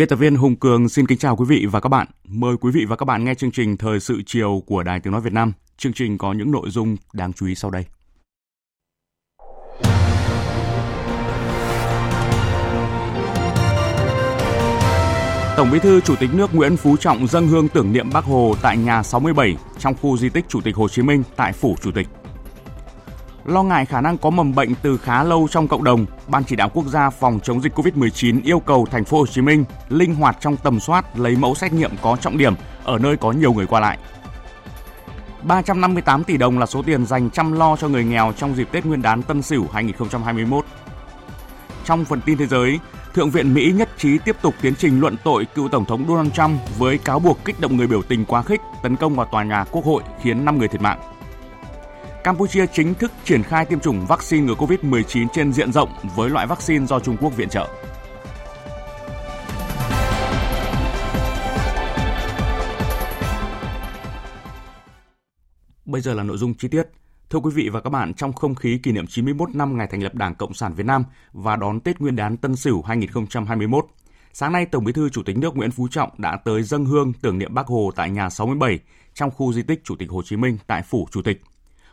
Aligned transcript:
Biên 0.00 0.08
tập 0.08 0.16
viên 0.16 0.36
Hùng 0.36 0.56
Cường 0.56 0.88
xin 0.88 1.06
kính 1.06 1.18
chào 1.18 1.36
quý 1.36 1.44
vị 1.48 1.66
và 1.70 1.80
các 1.80 1.88
bạn. 1.88 2.06
Mời 2.24 2.56
quý 2.60 2.70
vị 2.70 2.84
và 2.84 2.96
các 2.96 3.04
bạn 3.04 3.24
nghe 3.24 3.34
chương 3.34 3.50
trình 3.50 3.76
Thời 3.76 4.00
sự 4.00 4.22
chiều 4.26 4.62
của 4.66 4.82
Đài 4.82 5.00
Tiếng 5.00 5.12
Nói 5.12 5.22
Việt 5.22 5.32
Nam. 5.32 5.52
Chương 5.76 5.92
trình 5.92 6.18
có 6.18 6.32
những 6.32 6.50
nội 6.50 6.70
dung 6.70 6.96
đáng 7.12 7.32
chú 7.32 7.46
ý 7.46 7.54
sau 7.54 7.70
đây. 7.70 7.84
Tổng 15.56 15.70
Bí 15.72 15.78
thư 15.78 16.00
Chủ 16.00 16.16
tịch 16.20 16.30
nước 16.34 16.54
Nguyễn 16.54 16.76
Phú 16.76 16.96
Trọng 16.96 17.26
dâng 17.26 17.48
hương 17.48 17.68
tưởng 17.68 17.92
niệm 17.92 18.10
Bác 18.12 18.24
Hồ 18.24 18.54
tại 18.62 18.76
nhà 18.76 19.02
67 19.02 19.56
trong 19.78 19.94
khu 20.02 20.16
di 20.16 20.28
tích 20.28 20.44
Chủ 20.48 20.60
tịch 20.60 20.76
Hồ 20.76 20.88
Chí 20.88 21.02
Minh 21.02 21.22
tại 21.36 21.52
phủ 21.52 21.76
Chủ 21.82 21.90
tịch. 21.90 22.06
Lo 23.50 23.62
ngại 23.62 23.86
khả 23.86 24.00
năng 24.00 24.18
có 24.18 24.30
mầm 24.30 24.54
bệnh 24.54 24.74
từ 24.82 24.98
khá 24.98 25.24
lâu 25.24 25.48
trong 25.50 25.68
cộng 25.68 25.84
đồng, 25.84 26.06
Ban 26.28 26.44
chỉ 26.44 26.56
đạo 26.56 26.68
quốc 26.74 26.86
gia 26.86 27.10
phòng 27.10 27.40
chống 27.42 27.62
dịch 27.62 27.78
COVID-19 27.78 28.40
yêu 28.44 28.60
cầu 28.60 28.86
thành 28.90 29.04
phố 29.04 29.18
Hồ 29.18 29.26
Chí 29.26 29.40
Minh 29.40 29.64
linh 29.88 30.14
hoạt 30.14 30.36
trong 30.40 30.56
tầm 30.56 30.80
soát 30.80 31.18
lấy 31.18 31.36
mẫu 31.36 31.54
xét 31.54 31.72
nghiệm 31.72 31.90
có 32.02 32.16
trọng 32.16 32.38
điểm 32.38 32.54
ở 32.84 32.98
nơi 32.98 33.16
có 33.16 33.32
nhiều 33.32 33.52
người 33.52 33.66
qua 33.66 33.80
lại. 33.80 33.98
358 35.42 36.24
tỷ 36.24 36.36
đồng 36.36 36.58
là 36.58 36.66
số 36.66 36.82
tiền 36.82 37.06
dành 37.06 37.30
chăm 37.30 37.52
lo 37.52 37.76
cho 37.76 37.88
người 37.88 38.04
nghèo 38.04 38.32
trong 38.36 38.56
dịp 38.56 38.68
Tết 38.72 38.86
Nguyên 38.86 39.02
đán 39.02 39.22
Tân 39.22 39.42
Sửu 39.42 39.66
2021. 39.72 40.64
Trong 41.84 42.04
phần 42.04 42.20
tin 42.20 42.38
thế 42.38 42.46
giới, 42.46 42.78
Thượng 43.14 43.30
viện 43.30 43.54
Mỹ 43.54 43.72
nhất 43.76 43.88
trí 43.98 44.18
tiếp 44.18 44.36
tục 44.42 44.54
tiến 44.62 44.74
trình 44.74 45.00
luận 45.00 45.16
tội 45.24 45.46
cựu 45.54 45.68
Tổng 45.68 45.84
thống 45.84 46.04
Donald 46.08 46.32
Trump 46.32 46.60
với 46.78 46.98
cáo 46.98 47.18
buộc 47.18 47.44
kích 47.44 47.60
động 47.60 47.76
người 47.76 47.86
biểu 47.86 48.02
tình 48.02 48.24
quá 48.24 48.42
khích 48.42 48.60
tấn 48.82 48.96
công 48.96 49.14
vào 49.14 49.26
tòa 49.32 49.44
nhà 49.44 49.64
Quốc 49.70 49.84
hội 49.84 50.02
khiến 50.22 50.44
5 50.44 50.58
người 50.58 50.68
thiệt 50.68 50.80
mạng. 50.80 51.19
Campuchia 52.24 52.66
chính 52.66 52.94
thức 52.94 53.12
triển 53.24 53.42
khai 53.42 53.64
tiêm 53.64 53.80
chủng 53.80 54.06
vaccine 54.06 54.46
ngừa 54.46 54.54
COVID-19 54.54 55.26
trên 55.32 55.52
diện 55.52 55.72
rộng 55.72 55.88
với 56.16 56.30
loại 56.30 56.46
vaccine 56.46 56.86
do 56.86 57.00
Trung 57.00 57.16
Quốc 57.20 57.36
viện 57.36 57.48
trợ. 57.48 57.68
Bây 65.84 66.00
giờ 66.00 66.14
là 66.14 66.22
nội 66.22 66.38
dung 66.38 66.54
chi 66.54 66.68
tiết. 66.68 66.82
Thưa 67.30 67.38
quý 67.38 67.50
vị 67.54 67.68
và 67.68 67.80
các 67.80 67.90
bạn, 67.90 68.14
trong 68.14 68.32
không 68.32 68.54
khí 68.54 68.78
kỷ 68.82 68.92
niệm 68.92 69.06
91 69.06 69.54
năm 69.54 69.78
ngày 69.78 69.86
thành 69.90 70.02
lập 70.02 70.14
Đảng 70.14 70.34
Cộng 70.34 70.54
sản 70.54 70.74
Việt 70.74 70.86
Nam 70.86 71.04
và 71.32 71.56
đón 71.56 71.80
Tết 71.80 72.00
Nguyên 72.00 72.16
đán 72.16 72.36
Tân 72.36 72.56
Sửu 72.56 72.82
2021, 72.82 73.86
sáng 74.32 74.52
nay 74.52 74.66
Tổng 74.66 74.84
Bí 74.84 74.92
thư 74.92 75.08
Chủ 75.08 75.22
tịch 75.22 75.38
nước 75.38 75.56
Nguyễn 75.56 75.70
Phú 75.70 75.88
Trọng 75.90 76.10
đã 76.18 76.36
tới 76.44 76.62
dâng 76.62 76.84
hương 76.84 77.12
tưởng 77.12 77.38
niệm 77.38 77.54
Bác 77.54 77.66
Hồ 77.66 77.90
tại 77.96 78.10
nhà 78.10 78.30
67 78.30 78.78
trong 79.14 79.30
khu 79.30 79.52
di 79.52 79.62
tích 79.62 79.84
Chủ 79.84 79.94
tịch 79.98 80.10
Hồ 80.10 80.22
Chí 80.22 80.36
Minh 80.36 80.58
tại 80.66 80.82
phủ 80.82 81.08
Chủ 81.10 81.22
tịch. 81.22 81.42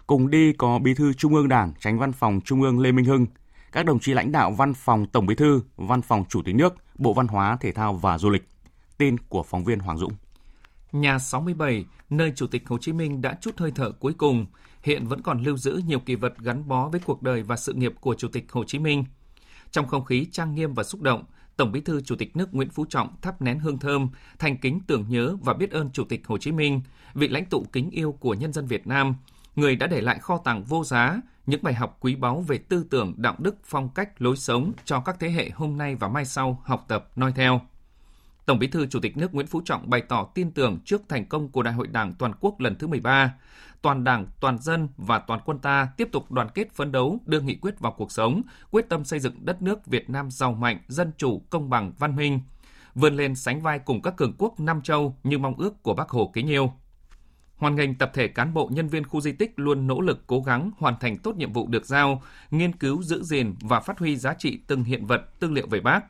Cùng 0.08 0.30
đi 0.30 0.54
có 0.54 0.80
Bí 0.80 0.94
thư 0.94 1.14
Trung 1.14 1.36
ương 1.36 1.48
Đảng, 1.48 1.74
Tránh 1.80 2.00
Văn 2.00 2.14
phòng 2.14 2.42
Trung 2.46 2.62
ương 2.62 2.80
Lê 2.80 2.92
Minh 2.92 3.06
Hưng, 3.06 3.26
các 3.72 3.86
đồng 3.86 4.00
chí 4.00 4.14
lãnh 4.14 4.32
đạo 4.32 4.52
Văn 4.52 4.74
phòng 4.74 5.06
Tổng 5.06 5.26
Bí 5.26 5.36
thư, 5.36 5.62
Văn 5.76 6.02
phòng 6.02 6.26
Chủ 6.30 6.42
tịch 6.42 6.56
nước, 6.56 6.76
Bộ 6.96 7.14
Văn 7.14 7.28
hóa, 7.28 7.58
Thể 7.62 7.72
thao 7.72 7.94
và 7.94 8.18
Du 8.18 8.30
lịch. 8.30 8.48
Tin 8.98 9.18
của 9.18 9.44
phóng 9.44 9.64
viên 9.64 9.80
Hoàng 9.80 9.98
Dũng. 9.98 10.14
Nhà 10.92 11.20
67, 11.20 11.86
nơi 12.10 12.34
Chủ 12.36 12.48
tịch 12.48 12.68
Hồ 12.68 12.78
Chí 12.78 12.94
Minh 12.94 13.22
đã 13.22 13.38
chút 13.42 13.58
hơi 13.58 13.72
thở 13.76 13.92
cuối 13.92 14.14
cùng, 14.14 14.46
hiện 14.84 15.08
vẫn 15.08 15.22
còn 15.22 15.44
lưu 15.44 15.58
giữ 15.58 15.82
nhiều 15.88 16.00
kỳ 16.00 16.16
vật 16.16 16.34
gắn 16.40 16.68
bó 16.68 16.90
với 16.90 17.00
cuộc 17.06 17.22
đời 17.22 17.44
và 17.44 17.56
sự 17.56 17.74
nghiệp 17.74 17.94
của 18.02 18.16
Chủ 18.16 18.28
tịch 18.28 18.52
Hồ 18.52 18.64
Chí 18.64 18.80
Minh. 18.80 19.06
Trong 19.72 19.88
không 19.88 20.06
khí 20.06 20.28
trang 20.32 20.56
nghiêm 20.56 20.74
và 20.74 20.84
xúc 20.84 21.02
động, 21.02 21.24
Tổng 21.58 21.72
Bí 21.72 21.82
thư 21.82 22.02
Chủ 22.02 22.16
tịch 22.16 22.38
nước 22.38 22.54
Nguyễn 22.54 22.70
Phú 22.70 22.86
Trọng 22.90 23.16
thắp 23.22 23.42
nén 23.42 23.60
hương 23.60 23.80
thơm, 23.80 24.10
thành 24.40 24.58
kính 24.58 24.80
tưởng 24.88 25.06
nhớ 25.10 25.36
và 25.42 25.54
biết 25.54 25.72
ơn 25.72 25.90
Chủ 25.92 26.04
tịch 26.04 26.28
Hồ 26.28 26.38
Chí 26.38 26.52
Minh, 26.52 26.82
vị 27.14 27.28
lãnh 27.28 27.46
tụ 27.46 27.66
kính 27.72 27.90
yêu 27.90 28.12
của 28.12 28.34
nhân 28.34 28.54
dân 28.54 28.66
Việt 28.66 28.88
Nam, 28.88 29.16
người 29.58 29.76
đã 29.76 29.88
để 29.88 30.02
lại 30.02 30.20
kho 30.20 30.38
tàng 30.38 30.64
vô 30.64 30.84
giá, 30.84 31.22
những 31.46 31.64
bài 31.64 31.74
học 31.74 31.98
quý 32.00 32.16
báu 32.16 32.42
về 32.42 32.58
tư 32.58 32.86
tưởng, 32.90 33.14
đạo 33.18 33.36
đức, 33.40 33.56
phong 33.64 33.90
cách, 33.90 34.22
lối 34.22 34.38
sống 34.38 34.72
cho 34.86 35.00
các 35.00 35.18
thế 35.20 35.30
hệ 35.30 35.50
hôm 35.50 35.78
nay 35.78 35.96
và 35.96 36.08
mai 36.08 36.26
sau 36.26 36.62
học 36.66 36.86
tập, 36.88 37.12
noi 37.16 37.32
theo. 37.36 37.62
Tổng 38.46 38.60
Bí 38.60 38.68
thư 38.68 38.88
Chủ 38.88 39.00
tịch 39.00 39.18
nước 39.18 39.34
Nguyễn 39.34 39.48
Phú 39.48 39.62
Trọng 39.66 39.90
bày 39.90 40.02
tỏ 40.02 40.28
tin 40.36 40.52
tưởng 40.52 40.80
trước 40.86 41.02
thành 41.10 41.26
công 41.26 41.50
của 41.50 41.64
Đại 41.64 41.74
hội 41.74 41.88
Đảng 41.88 42.14
toàn 42.14 42.32
quốc 42.40 42.60
lần 42.60 42.76
thứ 42.76 42.88
13, 42.88 43.34
toàn 43.82 44.04
Đảng, 44.04 44.26
toàn 44.40 44.58
dân 44.58 44.88
và 44.98 45.20
toàn 45.20 45.40
quân 45.46 45.60
ta 45.60 45.88
tiếp 45.98 46.10
tục 46.12 46.32
đoàn 46.32 46.48
kết 46.54 46.74
phấn 46.74 46.92
đấu, 46.92 47.20
đưa 47.26 47.42
nghị 47.42 47.56
quyết 47.56 47.80
vào 47.80 47.92
cuộc 47.92 48.12
sống, 48.12 48.42
quyết 48.72 48.90
tâm 48.90 49.06
xây 49.06 49.20
dựng 49.20 49.46
đất 49.46 49.62
nước 49.62 49.86
Việt 49.86 50.10
Nam 50.10 50.32
giàu 50.32 50.54
mạnh, 50.54 50.80
dân 50.88 51.12
chủ, 51.18 51.42
công 51.50 51.70
bằng, 51.70 51.94
văn 52.00 52.16
minh, 52.16 52.40
vươn 52.96 53.16
lên 53.16 53.36
sánh 53.36 53.62
vai 53.62 53.80
cùng 53.80 54.02
các 54.02 54.18
cường 54.18 54.34
quốc 54.38 54.60
Nam 54.60 54.82
Châu 54.82 55.16
như 55.24 55.38
mong 55.38 55.56
ước 55.58 55.84
của 55.84 55.94
Bác 55.94 56.10
Hồ 56.10 56.32
kính 56.34 56.48
yêu 56.48 56.72
hoàn 57.58 57.76
ngành 57.76 57.96
tập 57.96 58.12
thể 58.14 58.28
cán 58.28 58.54
bộ 58.54 58.70
nhân 58.72 58.88
viên 58.88 59.04
khu 59.04 59.22
di 59.22 59.32
tích 59.32 59.54
luôn 59.56 59.88
nỗ 59.88 60.02
lực 60.02 60.24
cố 60.28 60.42
gắng 60.42 60.72
hoàn 60.78 61.00
thành 61.00 61.18
tốt 61.18 61.36
nhiệm 61.36 61.54
vụ 61.54 61.68
được 61.68 61.86
giao, 61.86 62.22
nghiên 62.52 62.72
cứu 62.72 63.04
giữ 63.04 63.24
gìn 63.24 63.56
và 63.62 63.80
phát 63.80 64.00
huy 64.00 64.18
giá 64.18 64.34
trị 64.34 64.60
từng 64.68 64.84
hiện 64.84 65.06
vật, 65.06 65.40
tư 65.40 65.52
liệu 65.52 65.68
về 65.68 65.80
Bác. 65.80 66.06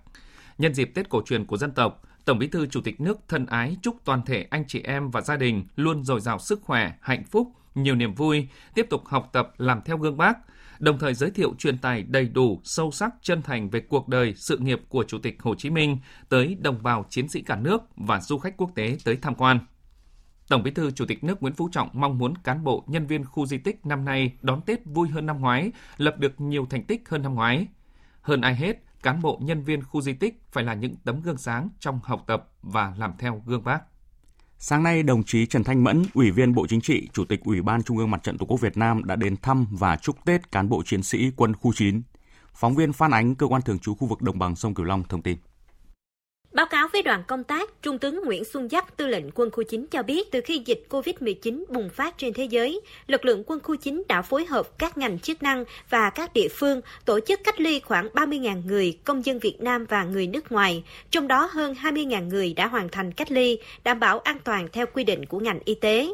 Nhân 0.57 0.73
dịp 0.73 0.91
Tết 0.95 1.09
cổ 1.09 1.21
truyền 1.25 1.45
của 1.45 1.57
dân 1.57 1.71
tộc, 1.71 2.01
Tổng 2.25 2.39
Bí 2.39 2.47
thư 2.47 2.65
Chủ 2.65 2.81
tịch 2.81 3.01
nước 3.01 3.17
thân 3.27 3.45
ái 3.45 3.77
chúc 3.81 3.95
toàn 4.05 4.21
thể 4.25 4.47
anh 4.49 4.63
chị 4.67 4.81
em 4.83 5.11
và 5.11 5.21
gia 5.21 5.35
đình 5.35 5.65
luôn 5.75 6.03
dồi 6.03 6.21
dào 6.21 6.39
sức 6.39 6.61
khỏe, 6.61 6.93
hạnh 7.01 7.23
phúc, 7.23 7.51
nhiều 7.75 7.95
niềm 7.95 8.13
vui, 8.13 8.47
tiếp 8.73 8.87
tục 8.89 9.05
học 9.05 9.29
tập 9.33 9.53
làm 9.57 9.81
theo 9.85 9.97
gương 9.97 10.17
Bác, 10.17 10.37
đồng 10.79 10.99
thời 10.99 11.13
giới 11.13 11.31
thiệu 11.31 11.53
truyền 11.57 11.77
tài 11.77 12.03
đầy 12.03 12.27
đủ, 12.27 12.61
sâu 12.63 12.91
sắc, 12.91 13.13
chân 13.21 13.41
thành 13.41 13.69
về 13.69 13.79
cuộc 13.79 14.07
đời, 14.07 14.33
sự 14.35 14.57
nghiệp 14.57 14.81
của 14.89 15.03
Chủ 15.03 15.17
tịch 15.17 15.41
Hồ 15.41 15.55
Chí 15.55 15.69
Minh 15.69 15.97
tới 16.29 16.57
đồng 16.61 16.83
bào 16.83 17.05
chiến 17.09 17.27
sĩ 17.27 17.41
cả 17.41 17.55
nước 17.55 17.81
và 17.95 18.21
du 18.21 18.37
khách 18.37 18.57
quốc 18.57 18.71
tế 18.75 18.97
tới 19.05 19.17
tham 19.21 19.35
quan. 19.35 19.59
Tổng 20.47 20.63
Bí 20.63 20.71
thư 20.71 20.91
Chủ 20.91 21.05
tịch 21.05 21.23
nước 21.23 21.41
Nguyễn 21.41 21.53
Phú 21.53 21.69
Trọng 21.71 21.89
mong 21.93 22.17
muốn 22.17 22.37
cán 22.37 22.63
bộ, 22.63 22.83
nhân 22.87 23.07
viên 23.07 23.25
khu 23.25 23.45
di 23.45 23.57
tích 23.57 23.85
năm 23.85 24.05
nay 24.05 24.33
đón 24.41 24.61
Tết 24.61 24.85
vui 24.85 25.09
hơn 25.09 25.25
năm 25.25 25.39
ngoái, 25.39 25.71
lập 25.97 26.15
được 26.19 26.41
nhiều 26.41 26.67
thành 26.69 26.83
tích 26.83 27.09
hơn 27.09 27.21
năm 27.21 27.35
ngoái. 27.35 27.67
Hơn 28.21 28.41
ai 28.41 28.55
hết, 28.55 28.83
cán 29.03 29.21
bộ, 29.21 29.39
nhân 29.41 29.63
viên 29.63 29.83
khu 29.83 30.01
di 30.01 30.13
tích 30.13 30.41
phải 30.51 30.63
là 30.63 30.73
những 30.73 30.95
tấm 31.03 31.21
gương 31.21 31.37
sáng 31.37 31.69
trong 31.79 31.99
học 32.03 32.23
tập 32.27 32.49
và 32.61 32.93
làm 32.97 33.13
theo 33.19 33.41
gương 33.45 33.63
bác. 33.63 33.79
Sáng 34.57 34.83
nay, 34.83 35.03
đồng 35.03 35.23
chí 35.23 35.45
Trần 35.45 35.63
Thanh 35.63 35.83
Mẫn, 35.83 36.03
Ủy 36.13 36.31
viên 36.31 36.53
Bộ 36.53 36.67
Chính 36.67 36.81
trị, 36.81 37.09
Chủ 37.13 37.25
tịch 37.25 37.43
Ủy 37.43 37.61
ban 37.61 37.83
Trung 37.83 37.97
ương 37.97 38.11
Mặt 38.11 38.23
trận 38.23 38.37
Tổ 38.37 38.45
quốc 38.45 38.61
Việt 38.61 38.77
Nam 38.77 39.03
đã 39.03 39.15
đến 39.15 39.37
thăm 39.37 39.67
và 39.71 39.95
chúc 39.95 40.25
Tết 40.25 40.51
cán 40.51 40.69
bộ 40.69 40.83
chiến 40.85 41.03
sĩ 41.03 41.31
quân 41.35 41.55
khu 41.55 41.73
9. 41.73 42.01
Phóng 42.53 42.75
viên 42.75 42.93
Phan 42.93 43.11
Ánh, 43.11 43.35
cơ 43.35 43.47
quan 43.47 43.61
thường 43.61 43.79
trú 43.79 43.95
khu 43.95 44.07
vực 44.07 44.21
đồng 44.21 44.39
bằng 44.39 44.55
sông 44.55 44.73
Cửu 44.73 44.85
Long 44.85 45.03
thông 45.03 45.21
tin. 45.21 45.37
Báo 46.57 46.65
cáo 46.65 46.87
với 46.93 47.01
đoàn 47.01 47.23
công 47.27 47.43
tác, 47.43 47.69
Trung 47.81 47.99
tướng 47.99 48.21
Nguyễn 48.25 48.43
Xuân 48.43 48.69
Giáp, 48.69 48.97
tư 48.97 49.07
lệnh 49.07 49.31
quân 49.35 49.51
khu 49.51 49.63
9 49.63 49.85
cho 49.91 50.03
biết 50.03 50.31
từ 50.31 50.41
khi 50.41 50.61
dịch 50.65 50.85
COVID-19 50.89 51.63
bùng 51.69 51.89
phát 51.89 52.17
trên 52.17 52.33
thế 52.33 52.43
giới, 52.43 52.81
lực 53.07 53.25
lượng 53.25 53.43
quân 53.47 53.59
khu 53.63 53.75
9 53.75 54.03
đã 54.07 54.21
phối 54.21 54.45
hợp 54.45 54.79
các 54.79 54.97
ngành 54.97 55.19
chức 55.19 55.43
năng 55.43 55.65
và 55.89 56.09
các 56.09 56.33
địa 56.33 56.47
phương 56.51 56.81
tổ 57.05 57.19
chức 57.19 57.39
cách 57.43 57.61
ly 57.61 57.79
khoảng 57.79 58.07
30.000 58.07 58.65
người 58.65 58.99
công 59.03 59.25
dân 59.25 59.39
Việt 59.39 59.61
Nam 59.61 59.85
và 59.85 60.03
người 60.03 60.27
nước 60.27 60.51
ngoài, 60.51 60.83
trong 61.11 61.27
đó 61.27 61.49
hơn 61.51 61.73
20.000 61.73 62.27
người 62.27 62.53
đã 62.53 62.67
hoàn 62.67 62.89
thành 62.89 63.11
cách 63.11 63.31
ly, 63.31 63.59
đảm 63.83 63.99
bảo 63.99 64.19
an 64.19 64.37
toàn 64.43 64.67
theo 64.71 64.85
quy 64.93 65.03
định 65.03 65.25
của 65.25 65.39
ngành 65.39 65.59
y 65.65 65.75
tế. 65.75 66.07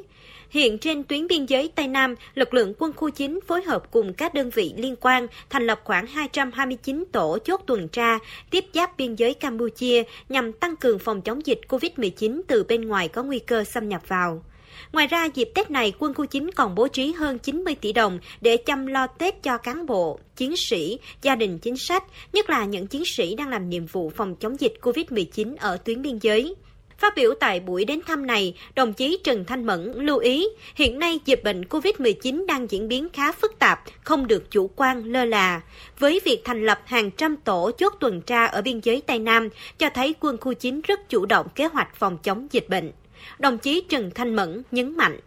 Hiện 0.53 0.77
trên 0.77 1.03
tuyến 1.03 1.27
biên 1.27 1.45
giới 1.45 1.69
Tây 1.75 1.87
Nam, 1.87 2.15
lực 2.35 2.53
lượng 2.53 2.73
quân 2.79 2.93
khu 2.93 3.09
9 3.09 3.39
phối 3.47 3.63
hợp 3.63 3.91
cùng 3.91 4.13
các 4.13 4.33
đơn 4.33 4.49
vị 4.49 4.73
liên 4.77 4.95
quan 5.01 5.27
thành 5.49 5.67
lập 5.67 5.81
khoảng 5.83 6.07
229 6.07 7.03
tổ 7.11 7.37
chốt 7.45 7.61
tuần 7.65 7.87
tra 7.87 8.19
tiếp 8.49 8.65
giáp 8.73 8.97
biên 8.97 9.15
giới 9.15 9.33
Campuchia 9.33 10.03
nhằm 10.29 10.53
tăng 10.53 10.75
cường 10.75 10.99
phòng 10.99 11.21
chống 11.21 11.45
dịch 11.45 11.59
COVID-19 11.67 12.41
từ 12.47 12.63
bên 12.63 12.87
ngoài 12.87 13.07
có 13.07 13.23
nguy 13.23 13.39
cơ 13.39 13.63
xâm 13.63 13.89
nhập 13.89 14.01
vào. 14.07 14.43
Ngoài 14.91 15.07
ra, 15.07 15.25
dịp 15.25 15.49
Tết 15.55 15.71
này, 15.71 15.93
quân 15.99 16.13
khu 16.13 16.25
9 16.25 16.51
còn 16.51 16.75
bố 16.75 16.87
trí 16.87 17.11
hơn 17.11 17.39
90 17.39 17.75
tỷ 17.75 17.93
đồng 17.93 18.19
để 18.41 18.57
chăm 18.57 18.85
lo 18.85 19.07
Tết 19.07 19.43
cho 19.43 19.57
cán 19.57 19.85
bộ, 19.85 20.19
chiến 20.35 20.57
sĩ, 20.57 20.99
gia 21.21 21.35
đình 21.35 21.59
chính 21.59 21.77
sách, 21.77 22.03
nhất 22.33 22.49
là 22.49 22.65
những 22.65 22.87
chiến 22.87 23.05
sĩ 23.05 23.35
đang 23.35 23.49
làm 23.49 23.69
nhiệm 23.69 23.85
vụ 23.85 24.09
phòng 24.15 24.35
chống 24.35 24.59
dịch 24.59 24.73
COVID-19 24.81 25.55
ở 25.59 25.77
tuyến 25.77 26.01
biên 26.01 26.17
giới. 26.21 26.55
Phát 27.03 27.13
biểu 27.15 27.33
tại 27.39 27.59
buổi 27.59 27.85
đến 27.85 27.99
thăm 28.07 28.27
này, 28.27 28.53
đồng 28.75 28.93
chí 28.93 29.19
Trần 29.23 29.45
Thanh 29.45 29.65
Mẫn 29.65 29.91
lưu 29.95 30.17
ý, 30.17 30.47
hiện 30.75 30.99
nay 30.99 31.19
dịch 31.25 31.43
bệnh 31.43 31.61
COVID-19 31.61 32.45
đang 32.45 32.71
diễn 32.71 32.87
biến 32.87 33.07
khá 33.13 33.31
phức 33.31 33.59
tạp, 33.59 33.79
không 34.03 34.27
được 34.27 34.51
chủ 34.51 34.69
quan 34.75 35.03
lơ 35.03 35.25
là. 35.25 35.61
Với 35.99 36.21
việc 36.25 36.41
thành 36.45 36.65
lập 36.65 36.79
hàng 36.85 37.11
trăm 37.11 37.37
tổ 37.37 37.71
chốt 37.77 37.93
tuần 37.99 38.21
tra 38.21 38.45
ở 38.45 38.61
biên 38.61 38.79
giới 38.79 39.01
Tây 39.07 39.19
Nam, 39.19 39.49
cho 39.77 39.89
thấy 39.89 40.15
quân 40.19 40.37
khu 40.41 40.53
9 40.53 40.81
rất 40.81 41.09
chủ 41.09 41.25
động 41.25 41.47
kế 41.55 41.65
hoạch 41.65 41.95
phòng 41.95 42.17
chống 42.23 42.47
dịch 42.51 42.69
bệnh. 42.69 42.91
Đồng 43.39 43.57
chí 43.57 43.85
Trần 43.89 44.11
Thanh 44.15 44.35
Mẫn 44.35 44.63
nhấn 44.71 44.97
mạnh. 44.97 45.19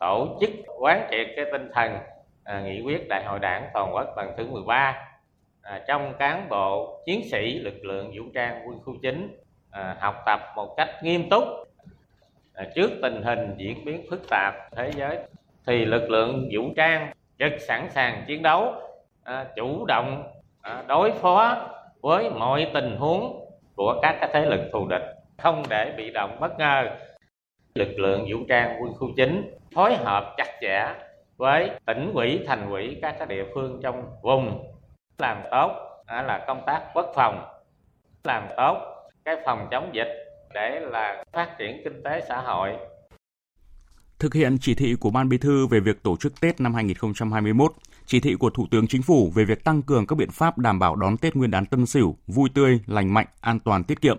Tổ 0.00 0.38
chức 0.40 0.50
quán 0.80 1.08
triệt 1.10 1.26
cái 1.36 1.44
tinh 1.52 1.68
thần 1.74 1.92
à, 2.44 2.60
nghị 2.60 2.80
quyết 2.84 3.08
Đại 3.08 3.24
hội 3.24 3.38
Đảng 3.38 3.68
toàn 3.74 3.94
quốc 3.94 4.06
lần 4.16 4.28
thứ 4.38 4.46
13 4.46 4.94
à, 5.62 5.80
trong 5.88 6.14
cán 6.18 6.48
bộ 6.48 7.02
chiến 7.06 7.20
sĩ 7.30 7.58
lực 7.58 7.84
lượng 7.84 8.12
vũ 8.18 8.24
trang 8.34 8.62
quân 8.66 8.78
khu 8.84 8.96
9 9.02 9.36
à, 9.70 9.96
học 10.00 10.22
tập 10.26 10.40
một 10.56 10.74
cách 10.76 10.88
nghiêm 11.02 11.28
túc 11.30 11.44
à, 12.54 12.66
trước 12.74 12.90
tình 13.02 13.22
hình 13.22 13.54
diễn 13.56 13.84
biến 13.84 14.06
phức 14.10 14.28
tạp 14.30 14.54
thế 14.76 14.90
giới 14.96 15.18
thì 15.66 15.84
lực 15.84 16.10
lượng 16.10 16.48
vũ 16.52 16.62
trang 16.76 17.12
rất 17.38 17.52
sẵn 17.58 17.90
sàng 17.90 18.24
chiến 18.26 18.42
đấu 18.42 18.74
à, 19.22 19.46
chủ 19.56 19.84
động 19.86 20.32
à, 20.62 20.84
đối 20.88 21.12
phó 21.12 21.68
với 22.00 22.30
mọi 22.30 22.70
tình 22.74 22.96
huống 22.96 23.46
của 23.76 24.00
các 24.02 24.16
cái 24.20 24.30
thế 24.32 24.46
lực 24.46 24.60
thù 24.72 24.88
địch 24.88 25.02
không 25.38 25.62
để 25.68 25.94
bị 25.96 26.10
động 26.10 26.36
bất 26.40 26.58
ngờ. 26.58 26.88
Lực 27.74 27.98
lượng 27.98 28.26
vũ 28.30 28.38
trang 28.48 28.78
quân 28.82 28.94
khu 28.94 29.08
chính 29.16 29.54
phối 29.74 29.94
hợp 29.96 30.34
chặt 30.36 30.58
chẽ 30.60 30.94
với 31.36 31.70
tỉnh 31.86 32.12
ủy 32.14 32.44
thành 32.46 32.70
ủy 32.70 32.98
các 33.02 33.14
cái 33.18 33.26
địa 33.26 33.44
phương 33.54 33.80
trong 33.82 34.04
vùng 34.22 34.72
làm 35.18 35.42
tốt 35.50 35.72
à, 36.06 36.22
là 36.22 36.44
công 36.46 36.62
tác 36.66 36.82
quốc 36.94 37.12
phòng 37.14 37.48
làm 38.24 38.48
tốt 38.56 38.89
cái 39.24 39.36
phòng 39.46 39.68
chống 39.70 39.90
dịch 39.94 40.08
để 40.54 40.80
là 40.80 41.24
phát 41.32 41.54
triển 41.58 41.80
kinh 41.84 42.02
tế 42.04 42.24
xã 42.28 42.40
hội 42.40 42.70
thực 44.18 44.34
hiện 44.34 44.58
chỉ 44.60 44.74
thị 44.74 44.94
của 44.94 45.10
Ban 45.10 45.28
Bí 45.28 45.38
thư 45.38 45.66
về 45.66 45.80
việc 45.80 46.02
tổ 46.02 46.16
chức 46.16 46.40
Tết 46.40 46.60
năm 46.60 46.74
2021, 46.74 47.72
chỉ 48.06 48.20
thị 48.20 48.34
của 48.34 48.50
Thủ 48.50 48.66
tướng 48.70 48.86
Chính 48.86 49.02
phủ 49.02 49.32
về 49.34 49.44
việc 49.44 49.64
tăng 49.64 49.82
cường 49.82 50.06
các 50.06 50.16
biện 50.16 50.30
pháp 50.30 50.58
đảm 50.58 50.78
bảo 50.78 50.96
đón 50.96 51.16
Tết 51.16 51.36
Nguyên 51.36 51.50
đán 51.50 51.66
Tân 51.66 51.86
Sửu 51.86 52.16
vui 52.26 52.48
tươi, 52.54 52.80
lành 52.86 53.14
mạnh, 53.14 53.26
an 53.40 53.60
toàn, 53.60 53.84
tiết 53.84 54.00
kiệm. 54.00 54.18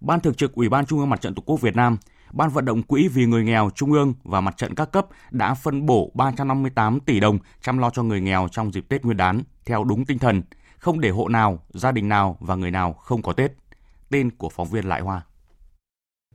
Ban 0.00 0.20
Thường 0.20 0.34
trực 0.34 0.54
Ủy 0.54 0.68
ban 0.68 0.86
Trung 0.86 0.98
ương 0.98 1.10
Mặt 1.10 1.20
trận 1.20 1.34
Tổ 1.34 1.42
quốc 1.46 1.60
Việt 1.60 1.76
Nam 1.76 1.96
Ban 2.34 2.50
vận 2.50 2.64
động 2.64 2.82
quỹ 2.82 3.08
vì 3.08 3.26
người 3.26 3.44
nghèo 3.44 3.70
Trung 3.74 3.92
ương 3.92 4.14
và 4.24 4.40
mặt 4.40 4.56
trận 4.56 4.74
các 4.74 4.92
cấp 4.92 5.06
đã 5.30 5.54
phân 5.54 5.86
bổ 5.86 6.10
358 6.14 7.00
tỷ 7.00 7.20
đồng 7.20 7.38
chăm 7.62 7.78
lo 7.78 7.90
cho 7.90 8.02
người 8.02 8.20
nghèo 8.20 8.48
trong 8.50 8.72
dịp 8.72 8.84
Tết 8.88 9.04
Nguyên 9.04 9.16
đán 9.16 9.42
theo 9.64 9.84
đúng 9.84 10.04
tinh 10.04 10.18
thần, 10.18 10.42
không 10.78 11.00
để 11.00 11.10
hộ 11.10 11.28
nào, 11.28 11.58
gia 11.68 11.92
đình 11.92 12.08
nào 12.08 12.36
và 12.40 12.54
người 12.54 12.70
nào 12.70 12.92
không 12.92 13.22
có 13.22 13.32
Tết. 13.32 13.52
Tin 14.14 14.30
của 14.30 14.48
phóng 14.48 14.68
viên 14.68 14.84
Lại 14.88 15.00
Hoa. 15.00 15.22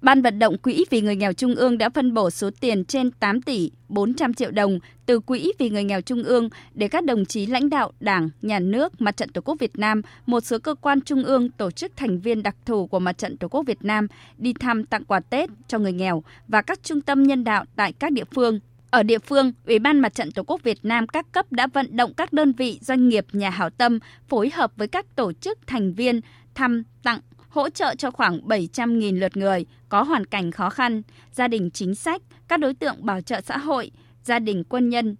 Ban 0.01 0.21
vận 0.21 0.39
động 0.39 0.57
Quỹ 0.57 0.85
vì 0.89 1.01
người 1.01 1.15
nghèo 1.15 1.33
Trung 1.33 1.55
ương 1.55 1.77
đã 1.77 1.89
phân 1.89 2.13
bổ 2.13 2.29
số 2.29 2.49
tiền 2.59 2.85
trên 2.85 3.11
8 3.11 3.41
tỷ 3.41 3.71
400 3.89 4.33
triệu 4.33 4.51
đồng 4.51 4.79
từ 5.05 5.19
Quỹ 5.19 5.51
vì 5.59 5.69
người 5.69 5.83
nghèo 5.83 6.01
Trung 6.01 6.23
ương 6.23 6.49
để 6.73 6.87
các 6.87 7.03
đồng 7.03 7.25
chí 7.25 7.45
lãnh 7.45 7.69
đạo 7.69 7.91
Đảng, 7.99 8.29
Nhà 8.41 8.59
nước, 8.59 9.01
Mặt 9.01 9.17
trận 9.17 9.29
Tổ 9.29 9.41
quốc 9.41 9.55
Việt 9.59 9.71
Nam, 9.77 10.01
một 10.25 10.39
số 10.39 10.59
cơ 10.59 10.75
quan 10.75 11.01
trung 11.01 11.23
ương, 11.23 11.51
tổ 11.51 11.71
chức 11.71 11.91
thành 11.95 12.19
viên 12.19 12.43
đặc 12.43 12.55
thù 12.65 12.87
của 12.87 12.99
Mặt 12.99 13.17
trận 13.17 13.37
Tổ 13.37 13.47
quốc 13.47 13.63
Việt 13.67 13.83
Nam 13.83 14.07
đi 14.37 14.53
thăm 14.53 14.85
tặng 14.85 15.05
quà 15.05 15.19
Tết 15.19 15.49
cho 15.67 15.79
người 15.79 15.93
nghèo 15.93 16.23
và 16.47 16.61
các 16.61 16.83
trung 16.83 17.01
tâm 17.01 17.23
nhân 17.23 17.43
đạo 17.43 17.65
tại 17.75 17.93
các 17.93 18.11
địa 18.11 18.25
phương. 18.35 18.59
Ở 18.91 19.03
địa 19.03 19.19
phương, 19.19 19.51
Ủy 19.65 19.79
ban 19.79 19.99
Mặt 19.99 20.13
trận 20.13 20.31
Tổ 20.31 20.43
quốc 20.43 20.63
Việt 20.63 20.79
Nam 20.83 21.07
các 21.07 21.31
cấp 21.31 21.51
đã 21.51 21.67
vận 21.67 21.97
động 21.97 22.13
các 22.13 22.33
đơn 22.33 22.53
vị 22.53 22.79
doanh 22.81 23.09
nghiệp 23.09 23.25
nhà 23.33 23.49
hảo 23.49 23.69
tâm 23.69 23.99
phối 24.27 24.49
hợp 24.49 24.71
với 24.75 24.87
các 24.87 25.15
tổ 25.15 25.33
chức 25.33 25.59
thành 25.67 25.93
viên 25.93 26.21
thăm 26.55 26.83
tặng 27.03 27.19
hỗ 27.49 27.69
trợ 27.69 27.95
cho 27.95 28.11
khoảng 28.11 28.39
700.000 28.47 29.19
lượt 29.19 29.37
người 29.37 29.65
có 29.89 30.03
hoàn 30.03 30.25
cảnh 30.25 30.51
khó 30.51 30.69
khăn, 30.69 31.01
gia 31.31 31.47
đình 31.47 31.69
chính 31.71 31.95
sách, 31.95 32.21
các 32.47 32.59
đối 32.59 32.73
tượng 32.73 33.05
bảo 33.05 33.21
trợ 33.21 33.41
xã 33.41 33.57
hội, 33.57 33.91
gia 34.23 34.39
đình 34.39 34.63
quân 34.63 34.89
nhân, 34.89 35.15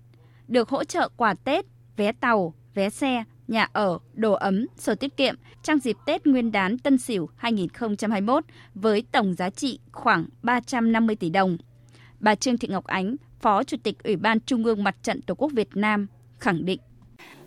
được 0.48 0.70
hỗ 0.70 0.84
trợ 0.84 1.10
quà 1.18 1.34
Tết, 1.34 1.66
vé 1.98 2.12
tàu, 2.12 2.54
vé 2.74 2.90
xe, 2.90 3.24
nhà 3.48 3.68
ở, 3.74 4.00
đồ 4.14 4.34
ấm, 4.34 4.66
sổ 4.78 4.96
tiết 4.96 5.18
kiệm 5.18 5.36
trong 5.64 5.80
dịp 5.80 5.98
Tết 6.06 6.28
Nguyên 6.28 6.52
đán 6.52 6.78
Tân 6.78 6.98
Sửu 6.98 7.30
2021 7.36 8.44
với 8.74 9.04
tổng 9.12 9.34
giá 9.34 9.50
trị 9.50 9.80
khoảng 9.92 10.26
350 10.44 11.16
tỷ 11.16 11.30
đồng. 11.30 11.58
Bà 12.20 12.36
Trương 12.36 12.58
Thị 12.58 12.68
Ngọc 12.68 12.86
Ánh, 12.86 13.16
Phó 13.40 13.64
Chủ 13.64 13.78
tịch 13.84 14.04
Ủy 14.04 14.16
ban 14.16 14.40
Trung 14.40 14.66
ương 14.66 14.84
Mặt 14.84 14.96
trận 15.04 15.22
Tổ 15.22 15.36
quốc 15.36 15.52
Việt 15.56 15.70
Nam 15.74 16.08
khẳng 16.40 16.66
định. 16.66 16.80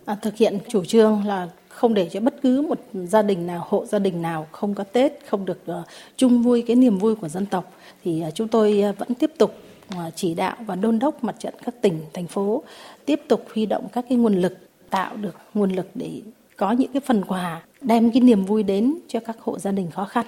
À, 0.05 0.15
thực 0.21 0.35
hiện 0.35 0.57
chủ 0.69 0.85
trương 0.85 1.25
là 1.25 1.47
không 1.73 1.93
để 1.93 2.09
cho 2.11 2.19
bất 2.19 2.33
cứ 2.41 2.61
một 2.61 2.79
gia 2.93 3.21
đình 3.21 3.47
nào 3.47 3.65
hộ 3.69 3.85
gia 3.85 3.99
đình 3.99 4.21
nào 4.21 4.47
không 4.51 4.75
có 4.75 4.83
Tết 4.83 5.11
không 5.27 5.45
được 5.45 5.59
uh, 5.71 5.87
chung 6.17 6.41
vui 6.41 6.63
cái 6.67 6.75
niềm 6.75 6.97
vui 6.97 7.15
của 7.15 7.29
dân 7.29 7.45
tộc 7.45 7.73
thì 8.03 8.23
uh, 8.27 8.35
chúng 8.35 8.47
tôi 8.47 8.83
uh, 8.89 8.97
vẫn 8.97 9.13
tiếp 9.13 9.31
tục 9.37 9.55
uh, 9.95 10.13
chỉ 10.15 10.33
đạo 10.33 10.55
và 10.65 10.75
đôn 10.75 10.99
đốc 10.99 11.23
mặt 11.23 11.35
trận 11.39 11.53
các 11.63 11.75
tỉnh 11.81 11.99
thành 12.13 12.27
phố 12.27 12.63
tiếp 13.05 13.21
tục 13.27 13.45
huy 13.53 13.65
động 13.65 13.87
các 13.93 14.05
cái 14.09 14.17
nguồn 14.17 14.41
lực 14.41 14.57
tạo 14.89 15.15
được 15.15 15.35
nguồn 15.53 15.71
lực 15.71 15.87
để 15.95 16.21
có 16.57 16.71
những 16.71 16.91
cái 16.93 17.01
phần 17.05 17.25
quà 17.27 17.61
đem 17.81 18.11
cái 18.11 18.21
niềm 18.21 18.45
vui 18.45 18.63
đến 18.63 18.97
cho 19.07 19.19
các 19.19 19.37
hộ 19.39 19.59
gia 19.59 19.71
đình 19.71 19.91
khó 19.91 20.05
khăn. 20.05 20.25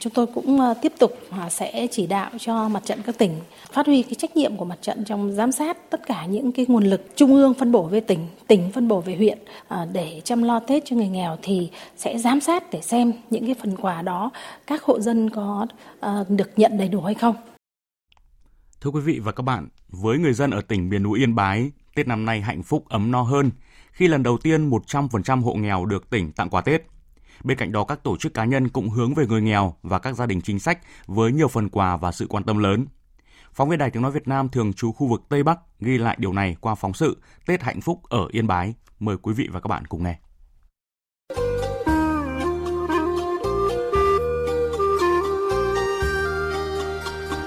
Chúng 0.00 0.12
tôi 0.12 0.26
cũng 0.26 0.60
ờ, 0.60 0.74
tiếp 0.82 0.92
tục 0.98 1.18
à, 1.30 1.50
sẽ 1.50 1.86
chỉ 1.90 2.06
đạo 2.06 2.30
cho 2.38 2.68
mặt 2.68 2.82
trận 2.84 3.02
các 3.06 3.18
tỉnh 3.18 3.40
phát 3.72 3.86
huy 3.86 4.02
cái 4.02 4.14
trách 4.14 4.36
nhiệm 4.36 4.56
của 4.56 4.64
mặt 4.64 4.78
trận 4.82 5.04
trong 5.04 5.32
giám 5.32 5.52
sát 5.52 5.90
tất 5.90 6.06
cả 6.06 6.26
những 6.26 6.52
cái 6.52 6.66
nguồn 6.68 6.84
lực 6.84 7.16
trung 7.16 7.34
ương 7.34 7.54
phân 7.54 7.72
bổ 7.72 7.82
về 7.82 8.00
tỉnh, 8.00 8.26
tỉnh 8.46 8.70
phân 8.72 8.88
bổ 8.88 9.00
về 9.00 9.16
huyện 9.16 9.38
à, 9.68 9.86
để 9.92 10.20
chăm 10.24 10.42
lo 10.42 10.60
Tết 10.60 10.82
cho 10.84 10.96
người 10.96 11.08
nghèo 11.08 11.38
thì 11.42 11.70
sẽ 11.96 12.18
giám 12.18 12.40
sát 12.40 12.64
để 12.72 12.80
xem 12.80 13.12
những 13.30 13.46
cái 13.46 13.54
phần 13.62 13.76
quà 13.76 14.02
đó 14.02 14.30
các 14.66 14.82
hộ 14.82 15.00
dân 15.00 15.30
có 15.30 15.66
ờ, 16.00 16.24
được 16.28 16.50
nhận 16.56 16.78
đầy 16.78 16.88
đủ 16.88 17.00
hay 17.00 17.14
không. 17.14 17.34
Thưa 18.80 18.90
quý 18.90 19.00
vị 19.00 19.18
và 19.18 19.32
các 19.32 19.42
bạn, 19.42 19.68
với 19.88 20.18
người 20.18 20.32
dân 20.32 20.50
ở 20.50 20.60
tỉnh 20.60 20.88
miền 20.88 21.02
núi 21.02 21.18
Yên 21.18 21.34
Bái, 21.34 21.70
Tết 21.94 22.08
năm 22.08 22.24
nay 22.24 22.40
hạnh 22.40 22.62
phúc 22.62 22.84
ấm 22.88 23.10
no 23.10 23.22
hơn 23.22 23.50
khi 23.92 24.08
lần 24.08 24.22
đầu 24.22 24.38
tiên 24.38 24.70
100% 24.70 25.42
hộ 25.42 25.54
nghèo 25.54 25.84
được 25.84 26.10
tỉnh 26.10 26.32
tặng 26.32 26.50
quà 26.50 26.60
Tết. 26.60 26.82
Bên 27.44 27.58
cạnh 27.58 27.72
đó, 27.72 27.84
các 27.84 28.02
tổ 28.02 28.16
chức 28.16 28.34
cá 28.34 28.44
nhân 28.44 28.68
cũng 28.68 28.90
hướng 28.90 29.14
về 29.14 29.26
người 29.26 29.42
nghèo 29.42 29.74
và 29.82 29.98
các 29.98 30.16
gia 30.16 30.26
đình 30.26 30.40
chính 30.40 30.60
sách 30.60 30.78
với 31.06 31.32
nhiều 31.32 31.48
phần 31.48 31.68
quà 31.68 31.96
và 31.96 32.12
sự 32.12 32.26
quan 32.28 32.44
tâm 32.44 32.58
lớn. 32.58 32.86
Phóng 33.52 33.68
viên 33.68 33.78
Đài 33.78 33.90
Tiếng 33.90 34.02
Nói 34.02 34.12
Việt 34.12 34.28
Nam 34.28 34.48
thường 34.48 34.72
trú 34.72 34.92
khu 34.92 35.06
vực 35.06 35.22
Tây 35.28 35.42
Bắc 35.42 35.58
ghi 35.80 35.98
lại 35.98 36.16
điều 36.20 36.32
này 36.32 36.56
qua 36.60 36.74
phóng 36.74 36.94
sự 36.94 37.18
Tết 37.46 37.62
Hạnh 37.62 37.80
Phúc 37.80 38.00
ở 38.08 38.28
Yên 38.30 38.46
Bái. 38.46 38.74
Mời 39.00 39.16
quý 39.16 39.34
vị 39.34 39.48
và 39.52 39.60
các 39.60 39.68
bạn 39.68 39.86
cùng 39.86 40.04
nghe. 40.04 40.18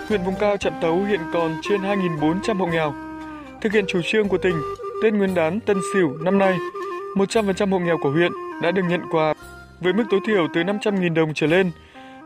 Huyện 0.10 0.24
vùng 0.24 0.36
cao 0.40 0.58
Trạm 0.58 0.74
Tấu 0.82 1.04
hiện 1.04 1.22
còn 1.34 1.56
trên 1.62 1.82
2.400 1.82 2.58
hộ 2.58 2.68
nghèo. 2.68 2.94
Thực 3.62 3.74
hiện 3.74 3.86
chủ 3.88 4.02
trương 4.04 4.28
của 4.28 4.38
tỉnh, 4.38 4.62
Tết 5.04 5.14
Nguyên 5.14 5.34
đán 5.34 5.60
Tân 5.60 5.78
Sửu 5.94 6.18
năm 6.18 6.38
nay, 6.38 6.58
100% 7.16 7.72
hộ 7.72 7.80
nghèo 7.80 7.98
của 8.04 8.12
huyện 8.12 8.32
đã 8.62 8.72
được 8.72 8.82
nhận 8.90 9.02
quà 9.12 9.34
với 9.84 9.94
mức 9.94 10.04
tối 10.10 10.20
thiểu 10.28 10.48
từ 10.54 10.62
500.000 10.62 11.14
đồng 11.14 11.34
trở 11.34 11.48
lên. 11.48 11.72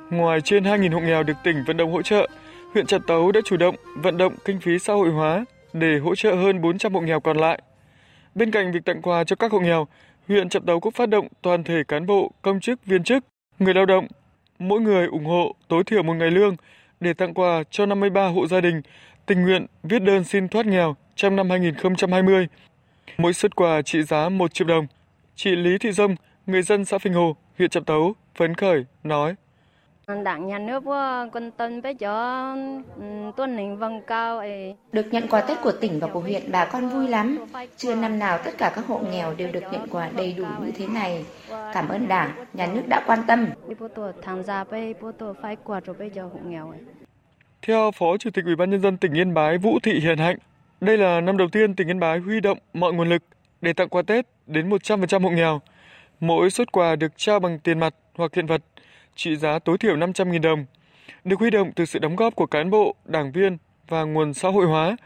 Ngoài 0.10 0.41
trên 0.41 0.63
2.000 0.63 0.93
hộ 0.93 1.00
nghèo 1.00 1.24
được 1.24 1.34
tỉnh 1.43 1.63
vận 1.67 1.77
động 1.77 1.91
hỗ 1.91 2.01
trợ, 2.01 2.29
huyện 2.74 2.86
Trạm 2.86 3.01
Tấu 3.01 3.31
đã 3.31 3.41
chủ 3.46 3.58
động 3.58 3.75
vận 3.96 4.17
động 4.17 4.36
kinh 4.46 4.60
phí 4.60 4.79
xã 4.79 4.93
hội 4.93 5.10
hóa 5.10 5.46
để 5.74 5.98
hỗ 5.98 6.15
trợ 6.15 6.36
hơn 6.36 6.62
400 6.62 6.93
hộ 6.93 7.01
nghèo 7.01 7.20
còn 7.20 7.38
lại. 7.38 7.62
Bên 8.36 8.51
cạnh 8.51 8.72
việc 8.72 8.86
tặng 8.86 9.01
quà 9.01 9.24
cho 9.24 9.36
các 9.36 9.51
hộ 9.51 9.60
nghèo, 9.60 9.88
huyện 10.27 10.50
Trạm 10.50 10.65
Tấu 10.65 10.79
cũng 10.79 10.91
phát 10.91 11.10
động 11.10 11.27
toàn 11.41 11.63
thể 11.63 11.84
cán 11.88 12.05
bộ, 12.05 12.31
công 12.41 12.60
chức, 12.60 12.86
viên 12.86 13.03
chức, 13.03 13.24
người 13.60 13.74
lao 13.74 13.86
động, 13.86 14.08
mỗi 14.60 14.81
người 14.81 15.08
ủng 15.08 15.25
hộ 15.25 15.55
tối 15.67 15.84
thiểu 15.84 16.03
một 16.03 16.13
ngày 16.13 16.31
lương 16.31 16.55
để 17.00 17.13
tặng 17.13 17.34
quà 17.34 17.63
cho 17.70 17.86
53 17.86 18.27
hộ 18.27 18.48
gia 18.48 18.62
đình 18.62 18.81
tình 19.25 19.41
nguyện 19.41 19.65
viết 19.84 20.00
đơn 20.00 20.24
xin 20.24 20.48
thoát 20.48 20.65
nghèo 20.65 20.96
trong 21.15 21.36
năm 21.36 21.50
2020. 21.50 22.48
Mỗi 23.17 23.34
xuất 23.34 23.55
quà 23.55 23.81
trị 23.81 24.03
giá 24.03 24.29
1 24.29 24.53
triệu 24.53 24.67
đồng. 24.67 24.88
Chị 25.36 25.55
Lý 25.55 25.77
Thị 25.77 25.91
Dông, 25.91 26.15
người 26.46 26.62
dân 26.62 26.86
xã 26.86 26.98
Phình 26.98 27.13
Hồ, 27.13 27.36
huyện 27.57 27.69
Trạm 27.69 27.83
Tấu 27.83 28.13
phấn 28.35 28.55
khởi 28.55 28.85
nói. 29.03 29.35
Đảng 30.23 30.47
nhà 30.47 30.59
nước 30.59 30.83
quan 31.33 31.51
tâm 31.57 31.81
với 31.81 31.93
cho 31.93 32.55
ừ, 32.95 33.03
tuân 33.37 33.57
hình 33.57 33.77
vâng 33.77 34.01
cao. 34.07 34.41
Được 34.91 35.05
nhận 35.11 35.27
quà 35.27 35.41
Tết 35.41 35.57
của 35.61 35.71
tỉnh 35.71 35.99
và 35.99 36.07
của 36.07 36.19
huyện 36.19 36.51
bà 36.51 36.65
con 36.65 36.89
vui 36.89 37.07
lắm. 37.07 37.45
Chưa 37.77 37.95
năm 37.95 38.19
nào 38.19 38.39
tất 38.45 38.51
cả 38.57 38.71
các 38.75 38.85
hộ 38.87 38.99
nghèo 38.99 39.33
đều 39.35 39.51
được 39.51 39.63
nhận 39.71 39.87
quà 39.89 40.09
đầy 40.09 40.33
đủ 40.33 40.45
như 40.65 40.71
thế 40.71 40.87
này. 40.87 41.25
Cảm 41.73 41.87
ơn 41.87 42.07
Đảng, 42.07 42.45
nhà 42.53 42.67
nước 42.73 42.81
đã 42.87 43.03
quan 43.07 43.19
tâm. 43.27 43.47
Theo 47.61 47.91
Phó 47.91 48.17
Chủ 48.17 48.29
tịch 48.33 48.45
Ủy 48.45 48.55
ban 48.55 48.69
nhân 48.69 48.81
dân 48.81 48.97
tỉnh 48.97 49.13
Yên 49.13 49.33
Bái 49.33 49.57
Vũ 49.57 49.79
Thị 49.83 49.99
Hiền 49.99 50.17
Hạnh, 50.17 50.37
đây 50.81 50.97
là 50.97 51.21
năm 51.21 51.37
đầu 51.37 51.47
tiên 51.51 51.75
tỉnh 51.75 51.89
Yên 51.89 51.99
Bái 51.99 52.19
huy 52.19 52.39
động 52.39 52.57
mọi 52.73 52.93
nguồn 52.93 53.09
lực 53.09 53.23
để 53.61 53.73
tặng 53.73 53.89
quà 53.89 54.01
Tết 54.01 54.25
đến 54.47 54.69
100% 54.69 55.21
hộ 55.23 55.29
nghèo. 55.29 55.61
Mỗi 56.19 56.50
xuất 56.50 56.71
quà 56.71 56.95
được 56.95 57.12
trao 57.17 57.39
bằng 57.39 57.59
tiền 57.59 57.79
mặt 57.79 57.95
hoặc 58.15 58.36
hiện 58.36 58.45
vật, 58.45 58.62
trị 59.15 59.36
giá 59.36 59.59
tối 59.59 59.77
thiểu 59.77 59.95
500.000 59.95 60.41
đồng, 60.41 60.65
được 61.24 61.39
huy 61.39 61.50
động 61.50 61.71
từ 61.75 61.86
sự 61.86 62.00
đóng 62.00 62.15
góp 62.15 62.36
của 62.36 62.45
cán 62.45 62.69
bộ, 62.69 62.95
đảng 63.05 63.31
viên 63.31 63.57
và 63.88 64.03
nguồn 64.03 64.33
xã 64.33 64.50
hội 64.50 64.65
hóa. 64.65 64.97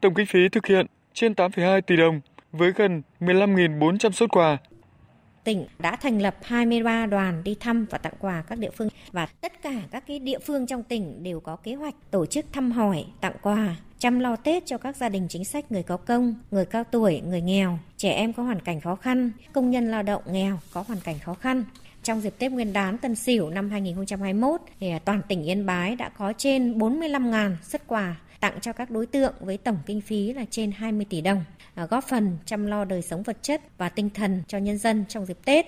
Tổng 0.00 0.14
kinh 0.14 0.26
phí 0.26 0.48
thực 0.48 0.66
hiện 0.66 0.86
trên 1.12 1.32
8,2 1.32 1.80
tỷ 1.80 1.96
đồng 1.96 2.20
với 2.52 2.72
gần 2.72 3.02
15.400 3.20 4.10
xuất 4.10 4.30
quà. 4.30 4.58
tỉnh 5.44 5.66
đã 5.78 5.96
thành 5.96 6.22
lập 6.22 6.36
23 6.42 7.06
đoàn 7.06 7.44
đi 7.44 7.56
thăm 7.60 7.86
và 7.90 7.98
tặng 7.98 8.12
quà 8.18 8.42
các 8.48 8.58
địa 8.58 8.70
phương 8.70 8.88
và 9.12 9.26
tất 9.26 9.62
cả 9.62 9.82
các 9.90 10.04
cái 10.06 10.18
địa 10.18 10.38
phương 10.38 10.66
trong 10.66 10.82
tỉnh 10.82 11.22
đều 11.22 11.40
có 11.40 11.56
kế 11.56 11.74
hoạch 11.74 11.94
tổ 12.10 12.26
chức 12.26 12.46
thăm 12.52 12.72
hỏi, 12.72 13.04
tặng 13.20 13.36
quà, 13.42 13.76
chăm 13.98 14.20
lo 14.20 14.36
Tết 14.36 14.66
cho 14.66 14.78
các 14.78 14.96
gia 14.96 15.08
đình 15.08 15.26
chính 15.28 15.44
sách 15.44 15.72
người 15.72 15.82
có 15.82 15.96
công, 15.96 16.34
người 16.50 16.64
cao 16.64 16.84
tuổi, 16.84 17.22
người 17.26 17.40
nghèo, 17.40 17.78
trẻ 17.96 18.12
em 18.12 18.32
có 18.32 18.42
hoàn 18.42 18.60
cảnh 18.60 18.80
khó 18.80 18.94
khăn, 18.94 19.30
công 19.52 19.70
nhân 19.70 19.90
lao 19.90 20.02
động 20.02 20.22
nghèo 20.26 20.58
có 20.72 20.84
hoàn 20.88 21.00
cảnh 21.00 21.18
khó 21.18 21.34
khăn. 21.34 21.64
Trong 22.02 22.20
dịp 22.20 22.34
Tết 22.38 22.52
Nguyên 22.52 22.72
đán 22.72 22.98
Tân 22.98 23.14
Sửu 23.14 23.50
năm 23.50 23.70
2021, 23.70 24.60
thì 24.80 24.90
à, 24.90 24.98
toàn 24.98 25.20
tỉnh 25.28 25.44
Yên 25.44 25.66
Bái 25.66 25.96
đã 25.96 26.08
có 26.08 26.32
trên 26.36 26.78
45.000 26.78 27.56
xuất 27.62 27.86
quà 27.86 28.16
tặng 28.40 28.60
cho 28.60 28.72
các 28.72 28.90
đối 28.90 29.06
tượng 29.06 29.34
với 29.40 29.56
tổng 29.56 29.78
kinh 29.86 30.00
phí 30.00 30.32
là 30.32 30.44
trên 30.50 30.72
20 30.72 31.06
tỷ 31.10 31.20
đồng, 31.20 31.44
à, 31.74 31.86
góp 31.86 32.04
phần 32.04 32.38
chăm 32.44 32.66
lo 32.66 32.84
đời 32.84 33.02
sống 33.02 33.22
vật 33.22 33.36
chất 33.42 33.60
và 33.78 33.88
tinh 33.88 34.10
thần 34.10 34.42
cho 34.48 34.58
nhân 34.58 34.78
dân 34.78 35.04
trong 35.08 35.26
dịp 35.26 35.38
Tết. 35.44 35.66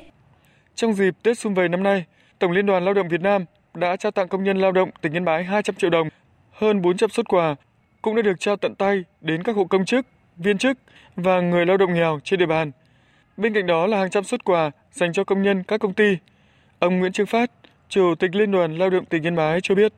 Trong 0.75 0.95
dịp 0.95 1.15
Tết 1.23 1.39
Xuân 1.39 1.55
Vầy 1.55 1.69
năm 1.69 1.83
nay, 1.83 2.05
Tổng 2.39 2.53
Liên 2.53 2.67
đoàn 2.67 2.85
Lao 2.85 2.95
động 2.95 3.09
Việt 3.09 3.21
Nam 3.21 3.45
đã 3.75 3.97
trao 3.97 4.13
tặng 4.13 4.29
công 4.29 4.45
nhân 4.45 4.59
lao 4.59 4.73
động 4.73 4.91
tỉnh 5.01 5.13
Yên 5.13 5.25
Bái 5.25 5.45
200 5.45 5.77
triệu 5.77 5.91
đồng, 5.91 6.09
hơn 6.53 6.83
400 6.83 7.11
xuất 7.11 7.29
quà 7.29 7.57
cũng 8.03 8.17
đã 8.17 8.23
được 8.23 8.41
trao 8.41 8.57
tận 8.57 8.75
tay 8.75 9.05
đến 9.21 9.43
các 9.43 9.57
hộ 9.57 9.65
công 9.65 9.85
chức, 9.85 10.07
viên 10.37 10.59
chức 10.59 10.79
và 11.17 11.41
người 11.41 11.67
lao 11.67 11.77
động 11.77 11.95
nghèo 11.95 12.19
trên 12.25 12.39
địa 12.39 12.47
bàn. 12.47 12.71
Bên 13.37 13.55
cạnh 13.55 13.67
đó 13.67 13.87
là 13.87 13.99
hàng 13.99 14.11
trăm 14.11 14.25
xuất 14.25 14.45
quà 14.45 14.71
dành 14.93 15.13
cho 15.13 15.25
công 15.25 15.43
nhân 15.43 15.63
các 15.63 15.81
công 15.81 15.95
ty. 15.95 16.17
Ông 16.79 16.99
Nguyễn 16.99 17.13
Trương 17.13 17.27
Phát, 17.27 17.51
Chủ 17.89 18.15
tịch 18.19 18.35
Liên 18.35 18.51
đoàn 18.51 18.79
Lao 18.79 18.91
động 18.91 19.05
tỉnh 19.05 19.27
Yên 19.27 19.37
Bái 19.37 19.61
cho 19.63 19.75
biết. 19.75 19.93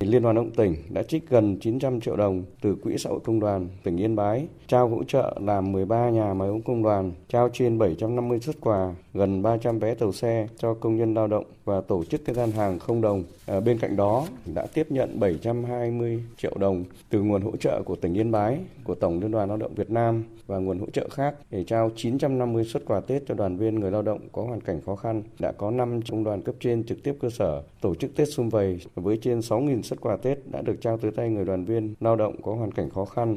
Liên 0.00 0.22
đoàn 0.22 0.34
động 0.34 0.50
tỉnh 0.50 0.76
đã 0.88 1.02
trích 1.02 1.28
gần 1.28 1.58
900 1.60 2.00
triệu 2.00 2.16
đồng 2.16 2.44
từ 2.60 2.76
Quỹ 2.82 2.98
xã 2.98 3.10
hội 3.10 3.20
công 3.24 3.40
đoàn 3.40 3.68
tỉnh 3.82 3.96
Yên 3.96 4.16
Bái, 4.16 4.46
trao 4.66 4.88
hỗ 4.88 5.04
trợ 5.04 5.38
làm 5.40 5.72
13 5.72 6.10
nhà 6.10 6.34
máy 6.34 6.48
ống 6.48 6.62
công 6.62 6.82
đoàn, 6.82 7.12
trao 7.28 7.48
trên 7.52 7.78
750 7.78 8.40
xuất 8.40 8.56
quà, 8.60 8.94
gần 9.14 9.42
300 9.42 9.78
vé 9.78 9.94
tàu 9.94 10.12
xe 10.12 10.46
cho 10.58 10.74
công 10.74 10.96
nhân 10.96 11.14
lao 11.14 11.26
động 11.26 11.44
và 11.64 11.80
tổ 11.80 12.04
chức 12.04 12.24
cái 12.24 12.34
gian 12.34 12.52
hàng 12.52 12.78
không 12.78 13.00
đồng. 13.00 13.24
Ờ, 13.50 13.60
bên 13.60 13.78
cạnh 13.78 13.96
đó 13.96 14.26
đã 14.54 14.66
tiếp 14.74 14.86
nhận 14.90 15.20
720 15.20 16.24
triệu 16.36 16.52
đồng 16.58 16.84
từ 17.08 17.22
nguồn 17.22 17.42
hỗ 17.42 17.56
trợ 17.56 17.82
của 17.82 17.96
tỉnh 17.96 18.14
Yên 18.14 18.30
Bái, 18.30 18.58
của 18.84 18.94
Tổng 18.94 19.20
Liên 19.20 19.30
đoàn 19.30 19.48
Lao 19.48 19.56
động 19.56 19.74
Việt 19.74 19.90
Nam 19.90 20.24
và 20.46 20.58
nguồn 20.58 20.78
hỗ 20.78 20.86
trợ 20.92 21.08
khác 21.08 21.34
để 21.50 21.64
trao 21.64 21.90
950 21.96 22.64
xuất 22.64 22.84
quà 22.86 23.00
Tết 23.00 23.22
cho 23.28 23.34
đoàn 23.34 23.56
viên 23.56 23.80
người 23.80 23.90
lao 23.90 24.02
động 24.02 24.28
có 24.32 24.42
hoàn 24.42 24.60
cảnh 24.60 24.80
khó 24.86 24.96
khăn. 24.96 25.22
Đã 25.38 25.52
có 25.52 25.70
5 25.70 26.02
trung 26.02 26.24
đoàn 26.24 26.42
cấp 26.42 26.54
trên 26.60 26.84
trực 26.84 27.02
tiếp 27.02 27.14
cơ 27.20 27.30
sở 27.30 27.62
tổ 27.80 27.94
chức 27.94 28.16
Tết 28.16 28.28
xung 28.28 28.50
vầy 28.50 28.80
với 28.94 29.18
trên 29.22 29.38
6.000 29.38 29.82
xuất 29.82 30.00
quà 30.00 30.16
Tết 30.16 30.38
đã 30.52 30.62
được 30.62 30.76
trao 30.80 30.98
tới 30.98 31.10
tay 31.10 31.28
người 31.28 31.44
đoàn 31.44 31.64
viên 31.64 31.94
lao 32.00 32.16
động 32.16 32.42
có 32.42 32.54
hoàn 32.54 32.72
cảnh 32.72 32.90
khó 32.90 33.04
khăn. 33.04 33.36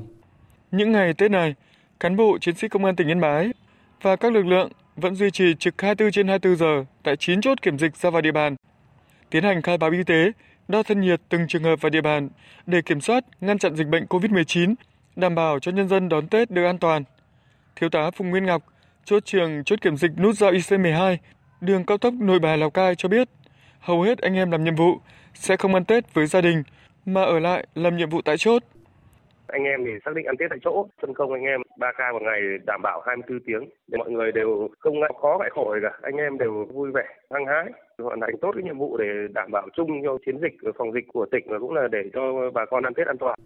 Những 0.72 0.92
ngày 0.92 1.14
Tết 1.14 1.32
này, 1.32 1.56
cán 2.00 2.16
bộ 2.16 2.38
chiến 2.42 2.56
sĩ 2.56 2.68
công 2.68 2.86
an 2.86 2.96
tỉnh 2.96 3.08
Yên 3.08 3.22
Bái 3.22 3.52
và 4.02 4.16
các 4.16 4.34
lực 4.34 4.46
lượng 4.46 4.70
vẫn 4.96 5.16
duy 5.16 5.32
trì 5.32 5.56
trực 5.60 5.82
24 5.82 6.12
trên 6.12 6.28
24 6.28 6.58
giờ 6.60 6.86
tại 7.04 7.16
9 7.18 7.42
chốt 7.42 7.62
kiểm 7.62 7.80
dịch 7.80 7.96
ra 7.96 8.10
vào 8.10 8.22
địa 8.22 8.32
bàn, 8.32 8.56
tiến 9.34 9.44
hành 9.44 9.62
khai 9.62 9.78
báo 9.78 9.92
y 9.92 10.04
tế, 10.04 10.32
đo 10.68 10.84
thân 10.84 11.02
nhiệt 11.02 11.22
từng 11.30 11.48
trường 11.48 11.64
hợp 11.64 11.82
và 11.82 11.90
địa 11.90 12.02
bàn 12.02 12.30
để 12.66 12.82
kiểm 12.82 13.02
soát, 13.02 13.24
ngăn 13.42 13.58
chặn 13.58 13.76
dịch 13.76 13.88
bệnh 13.88 14.06
COVID-19, 14.06 14.76
đảm 15.16 15.36
bảo 15.36 15.60
cho 15.60 15.72
nhân 15.72 15.88
dân 15.88 16.10
đón 16.10 16.28
Tết 16.28 16.52
được 16.52 16.66
an 16.66 16.78
toàn. 16.78 17.04
Thiếu 17.76 17.90
tá 17.90 18.12
Phùng 18.12 18.30
Nguyên 18.30 18.46
Ngọc, 18.46 18.64
chốt 19.06 19.26
trường 19.26 19.64
chốt 19.64 19.82
kiểm 19.82 19.98
dịch 19.98 20.12
nút 20.18 20.36
giao 20.36 20.52
IC12, 20.52 21.18
đường 21.62 21.86
cao 21.86 21.98
tốc 21.98 22.14
Nội 22.14 22.40
Bài 22.40 22.58
Lào 22.58 22.70
Cai 22.70 22.96
cho 22.96 23.10
biết, 23.10 23.30
hầu 23.80 24.02
hết 24.02 24.22
anh 24.22 24.36
em 24.36 24.52
làm 24.52 24.64
nhiệm 24.64 24.76
vụ 24.76 25.00
sẽ 25.34 25.58
không 25.58 25.74
ăn 25.74 25.86
Tết 25.86 26.14
với 26.14 26.28
gia 26.28 26.42
đình 26.42 26.64
mà 27.06 27.24
ở 27.24 27.40
lại 27.40 27.68
làm 27.76 27.98
nhiệm 27.98 28.10
vụ 28.10 28.22
tại 28.22 28.38
chốt. 28.38 28.64
Anh 29.48 29.64
em 29.64 29.86
thì 29.86 29.92
xác 30.06 30.12
định 30.16 30.26
ăn 30.26 30.38
Tết 30.38 30.50
tại 30.50 30.60
chỗ, 30.64 30.88
phân 31.02 31.14
công 31.14 31.34
anh 31.34 31.44
em 31.44 31.62
3 31.80 31.92
ca 31.98 32.12
một 32.12 32.22
ngày 32.22 32.42
đảm 32.66 32.82
bảo 32.84 33.02
24 33.06 33.40
tiếng 33.46 33.70
để 33.88 33.98
mọi 33.98 34.12
người 34.12 34.32
đều 34.32 34.70
không 34.80 35.00
ngại 35.00 35.12
khó 35.22 35.38
ngại 35.40 35.50
khổ 35.54 35.76
cả, 35.82 35.98
anh 36.02 36.16
em 36.16 36.38
đều 36.38 36.66
vui 36.74 36.92
vẻ, 36.92 37.04
hăng 37.34 37.46
hái 37.46 37.66
hoàn 37.98 38.20
thành 38.20 38.38
tốt 38.42 38.52
cái 38.56 38.64
nhiệm 38.64 38.78
vụ 38.78 38.98
để 38.98 39.06
đảm 39.34 39.52
bảo 39.52 39.68
chung 39.74 39.90
cho 40.04 40.18
chiến 40.26 40.40
dịch 40.42 40.72
phòng 40.78 40.94
dịch 40.94 41.06
của 41.14 41.26
tỉnh 41.32 41.46
và 41.50 41.60
cũng 41.60 41.74
là 41.74 41.88
để 41.92 42.00
cho 42.14 42.52
bà 42.54 42.66
con 42.66 42.84
ăn 42.84 42.94
Tết 42.94 43.08
an 43.08 43.18
toàn. 43.18 43.40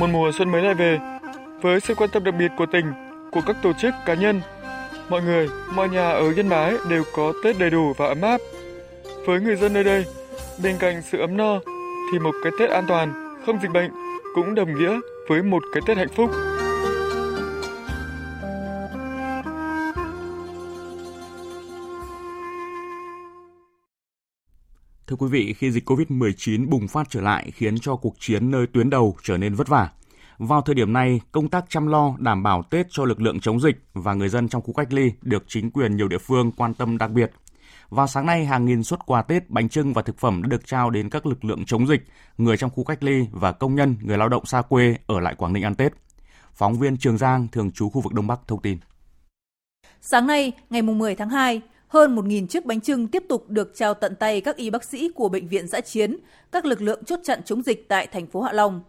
Một 0.00 0.06
mùa 0.12 0.30
xuân 0.32 0.52
mới 0.52 0.62
lại 0.62 0.74
về, 0.74 0.98
với 1.62 1.80
sự 1.80 1.94
quan 1.94 2.10
tâm 2.12 2.24
đặc 2.24 2.34
biệt 2.38 2.50
của 2.58 2.66
tỉnh, 2.72 2.86
của 3.32 3.40
các 3.46 3.56
tổ 3.62 3.72
chức 3.72 3.94
cá 4.06 4.14
nhân, 4.14 4.40
mọi 5.10 5.22
người, 5.22 5.48
mọi 5.76 5.88
nhà 5.88 6.10
ở 6.10 6.32
Yên 6.36 6.48
Bái 6.50 6.74
đều 6.90 7.02
có 7.16 7.32
Tết 7.44 7.56
đầy 7.60 7.70
đủ 7.70 7.92
và 7.96 8.06
ấm 8.06 8.22
áp. 8.22 8.40
Với 9.26 9.40
người 9.40 9.56
dân 9.56 9.72
nơi 9.72 9.84
đây, 9.84 10.04
bên 10.62 10.76
cạnh 10.78 11.02
sự 11.02 11.18
ấm 11.18 11.36
no 11.36 11.60
thì 12.12 12.18
một 12.18 12.34
cái 12.42 12.52
Tết 12.58 12.70
an 12.70 12.84
toàn, 12.88 13.36
không 13.46 13.58
dịch 13.62 13.70
bệnh 13.74 13.90
cũng 14.34 14.54
đồng 14.54 14.78
nghĩa 14.78 15.00
với 15.28 15.42
một 15.42 15.62
cái 15.72 15.82
Tết 15.86 15.96
hạnh 15.96 16.08
phúc. 16.14 16.30
Thưa 25.06 25.16
quý 25.16 25.26
vị, 25.30 25.54
khi 25.58 25.70
dịch 25.70 25.90
COVID-19 25.90 26.68
bùng 26.68 26.88
phát 26.88 27.06
trở 27.10 27.20
lại 27.20 27.50
khiến 27.54 27.78
cho 27.78 27.96
cuộc 27.96 28.14
chiến 28.18 28.50
nơi 28.50 28.66
tuyến 28.66 28.90
đầu 28.90 29.16
trở 29.22 29.36
nên 29.36 29.54
vất 29.54 29.68
vả. 29.68 29.90
Vào 30.38 30.62
thời 30.62 30.74
điểm 30.74 30.92
này, 30.92 31.20
công 31.32 31.48
tác 31.48 31.64
chăm 31.68 31.86
lo 31.86 32.14
đảm 32.18 32.42
bảo 32.42 32.62
Tết 32.70 32.86
cho 32.90 33.04
lực 33.04 33.20
lượng 33.20 33.40
chống 33.40 33.60
dịch 33.60 33.76
và 33.94 34.14
người 34.14 34.28
dân 34.28 34.48
trong 34.48 34.62
khu 34.62 34.72
cách 34.72 34.92
ly 34.92 35.12
được 35.22 35.44
chính 35.48 35.70
quyền 35.70 35.96
nhiều 35.96 36.08
địa 36.08 36.18
phương 36.18 36.52
quan 36.56 36.74
tâm 36.74 36.98
đặc 36.98 37.10
biệt. 37.10 37.30
Vào 37.90 38.06
sáng 38.06 38.26
nay, 38.26 38.44
hàng 38.44 38.64
nghìn 38.64 38.82
suất 38.82 39.06
quà 39.06 39.22
Tết, 39.22 39.50
bánh 39.50 39.68
trưng 39.68 39.92
và 39.92 40.02
thực 40.02 40.18
phẩm 40.18 40.42
đã 40.42 40.48
được 40.48 40.66
trao 40.66 40.90
đến 40.90 41.10
các 41.10 41.26
lực 41.26 41.44
lượng 41.44 41.64
chống 41.66 41.86
dịch, 41.86 42.00
người 42.38 42.56
trong 42.56 42.70
khu 42.70 42.84
cách 42.84 43.02
ly 43.02 43.26
và 43.32 43.52
công 43.52 43.74
nhân, 43.74 43.96
người 44.02 44.18
lao 44.18 44.28
động 44.28 44.46
xa 44.46 44.62
quê 44.62 44.96
ở 45.06 45.20
lại 45.20 45.34
Quảng 45.34 45.52
Ninh 45.52 45.64
ăn 45.64 45.74
Tết. 45.74 45.92
Phóng 46.52 46.78
viên 46.78 46.96
Trường 46.96 47.18
Giang, 47.18 47.48
thường 47.52 47.70
trú 47.70 47.88
khu 47.88 48.00
vực 48.00 48.12
Đông 48.12 48.26
Bắc 48.26 48.40
thông 48.48 48.62
tin. 48.62 48.78
Sáng 50.00 50.26
nay, 50.26 50.52
ngày 50.70 50.82
10 50.82 51.14
tháng 51.14 51.30
2, 51.30 51.60
hơn 51.88 52.16
1.000 52.16 52.46
chiếc 52.46 52.66
bánh 52.66 52.80
trưng 52.80 53.08
tiếp 53.08 53.24
tục 53.28 53.44
được 53.48 53.72
trao 53.74 53.94
tận 53.94 54.14
tay 54.16 54.40
các 54.40 54.56
y 54.56 54.70
bác 54.70 54.84
sĩ 54.84 55.10
của 55.14 55.28
bệnh 55.28 55.48
viện 55.48 55.68
giã 55.68 55.80
chiến, 55.80 56.16
các 56.52 56.64
lực 56.64 56.82
lượng 56.82 57.04
chốt 57.04 57.20
chặn 57.24 57.40
chống 57.44 57.62
dịch 57.62 57.88
tại 57.88 58.06
thành 58.06 58.26
phố 58.26 58.40
Hạ 58.40 58.52
Long. 58.52 58.82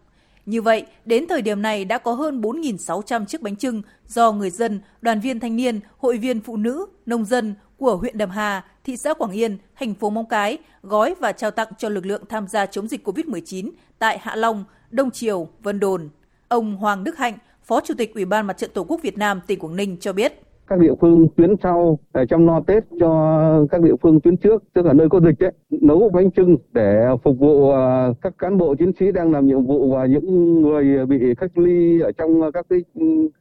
Như 0.45 0.61
vậy, 0.61 0.85
đến 1.05 1.25
thời 1.29 1.41
điểm 1.41 1.61
này 1.61 1.85
đã 1.85 1.97
có 1.97 2.13
hơn 2.13 2.41
4.600 2.41 3.25
chiếc 3.25 3.41
bánh 3.41 3.55
trưng 3.55 3.81
do 4.07 4.31
người 4.31 4.49
dân, 4.49 4.81
đoàn 5.01 5.19
viên 5.19 5.39
thanh 5.39 5.55
niên, 5.55 5.79
hội 5.97 6.17
viên 6.17 6.41
phụ 6.41 6.57
nữ, 6.57 6.85
nông 7.05 7.25
dân 7.25 7.55
của 7.77 7.95
huyện 7.95 8.17
Đầm 8.17 8.29
Hà, 8.29 8.65
thị 8.83 8.97
xã 8.97 9.13
Quảng 9.13 9.31
Yên, 9.31 9.57
thành 9.75 9.93
phố 9.93 10.09
Móng 10.09 10.25
Cái 10.25 10.57
gói 10.83 11.15
và 11.19 11.31
trao 11.31 11.51
tặng 11.51 11.67
cho 11.77 11.89
lực 11.89 12.05
lượng 12.05 12.23
tham 12.29 12.47
gia 12.47 12.65
chống 12.65 12.87
dịch 12.87 13.07
COVID-19 13.07 13.69
tại 13.99 14.17
Hạ 14.21 14.35
Long, 14.35 14.63
Đông 14.91 15.11
Triều, 15.11 15.47
Vân 15.63 15.79
Đồn. 15.79 16.09
Ông 16.47 16.75
Hoàng 16.75 17.03
Đức 17.03 17.17
Hạnh, 17.17 17.37
Phó 17.63 17.81
Chủ 17.81 17.93
tịch 17.97 18.13
Ủy 18.13 18.25
ban 18.25 18.47
Mặt 18.47 18.57
trận 18.57 18.69
Tổ 18.73 18.83
quốc 18.83 19.01
Việt 19.03 19.17
Nam 19.17 19.41
tỉnh 19.47 19.59
Quảng 19.59 19.75
Ninh 19.75 19.97
cho 19.99 20.13
biết 20.13 20.33
các 20.67 20.79
địa 20.79 20.93
phương 21.01 21.27
tuyến 21.37 21.55
sau 21.63 21.99
để 22.13 22.25
chăm 22.29 22.47
lo 22.47 22.61
Tết 22.67 22.83
cho 22.99 23.65
các 23.71 23.81
địa 23.81 23.95
phương 24.01 24.21
tuyến 24.21 24.37
trước, 24.37 24.63
tức 24.73 24.85
là 24.85 24.93
nơi 24.93 25.09
có 25.09 25.19
dịch 25.19 25.43
ấy, 25.43 25.51
nấu 25.69 26.09
bánh 26.13 26.31
trưng 26.31 26.57
để 26.73 27.05
phục 27.23 27.39
vụ 27.39 27.71
à, 27.71 28.07
các 28.21 28.33
cán 28.37 28.57
bộ 28.57 28.75
chiến 28.75 28.91
sĩ 28.99 29.11
đang 29.11 29.31
làm 29.31 29.47
nhiệm 29.47 29.65
vụ 29.65 29.91
và 29.91 30.05
những 30.05 30.61
người 30.61 31.05
bị 31.05 31.17
cách 31.37 31.57
ly 31.57 31.99
ở 31.99 32.11
trong 32.11 32.51
các 32.53 32.65
cái 32.69 32.79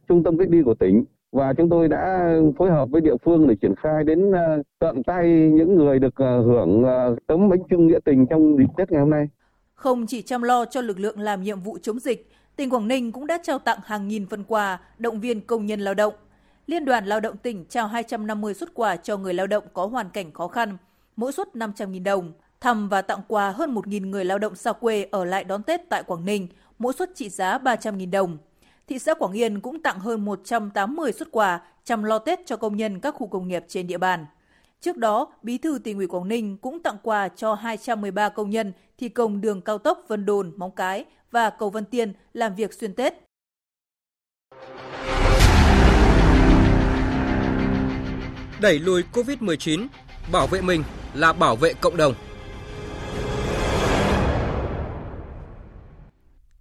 trung 0.07 0.23
tâm 0.23 0.37
cách 0.37 0.47
ly 0.51 0.61
của 0.65 0.75
tỉnh 0.75 1.03
và 1.37 1.53
chúng 1.53 1.69
tôi 1.69 1.87
đã 1.87 2.33
phối 2.57 2.71
hợp 2.71 2.89
với 2.91 3.01
địa 3.01 3.15
phương 3.25 3.47
để 3.47 3.55
triển 3.61 3.75
khai 3.75 4.03
đến 4.03 4.31
ờ, 4.31 4.63
tận 4.79 5.03
tay 5.03 5.27
những 5.29 5.75
người 5.75 5.99
được 5.99 6.15
ờ, 6.15 6.41
hưởng 6.41 6.83
ờ, 6.83 7.15
tấm 7.27 7.49
bánh 7.49 7.59
trưng 7.69 7.87
nghĩa 7.87 7.99
tình 8.05 8.25
trong 8.29 8.57
dịp 8.57 8.67
Tết 8.77 8.91
ngày 8.91 9.01
hôm 9.01 9.09
nay. 9.09 9.29
Không 9.73 10.05
chỉ 10.07 10.21
chăm 10.21 10.41
lo 10.41 10.65
cho 10.65 10.81
lực 10.81 10.99
lượng 10.99 11.19
làm 11.19 11.43
nhiệm 11.43 11.59
vụ 11.59 11.77
chống 11.81 11.99
dịch, 11.99 12.31
tỉnh 12.55 12.69
Quảng 12.69 12.87
Ninh 12.87 13.11
cũng 13.11 13.27
đã 13.27 13.39
trao 13.43 13.59
tặng 13.59 13.79
hàng 13.83 14.07
nghìn 14.07 14.25
phần 14.25 14.43
quà 14.43 14.79
động 14.97 15.19
viên 15.19 15.41
công 15.41 15.65
nhân 15.65 15.79
lao 15.79 15.93
động 15.93 16.13
Liên 16.67 16.85
đoàn 16.85 17.05
Lao 17.05 17.19
động 17.19 17.37
tỉnh 17.37 17.65
trao 17.65 17.87
250 17.87 18.53
xuất 18.53 18.73
quà 18.73 18.95
cho 18.95 19.17
người 19.17 19.33
lao 19.33 19.47
động 19.47 19.63
có 19.73 19.85
hoàn 19.85 20.09
cảnh 20.09 20.31
khó 20.31 20.47
khăn, 20.47 20.77
mỗi 21.15 21.31
suất 21.31 21.47
500.000 21.53 22.03
đồng, 22.03 22.31
thăm 22.61 22.89
và 22.89 23.01
tặng 23.01 23.21
quà 23.27 23.49
hơn 23.49 23.75
1.000 23.75 24.09
người 24.09 24.25
lao 24.25 24.39
động 24.39 24.55
xa 24.55 24.73
quê 24.73 25.07
ở 25.11 25.25
lại 25.25 25.43
đón 25.43 25.63
Tết 25.63 25.81
tại 25.89 26.03
Quảng 26.03 26.25
Ninh, 26.25 26.47
mỗi 26.79 26.93
suất 26.93 27.15
trị 27.15 27.29
giá 27.29 27.57
300.000 27.57 28.11
đồng. 28.11 28.37
Thị 28.87 28.99
xã 28.99 29.13
Quảng 29.13 29.31
Yên 29.31 29.59
cũng 29.59 29.81
tặng 29.81 29.99
hơn 29.99 30.25
180 30.25 31.11
xuất 31.11 31.31
quà 31.31 31.61
chăm 31.83 32.03
lo 32.03 32.19
Tết 32.19 32.39
cho 32.45 32.57
công 32.57 32.77
nhân 32.77 32.99
các 32.99 33.15
khu 33.15 33.27
công 33.27 33.47
nghiệp 33.47 33.65
trên 33.67 33.87
địa 33.87 33.97
bàn. 33.97 34.25
Trước 34.81 34.97
đó, 34.97 35.33
Bí 35.43 35.57
thư 35.57 35.79
tỉnh 35.83 35.97
ủy 35.97 36.07
Quảng 36.07 36.27
Ninh 36.27 36.57
cũng 36.57 36.83
tặng 36.83 36.97
quà 37.03 37.27
cho 37.27 37.53
213 37.53 38.29
công 38.29 38.49
nhân 38.49 38.73
thi 38.97 39.09
công 39.09 39.41
đường 39.41 39.61
cao 39.61 39.77
tốc 39.77 40.03
Vân 40.07 40.25
Đồn, 40.25 40.53
Móng 40.55 40.71
Cái 40.75 41.05
và 41.31 41.49
cầu 41.49 41.69
Vân 41.69 41.85
Tiên 41.85 42.13
làm 42.33 42.55
việc 42.55 42.73
xuyên 42.73 42.93
Tết. 42.93 43.13
Đẩy 48.61 48.79
lùi 48.79 49.03
COVID-19, 49.13 49.87
bảo 50.31 50.47
vệ 50.47 50.61
mình 50.61 50.83
là 51.13 51.33
bảo 51.33 51.55
vệ 51.55 51.73
cộng 51.73 51.97
đồng. 51.97 52.13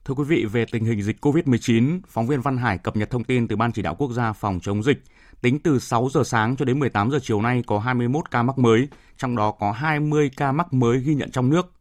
Thưa 0.07 0.15
quý 0.15 0.25
vị, 0.25 0.45
về 0.45 0.65
tình 0.73 0.85
hình 0.85 1.03
dịch 1.03 1.25
COVID-19, 1.25 2.01
phóng 2.09 2.27
viên 2.27 2.41
Văn 2.41 2.57
Hải 2.57 2.79
cập 2.79 2.97
nhật 2.97 3.11
thông 3.11 3.25
tin 3.25 3.49
từ 3.49 3.57
Ban 3.57 3.73
Chỉ 3.73 3.83
đạo 3.83 3.95
Quốc 3.95 4.13
gia 4.13 4.33
phòng 4.33 4.61
chống 4.63 4.83
dịch. 4.83 5.03
Tính 5.41 5.59
từ 5.59 5.79
6 5.79 6.09
giờ 6.13 6.23
sáng 6.25 6.57
cho 6.57 6.65
đến 6.65 6.79
18 6.79 7.11
giờ 7.11 7.19
chiều 7.23 7.43
nay 7.43 7.63
có 7.67 7.79
21 7.79 8.31
ca 8.31 8.43
mắc 8.43 8.59
mới, 8.59 8.89
trong 9.17 9.37
đó 9.37 9.51
có 9.51 9.73
20 9.73 10.31
ca 10.37 10.53
mắc 10.53 10.73
mới 10.73 10.99
ghi 10.99 11.15
nhận 11.15 11.31
trong 11.31 11.51
nước, 11.51 11.73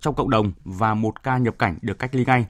trong 0.00 0.14
cộng 0.14 0.30
đồng 0.30 0.52
và 0.64 0.94
một 0.94 1.22
ca 1.22 1.38
nhập 1.38 1.54
cảnh 1.58 1.78
được 1.82 1.98
cách 1.98 2.14
ly 2.14 2.24
ngay. 2.24 2.46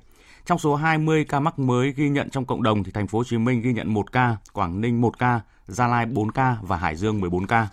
Trong 0.47 0.59
số 0.59 0.75
20 0.75 1.25
ca 1.25 1.41
mắc 1.41 1.59
mới 1.59 1.93
ghi 1.93 2.09
nhận 2.09 2.31
trong 2.31 2.45
cộng 2.45 2.63
đồng 2.63 2.85
thì 2.85 2.93
thành 2.93 3.07
phố 3.07 3.19
Hồ 3.19 3.25
Chí 3.25 3.39
Minh 3.39 3.61
ghi 3.61 3.73
nhận 3.73 3.95
1 3.95 4.13
ca, 4.13 4.37
Quảng 4.53 4.81
Ninh 4.81 5.01
1 5.01 5.19
ca, 5.19 5.41
Gia 5.67 5.87
Lai 5.87 6.07
4 6.07 6.33
ca 6.33 6.57
và 6.63 6.77
Hải 6.77 6.97
Dương 6.97 7.21
14 7.21 7.47
ca. 7.47 7.69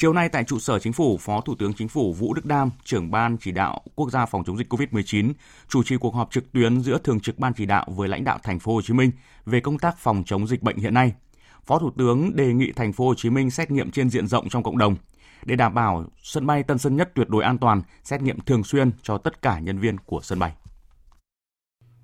Chiều 0.00 0.12
nay 0.12 0.28
tại 0.28 0.44
trụ 0.44 0.58
sở 0.58 0.78
Chính 0.78 0.92
phủ, 0.92 1.18
Phó 1.20 1.40
Thủ 1.40 1.54
tướng 1.58 1.74
Chính 1.74 1.88
phủ 1.88 2.12
Vũ 2.12 2.34
Đức 2.34 2.46
Đam, 2.46 2.70
trưởng 2.84 3.10
ban 3.10 3.36
chỉ 3.36 3.52
đạo 3.52 3.80
quốc 3.94 4.10
gia 4.10 4.26
phòng 4.26 4.44
chống 4.44 4.56
dịch 4.56 4.72
COVID-19, 4.72 5.32
chủ 5.68 5.82
trì 5.82 5.96
cuộc 5.96 6.14
họp 6.14 6.30
trực 6.30 6.52
tuyến 6.52 6.80
giữa 6.80 6.98
thường 6.98 7.20
trực 7.20 7.38
ban 7.38 7.54
chỉ 7.54 7.66
đạo 7.66 7.86
với 7.88 8.08
lãnh 8.08 8.24
đạo 8.24 8.38
thành 8.42 8.58
phố 8.58 8.74
Hồ 8.74 8.82
Chí 8.82 8.94
Minh 8.94 9.10
về 9.46 9.60
công 9.60 9.78
tác 9.78 9.98
phòng 9.98 10.22
chống 10.26 10.46
dịch 10.46 10.62
bệnh 10.62 10.76
hiện 10.76 10.94
nay. 10.94 11.12
Phó 11.66 11.78
Thủ 11.78 11.90
tướng 11.98 12.36
đề 12.36 12.52
nghị 12.52 12.72
thành 12.72 12.92
phố 12.92 13.06
Hồ 13.06 13.14
Chí 13.14 13.30
Minh 13.30 13.50
xét 13.50 13.70
nghiệm 13.70 13.90
trên 13.90 14.10
diện 14.10 14.26
rộng 14.26 14.48
trong 14.48 14.62
cộng 14.62 14.78
đồng 14.78 14.96
để 15.44 15.56
đảm 15.56 15.74
bảo 15.74 16.04
sân 16.22 16.46
bay 16.46 16.62
Tân 16.62 16.78
Sơn 16.78 16.96
Nhất 16.96 17.10
tuyệt 17.14 17.28
đối 17.28 17.44
an 17.44 17.58
toàn, 17.58 17.82
xét 18.04 18.22
nghiệm 18.22 18.40
thường 18.40 18.64
xuyên 18.64 18.90
cho 19.02 19.18
tất 19.18 19.42
cả 19.42 19.58
nhân 19.58 19.78
viên 19.78 19.96
của 19.98 20.20
sân 20.22 20.38
bay. 20.38 20.52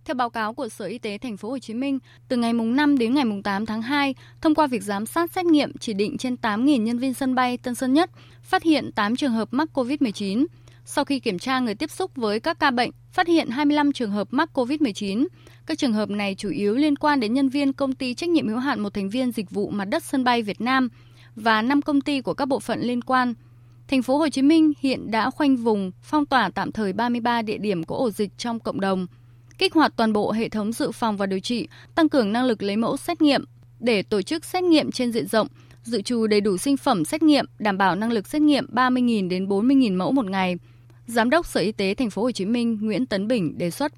Theo 0.06 0.14
báo 0.14 0.30
cáo 0.30 0.54
của 0.54 0.68
Sở 0.68 0.84
Y 0.84 0.98
tế 0.98 1.18
Thành 1.18 1.36
phố 1.36 1.50
Hồ 1.50 1.58
Chí 1.58 1.74
Minh, 1.74 1.98
từ 2.28 2.36
ngày 2.36 2.52
mùng 2.52 2.76
5 2.76 2.98
đến 2.98 3.14
ngày 3.14 3.24
mùng 3.24 3.42
8 3.42 3.66
tháng 3.66 3.82
2, 3.82 4.14
thông 4.40 4.54
qua 4.54 4.66
việc 4.66 4.82
giám 4.82 5.06
sát 5.06 5.32
xét 5.32 5.46
nghiệm 5.46 5.78
chỉ 5.78 5.94
định 5.94 6.18
trên 6.18 6.36
8.000 6.42 6.82
nhân 6.82 6.98
viên 6.98 7.14
sân 7.14 7.34
bay 7.34 7.56
Tân 7.56 7.74
Sơn 7.74 7.92
Nhất, 7.92 8.10
phát 8.42 8.62
hiện 8.62 8.92
8 8.92 9.16
trường 9.16 9.32
hợp 9.32 9.48
mắc 9.50 9.68
COVID-19. 9.74 10.46
Sau 10.84 11.04
khi 11.04 11.20
kiểm 11.20 11.38
tra 11.38 11.60
người 11.60 11.74
tiếp 11.74 11.90
xúc 11.90 12.10
với 12.16 12.40
các 12.40 12.58
ca 12.58 12.70
bệnh, 12.70 12.90
phát 13.12 13.26
hiện 13.28 13.48
25 13.48 13.92
trường 13.92 14.10
hợp 14.10 14.28
mắc 14.30 14.50
COVID-19. 14.54 15.26
Các 15.66 15.78
trường 15.78 15.92
hợp 15.92 16.10
này 16.10 16.34
chủ 16.34 16.50
yếu 16.50 16.74
liên 16.74 16.96
quan 16.96 17.20
đến 17.20 17.34
nhân 17.34 17.48
viên 17.48 17.72
công 17.72 17.94
ty 17.94 18.14
trách 18.14 18.30
nhiệm 18.30 18.48
hữu 18.48 18.58
hạn 18.58 18.80
một 18.80 18.94
thành 18.94 19.08
viên 19.08 19.32
dịch 19.32 19.50
vụ 19.50 19.70
mặt 19.70 19.84
đất 19.84 20.04
sân 20.04 20.24
bay 20.24 20.42
Việt 20.42 20.60
Nam 20.60 20.88
và 21.36 21.62
5 21.62 21.82
công 21.82 22.00
ty 22.00 22.20
của 22.20 22.34
các 22.34 22.46
bộ 22.46 22.60
phận 22.60 22.80
liên 22.80 23.02
quan. 23.02 23.34
Thành 23.88 24.02
phố 24.02 24.18
Hồ 24.18 24.28
Chí 24.28 24.42
Minh 24.42 24.72
hiện 24.80 25.10
đã 25.10 25.30
khoanh 25.30 25.56
vùng, 25.56 25.90
phong 26.02 26.26
tỏa 26.26 26.50
tạm 26.54 26.72
thời 26.72 26.92
33 26.92 27.42
địa 27.42 27.58
điểm 27.58 27.84
có 27.84 27.96
ổ 27.96 28.10
dịch 28.10 28.38
trong 28.38 28.60
cộng 28.60 28.80
đồng 28.80 29.06
kích 29.58 29.74
hoạt 29.74 29.92
toàn 29.96 30.12
bộ 30.12 30.32
hệ 30.32 30.48
thống 30.48 30.72
dự 30.72 30.90
phòng 30.92 31.16
và 31.16 31.26
điều 31.26 31.40
trị, 31.40 31.68
tăng 31.94 32.08
cường 32.08 32.32
năng 32.32 32.44
lực 32.44 32.62
lấy 32.62 32.76
mẫu 32.76 32.96
xét 32.96 33.22
nghiệm 33.22 33.44
để 33.80 34.02
tổ 34.02 34.22
chức 34.22 34.44
xét 34.44 34.62
nghiệm 34.62 34.90
trên 34.90 35.12
diện 35.12 35.26
rộng, 35.26 35.48
dự 35.82 36.02
trù 36.02 36.26
đầy 36.26 36.40
đủ 36.40 36.56
sinh 36.56 36.76
phẩm 36.76 37.04
xét 37.04 37.22
nghiệm, 37.22 37.44
đảm 37.58 37.78
bảo 37.78 37.94
năng 37.94 38.12
lực 38.12 38.26
xét 38.26 38.42
nghiệm 38.42 38.66
30.000 38.72 39.28
đến 39.28 39.46
40.000 39.46 39.96
mẫu 39.96 40.12
một 40.12 40.30
ngày. 40.30 40.56
Giám 41.06 41.30
đốc 41.30 41.46
Sở 41.46 41.60
Y 41.60 41.72
tế 41.72 41.94
Thành 41.94 42.10
phố 42.10 42.22
Hồ 42.22 42.30
Chí 42.30 42.44
Minh 42.44 42.78
Nguyễn 42.80 43.06
Tấn 43.06 43.28
Bình 43.28 43.58
đề 43.58 43.70
xuất 43.70 43.92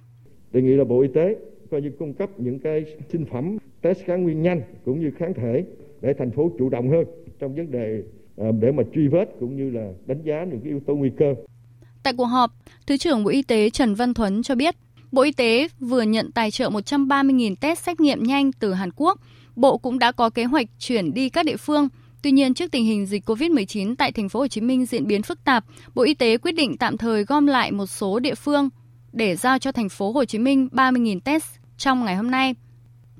đề 0.52 0.62
nghị 0.62 0.76
là 0.76 0.84
Bộ 0.84 1.00
Y 1.00 1.08
tế 1.14 1.36
coi 1.70 1.82
như 1.82 1.90
cung 1.98 2.14
cấp 2.14 2.30
những 2.36 2.58
cái 2.58 2.84
sinh 3.12 3.24
phẩm 3.32 3.58
test 3.82 3.98
kháng 4.04 4.22
nguyên 4.22 4.42
nhanh 4.42 4.62
cũng 4.84 5.00
như 5.00 5.10
kháng 5.18 5.34
thể 5.34 5.64
để 6.00 6.14
thành 6.18 6.30
phố 6.30 6.50
chủ 6.58 6.68
động 6.68 6.90
hơn 6.90 7.04
trong 7.38 7.54
vấn 7.54 7.70
đề 7.70 8.02
à, 8.36 8.46
để 8.60 8.72
mà 8.72 8.82
truy 8.94 9.08
vết 9.08 9.24
cũng 9.40 9.56
như 9.56 9.70
là 9.70 9.92
đánh 10.06 10.22
giá 10.24 10.44
những 10.44 10.60
cái 10.60 10.68
yếu 10.68 10.80
tố 10.86 10.94
nguy 10.94 11.10
cơ. 11.18 11.34
Tại 12.02 12.14
cuộc 12.16 12.24
họp, 12.24 12.50
Thứ 12.86 12.96
trưởng 12.96 13.24
Bộ 13.24 13.30
Y 13.30 13.42
tế 13.42 13.70
Trần 13.70 13.94
Văn 13.94 14.14
Thuấn 14.14 14.42
cho 14.42 14.54
biết 14.54 14.74
Bộ 15.12 15.22
Y 15.22 15.32
tế 15.32 15.68
vừa 15.80 16.02
nhận 16.02 16.32
tài 16.32 16.50
trợ 16.50 16.70
130.000 16.70 17.54
test 17.60 17.82
xét 17.82 18.00
nghiệm 18.00 18.22
nhanh 18.22 18.52
từ 18.52 18.72
Hàn 18.72 18.90
Quốc. 18.96 19.20
Bộ 19.56 19.78
cũng 19.78 19.98
đã 19.98 20.12
có 20.12 20.30
kế 20.30 20.44
hoạch 20.44 20.66
chuyển 20.78 21.14
đi 21.14 21.28
các 21.28 21.46
địa 21.46 21.56
phương. 21.56 21.88
Tuy 22.22 22.30
nhiên, 22.30 22.54
trước 22.54 22.70
tình 22.70 22.84
hình 22.84 23.06
dịch 23.06 23.30
COVID-19 23.30 23.94
tại 23.98 24.12
thành 24.12 24.28
phố 24.28 24.40
Hồ 24.40 24.48
Chí 24.48 24.60
Minh 24.60 24.86
diễn 24.86 25.06
biến 25.06 25.22
phức 25.22 25.44
tạp, 25.44 25.64
Bộ 25.94 26.02
Y 26.02 26.14
tế 26.14 26.36
quyết 26.38 26.52
định 26.52 26.76
tạm 26.76 26.98
thời 26.98 27.24
gom 27.24 27.46
lại 27.46 27.72
một 27.72 27.86
số 27.86 28.18
địa 28.18 28.34
phương 28.34 28.68
để 29.12 29.36
giao 29.36 29.58
cho 29.58 29.72
thành 29.72 29.88
phố 29.88 30.12
Hồ 30.12 30.24
Chí 30.24 30.38
Minh 30.38 30.68
30.000 30.72 31.20
test 31.20 31.44
trong 31.76 32.04
ngày 32.04 32.16
hôm 32.16 32.30
nay. 32.30 32.54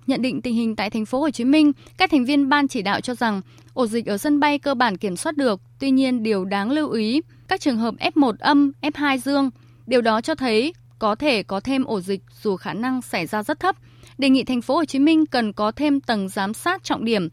Nhận 0.06 0.22
định 0.22 0.42
tình 0.42 0.54
hình 0.54 0.76
tại 0.76 0.90
thành 0.90 1.06
phố 1.06 1.20
Hồ 1.20 1.30
Chí 1.30 1.44
Minh, 1.44 1.72
các 1.98 2.10
thành 2.10 2.24
viên 2.24 2.48
ban 2.48 2.68
chỉ 2.68 2.82
đạo 2.82 3.00
cho 3.00 3.14
rằng 3.14 3.40
ổ 3.74 3.86
dịch 3.86 4.06
ở 4.06 4.18
sân 4.18 4.40
bay 4.40 4.58
cơ 4.58 4.74
bản 4.74 4.96
kiểm 4.96 5.16
soát 5.16 5.36
được, 5.36 5.60
tuy 5.78 5.90
nhiên 5.90 6.22
điều 6.22 6.44
đáng 6.44 6.70
lưu 6.70 6.90
ý, 6.90 7.20
các 7.48 7.60
trường 7.60 7.76
hợp 7.76 7.94
F1 7.94 8.32
âm, 8.38 8.72
F2 8.82 9.18
dương, 9.18 9.50
điều 9.86 10.00
đó 10.00 10.20
cho 10.20 10.34
thấy 10.34 10.72
có 10.98 11.14
thể 11.14 11.42
có 11.42 11.60
thêm 11.60 11.84
ổ 11.84 12.00
dịch 12.00 12.20
dù 12.42 12.56
khả 12.56 12.74
năng 12.74 13.02
xảy 13.02 13.26
ra 13.26 13.42
rất 13.42 13.60
thấp. 13.60 13.76
Đề 14.18 14.30
nghị 14.30 14.44
thành 14.44 14.62
phố 14.62 14.76
Hồ 14.76 14.84
Chí 14.84 14.98
Minh 14.98 15.26
cần 15.26 15.52
có 15.52 15.72
thêm 15.72 16.00
tầng 16.00 16.28
giám 16.28 16.54
sát 16.54 16.84
trọng 16.84 17.04
điểm, 17.04 17.28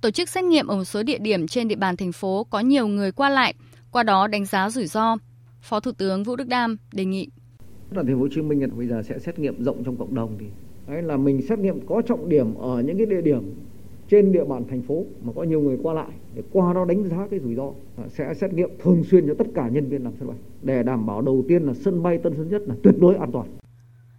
tổ 0.00 0.10
chức 0.10 0.28
xét 0.28 0.44
nghiệm 0.44 0.66
ở 0.66 0.76
một 0.76 0.84
số 0.84 1.02
địa 1.02 1.18
điểm 1.18 1.46
trên 1.46 1.68
địa 1.68 1.76
bàn 1.76 1.96
thành 1.96 2.12
phố 2.12 2.46
có 2.50 2.60
nhiều 2.60 2.86
người 2.86 3.12
qua 3.12 3.28
lại, 3.28 3.54
qua 3.90 4.02
đó 4.02 4.26
đánh 4.26 4.44
giá 4.44 4.70
rủi 4.70 4.86
ro. 4.86 5.16
Phó 5.60 5.80
Thủ 5.80 5.92
tướng 5.92 6.24
Vũ 6.24 6.36
Đức 6.36 6.48
Đam 6.48 6.76
đề 6.92 7.04
nghị. 7.04 7.28
Là 7.90 8.02
thành 8.02 8.14
phố 8.14 8.20
Hồ 8.20 8.28
Chí 8.34 8.42
Minh 8.42 8.70
bây 8.76 8.86
giờ 8.86 9.02
sẽ 9.02 9.18
xét 9.18 9.38
nghiệm 9.38 9.64
rộng 9.64 9.84
trong 9.84 9.96
cộng 9.96 10.14
đồng 10.14 10.36
thì 10.40 10.46
đấy 10.88 11.02
là 11.02 11.16
mình 11.16 11.42
xét 11.42 11.58
nghiệm 11.58 11.86
có 11.86 12.02
trọng 12.06 12.28
điểm 12.28 12.54
ở 12.54 12.82
những 12.82 12.96
cái 12.96 13.06
địa 13.06 13.20
điểm 13.20 13.54
trên 14.10 14.32
địa 14.32 14.44
bàn 14.44 14.64
thành 14.70 14.82
phố 14.82 15.04
mà 15.24 15.32
có 15.36 15.42
nhiều 15.42 15.60
người 15.60 15.78
qua 15.82 15.94
lại 15.94 16.10
để 16.34 16.42
qua 16.52 16.72
đó 16.72 16.84
đánh 16.84 17.04
giá 17.04 17.26
cái 17.30 17.40
rủi 17.40 17.54
ro 17.54 17.70
à, 17.96 18.04
sẽ 18.08 18.34
xét 18.34 18.52
nghiệm 18.52 18.70
thường 18.82 19.04
xuyên 19.04 19.26
cho 19.28 19.34
tất 19.34 19.46
cả 19.54 19.68
nhân 19.68 19.88
viên 19.88 20.04
làm 20.04 20.12
sân 20.18 20.28
bay 20.28 20.36
để 20.62 20.82
đảm 20.82 21.06
bảo 21.06 21.22
đầu 21.22 21.44
tiên 21.48 21.62
là 21.62 21.74
sân 21.74 22.02
bay 22.02 22.18
Tân 22.18 22.34
Sơn 22.36 22.48
Nhất 22.50 22.62
là 22.66 22.74
tuyệt 22.82 22.94
đối 22.98 23.14
an 23.14 23.32
toàn. 23.32 23.46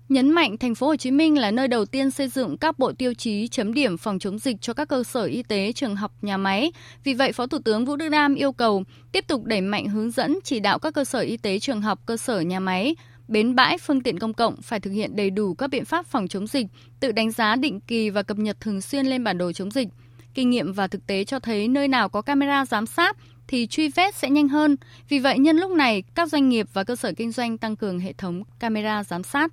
Nhấn 0.10 0.32
mạnh 0.32 0.58
thành 0.58 0.76
phố 0.76 0.88
Hồ 0.88 0.96
Chí 0.96 1.12
Minh 1.12 1.38
là 1.38 1.52
nơi 1.52 1.68
đầu 1.68 1.86
tiên 1.86 2.12
xây 2.12 2.28
dựng 2.28 2.58
các 2.58 2.80
bộ 2.80 2.92
tiêu 2.92 3.14
chí 3.14 3.48
chấm 3.48 3.74
điểm 3.74 3.98
phòng 3.98 4.20
chống 4.20 4.40
dịch 4.40 4.62
cho 4.62 4.74
các 4.74 4.88
cơ 4.88 5.04
sở 5.04 5.24
y 5.24 5.44
tế, 5.44 5.72
trường 5.72 5.96
học, 5.96 6.12
nhà 6.22 6.38
máy. 6.38 6.72
Vì 7.04 7.14
vậy, 7.14 7.32
Phó 7.32 7.48
Thủ 7.48 7.58
tướng 7.66 7.86
Vũ 7.86 7.96
Đức 7.96 8.10
Đam 8.10 8.36
yêu 8.36 8.52
cầu 8.52 8.84
tiếp 9.12 9.28
tục 9.28 9.44
đẩy 9.44 9.62
mạnh 9.62 9.88
hướng 9.88 10.12
dẫn 10.12 10.40
chỉ 10.44 10.60
đạo 10.60 10.80
các 10.80 10.94
cơ 10.94 11.06
sở 11.06 11.20
y 11.20 11.38
tế, 11.38 11.60
trường 11.60 11.82
học, 11.82 12.00
cơ 12.06 12.18
sở 12.18 12.40
nhà 12.40 12.60
máy 12.60 12.96
bến 13.28 13.56
bãi, 13.56 13.78
phương 13.78 14.02
tiện 14.02 14.20
công 14.20 14.34
cộng 14.34 14.62
phải 14.62 14.80
thực 14.80 14.92
hiện 14.92 15.16
đầy 15.16 15.30
đủ 15.30 15.54
các 15.54 15.70
biện 15.70 15.86
pháp 15.86 16.06
phòng 16.06 16.28
chống 16.28 16.48
dịch, 16.48 16.68
tự 17.00 17.12
đánh 17.12 17.32
giá 17.32 17.56
định 17.56 17.80
kỳ 17.80 18.10
và 18.10 18.24
cập 18.24 18.38
nhật 18.38 18.58
thường 18.62 18.82
xuyên 18.82 19.06
lên 19.06 19.24
bản 19.24 19.38
đồ 19.38 19.52
chống 19.52 19.72
dịch. 19.72 19.88
Kinh 20.34 20.50
nghiệm 20.50 20.74
và 20.74 20.88
thực 20.88 21.08
tế 21.08 21.24
cho 21.24 21.40
thấy 21.40 21.68
nơi 21.68 21.88
nào 21.88 22.10
có 22.10 22.22
camera 22.22 22.66
giám 22.66 22.86
sát 22.86 23.18
thì 23.48 23.68
truy 23.68 23.90
vết 23.90 24.16
sẽ 24.16 24.30
nhanh 24.30 24.48
hơn. 24.48 24.76
Vì 25.10 25.20
vậy, 25.20 25.40
nhân 25.40 25.58
lúc 25.58 25.72
này, 25.72 26.04
các 26.16 26.30
doanh 26.30 26.50
nghiệp 26.50 26.68
và 26.74 26.84
cơ 26.84 26.96
sở 26.96 27.14
kinh 27.18 27.32
doanh 27.32 27.58
tăng 27.58 27.76
cường 27.76 28.00
hệ 28.00 28.14
thống 28.14 28.44
camera 28.60 29.04
giám 29.04 29.24
sát. 29.24 29.52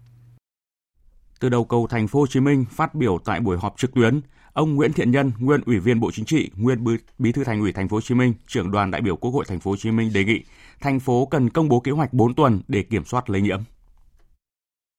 Từ 1.40 1.48
đầu 1.48 1.64
cầu 1.64 1.86
thành 1.86 2.08
phố 2.08 2.20
Hồ 2.20 2.26
Chí 2.26 2.40
Minh 2.40 2.64
phát 2.70 2.94
biểu 2.94 3.18
tại 3.24 3.40
buổi 3.40 3.58
họp 3.58 3.74
trực 3.78 3.94
tuyến, 3.94 4.20
ông 4.52 4.74
Nguyễn 4.74 4.92
Thiện 4.92 5.10
Nhân, 5.10 5.32
nguyên 5.38 5.60
Ủy 5.66 5.78
viên 5.78 6.00
Bộ 6.00 6.10
Chính 6.10 6.24
trị, 6.24 6.50
nguyên 6.56 6.84
Bí 7.18 7.32
thư 7.32 7.44
Thành 7.44 7.60
ủy 7.60 7.72
Thành 7.72 7.88
phố 7.88 7.96
Hồ 7.96 8.00
Chí 8.00 8.14
Minh, 8.14 8.34
trưởng 8.46 8.70
đoàn 8.70 8.90
đại 8.90 9.00
biểu 9.00 9.16
Quốc 9.16 9.30
hội 9.30 9.44
Thành 9.48 9.60
phố 9.60 9.70
Hồ 9.70 9.76
Chí 9.76 9.90
Minh 9.90 10.10
đề 10.12 10.24
nghị 10.24 10.42
thành 10.84 11.00
phố 11.00 11.28
cần 11.30 11.50
công 11.50 11.68
bố 11.68 11.80
kế 11.80 11.92
hoạch 11.92 12.12
4 12.12 12.34
tuần 12.34 12.60
để 12.68 12.82
kiểm 12.90 13.04
soát 13.04 13.30
lây 13.30 13.40
nhiễm. 13.40 13.60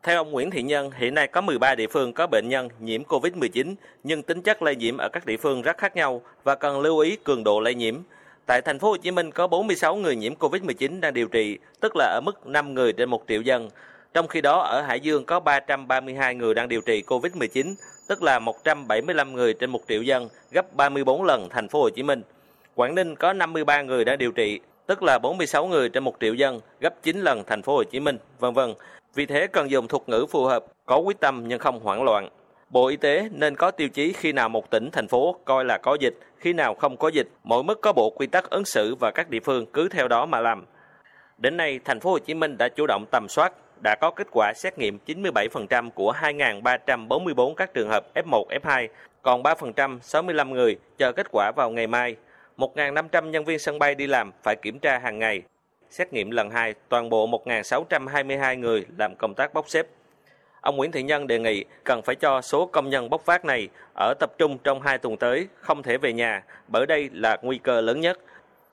Theo 0.03 0.17
ông 0.17 0.31
Nguyễn 0.31 0.51
Thị 0.51 0.61
Nhân, 0.61 0.91
hiện 0.97 1.13
nay 1.13 1.27
có 1.27 1.41
13 1.41 1.75
địa 1.75 1.87
phương 1.87 2.13
có 2.13 2.27
bệnh 2.27 2.49
nhân 2.49 2.69
nhiễm 2.79 3.03
COVID-19, 3.03 3.75
nhưng 4.03 4.23
tính 4.23 4.41
chất 4.41 4.61
lây 4.61 4.75
nhiễm 4.75 4.97
ở 4.97 5.09
các 5.09 5.25
địa 5.25 5.37
phương 5.37 5.61
rất 5.61 5.77
khác 5.77 5.95
nhau 5.95 6.21
và 6.43 6.55
cần 6.55 6.79
lưu 6.79 6.99
ý 6.99 7.15
cường 7.15 7.43
độ 7.43 7.59
lây 7.59 7.75
nhiễm. 7.75 7.95
Tại 8.45 8.61
thành 8.61 8.79
phố 8.79 8.89
Hồ 8.89 8.97
Chí 8.97 9.11
Minh 9.11 9.31
có 9.31 9.47
46 9.47 9.95
người 9.95 10.15
nhiễm 10.15 10.33
COVID-19 10.35 10.99
đang 10.99 11.13
điều 11.13 11.27
trị, 11.27 11.57
tức 11.79 11.95
là 11.95 12.05
ở 12.05 12.21
mức 12.25 12.47
5 12.47 12.73
người 12.73 12.93
trên 12.93 13.09
1 13.09 13.23
triệu 13.27 13.41
dân. 13.41 13.69
Trong 14.13 14.27
khi 14.27 14.41
đó, 14.41 14.59
ở 14.59 14.81
Hải 14.81 14.99
Dương 14.99 15.25
có 15.25 15.39
332 15.39 16.35
người 16.35 16.53
đang 16.53 16.69
điều 16.69 16.81
trị 16.81 17.03
COVID-19, 17.07 17.75
tức 18.07 18.23
là 18.23 18.39
175 18.39 19.33
người 19.33 19.53
trên 19.53 19.69
1 19.69 19.81
triệu 19.87 20.01
dân, 20.01 20.29
gấp 20.51 20.75
34 20.75 21.23
lần 21.23 21.49
thành 21.49 21.67
phố 21.67 21.81
Hồ 21.81 21.89
Chí 21.89 22.03
Minh. 22.03 22.21
Quảng 22.75 22.95
Ninh 22.95 23.15
có 23.15 23.33
53 23.33 23.81
người 23.81 24.05
đang 24.05 24.17
điều 24.17 24.31
trị, 24.31 24.59
tức 24.87 25.03
là 25.03 25.19
46 25.19 25.67
người 25.67 25.89
trên 25.89 26.03
1 26.03 26.15
triệu 26.19 26.33
dân, 26.33 26.59
gấp 26.79 27.03
9 27.03 27.21
lần 27.21 27.43
thành 27.43 27.61
phố 27.61 27.75
Hồ 27.75 27.83
Chí 27.83 27.99
Minh, 27.99 28.17
vân 28.39 28.53
vân. 28.53 28.73
Vì 29.15 29.25
thế 29.25 29.47
cần 29.47 29.71
dùng 29.71 29.87
thuật 29.87 30.09
ngữ 30.09 30.25
phù 30.29 30.45
hợp, 30.45 30.65
có 30.85 30.97
quyết 30.97 31.19
tâm 31.19 31.43
nhưng 31.47 31.59
không 31.59 31.79
hoảng 31.79 32.03
loạn. 32.03 32.29
Bộ 32.69 32.87
Y 32.87 32.97
tế 32.97 33.29
nên 33.31 33.55
có 33.55 33.71
tiêu 33.71 33.89
chí 33.89 34.13
khi 34.13 34.31
nào 34.31 34.49
một 34.49 34.69
tỉnh, 34.69 34.89
thành 34.91 35.07
phố 35.07 35.35
coi 35.45 35.65
là 35.65 35.77
có 35.77 35.97
dịch, 35.99 36.19
khi 36.37 36.53
nào 36.53 36.75
không 36.75 36.97
có 36.97 37.07
dịch, 37.07 37.27
mỗi 37.43 37.63
mức 37.63 37.81
có 37.81 37.93
bộ 37.93 38.09
quy 38.09 38.27
tắc 38.27 38.49
ứng 38.49 38.65
xử 38.65 38.95
và 38.95 39.11
các 39.11 39.29
địa 39.29 39.39
phương 39.39 39.65
cứ 39.65 39.89
theo 39.89 40.07
đó 40.07 40.25
mà 40.25 40.39
làm. 40.39 40.65
Đến 41.37 41.57
nay, 41.57 41.79
thành 41.85 41.99
phố 41.99 42.11
Hồ 42.11 42.19
Chí 42.19 42.33
Minh 42.33 42.57
đã 42.57 42.69
chủ 42.69 42.85
động 42.87 43.05
tầm 43.11 43.27
soát, 43.29 43.53
đã 43.83 43.95
có 44.01 44.11
kết 44.11 44.27
quả 44.31 44.53
xét 44.55 44.77
nghiệm 44.77 44.99
97% 45.05 45.89
của 45.89 46.13
2.344 46.21 47.53
các 47.53 47.73
trường 47.73 47.89
hợp 47.89 48.05
F1, 48.13 48.43
F2, 48.63 48.87
còn 49.21 49.43
3% 49.43 49.99
65 50.01 50.53
người 50.53 50.77
chờ 50.97 51.11
kết 51.11 51.27
quả 51.31 51.51
vào 51.55 51.69
ngày 51.69 51.87
mai. 51.87 52.15
1.500 52.57 53.29
nhân 53.29 53.45
viên 53.45 53.59
sân 53.59 53.79
bay 53.79 53.95
đi 53.95 54.07
làm 54.07 54.31
phải 54.43 54.55
kiểm 54.55 54.79
tra 54.79 54.99
hàng 54.99 55.19
ngày. 55.19 55.41
Xét 55.89 56.13
nghiệm 56.13 56.31
lần 56.31 56.49
2, 56.49 56.73
toàn 56.89 57.09
bộ 57.09 57.27
1.622 57.27 58.59
người 58.59 58.85
làm 58.97 59.15
công 59.15 59.33
tác 59.33 59.53
bốc 59.53 59.69
xếp. 59.69 59.87
Ông 60.61 60.77
Nguyễn 60.77 60.91
Thị 60.91 61.03
Nhân 61.03 61.27
đề 61.27 61.39
nghị 61.39 61.65
cần 61.83 62.01
phải 62.01 62.15
cho 62.15 62.41
số 62.41 62.65
công 62.65 62.89
nhân 62.89 63.09
bốc 63.09 63.25
vác 63.25 63.45
này 63.45 63.67
ở 63.95 64.13
tập 64.19 64.31
trung 64.37 64.57
trong 64.63 64.81
2 64.81 64.97
tuần 64.97 65.17
tới, 65.17 65.47
không 65.55 65.83
thể 65.83 65.97
về 65.97 66.13
nhà, 66.13 66.43
bởi 66.67 66.85
đây 66.85 67.09
là 67.13 67.37
nguy 67.41 67.57
cơ 67.57 67.81
lớn 67.81 68.01
nhất. 68.01 68.19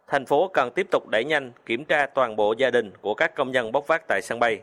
Thành 0.06 0.26
phố 0.26 0.50
cần 0.54 0.70
tiếp 0.74 0.86
tục 0.90 1.08
đẩy 1.08 1.24
nhanh 1.24 1.52
kiểm 1.66 1.84
tra 1.84 2.06
toàn 2.06 2.36
bộ 2.36 2.54
gia 2.58 2.70
đình 2.70 2.92
của 3.00 3.14
các 3.14 3.34
công 3.34 3.50
nhân 3.50 3.72
bốc 3.72 3.86
vác 3.86 4.02
tại 4.08 4.20
sân 4.22 4.38
bay. 4.38 4.60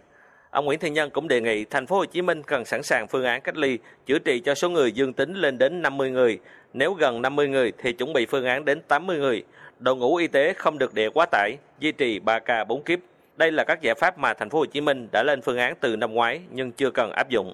Ông 0.51 0.65
Nguyễn 0.65 0.79
Thiên 0.79 0.93
Nhân 0.93 1.09
cũng 1.09 1.27
đề 1.27 1.41
nghị 1.41 1.65
thành 1.65 1.87
phố 1.87 1.97
Hồ 1.97 2.05
Chí 2.05 2.21
Minh 2.21 2.43
cần 2.43 2.65
sẵn 2.65 2.83
sàng 2.83 3.07
phương 3.07 3.25
án 3.25 3.41
cách 3.41 3.57
ly, 3.57 3.77
chữa 4.05 4.19
trị 4.19 4.39
cho 4.39 4.55
số 4.55 4.69
người 4.69 4.91
dương 4.91 5.13
tính 5.13 5.33
lên 5.33 5.57
đến 5.57 5.81
50 5.81 6.11
người, 6.11 6.39
nếu 6.73 6.93
gần 6.93 7.21
50 7.21 7.47
người 7.47 7.71
thì 7.77 7.93
chuẩn 7.93 8.13
bị 8.13 8.25
phương 8.25 8.45
án 8.45 8.65
đến 8.65 8.81
80 8.87 9.17
người. 9.17 9.43
Đội 9.79 9.95
ngũ 9.95 10.15
y 10.15 10.27
tế 10.27 10.53
không 10.53 10.77
được 10.77 10.93
để 10.93 11.09
quá 11.09 11.25
tải, 11.31 11.57
duy 11.79 11.91
trì 11.91 12.19
3K 12.19 12.65
4 12.65 12.83
kiếp. 12.83 12.99
Đây 13.37 13.51
là 13.51 13.63
các 13.63 13.81
giải 13.81 13.95
pháp 13.95 14.17
mà 14.17 14.33
thành 14.33 14.49
phố 14.49 14.59
Hồ 14.59 14.65
Chí 14.65 14.81
Minh 14.81 15.07
đã 15.11 15.23
lên 15.23 15.41
phương 15.41 15.57
án 15.57 15.73
từ 15.79 15.95
năm 15.95 16.13
ngoái 16.13 16.41
nhưng 16.51 16.71
chưa 16.71 16.91
cần 16.91 17.11
áp 17.11 17.29
dụng. 17.29 17.53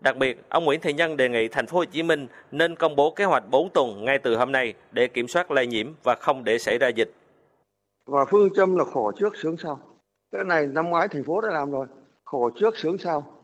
Đặc 0.00 0.16
biệt, 0.16 0.40
ông 0.48 0.64
Nguyễn 0.64 0.80
Thị 0.80 0.92
Nhân 0.92 1.16
đề 1.16 1.28
nghị 1.28 1.48
thành 1.48 1.66
phố 1.66 1.78
Hồ 1.78 1.84
Chí 1.84 2.02
Minh 2.02 2.26
nên 2.50 2.76
công 2.76 2.96
bố 2.96 3.10
kế 3.10 3.24
hoạch 3.24 3.50
4 3.50 3.70
tuần 3.70 4.04
ngay 4.04 4.18
từ 4.18 4.36
hôm 4.36 4.52
nay 4.52 4.74
để 4.92 5.08
kiểm 5.08 5.28
soát 5.28 5.50
lây 5.50 5.66
nhiễm 5.66 5.86
và 6.02 6.14
không 6.14 6.44
để 6.44 6.58
xảy 6.58 6.78
ra 6.78 6.88
dịch. 6.88 7.10
Và 8.06 8.24
phương 8.30 8.54
châm 8.54 8.76
là 8.76 8.84
khổ 8.84 9.12
trước 9.18 9.36
sướng 9.36 9.56
sau. 9.56 9.80
Cái 10.32 10.44
này 10.44 10.66
năm 10.66 10.90
ngoái 10.90 11.08
thành 11.08 11.24
phố 11.24 11.40
đã 11.40 11.48
làm 11.48 11.70
rồi, 11.70 11.86
khổ 12.32 12.50
trước 12.60 12.74
sướng 12.76 12.98
sau. 12.98 13.38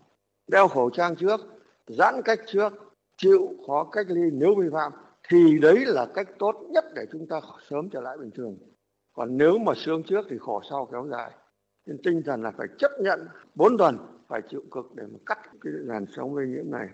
đeo 0.51 0.69
khẩu 0.69 0.91
trang 0.91 1.17
trước, 1.17 1.41
giãn 1.87 2.15
cách 2.25 2.39
trước, 2.47 2.73
chịu 3.17 3.49
khó 3.67 3.85
cách 3.93 4.07
ly 4.09 4.31
nếu 4.33 4.55
vi 4.55 4.67
phạm 4.73 4.93
thì 5.29 5.59
đấy 5.59 5.85
là 5.87 6.07
cách 6.15 6.29
tốt 6.39 6.55
nhất 6.71 6.85
để 6.95 7.03
chúng 7.13 7.27
ta 7.31 7.41
sớm 7.71 7.89
trở 7.93 8.01
lại 8.01 8.17
bình 8.21 8.31
thường. 8.37 8.59
Còn 9.13 9.37
nếu 9.37 9.59
mà 9.59 9.73
sướng 9.77 10.03
trước 10.03 10.27
thì 10.31 10.37
khổ 10.41 10.63
sau 10.71 10.89
kéo 10.93 11.07
dài. 11.11 11.31
Nên 11.87 11.97
tinh 12.05 12.23
thần 12.27 12.43
là 12.43 12.53
phải 12.59 12.67
chấp 12.79 12.91
nhận 13.01 13.29
4 13.55 13.79
tuần 13.79 13.99
phải 14.29 14.41
chịu 14.51 14.63
cực 14.71 14.95
để 14.95 15.05
mà 15.13 15.19
cắt 15.27 15.39
cái 15.61 15.73
làn 15.73 16.07
sóng 16.17 16.37
lây 16.37 16.47
nhiễm 16.47 16.71
này. 16.71 16.87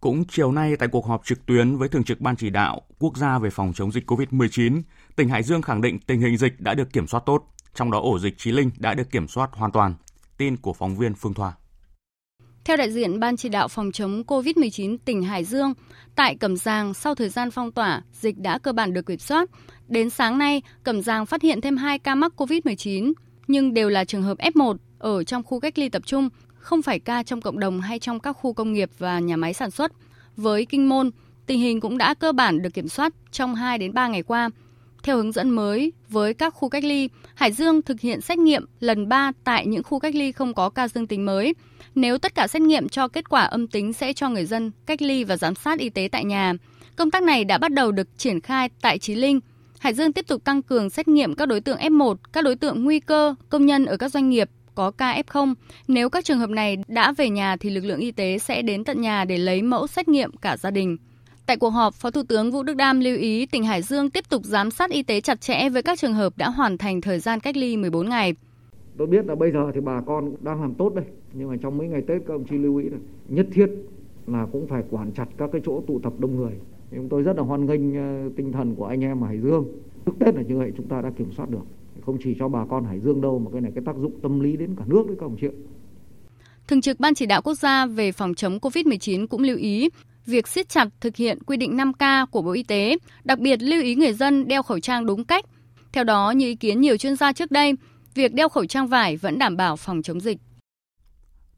Cũng 0.00 0.24
chiều 0.28 0.52
nay 0.52 0.76
tại 0.76 0.88
cuộc 0.92 1.06
họp 1.06 1.24
trực 1.24 1.46
tuyến 1.46 1.76
với 1.76 1.88
Thường 1.88 2.04
trực 2.04 2.20
Ban 2.20 2.36
Chỉ 2.36 2.50
đạo 2.50 2.80
Quốc 2.98 3.16
gia 3.16 3.38
về 3.38 3.50
phòng 3.50 3.72
chống 3.74 3.92
dịch 3.92 4.10
COVID-19, 4.10 4.82
tỉnh 5.16 5.28
Hải 5.28 5.42
Dương 5.42 5.62
khẳng 5.62 5.80
định 5.80 5.98
tình 6.06 6.20
hình 6.20 6.36
dịch 6.36 6.52
đã 6.58 6.74
được 6.74 6.92
kiểm 6.92 7.06
soát 7.06 7.22
tốt, 7.26 7.44
trong 7.74 7.90
đó 7.90 8.00
ổ 8.00 8.18
dịch 8.18 8.34
Chí 8.36 8.52
Linh 8.52 8.70
đã 8.78 8.94
được 8.94 9.10
kiểm 9.10 9.28
soát 9.28 9.50
hoàn 9.52 9.72
toàn. 9.72 9.94
Tin 10.40 10.56
của 10.56 10.72
phóng 10.72 10.96
viên 10.96 11.14
Phương 11.14 11.34
Thoa. 11.34 11.52
Theo 12.64 12.76
đại 12.76 12.92
diện 12.92 13.20
Ban 13.20 13.36
chỉ 13.36 13.48
đạo 13.48 13.68
phòng 13.68 13.92
chống 13.92 14.22
COVID-19 14.26 14.96
tỉnh 15.04 15.22
Hải 15.22 15.44
Dương, 15.44 15.74
tại 16.16 16.36
Cẩm 16.36 16.56
Giàng 16.56 16.94
sau 16.94 17.14
thời 17.14 17.28
gian 17.28 17.50
phong 17.50 17.72
tỏa, 17.72 18.02
dịch 18.12 18.38
đã 18.38 18.58
cơ 18.58 18.72
bản 18.72 18.92
được 18.92 19.06
kiểm 19.06 19.18
soát. 19.18 19.50
Đến 19.88 20.10
sáng 20.10 20.38
nay, 20.38 20.62
Cẩm 20.82 21.02
Giàng 21.02 21.26
phát 21.26 21.42
hiện 21.42 21.60
thêm 21.60 21.76
2 21.76 21.98
ca 21.98 22.14
mắc 22.14 22.32
COVID-19, 22.36 23.12
nhưng 23.48 23.74
đều 23.74 23.88
là 23.88 24.04
trường 24.04 24.22
hợp 24.22 24.38
F1 24.38 24.76
ở 24.98 25.24
trong 25.24 25.42
khu 25.42 25.60
cách 25.60 25.78
ly 25.78 25.88
tập 25.88 26.02
trung, 26.06 26.28
không 26.54 26.82
phải 26.82 26.98
ca 26.98 27.22
trong 27.22 27.40
cộng 27.40 27.58
đồng 27.58 27.80
hay 27.80 27.98
trong 27.98 28.20
các 28.20 28.32
khu 28.32 28.52
công 28.52 28.72
nghiệp 28.72 28.90
và 28.98 29.18
nhà 29.18 29.36
máy 29.36 29.54
sản 29.54 29.70
xuất. 29.70 29.92
Với 30.36 30.66
Kinh 30.66 30.88
Môn, 30.88 31.10
tình 31.46 31.60
hình 31.60 31.80
cũng 31.80 31.98
đã 31.98 32.14
cơ 32.14 32.32
bản 32.32 32.62
được 32.62 32.74
kiểm 32.74 32.88
soát 32.88 33.12
trong 33.30 33.54
2 33.54 33.78
đến 33.78 33.94
3 33.94 34.08
ngày 34.08 34.22
qua. 34.22 34.50
Theo 35.02 35.16
hướng 35.16 35.32
dẫn 35.32 35.50
mới 35.50 35.92
với 36.08 36.34
các 36.34 36.54
khu 36.54 36.68
cách 36.68 36.84
ly, 36.84 37.08
Hải 37.40 37.52
Dương 37.52 37.82
thực 37.82 38.00
hiện 38.00 38.20
xét 38.20 38.38
nghiệm 38.38 38.66
lần 38.80 39.08
3 39.08 39.32
tại 39.44 39.66
những 39.66 39.82
khu 39.82 39.98
cách 39.98 40.14
ly 40.14 40.32
không 40.32 40.54
có 40.54 40.70
ca 40.70 40.88
dương 40.88 41.06
tính 41.06 41.26
mới. 41.26 41.54
Nếu 41.94 42.18
tất 42.18 42.34
cả 42.34 42.46
xét 42.46 42.62
nghiệm 42.62 42.88
cho 42.88 43.08
kết 43.08 43.28
quả 43.28 43.42
âm 43.42 43.66
tính 43.66 43.92
sẽ 43.92 44.12
cho 44.12 44.28
người 44.28 44.44
dân 44.44 44.70
cách 44.86 45.02
ly 45.02 45.24
và 45.24 45.36
giám 45.36 45.54
sát 45.54 45.78
y 45.78 45.88
tế 45.88 46.08
tại 46.12 46.24
nhà. 46.24 46.52
Công 46.96 47.10
tác 47.10 47.22
này 47.22 47.44
đã 47.44 47.58
bắt 47.58 47.72
đầu 47.72 47.92
được 47.92 48.08
triển 48.18 48.40
khai 48.40 48.68
tại 48.82 48.98
Chí 48.98 49.14
Linh. 49.14 49.40
Hải 49.78 49.94
Dương 49.94 50.12
tiếp 50.12 50.26
tục 50.28 50.44
tăng 50.44 50.62
cường 50.62 50.90
xét 50.90 51.08
nghiệm 51.08 51.34
các 51.34 51.46
đối 51.46 51.60
tượng 51.60 51.78
F1, 51.78 52.14
các 52.32 52.44
đối 52.44 52.56
tượng 52.56 52.84
nguy 52.84 53.00
cơ, 53.00 53.34
công 53.48 53.66
nhân 53.66 53.84
ở 53.84 53.96
các 53.96 54.08
doanh 54.08 54.30
nghiệp 54.30 54.50
có 54.74 54.90
ca 54.90 55.22
F0. 55.26 55.54
Nếu 55.88 56.10
các 56.10 56.24
trường 56.24 56.38
hợp 56.38 56.50
này 56.50 56.76
đã 56.88 57.12
về 57.12 57.30
nhà 57.30 57.56
thì 57.56 57.70
lực 57.70 57.84
lượng 57.84 58.00
y 58.00 58.10
tế 58.10 58.38
sẽ 58.38 58.62
đến 58.62 58.84
tận 58.84 59.00
nhà 59.00 59.24
để 59.24 59.38
lấy 59.38 59.62
mẫu 59.62 59.86
xét 59.86 60.08
nghiệm 60.08 60.36
cả 60.36 60.56
gia 60.56 60.70
đình. 60.70 60.96
Tại 61.50 61.56
cuộc 61.56 61.70
họp, 61.70 61.94
Phó 61.94 62.10
Thủ 62.10 62.22
tướng 62.28 62.50
Vũ 62.50 62.62
Đức 62.62 62.74
Đam 62.74 63.00
lưu 63.00 63.16
ý 63.16 63.46
tỉnh 63.46 63.64
Hải 63.64 63.82
Dương 63.82 64.10
tiếp 64.10 64.24
tục 64.28 64.44
giám 64.44 64.70
sát 64.70 64.90
y 64.90 65.02
tế 65.02 65.20
chặt 65.20 65.40
chẽ 65.40 65.68
với 65.68 65.82
các 65.82 65.98
trường 65.98 66.14
hợp 66.14 66.32
đã 66.36 66.50
hoàn 66.50 66.78
thành 66.78 67.00
thời 67.00 67.18
gian 67.18 67.40
cách 67.40 67.56
ly 67.56 67.76
14 67.76 68.08
ngày. 68.08 68.34
Tôi 68.96 69.06
biết 69.06 69.26
là 69.26 69.34
bây 69.34 69.50
giờ 69.50 69.70
thì 69.74 69.80
bà 69.80 70.00
con 70.00 70.34
đang 70.40 70.60
làm 70.60 70.74
tốt 70.74 70.94
đây, 70.94 71.04
nhưng 71.32 71.48
mà 71.48 71.56
trong 71.62 71.78
mấy 71.78 71.88
ngày 71.88 72.02
Tết 72.06 72.22
các 72.26 72.34
ông 72.34 72.44
chí 72.44 72.58
lưu 72.58 72.76
ý 72.76 72.88
là 72.88 72.98
nhất 73.28 73.46
thiết 73.52 73.66
là 74.26 74.46
cũng 74.52 74.66
phải 74.66 74.82
quản 74.90 75.12
chặt 75.12 75.26
các 75.36 75.50
cái 75.52 75.60
chỗ 75.64 75.82
tụ 75.86 76.00
tập 76.02 76.12
đông 76.18 76.36
người. 76.36 76.52
Chúng 76.94 77.08
tôi 77.08 77.22
rất 77.22 77.36
là 77.36 77.42
hoan 77.42 77.66
nghênh 77.66 77.94
ờ, 77.94 78.30
tinh 78.36 78.52
thần 78.52 78.74
của 78.74 78.86
anh 78.86 79.04
em 79.04 79.24
ở 79.24 79.26
Hải 79.26 79.38
Dương. 79.38 79.64
Trước 80.06 80.12
Tết 80.18 80.34
là 80.34 80.42
như 80.42 80.58
vậy 80.58 80.72
chúng 80.76 80.88
ta 80.88 81.02
đã 81.02 81.10
kiểm 81.18 81.32
soát 81.36 81.50
được. 81.50 81.64
Không 82.06 82.18
chỉ 82.24 82.36
cho 82.38 82.48
bà 82.48 82.64
con 82.70 82.84
Hải 82.84 83.00
Dương 83.00 83.20
đâu 83.20 83.38
mà 83.38 83.50
cái 83.52 83.60
này 83.60 83.72
cái 83.74 83.84
tác 83.86 83.96
dụng 83.96 84.20
tâm 84.22 84.40
lý 84.40 84.56
đến 84.56 84.74
cả 84.78 84.84
nước 84.86 85.06
đấy 85.06 85.16
các 85.20 85.26
ông 85.26 85.36
chị 85.40 85.48
Thường 86.68 86.80
trực 86.80 87.00
Ban 87.00 87.14
Chỉ 87.14 87.26
đạo 87.26 87.42
Quốc 87.42 87.54
gia 87.54 87.86
về 87.86 88.12
phòng 88.12 88.34
chống 88.34 88.58
COVID-19 88.58 89.26
cũng 89.26 89.42
lưu 89.42 89.56
ý 89.56 89.88
việc 90.26 90.48
siết 90.48 90.68
chặt 90.68 90.88
thực 91.00 91.16
hiện 91.16 91.42
quy 91.42 91.56
định 91.56 91.76
5K 91.76 92.26
của 92.26 92.42
Bộ 92.42 92.52
Y 92.52 92.62
tế, 92.62 92.96
đặc 93.24 93.38
biệt 93.38 93.62
lưu 93.62 93.82
ý 93.82 93.94
người 93.94 94.12
dân 94.12 94.48
đeo 94.48 94.62
khẩu 94.62 94.80
trang 94.80 95.06
đúng 95.06 95.24
cách. 95.24 95.44
Theo 95.92 96.04
đó, 96.04 96.30
như 96.30 96.46
ý 96.46 96.54
kiến 96.54 96.80
nhiều 96.80 96.96
chuyên 96.96 97.16
gia 97.16 97.32
trước 97.32 97.50
đây, 97.50 97.72
việc 98.14 98.34
đeo 98.34 98.48
khẩu 98.48 98.66
trang 98.66 98.86
vải 98.86 99.16
vẫn 99.16 99.38
đảm 99.38 99.56
bảo 99.56 99.76
phòng 99.76 100.02
chống 100.02 100.20
dịch. 100.20 100.38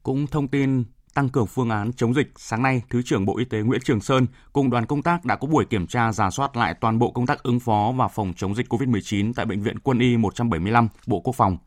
Cũng 0.03 0.27
thông 0.27 0.47
tin 0.47 0.83
tăng 1.13 1.29
cường 1.29 1.47
phương 1.47 1.69
án 1.69 1.93
chống 1.93 2.13
dịch, 2.13 2.31
sáng 2.35 2.61
nay, 2.61 2.81
Thứ 2.89 3.01
trưởng 3.01 3.25
Bộ 3.25 3.37
Y 3.37 3.45
tế 3.45 3.61
Nguyễn 3.61 3.81
Trường 3.83 3.99
Sơn 3.99 4.27
cùng 4.53 4.69
đoàn 4.69 4.85
công 4.85 5.03
tác 5.03 5.25
đã 5.25 5.35
có 5.35 5.47
buổi 5.47 5.65
kiểm 5.65 5.87
tra 5.87 6.11
giả 6.11 6.29
soát 6.29 6.57
lại 6.57 6.75
toàn 6.81 6.99
bộ 6.99 7.11
công 7.11 7.25
tác 7.25 7.43
ứng 7.43 7.59
phó 7.59 7.93
và 7.97 8.07
phòng 8.07 8.33
chống 8.35 8.55
dịch 8.55 8.73
COVID-19 8.73 9.33
tại 9.33 9.45
bệnh 9.45 9.61
viện 9.61 9.79
Quân 9.79 9.99
y 9.99 10.17
175 10.17 10.87
Bộ 11.07 11.19
Quốc 11.19 11.35
phòng. 11.35 11.57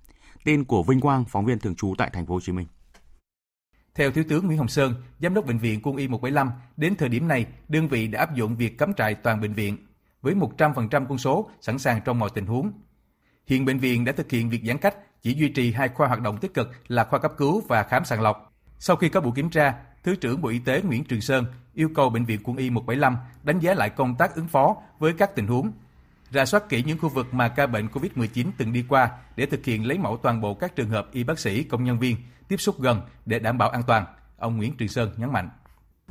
Tin 0.45 0.65
của 0.65 0.83
Vinh 0.83 1.01
Quang, 1.01 1.25
phóng 1.25 1.45
viên 1.45 1.59
thường 1.59 1.75
trú 1.75 1.95
tại 1.99 2.11
thành 2.13 2.27
phố 2.27 2.35
Hồ 2.35 2.41
Chí 2.41 2.53
Minh. 2.53 2.67
Theo 3.97 4.11
Thiếu 4.11 4.25
tướng 4.29 4.47
Nguyễn 4.47 4.59
Hồng 4.59 4.69
Sơn, 4.69 4.95
Giám 5.21 5.35
đốc 5.35 5.47
Bệnh 5.47 5.59
viện 5.59 5.81
Quân 5.83 5.97
y 5.97 6.09
175, 6.09 6.51
đến 6.77 6.95
thời 6.97 7.09
điểm 7.09 7.29
này, 7.29 7.47
đơn 7.69 7.89
vị 7.89 8.07
đã 8.07 8.21
áp 8.21 8.35
dụng 8.35 8.57
việc 8.57 8.79
cắm 8.79 8.95
trại 8.95 9.15
toàn 9.15 9.41
bệnh 9.41 9.53
viện, 9.53 9.77
với 10.23 10.35
100% 10.35 11.07
quân 11.09 11.19
số 11.19 11.51
sẵn 11.61 11.79
sàng 11.79 12.01
trong 12.05 12.19
mọi 12.19 12.31
tình 12.35 12.47
huống. 12.47 12.73
Hiện 13.47 13.65
bệnh 13.65 13.79
viện 13.79 14.05
đã 14.05 14.13
thực 14.13 14.31
hiện 14.31 14.51
việc 14.51 14.61
giãn 14.65 14.79
cách, 14.79 15.23
chỉ 15.23 15.35
duy 15.35 15.49
trì 15.49 15.73
hai 15.73 15.89
khoa 15.89 16.09
hoạt 16.09 16.21
động 16.21 16.39
tích 16.39 16.55
cực 16.55 16.71
là 16.89 17.05
khoa 17.05 17.19
cấp 17.19 17.33
cứu 17.37 17.63
và 17.69 17.83
khám 17.83 18.05
sàng 18.05 18.23
lọc. 18.23 18.53
Sau 18.79 18.97
khi 18.97 19.09
có 19.09 19.21
buổi 19.21 19.33
kiểm 19.37 19.51
tra, 19.51 19.75
Thứ 20.03 20.17
trưởng 20.17 20.43
Bộ 20.43 20.49
Y 20.49 20.59
tế 20.59 20.83
Nguyễn 20.83 21.05
Trường 21.05 21.21
Sơn 21.21 21.45
yêu 21.75 21.91
cầu 21.95 22.11
Bệnh 22.11 22.25
viện 22.25 22.41
Quân 22.45 22.57
y 22.57 22.71
175 22.71 23.17
đánh 23.43 23.59
giá 23.59 23.75
lại 23.75 23.91
công 23.91 24.15
tác 24.15 24.35
ứng 24.35 24.49
phó 24.49 24.77
với 24.99 25.13
các 25.13 25.35
tình 25.35 25.47
huống, 25.47 25.73
ra 26.31 26.45
soát 26.45 26.69
kỹ 26.69 26.83
những 26.87 26.99
khu 26.99 27.09
vực 27.09 27.35
mà 27.35 27.49
ca 27.49 27.67
bệnh 27.67 27.87
COVID-19 27.87 28.47
từng 28.59 28.73
đi 28.73 28.85
qua 28.89 29.11
để 29.37 29.47
thực 29.47 29.65
hiện 29.65 29.87
lấy 29.87 29.99
mẫu 29.99 30.17
toàn 30.17 30.41
bộ 30.41 30.55
các 30.55 30.77
trường 30.77 30.89
hợp 30.89 31.09
y 31.13 31.25
bác 31.25 31.39
sĩ, 31.39 31.63
công 31.63 31.85
nhân 31.85 31.99
viên 31.99 32.17
tiếp 32.49 32.57
xúc 32.57 32.81
gần 32.81 33.01
để 33.27 33.39
đảm 33.39 33.59
bảo 33.59 33.69
an 33.69 33.83
toàn. 33.87 34.05
Ông 34.37 34.57
Nguyễn 34.57 34.77
Trường 34.77 34.89
Sơn 34.89 35.11
nhấn 35.17 35.33
mạnh 35.33 35.49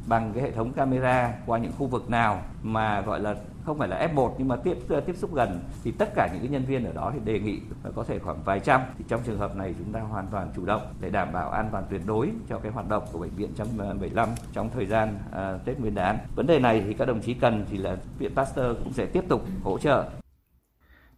bằng 0.07 0.31
cái 0.33 0.43
hệ 0.43 0.51
thống 0.51 0.73
camera 0.73 1.33
qua 1.45 1.57
những 1.57 1.71
khu 1.77 1.87
vực 1.87 2.09
nào 2.09 2.41
mà 2.63 3.01
gọi 3.01 3.19
là 3.19 3.35
không 3.65 3.77
phải 3.77 3.87
là 3.87 4.07
F1 4.13 4.31
nhưng 4.37 4.47
mà 4.47 4.55
tiếp 4.55 4.77
tiếp 5.05 5.15
xúc 5.17 5.33
gần 5.33 5.59
thì 5.83 5.91
tất 5.91 6.09
cả 6.15 6.29
những 6.33 6.41
cái 6.41 6.49
nhân 6.49 6.65
viên 6.65 6.85
ở 6.85 6.93
đó 6.93 7.11
thì 7.13 7.19
đề 7.23 7.39
nghị 7.39 7.59
có 7.95 8.03
thể 8.03 8.19
khoảng 8.19 8.43
vài 8.43 8.59
trăm 8.59 8.81
thì 8.97 9.05
trong 9.07 9.21
trường 9.25 9.39
hợp 9.39 9.55
này 9.55 9.75
chúng 9.79 9.93
ta 9.93 9.99
hoàn 9.99 10.27
toàn 10.27 10.51
chủ 10.55 10.65
động 10.65 10.93
để 10.99 11.09
đảm 11.09 11.33
bảo 11.33 11.49
an 11.49 11.69
toàn 11.71 11.83
tuyệt 11.89 12.01
đối 12.05 12.31
cho 12.49 12.57
cái 12.57 12.71
hoạt 12.71 12.89
động 12.89 13.03
của 13.11 13.19
bệnh 13.19 13.35
viện 13.35 13.49
175 13.57 14.29
ờ, 14.29 14.35
trong 14.53 14.69
thời 14.73 14.85
gian 14.85 15.19
uh, 15.29 15.65
Tết 15.65 15.79
Nguyên 15.79 15.95
đán. 15.95 16.17
Vấn 16.35 16.47
đề 16.47 16.59
này 16.59 16.83
thì 16.87 16.93
các 16.93 17.05
đồng 17.05 17.21
chí 17.21 17.33
cần 17.33 17.65
thì 17.71 17.77
là 17.77 17.97
viện 18.19 18.35
Pasteur 18.35 18.77
cũng 18.83 18.93
sẽ 18.93 19.05
tiếp 19.05 19.23
tục 19.29 19.45
hỗ 19.63 19.77
trợ 19.77 20.09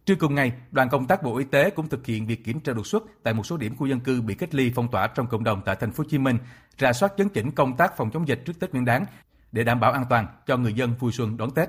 Trưa 0.08 0.14
cùng 0.14 0.34
ngày, 0.34 0.52
đoàn 0.70 0.88
công 0.88 1.06
tác 1.06 1.22
Bộ 1.22 1.36
Y 1.36 1.44
tế 1.44 1.70
cũng 1.70 1.88
thực 1.88 2.06
hiện 2.06 2.26
việc 2.26 2.44
kiểm 2.44 2.60
tra 2.60 2.72
đột 2.72 2.86
xuất 2.86 3.02
tại 3.22 3.34
một 3.34 3.46
số 3.46 3.56
điểm 3.56 3.76
khu 3.76 3.86
dân 3.86 4.00
cư 4.00 4.22
bị 4.22 4.34
cách 4.34 4.54
ly 4.54 4.72
phong 4.74 4.90
tỏa 4.90 5.06
trong 5.06 5.26
cộng 5.26 5.44
đồng 5.44 5.62
tại 5.64 5.76
thành 5.80 5.92
phố 5.92 6.04
Hồ 6.04 6.08
Chí 6.10 6.18
Minh, 6.18 6.38
rà 6.78 6.92
soát 6.92 7.12
chấn 7.16 7.28
chỉnh 7.28 7.50
công 7.50 7.76
tác 7.76 7.96
phòng 7.96 8.10
chống 8.10 8.28
dịch 8.28 8.42
trước 8.46 8.52
Tết 8.60 8.72
Nguyên 8.72 8.84
đán 8.84 9.04
để 9.52 9.64
đảm 9.64 9.80
bảo 9.80 9.92
an 9.92 10.04
toàn 10.10 10.26
cho 10.46 10.56
người 10.56 10.72
dân 10.72 10.94
vui 10.98 11.12
xuân 11.12 11.36
đón 11.36 11.50
Tết. 11.50 11.68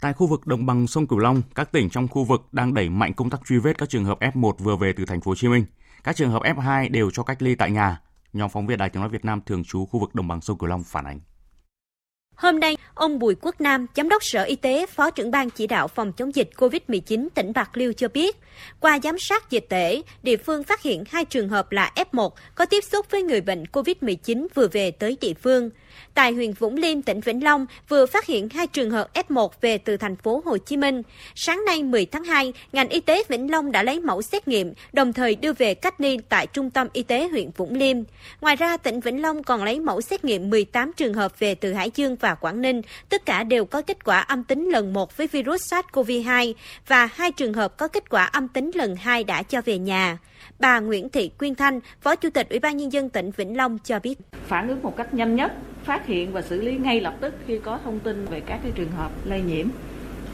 Tại 0.00 0.12
khu 0.12 0.26
vực 0.26 0.46
đồng 0.46 0.66
bằng 0.66 0.86
sông 0.86 1.06
Cửu 1.06 1.18
Long, 1.18 1.42
các 1.54 1.72
tỉnh 1.72 1.90
trong 1.90 2.08
khu 2.08 2.24
vực 2.24 2.48
đang 2.52 2.74
đẩy 2.74 2.88
mạnh 2.88 3.14
công 3.14 3.30
tác 3.30 3.40
truy 3.46 3.58
vết 3.58 3.78
các 3.78 3.88
trường 3.88 4.04
hợp 4.04 4.18
F1 4.20 4.52
vừa 4.58 4.76
về 4.76 4.92
từ 4.96 5.04
thành 5.04 5.20
phố 5.20 5.30
Hồ 5.30 5.34
Chí 5.34 5.48
Minh. 5.48 5.64
Các 6.04 6.16
trường 6.16 6.30
hợp 6.30 6.42
F2 6.42 6.90
đều 6.90 7.10
cho 7.10 7.22
cách 7.22 7.42
ly 7.42 7.54
tại 7.54 7.70
nhà. 7.70 8.00
Nhóm 8.32 8.50
phóng 8.50 8.66
viên 8.66 8.78
Đài 8.78 8.90
Tiếng 8.90 9.00
nói 9.00 9.10
Việt 9.10 9.24
Nam 9.24 9.40
thường 9.46 9.64
trú 9.64 9.86
khu 9.86 10.00
vực 10.00 10.14
đồng 10.14 10.28
bằng 10.28 10.40
sông 10.40 10.58
Cửu 10.58 10.68
Long 10.68 10.82
phản 10.82 11.04
ánh. 11.04 11.20
Hôm 12.38 12.60
nay, 12.60 12.76
ông 12.94 13.18
Bùi 13.18 13.34
Quốc 13.40 13.60
Nam, 13.60 13.86
Giám 13.96 14.08
đốc 14.08 14.24
Sở 14.24 14.42
Y 14.42 14.56
tế, 14.56 14.86
Phó 14.86 15.10
trưởng 15.10 15.30
ban 15.30 15.50
chỉ 15.50 15.66
đạo 15.66 15.88
phòng 15.88 16.12
chống 16.12 16.34
dịch 16.34 16.50
COVID-19 16.56 17.28
tỉnh 17.34 17.52
Bạc 17.52 17.76
Liêu 17.76 17.92
cho 17.92 18.08
biết, 18.08 18.36
qua 18.80 18.98
giám 19.02 19.18
sát 19.18 19.50
dịch 19.50 19.66
tễ, 19.68 20.02
địa 20.22 20.36
phương 20.36 20.64
phát 20.64 20.82
hiện 20.82 21.04
hai 21.08 21.24
trường 21.24 21.48
hợp 21.48 21.72
là 21.72 21.92
F1 21.94 22.30
có 22.54 22.66
tiếp 22.66 22.84
xúc 22.84 23.06
với 23.10 23.22
người 23.22 23.40
bệnh 23.40 23.64
COVID-19 23.64 24.46
vừa 24.54 24.68
về 24.68 24.90
tới 24.90 25.16
địa 25.20 25.34
phương. 25.34 25.70
Tại 26.14 26.32
huyện 26.32 26.52
Vũng 26.52 26.76
Liêm, 26.76 27.02
tỉnh 27.02 27.20
Vĩnh 27.20 27.44
Long 27.44 27.66
vừa 27.88 28.06
phát 28.06 28.26
hiện 28.26 28.48
hai 28.48 28.66
trường 28.66 28.90
hợp 28.90 29.10
F1 29.14 29.48
về 29.60 29.78
từ 29.78 29.96
thành 29.96 30.16
phố 30.16 30.42
Hồ 30.44 30.58
Chí 30.58 30.76
Minh. 30.76 31.02
Sáng 31.34 31.64
nay 31.64 31.82
10 31.82 32.06
tháng 32.06 32.24
2, 32.24 32.52
ngành 32.72 32.88
y 32.88 33.00
tế 33.00 33.22
Vĩnh 33.28 33.50
Long 33.50 33.72
đã 33.72 33.82
lấy 33.82 34.00
mẫu 34.00 34.22
xét 34.22 34.48
nghiệm, 34.48 34.72
đồng 34.92 35.12
thời 35.12 35.34
đưa 35.34 35.52
về 35.52 35.74
cách 35.74 36.00
ly 36.00 36.18
tại 36.28 36.46
Trung 36.46 36.70
tâm 36.70 36.88
Y 36.92 37.02
tế 37.02 37.28
huyện 37.28 37.50
Vũng 37.56 37.74
Liêm. 37.74 37.96
Ngoài 38.40 38.56
ra, 38.56 38.76
tỉnh 38.76 39.00
Vĩnh 39.00 39.22
Long 39.22 39.42
còn 39.42 39.64
lấy 39.64 39.80
mẫu 39.80 40.00
xét 40.00 40.24
nghiệm 40.24 40.50
18 40.50 40.92
trường 40.96 41.14
hợp 41.14 41.38
về 41.38 41.54
từ 41.54 41.72
Hải 41.72 41.90
Dương 41.94 42.16
và 42.16 42.34
Quảng 42.34 42.62
Ninh. 42.62 42.82
Tất 43.08 43.26
cả 43.26 43.44
đều 43.44 43.64
có 43.64 43.82
kết 43.82 44.04
quả 44.04 44.20
âm 44.20 44.44
tính 44.44 44.68
lần 44.68 44.92
1 44.92 45.16
với 45.16 45.26
virus 45.26 45.74
SARS-CoV-2 45.74 46.54
và 46.86 47.06
hai 47.06 47.32
trường 47.32 47.54
hợp 47.54 47.76
có 47.76 47.88
kết 47.88 48.10
quả 48.10 48.24
âm 48.24 48.48
tính 48.48 48.70
lần 48.74 48.96
2 48.96 49.24
đã 49.24 49.42
cho 49.42 49.60
về 49.60 49.78
nhà. 49.78 50.18
Bà 50.58 50.80
Nguyễn 50.80 51.08
Thị 51.08 51.30
Quyên 51.38 51.54
Thanh, 51.54 51.80
Phó 52.00 52.16
Chủ 52.16 52.30
tịch 52.30 52.48
Ủy 52.50 52.58
ban 52.58 52.76
Nhân 52.76 52.92
dân 52.92 53.08
tỉnh 53.08 53.30
Vĩnh 53.30 53.56
Long 53.56 53.78
cho 53.84 53.98
biết. 53.98 54.18
Phản 54.32 54.68
ứng 54.68 54.82
một 54.82 54.96
cách 54.96 55.14
nhanh 55.14 55.36
nhất, 55.36 55.52
phát 55.84 56.06
hiện 56.06 56.32
và 56.32 56.42
xử 56.42 56.60
lý 56.60 56.76
ngay 56.76 57.00
lập 57.00 57.14
tức 57.20 57.34
khi 57.46 57.58
có 57.58 57.78
thông 57.84 57.98
tin 58.00 58.24
về 58.24 58.40
các 58.40 58.60
cái 58.62 58.72
trường 58.74 58.90
hợp 58.90 59.10
lây 59.24 59.42
nhiễm 59.42 59.66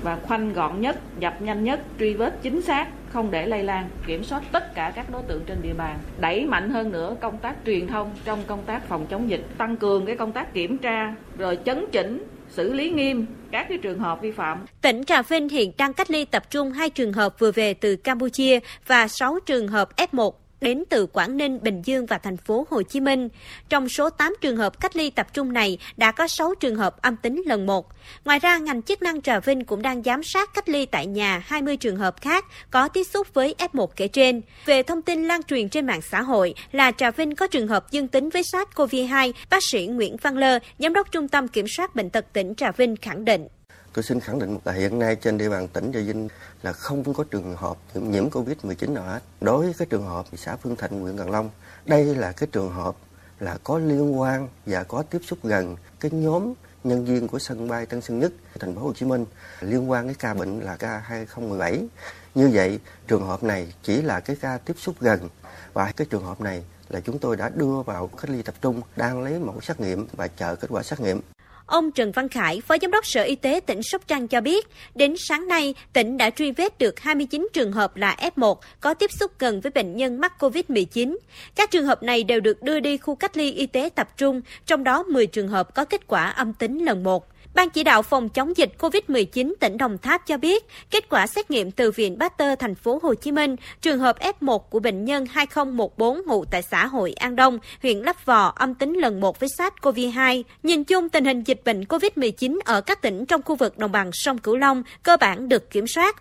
và 0.02 0.16
khoanh 0.16 0.52
gọn 0.52 0.80
nhất, 0.80 0.96
dập 1.18 1.42
nhanh 1.42 1.64
nhất, 1.64 1.80
truy 1.98 2.14
vết 2.14 2.42
chính 2.42 2.62
xác, 2.62 2.88
không 3.08 3.30
để 3.30 3.46
lây 3.46 3.62
lan, 3.62 3.88
kiểm 4.06 4.24
soát 4.24 4.42
tất 4.52 4.74
cả 4.74 4.92
các 4.94 5.10
đối 5.12 5.22
tượng 5.22 5.42
trên 5.46 5.58
địa 5.62 5.74
bàn, 5.74 5.98
đẩy 6.20 6.46
mạnh 6.46 6.70
hơn 6.70 6.92
nữa 6.92 7.16
công 7.20 7.38
tác 7.38 7.56
truyền 7.66 7.86
thông 7.86 8.10
trong 8.24 8.42
công 8.46 8.62
tác 8.66 8.88
phòng 8.88 9.06
chống 9.06 9.30
dịch, 9.30 9.46
tăng 9.58 9.76
cường 9.76 10.06
cái 10.06 10.16
công 10.16 10.32
tác 10.32 10.54
kiểm 10.54 10.78
tra, 10.78 11.14
rồi 11.38 11.58
chấn 11.64 11.84
chỉnh 11.92 12.24
xử 12.56 12.72
lý 12.72 12.90
nghiêm 12.90 13.26
các 13.50 13.66
cái 13.68 13.78
trường 13.78 13.98
hợp 13.98 14.18
vi 14.22 14.30
phạm. 14.30 14.58
Tỉnh 14.80 15.04
Trà 15.04 15.22
Vinh 15.22 15.48
hiện 15.48 15.72
đang 15.78 15.92
cách 15.92 16.10
ly 16.10 16.24
tập 16.24 16.50
trung 16.50 16.72
hai 16.72 16.90
trường 16.90 17.12
hợp 17.12 17.38
vừa 17.38 17.52
về 17.52 17.74
từ 17.74 17.96
Campuchia 17.96 18.58
và 18.86 19.08
6 19.08 19.38
trường 19.46 19.68
hợp 19.68 19.88
F1 19.96 20.30
đến 20.60 20.84
từ 20.90 21.06
Quảng 21.06 21.36
Ninh, 21.36 21.58
Bình 21.62 21.82
Dương 21.84 22.06
và 22.06 22.18
thành 22.18 22.36
phố 22.36 22.66
Hồ 22.70 22.82
Chí 22.82 23.00
Minh. 23.00 23.28
Trong 23.68 23.88
số 23.88 24.10
8 24.10 24.34
trường 24.40 24.56
hợp 24.56 24.80
cách 24.80 24.96
ly 24.96 25.10
tập 25.10 25.26
trung 25.32 25.52
này 25.52 25.78
đã 25.96 26.12
có 26.12 26.28
6 26.28 26.54
trường 26.54 26.76
hợp 26.76 27.02
âm 27.02 27.16
tính 27.16 27.42
lần 27.46 27.66
một. 27.66 27.88
Ngoài 28.24 28.38
ra, 28.38 28.58
ngành 28.58 28.82
chức 28.82 29.02
năng 29.02 29.22
Trà 29.22 29.40
Vinh 29.40 29.64
cũng 29.64 29.82
đang 29.82 30.02
giám 30.02 30.22
sát 30.22 30.54
cách 30.54 30.68
ly 30.68 30.86
tại 30.86 31.06
nhà 31.06 31.42
20 31.46 31.76
trường 31.76 31.96
hợp 31.96 32.20
khác 32.20 32.44
có 32.70 32.88
tiếp 32.88 33.04
xúc 33.04 33.34
với 33.34 33.54
F1 33.58 33.86
kể 33.86 34.08
trên. 34.08 34.40
Về 34.66 34.82
thông 34.82 35.02
tin 35.02 35.24
lan 35.24 35.42
truyền 35.42 35.68
trên 35.68 35.86
mạng 35.86 36.02
xã 36.02 36.22
hội 36.22 36.54
là 36.72 36.90
Trà 36.90 37.10
Vinh 37.10 37.34
có 37.34 37.46
trường 37.46 37.68
hợp 37.68 37.90
dương 37.90 38.08
tính 38.08 38.28
với 38.28 38.42
SARS-CoV-2, 38.42 39.32
bác 39.50 39.62
sĩ 39.62 39.86
Nguyễn 39.86 40.16
Văn 40.16 40.36
Lơ, 40.36 40.58
Giám 40.78 40.92
đốc 40.92 41.12
Trung 41.12 41.28
tâm 41.28 41.48
Kiểm 41.48 41.68
soát 41.68 41.94
Bệnh 41.94 42.10
tật 42.10 42.32
tỉnh 42.32 42.54
Trà 42.54 42.70
Vinh 42.70 42.96
khẳng 42.96 43.24
định. 43.24 43.48
Tôi 43.94 44.02
xin 44.02 44.20
khẳng 44.20 44.38
định 44.38 44.59
là 44.64 44.72
hiện 44.72 44.98
nay 44.98 45.16
trên 45.16 45.38
địa 45.38 45.48
bàn 45.48 45.68
tỉnh 45.68 45.92
Trà 45.92 46.00
Vinh 46.00 46.28
là 46.62 46.72
không 46.72 47.14
có 47.14 47.24
trường 47.30 47.57
hợp 47.57 47.76
nhiễm 47.94 48.28
Covid-19 48.30 48.92
nào 48.92 49.04
hết. 49.04 49.20
Đối 49.40 49.64
với 49.64 49.74
cái 49.78 49.87
trường 49.90 50.07
hợp 50.07 50.26
xã 50.37 50.57
Phương 50.57 50.76
Thạnh, 50.76 51.00
huyện 51.00 51.16
Cần 51.16 51.30
Long, 51.30 51.50
đây 51.87 52.04
là 52.04 52.33
cái 52.33 52.46
trường 52.52 52.70
hợp 52.70 52.96
là 53.40 53.59
có 53.64 53.78
liên 53.78 54.20
quan 54.20 54.48
và 54.66 54.83
có 54.83 55.02
tiếp 55.02 55.18
xúc 55.26 55.38
gần 55.42 55.76
cái 56.00 56.11
nhóm 56.11 56.54
nhân 56.85 57.04
viên 57.04 57.28
của 57.28 57.38
sân 57.38 57.68
bay 57.68 57.87
Tân 57.87 58.00
Sơn 58.00 58.18
Nhất, 58.18 58.33
thành 58.61 58.74
phố 58.74 58.80
Hồ 58.80 58.92
Chí 58.92 59.07
Minh 59.07 59.26
liên 59.61 59.90
quan 59.90 60.07
cái 60.07 60.14
ca 60.18 60.35
bệnh 60.35 60.61
là 60.61 60.76
ca 60.76 60.98
2017. 60.98 61.87
Như 62.35 62.50
vậy, 62.52 62.80
trường 63.07 63.26
hợp 63.26 63.42
này 63.42 63.72
chỉ 63.83 64.02
là 64.02 64.20
cái 64.20 64.37
ca 64.40 64.59
tiếp 64.59 64.74
xúc 64.78 64.94
gần 65.00 65.28
và 65.72 65.92
cái 65.96 66.07
trường 66.11 66.24
hợp 66.24 66.40
này 66.40 66.64
là 66.88 67.00
chúng 67.00 67.18
tôi 67.18 67.37
đã 67.37 67.48
đưa 67.48 67.83
vào 67.83 68.07
cách 68.07 68.30
ly 68.30 68.42
tập 68.42 68.54
trung, 68.61 68.80
đang 68.96 69.22
lấy 69.22 69.38
mẫu 69.38 69.61
xét 69.61 69.80
nghiệm 69.80 70.07
và 70.12 70.28
chờ 70.28 70.57
kết 70.57 70.68
quả 70.70 70.83
xét 70.83 71.00
nghiệm. 71.00 71.20
Ông 71.66 71.90
Trần 71.90 72.12
Văn 72.12 72.29
Khải, 72.29 72.61
Phó 72.61 72.77
Giám 72.83 72.90
đốc 72.90 73.07
Sở 73.07 73.22
Y 73.22 73.35
tế 73.35 73.61
tỉnh 73.66 73.83
Sóc 73.83 74.03
Trăng 74.09 74.29
cho 74.29 74.40
biết, 74.40 74.66
đến 74.94 75.14
sáng 75.18 75.48
nay, 75.48 75.74
tỉnh 75.92 76.16
đã 76.16 76.31
truy 76.31 76.53
vết 76.53 76.79
được 76.79 77.00
29 77.00 77.48
trường 77.53 77.72
hợp 77.72 77.96
là 77.96 78.16
F1 78.37 78.57
có 78.81 78.94
tiếp 78.94 79.11
xúc 79.20 79.33
gần 79.38 79.61
với 79.61 79.70
bệnh 79.70 79.96
nhân 79.96 80.20
mắc 80.20 80.33
COVID-19. 80.38 81.16
Các 81.55 81.70
trường 81.70 81.87
hợp 81.87 82.03
này 82.03 82.24
đều 82.24 82.40
được 82.40 82.62
đưa 82.62 82.81
đi 82.81 82.96
khu 82.96 83.14
cách 83.14 83.37
ly 83.37 83.53
y 83.53 83.66
tế 83.66 83.88
tập 83.94 84.09
trung, 84.16 84.40
trong 84.66 84.85
đó 84.85 85.03
10 85.03 85.27
trường 85.27 85.48
hợp 85.48 85.74
có 85.74 85.85
kết 85.85 86.07
quả 86.07 86.24
âm 86.24 86.53
tính 86.53 86.85
lần 86.85 87.03
1. 87.03 87.34
Ban 87.54 87.70
chỉ 87.70 87.84
đạo 87.84 88.02
phòng 88.02 88.28
chống 88.28 88.56
dịch 88.56 88.72
COVID-19 88.78 89.54
tỉnh 89.60 89.76
Đồng 89.78 89.98
Tháp 89.98 90.26
cho 90.26 90.38
biết, 90.38 90.64
kết 90.90 91.08
quả 91.08 91.26
xét 91.26 91.50
nghiệm 91.50 91.70
từ 91.70 91.90
Viện 91.90 92.16
Pasteur 92.20 92.58
thành 92.58 92.74
phố 92.74 92.98
Hồ 93.02 93.14
Chí 93.14 93.32
Minh, 93.32 93.56
trường 93.80 93.98
hợp 93.98 94.16
F1 94.40 94.58
của 94.58 94.80
bệnh 94.80 95.04
nhân 95.04 95.26
2014 95.30 96.22
ngụ 96.26 96.44
tại 96.44 96.62
xã 96.62 96.86
Hội 96.86 97.12
An 97.12 97.36
Đông, 97.36 97.58
huyện 97.82 97.98
Lấp 97.98 98.16
Vò 98.26 98.52
âm 98.56 98.74
tính 98.74 98.92
lần 98.92 99.20
1 99.20 99.40
với 99.40 99.48
SARS-CoV-2. 99.58 100.42
Nhìn 100.62 100.84
chung 100.84 101.08
tình 101.08 101.24
hình 101.24 101.42
dịch 101.42 101.60
bệnh 101.64 101.82
COVID-19 101.82 102.58
ở 102.64 102.80
các 102.80 103.02
tỉnh 103.02 103.26
trong 103.26 103.42
khu 103.42 103.56
vực 103.56 103.78
đồng 103.78 103.92
bằng 103.92 104.10
sông 104.12 104.38
Cửu 104.38 104.56
Long 104.56 104.82
cơ 105.02 105.16
bản 105.20 105.48
được 105.48 105.70
kiểm 105.70 105.86
soát. 105.86 106.16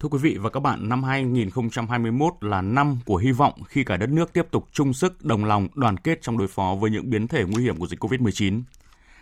Thưa 0.00 0.08
quý 0.08 0.18
vị 0.22 0.36
và 0.40 0.50
các 0.50 0.60
bạn, 0.60 0.88
năm 0.88 1.04
2021 1.04 2.32
là 2.40 2.62
năm 2.62 2.98
của 3.04 3.16
hy 3.16 3.32
vọng 3.32 3.52
khi 3.68 3.84
cả 3.84 3.96
đất 3.96 4.08
nước 4.10 4.32
tiếp 4.32 4.46
tục 4.50 4.68
chung 4.72 4.92
sức, 4.92 5.24
đồng 5.24 5.44
lòng, 5.44 5.68
đoàn 5.74 5.96
kết 5.96 6.18
trong 6.22 6.38
đối 6.38 6.48
phó 6.48 6.74
với 6.80 6.90
những 6.90 7.10
biến 7.10 7.28
thể 7.28 7.44
nguy 7.48 7.62
hiểm 7.62 7.76
của 7.76 7.86
dịch 7.86 8.00
COVID-19 8.00 8.62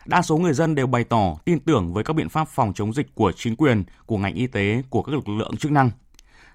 đa 0.05 0.23
số 0.23 0.38
người 0.38 0.53
dân 0.53 0.75
đều 0.75 0.87
bày 0.87 1.05
tỏ 1.05 1.37
tin 1.45 1.61
tưởng 1.61 1.93
với 1.93 2.05
các 2.05 2.12
biện 2.12 2.29
pháp 2.29 2.49
phòng 2.49 2.73
chống 2.75 2.93
dịch 2.93 3.15
của 3.15 3.33
chính 3.37 3.57
quyền, 3.57 3.85
của 4.07 4.19
ngành 4.19 4.35
y 4.35 4.47
tế, 4.47 4.83
của 4.91 5.03
các 5.03 5.12
lực 5.12 5.29
lượng 5.29 5.57
chức 5.57 5.73
năng. 5.73 5.91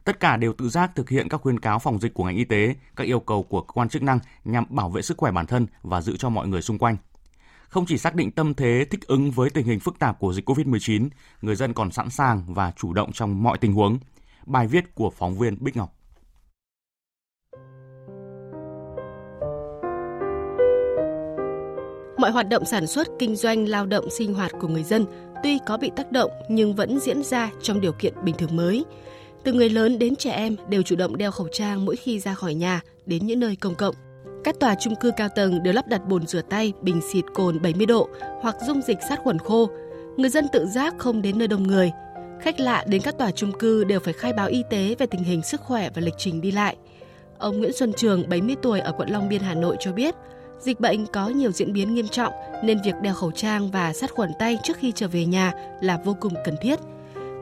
Tất 0.04 0.20
cả 0.20 0.38
đều 0.38 0.54
tự 0.54 0.70
giác 0.70 0.92
thực 0.96 1.10
hiện 1.10 1.30
các 1.30 1.42
khuyến 1.42 1.60
cáo 1.60 1.80
phòng 1.80 2.00
dịch 2.00 2.14
của 2.14 2.24
ngành 2.24 2.36
y 2.36 2.44
tế, 2.44 2.76
các 2.96 3.04
yêu 3.04 3.20
cầu 3.20 3.44
của 3.44 3.62
cơ 3.62 3.72
quan 3.74 3.90
chức 3.90 4.04
năng 4.04 4.20
nhằm 4.46 4.66
bảo 4.70 4.90
vệ 4.90 5.02
sức 5.02 5.18
khỏe 5.18 5.32
bản 5.32 5.46
thân 5.46 5.68
và 5.84 6.02
giữ 6.02 6.18
cho 6.18 6.30
mọi 6.30 6.48
người 6.48 6.62
xung 6.62 6.78
quanh. 6.78 6.98
Không 7.70 7.86
chỉ 7.86 7.98
xác 7.98 8.16
định 8.16 8.32
tâm 8.32 8.54
thế 8.54 8.86
thích 8.92 9.08
ứng 9.08 9.32
với 9.32 9.50
tình 9.50 9.66
hình 9.66 9.80
phức 9.80 10.00
tạp 10.00 10.20
của 10.20 10.34
dịch 10.34 10.50
COVID-19, 10.50 11.10
người 11.42 11.56
dân 11.56 11.74
còn 11.74 11.92
sẵn 11.92 12.10
sàng 12.10 12.54
và 12.54 12.72
chủ 12.72 12.94
động 12.94 13.12
trong 13.12 13.44
mọi 13.44 13.58
tình 13.58 13.74
huống. 13.74 14.00
Bài 14.46 14.68
viết 14.68 14.96
của 14.96 15.10
phóng 15.10 15.38
viên 15.38 15.58
Bích 15.64 15.78
Ngọc. 15.78 15.97
Mọi 22.18 22.32
hoạt 22.32 22.50
động 22.50 22.66
sản 22.66 22.88
xuất, 22.88 23.08
kinh 23.20 23.36
doanh, 23.36 23.68
lao 23.68 23.86
động, 23.86 24.10
sinh 24.10 24.34
hoạt 24.34 24.52
của 24.62 24.68
người 24.68 24.84
dân 24.84 25.06
tuy 25.44 25.60
có 25.66 25.78
bị 25.78 25.92
tác 25.96 26.12
động 26.12 26.32
nhưng 26.50 26.76
vẫn 26.76 27.00
diễn 27.00 27.24
ra 27.24 27.52
trong 27.62 27.82
điều 27.82 27.92
kiện 27.92 28.14
bình 28.24 28.36
thường 28.38 28.56
mới. 28.56 28.86
Từ 29.44 29.54
người 29.54 29.70
lớn 29.70 30.00
đến 30.00 30.16
trẻ 30.16 30.32
em 30.32 30.56
đều 30.70 30.82
chủ 30.82 30.96
động 30.96 31.18
đeo 31.18 31.32
khẩu 31.32 31.48
trang 31.48 31.86
mỗi 31.86 31.96
khi 31.96 32.20
ra 32.20 32.34
khỏi 32.34 32.54
nhà 32.54 32.82
đến 33.06 33.26
những 33.26 33.40
nơi 33.40 33.56
công 33.56 33.76
cộng. 33.76 33.96
Các 34.44 34.60
tòa 34.60 34.76
chung 34.76 34.96
cư 34.96 35.12
cao 35.18 35.30
tầng 35.36 35.64
đều 35.64 35.74
lắp 35.74 35.88
đặt 35.88 36.08
bồn 36.08 36.28
rửa 36.28 36.42
tay, 36.42 36.74
bình 36.82 37.02
xịt 37.12 37.26
cồn 37.34 37.62
70 37.62 37.86
độ 37.86 38.10
hoặc 38.42 38.56
dung 38.68 38.82
dịch 38.82 38.98
sát 39.10 39.20
khuẩn 39.24 39.40
khô. 39.40 39.70
Người 40.18 40.30
dân 40.30 40.48
tự 40.54 40.66
giác 40.66 40.94
không 40.98 41.22
đến 41.22 41.38
nơi 41.38 41.48
đông 41.48 41.64
người. 41.64 41.92
Khách 42.42 42.60
lạ 42.60 42.86
đến 42.88 43.02
các 43.02 43.18
tòa 43.18 43.32
chung 43.32 43.52
cư 43.52 43.84
đều 43.84 44.00
phải 44.00 44.14
khai 44.14 44.34
báo 44.34 44.48
y 44.48 44.64
tế 44.70 44.96
về 45.00 45.06
tình 45.06 45.24
hình 45.24 45.42
sức 45.42 45.62
khỏe 45.62 45.90
và 45.96 46.02
lịch 46.02 46.14
trình 46.18 46.42
đi 46.42 46.52
lại. 46.52 46.76
Ông 47.38 47.60
Nguyễn 47.60 47.74
Xuân 47.74 47.94
Trường, 47.94 48.30
70 48.30 48.56
tuổi 48.62 48.80
ở 48.80 48.92
quận 48.92 49.10
Long 49.10 49.30
Biên, 49.30 49.42
Hà 49.42 49.54
Nội 49.54 49.76
cho 49.80 49.92
biết, 49.92 50.16
Dịch 50.60 50.80
bệnh 50.80 51.06
có 51.08 51.30
nhiều 51.30 51.52
diễn 51.52 51.74
biến 51.74 51.96
nghiêm 51.96 52.08
trọng 52.08 52.34
nên 52.64 52.82
việc 52.82 52.96
đeo 53.02 53.14
khẩu 53.14 53.32
trang 53.32 53.72
và 53.72 53.94
sát 53.94 54.12
khuẩn 54.12 54.32
tay 54.40 54.58
trước 54.64 54.78
khi 54.78 54.92
trở 54.96 55.08
về 55.08 55.26
nhà 55.26 55.54
là 55.82 55.98
vô 56.06 56.18
cùng 56.20 56.34
cần 56.46 56.56
thiết. 56.62 56.80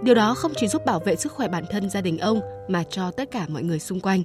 Điều 0.04 0.16
đó 0.16 0.34
không 0.34 0.52
chỉ 0.56 0.68
giúp 0.68 0.86
bảo 0.86 1.00
vệ 1.00 1.16
sức 1.16 1.32
khỏe 1.32 1.48
bản 1.48 1.66
thân 1.70 1.90
gia 1.90 2.02
đình 2.02 2.18
ông 2.18 2.42
mà 2.68 2.84
cho 2.90 3.12
tất 3.12 3.32
cả 3.32 3.46
mọi 3.48 3.64
người 3.64 3.80
xung 3.80 4.00
quanh. 4.00 4.24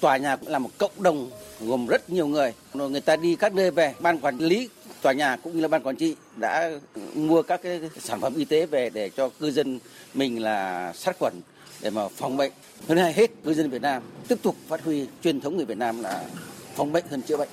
Tòa 0.00 0.16
nhà 0.16 0.36
là 0.46 0.58
một 0.58 0.70
cộng 0.78 1.02
đồng 1.02 1.30
gồm 1.60 1.86
rất 1.86 2.10
nhiều 2.10 2.26
người. 2.26 2.52
Rồi 2.74 2.90
người 2.90 3.00
ta 3.00 3.16
đi 3.16 3.36
các 3.36 3.54
nơi 3.54 3.70
về, 3.70 3.94
ban 4.00 4.18
quản 4.18 4.38
lý 4.38 4.68
tòa 5.02 5.12
nhà 5.12 5.36
cũng 5.36 5.52
như 5.52 5.60
là 5.60 5.68
ban 5.68 5.82
quản 5.82 5.96
trị 5.96 6.16
đã 6.36 6.70
mua 7.14 7.42
các 7.42 7.62
cái 7.62 7.80
sản 8.00 8.20
phẩm 8.20 8.34
y 8.36 8.44
tế 8.44 8.66
về 8.66 8.90
để 8.90 9.10
cho 9.16 9.28
cư 9.28 9.50
dân 9.50 9.78
mình 10.14 10.42
là 10.42 10.92
sát 10.92 11.16
khuẩn 11.18 11.34
để 11.80 11.90
mà 11.90 12.08
phòng 12.08 12.36
bệnh. 12.36 12.52
Hơn 12.88 12.98
hết 12.98 13.30
cư 13.44 13.54
dân 13.54 13.70
Việt 13.70 13.82
Nam 13.82 14.02
tiếp 14.28 14.36
tục 14.42 14.56
phát 14.68 14.84
huy 14.84 15.06
truyền 15.22 15.40
thống 15.40 15.56
người 15.56 15.66
Việt 15.66 15.78
Nam 15.78 16.02
là 16.02 16.24
phòng 16.74 16.92
bệnh 16.92 17.04
hơn 17.10 17.22
chữa 17.22 17.36
bệnh. 17.36 17.48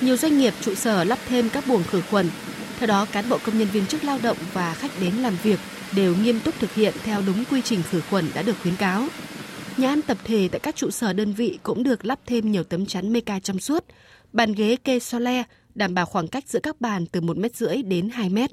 Nhiều 0.00 0.16
doanh 0.16 0.38
nghiệp 0.38 0.54
trụ 0.60 0.74
sở 0.74 1.04
lắp 1.04 1.18
thêm 1.28 1.50
các 1.50 1.66
buồng 1.66 1.82
khử 1.84 2.00
khuẩn. 2.10 2.30
Theo 2.78 2.86
đó, 2.86 3.06
cán 3.12 3.28
bộ 3.28 3.38
công 3.46 3.58
nhân 3.58 3.68
viên 3.68 3.86
chức 3.86 4.04
lao 4.04 4.18
động 4.22 4.36
và 4.52 4.74
khách 4.74 4.90
đến 5.00 5.14
làm 5.14 5.36
việc 5.42 5.60
đều 5.96 6.14
nghiêm 6.16 6.40
túc 6.40 6.54
thực 6.58 6.74
hiện 6.74 6.94
theo 7.04 7.22
đúng 7.26 7.44
quy 7.50 7.62
trình 7.62 7.82
khử 7.90 8.00
khuẩn 8.10 8.24
đã 8.34 8.42
được 8.42 8.56
khuyến 8.62 8.76
cáo. 8.76 9.06
Nhà 9.76 9.88
ăn 9.88 10.02
tập 10.02 10.18
thể 10.24 10.48
tại 10.52 10.60
các 10.60 10.76
trụ 10.76 10.90
sở 10.90 11.12
đơn 11.12 11.32
vị 11.32 11.58
cũng 11.62 11.82
được 11.82 12.04
lắp 12.04 12.20
thêm 12.26 12.52
nhiều 12.52 12.64
tấm 12.64 12.86
chắn 12.86 13.12
meca 13.12 13.40
trong 13.40 13.58
suốt, 13.58 13.84
bàn 14.32 14.52
ghế 14.52 14.76
kê 14.84 14.98
so 14.98 15.18
le, 15.18 15.42
đảm 15.74 15.94
bảo 15.94 16.06
khoảng 16.06 16.28
cách 16.28 16.44
giữa 16.48 16.60
các 16.62 16.80
bàn 16.80 17.06
từ 17.06 17.20
1 17.20 17.36
mét 17.38 17.56
rưỡi 17.56 17.82
đến 17.82 18.08
2 18.08 18.28
mét. 18.28 18.50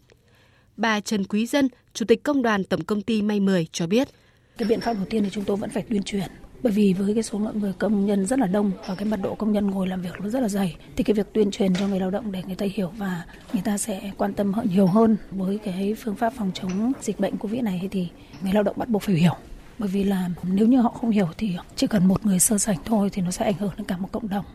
Bà 0.77 0.99
Trần 0.99 1.23
Quý 1.23 1.45
Dân, 1.45 1.69
Chủ 1.93 2.05
tịch 2.05 2.23
Công 2.23 2.41
đoàn 2.41 2.63
Tổng 2.63 2.83
Công 2.83 3.01
ty 3.01 3.21
May 3.21 3.39
10 3.39 3.67
cho 3.71 3.87
biết. 3.87 4.09
Cái 4.57 4.69
biện 4.69 4.81
pháp 4.81 4.93
đầu 4.93 5.05
tiên 5.09 5.23
thì 5.23 5.29
chúng 5.29 5.43
tôi 5.43 5.57
vẫn 5.57 5.69
phải 5.69 5.83
tuyên 5.89 6.03
truyền. 6.03 6.27
Bởi 6.63 6.73
vì 6.73 6.93
với 6.93 7.13
cái 7.13 7.23
số 7.23 7.39
lượng 7.39 7.59
người 7.59 7.73
công 7.79 8.05
nhân 8.05 8.25
rất 8.25 8.39
là 8.39 8.47
đông 8.47 8.71
và 8.87 8.95
cái 8.95 9.05
mật 9.05 9.19
độ 9.23 9.35
công 9.35 9.51
nhân 9.51 9.71
ngồi 9.71 9.87
làm 9.87 10.01
việc 10.01 10.13
nó 10.21 10.29
rất 10.29 10.39
là 10.39 10.47
dày 10.47 10.75
thì 10.95 11.03
cái 11.03 11.13
việc 11.13 11.33
tuyên 11.33 11.51
truyền 11.51 11.75
cho 11.75 11.87
người 11.87 11.99
lao 11.99 12.11
động 12.11 12.31
để 12.31 12.43
người 12.47 12.55
ta 12.55 12.65
hiểu 12.73 12.91
và 12.97 13.25
người 13.53 13.61
ta 13.65 13.77
sẽ 13.77 14.11
quan 14.17 14.33
tâm 14.33 14.53
hơn 14.53 14.67
nhiều 14.69 14.87
hơn 14.87 15.17
với 15.31 15.57
cái 15.57 15.95
phương 16.03 16.15
pháp 16.15 16.33
phòng 16.37 16.51
chống 16.53 16.91
dịch 17.01 17.19
bệnh 17.19 17.37
covid 17.37 17.63
này 17.63 17.87
thì 17.91 18.07
người 18.41 18.53
lao 18.53 18.63
động 18.63 18.77
bắt 18.77 18.89
buộc 18.89 19.01
phải 19.01 19.15
hiểu. 19.15 19.35
Bởi 19.77 19.89
vì 19.89 20.03
là 20.03 20.29
nếu 20.43 20.67
như 20.67 20.81
họ 20.81 20.89
không 20.89 21.09
hiểu 21.09 21.27
thì 21.37 21.55
chỉ 21.75 21.87
cần 21.87 22.07
một 22.07 22.25
người 22.25 22.39
sơ 22.39 22.57
sảnh 22.57 22.77
thôi 22.85 23.09
thì 23.13 23.21
nó 23.21 23.31
sẽ 23.31 23.45
ảnh 23.45 23.57
hưởng 23.59 23.71
đến 23.77 23.85
cả 23.87 23.97
một 23.97 24.11
cộng 24.11 24.29
đồng. 24.29 24.45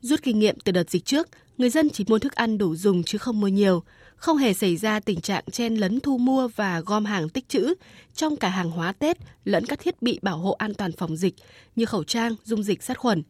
Rút 0.00 0.20
kinh 0.22 0.38
nghiệm 0.38 0.56
từ 0.64 0.72
đợt 0.72 0.90
dịch 0.90 1.04
trước, 1.04 1.28
người 1.58 1.70
dân 1.70 1.90
chỉ 1.90 2.04
mua 2.08 2.18
thức 2.18 2.34
ăn 2.34 2.58
đủ 2.58 2.76
dùng 2.76 3.02
chứ 3.02 3.18
không 3.18 3.40
mua 3.40 3.48
nhiều 3.48 3.82
không 4.20 4.36
hề 4.36 4.54
xảy 4.54 4.76
ra 4.76 5.00
tình 5.00 5.20
trạng 5.20 5.44
chen 5.52 5.74
lấn 5.74 6.00
thu 6.00 6.18
mua 6.18 6.48
và 6.48 6.80
gom 6.80 7.04
hàng 7.04 7.28
tích 7.28 7.48
trữ 7.48 7.74
trong 8.14 8.36
cả 8.36 8.48
hàng 8.48 8.70
hóa 8.70 8.92
Tết 8.92 9.16
lẫn 9.44 9.66
các 9.66 9.78
thiết 9.78 10.02
bị 10.02 10.18
bảo 10.22 10.36
hộ 10.38 10.52
an 10.52 10.74
toàn 10.74 10.92
phòng 10.92 11.16
dịch 11.16 11.34
như 11.76 11.84
khẩu 11.84 12.04
trang, 12.04 12.34
dung 12.44 12.62
dịch 12.62 12.82
sát 12.82 12.98
khuẩn. 12.98 13.22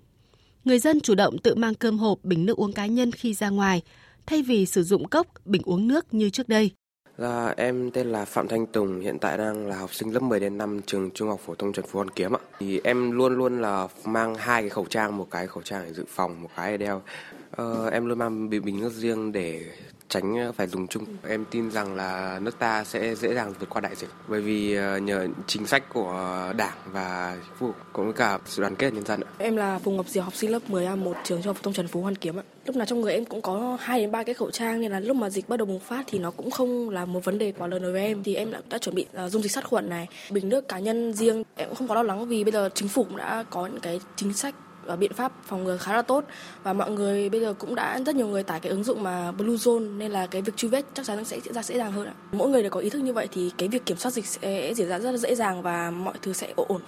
Người 0.64 0.78
dân 0.78 1.00
chủ 1.00 1.14
động 1.14 1.38
tự 1.38 1.54
mang 1.54 1.74
cơm 1.74 1.98
hộp, 1.98 2.18
bình 2.22 2.46
nước 2.46 2.56
uống 2.56 2.72
cá 2.72 2.86
nhân 2.86 3.12
khi 3.12 3.34
ra 3.34 3.48
ngoài, 3.48 3.82
thay 4.26 4.42
vì 4.42 4.66
sử 4.66 4.82
dụng 4.82 5.08
cốc, 5.08 5.26
bình 5.44 5.62
uống 5.64 5.88
nước 5.88 6.14
như 6.14 6.30
trước 6.30 6.48
đây. 6.48 6.70
Là 7.16 7.54
em 7.56 7.90
tên 7.90 8.12
là 8.12 8.24
Phạm 8.24 8.48
Thanh 8.48 8.66
Tùng, 8.66 9.00
hiện 9.00 9.18
tại 9.18 9.38
đang 9.38 9.66
là 9.66 9.76
học 9.76 9.94
sinh 9.94 10.14
lớp 10.14 10.22
10 10.22 10.40
đến 10.40 10.58
năm 10.58 10.80
trường 10.86 11.10
Trung 11.10 11.28
học 11.28 11.40
phổ 11.46 11.54
thông 11.54 11.72
Trần 11.72 11.84
Phú 11.88 11.98
Hoàn 11.98 12.10
Kiếm 12.10 12.32
ạ. 12.32 12.40
Thì 12.58 12.80
em 12.84 13.10
luôn 13.10 13.36
luôn 13.36 13.62
là 13.62 13.88
mang 14.04 14.34
hai 14.34 14.62
cái 14.62 14.70
khẩu 14.70 14.86
trang, 14.90 15.16
một 15.16 15.26
cái 15.30 15.46
khẩu 15.46 15.62
trang 15.62 15.82
để 15.84 15.92
dự 15.92 16.04
phòng, 16.08 16.42
một 16.42 16.50
cái 16.56 16.70
để 16.70 16.86
đeo. 16.86 17.02
Ờ, 17.50 17.88
em 17.88 18.06
luôn 18.06 18.18
mang 18.18 18.50
bình 18.50 18.80
nước 18.80 18.92
riêng 18.92 19.32
để 19.32 19.64
tránh 20.10 20.38
ờ, 20.38 20.52
phải 20.52 20.66
dùng 20.66 20.86
chung. 20.86 21.04
Em 21.28 21.44
tin 21.50 21.70
rằng 21.70 21.94
là 21.94 22.38
nước 22.42 22.58
ta 22.58 22.84
sẽ 22.84 23.14
dễ 23.14 23.34
dàng 23.34 23.54
vượt 23.60 23.68
qua 23.70 23.80
đại 23.80 23.96
dịch 23.96 24.08
bởi 24.28 24.40
vì 24.40 24.74
ờ, 24.74 24.98
nhờ 24.98 25.26
chính 25.46 25.66
sách 25.66 25.88
của 25.88 26.52
Đảng 26.56 26.76
và 26.92 27.36
chính 27.44 27.54
phủ 27.58 27.72
cũng 27.92 28.04
với 28.04 28.14
cả 28.14 28.38
sự 28.46 28.62
đoàn 28.62 28.76
kết 28.76 28.92
nhân 28.92 29.04
dân. 29.04 29.20
Em 29.38 29.56
là 29.56 29.78
Phùng 29.78 29.96
Ngọc 29.96 30.08
Diệu, 30.08 30.22
học 30.22 30.34
sinh 30.34 30.50
lớp 30.50 30.58
10A1 30.68 31.14
trường 31.24 31.42
trung 31.42 31.46
học 31.46 31.56
phổ 31.56 31.62
thông 31.62 31.74
Trần 31.74 31.88
Phú 31.88 32.02
Hoàn 32.02 32.16
Kiếm 32.16 32.36
ạ. 32.36 32.42
Lúc 32.66 32.76
nào 32.76 32.86
trong 32.86 33.00
người 33.00 33.12
em 33.12 33.24
cũng 33.24 33.42
có 33.42 33.78
2 33.80 34.00
đến 34.00 34.10
3 34.10 34.22
cái 34.22 34.34
khẩu 34.34 34.50
trang 34.50 34.80
nên 34.80 34.92
là 34.92 35.00
lúc 35.00 35.16
mà 35.16 35.30
dịch 35.30 35.48
bắt 35.48 35.56
đầu 35.56 35.66
bùng 35.66 35.80
phát 35.80 36.04
thì 36.06 36.18
nó 36.18 36.30
cũng 36.30 36.50
không 36.50 36.90
là 36.90 37.04
một 37.04 37.24
vấn 37.24 37.38
đề 37.38 37.52
quá 37.58 37.66
lớn 37.66 37.82
đối 37.82 37.92
với 37.92 38.02
em 38.02 38.22
thì 38.22 38.34
em 38.34 38.50
đã, 38.50 38.60
đã 38.70 38.78
chuẩn 38.78 38.94
bị 38.94 39.06
ờ, 39.12 39.28
dung 39.28 39.42
dịch 39.42 39.52
sát 39.52 39.64
khuẩn 39.64 39.88
này, 39.88 40.08
bình 40.30 40.48
nước 40.48 40.68
cá 40.68 40.78
nhân 40.78 41.12
riêng. 41.12 41.42
Em 41.56 41.68
cũng 41.68 41.76
không 41.76 41.88
có 41.88 41.94
lo 41.94 42.02
lắng 42.02 42.28
vì 42.28 42.44
bây 42.44 42.52
giờ 42.52 42.68
chính 42.74 42.88
phủ 42.88 43.04
cũng 43.04 43.16
đã 43.16 43.44
có 43.50 43.66
những 43.66 43.80
cái 43.80 44.00
chính 44.16 44.32
sách 44.32 44.54
biện 44.96 45.12
pháp 45.12 45.32
phòng 45.44 45.64
ngừa 45.64 45.76
khá 45.76 45.96
là 45.96 46.02
tốt 46.02 46.24
và 46.62 46.72
mọi 46.72 46.90
người 46.90 47.28
bây 47.28 47.40
giờ 47.40 47.54
cũng 47.58 47.74
đã 47.74 48.00
rất 48.06 48.16
nhiều 48.16 48.26
người 48.26 48.42
tải 48.42 48.60
cái 48.60 48.70
ứng 48.70 48.84
dụng 48.84 49.02
mà 49.02 49.32
Bluezone 49.38 49.98
nên 49.98 50.10
là 50.10 50.26
cái 50.26 50.42
việc 50.42 50.56
truy 50.56 50.68
vết 50.68 50.86
chắc 50.94 51.06
chắn 51.06 51.16
nó 51.16 51.24
sẽ 51.24 51.40
diễn 51.40 51.54
ra 51.54 51.62
dễ 51.62 51.78
dàng 51.78 51.92
hơn 51.92 52.06
ạ. 52.06 52.14
Mỗi 52.32 52.48
người 52.48 52.62
đều 52.62 52.70
có 52.70 52.80
ý 52.80 52.90
thức 52.90 52.98
như 52.98 53.12
vậy 53.12 53.28
thì 53.32 53.50
cái 53.58 53.68
việc 53.68 53.86
kiểm 53.86 53.96
soát 53.96 54.10
dịch 54.10 54.26
sẽ 54.26 54.74
diễn 54.74 54.88
ra 54.88 54.98
rất 54.98 55.10
là 55.10 55.18
dễ 55.18 55.34
dàng 55.34 55.62
và 55.62 55.90
mọi 55.90 56.14
thứ 56.22 56.32
sẽ 56.32 56.52
ổn. 56.56 56.80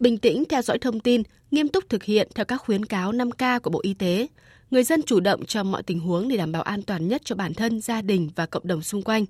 Bình 0.00 0.18
tĩnh 0.18 0.44
theo 0.48 0.62
dõi 0.62 0.78
thông 0.78 1.00
tin, 1.00 1.22
nghiêm 1.50 1.68
túc 1.68 1.88
thực 1.88 2.02
hiện 2.02 2.28
theo 2.34 2.44
các 2.44 2.56
khuyến 2.56 2.84
cáo 2.84 3.12
5K 3.12 3.60
của 3.60 3.70
Bộ 3.70 3.80
Y 3.82 3.94
tế. 3.94 4.26
Người 4.70 4.84
dân 4.84 5.02
chủ 5.02 5.20
động 5.20 5.44
trong 5.46 5.72
mọi 5.72 5.82
tình 5.82 6.00
huống 6.00 6.28
để 6.28 6.36
đảm 6.36 6.52
bảo 6.52 6.62
an 6.62 6.82
toàn 6.82 7.08
nhất 7.08 7.22
cho 7.24 7.34
bản 7.36 7.54
thân, 7.54 7.80
gia 7.80 8.02
đình 8.02 8.30
và 8.36 8.46
cộng 8.46 8.66
đồng 8.66 8.82
xung 8.82 9.02
quanh. 9.02 9.24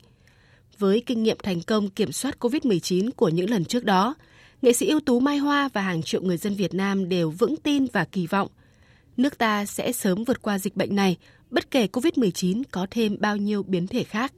Với 0.79 1.03
kinh 1.07 1.23
nghiệm 1.23 1.37
thành 1.43 1.63
công 1.63 1.91
kiểm 1.91 2.13
soát 2.13 2.37
COVID-19 2.41 3.11
của 3.17 3.29
những 3.29 3.51
lần 3.51 3.65
trước 3.65 3.85
đó, 3.85 4.15
nghệ 4.63 4.73
sĩ 4.73 4.89
ưu 4.89 5.01
tú 5.01 5.21
Mai 5.21 5.39
Hoa 5.39 5.69
và 5.73 5.81
hàng 5.81 6.03
triệu 6.03 6.23
người 6.23 6.37
dân 6.37 6.55
Việt 6.55 6.75
Nam 6.75 7.09
đều 7.09 7.31
vững 7.31 7.57
tin 7.57 7.87
và 7.93 8.05
kỳ 8.05 8.27
vọng 8.27 8.49
nước 9.21 9.39
ta 9.39 9.65
sẽ 9.67 9.93
sớm 9.93 10.25
vượt 10.25 10.43
qua 10.43 10.59
dịch 10.59 10.77
bệnh 10.77 10.97
này, 10.97 11.17
bất 11.51 11.71
kể 11.71 11.87
COVID-19 11.93 12.63
có 12.71 12.87
thêm 12.91 13.17
bao 13.21 13.37
nhiêu 13.37 13.63
biến 13.63 13.87
thể 13.87 14.05
khác. 14.05 14.33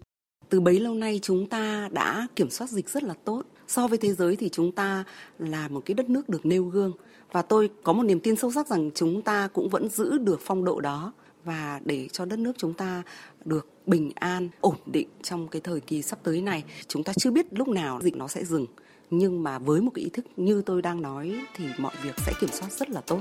Từ 0.49 0.61
bấy 0.61 0.81
lâu 0.81 0.95
nay 0.95 1.19
chúng 1.23 1.49
ta 1.49 1.89
đã 1.93 2.27
kiểm 2.37 2.51
soát 2.51 2.71
dịch 2.71 2.89
rất 2.89 3.03
là 3.03 3.15
tốt. 3.25 3.43
So 3.69 3.87
với 3.87 3.99
thế 3.99 4.13
giới 4.13 4.37
thì 4.37 4.49
chúng 4.49 4.73
ta 4.73 5.05
là 5.39 5.69
một 5.69 5.83
cái 5.85 5.95
đất 5.95 6.11
nước 6.11 6.29
được 6.29 6.47
nêu 6.47 6.65
gương 6.65 6.93
và 7.33 7.43
tôi 7.43 7.71
có 7.83 7.93
một 7.93 8.03
niềm 8.03 8.21
tin 8.21 8.37
sâu 8.37 8.53
sắc 8.53 8.69
rằng 8.69 8.91
chúng 8.95 9.23
ta 9.23 9.49
cũng 9.49 9.69
vẫn 9.69 9.89
giữ 9.89 10.19
được 10.19 10.41
phong 10.43 10.65
độ 10.65 10.81
đó 10.81 11.13
và 11.45 11.81
để 11.85 12.09
cho 12.13 12.25
đất 12.25 12.39
nước 12.39 12.53
chúng 12.59 12.75
ta 12.75 13.03
được 13.45 13.69
bình 13.87 14.13
an, 14.15 14.49
ổn 14.61 14.77
định 14.87 15.09
trong 15.23 15.49
cái 15.49 15.61
thời 15.61 15.81
kỳ 15.81 16.03
sắp 16.03 16.19
tới 16.23 16.41
này. 16.41 16.65
Chúng 16.89 17.05
ta 17.05 17.13
chưa 17.21 17.31
biết 17.31 17.47
lúc 17.51 17.69
nào 17.69 18.01
dịch 18.03 18.17
nó 18.17 18.29
sẽ 18.29 18.45
dừng, 18.45 18.67
nhưng 19.13 19.43
mà 19.43 19.59
với 19.59 19.81
một 19.81 19.91
cái 19.95 20.05
ý 20.05 20.11
thức 20.11 20.27
như 20.37 20.63
tôi 20.67 20.83
đang 20.83 21.03
nói 21.03 21.41
thì 21.57 21.65
mọi 21.79 21.93
việc 22.03 22.15
sẽ 22.27 22.33
kiểm 22.41 22.51
soát 22.53 22.73
rất 22.73 22.91
là 22.91 23.01
tốt. 23.01 23.21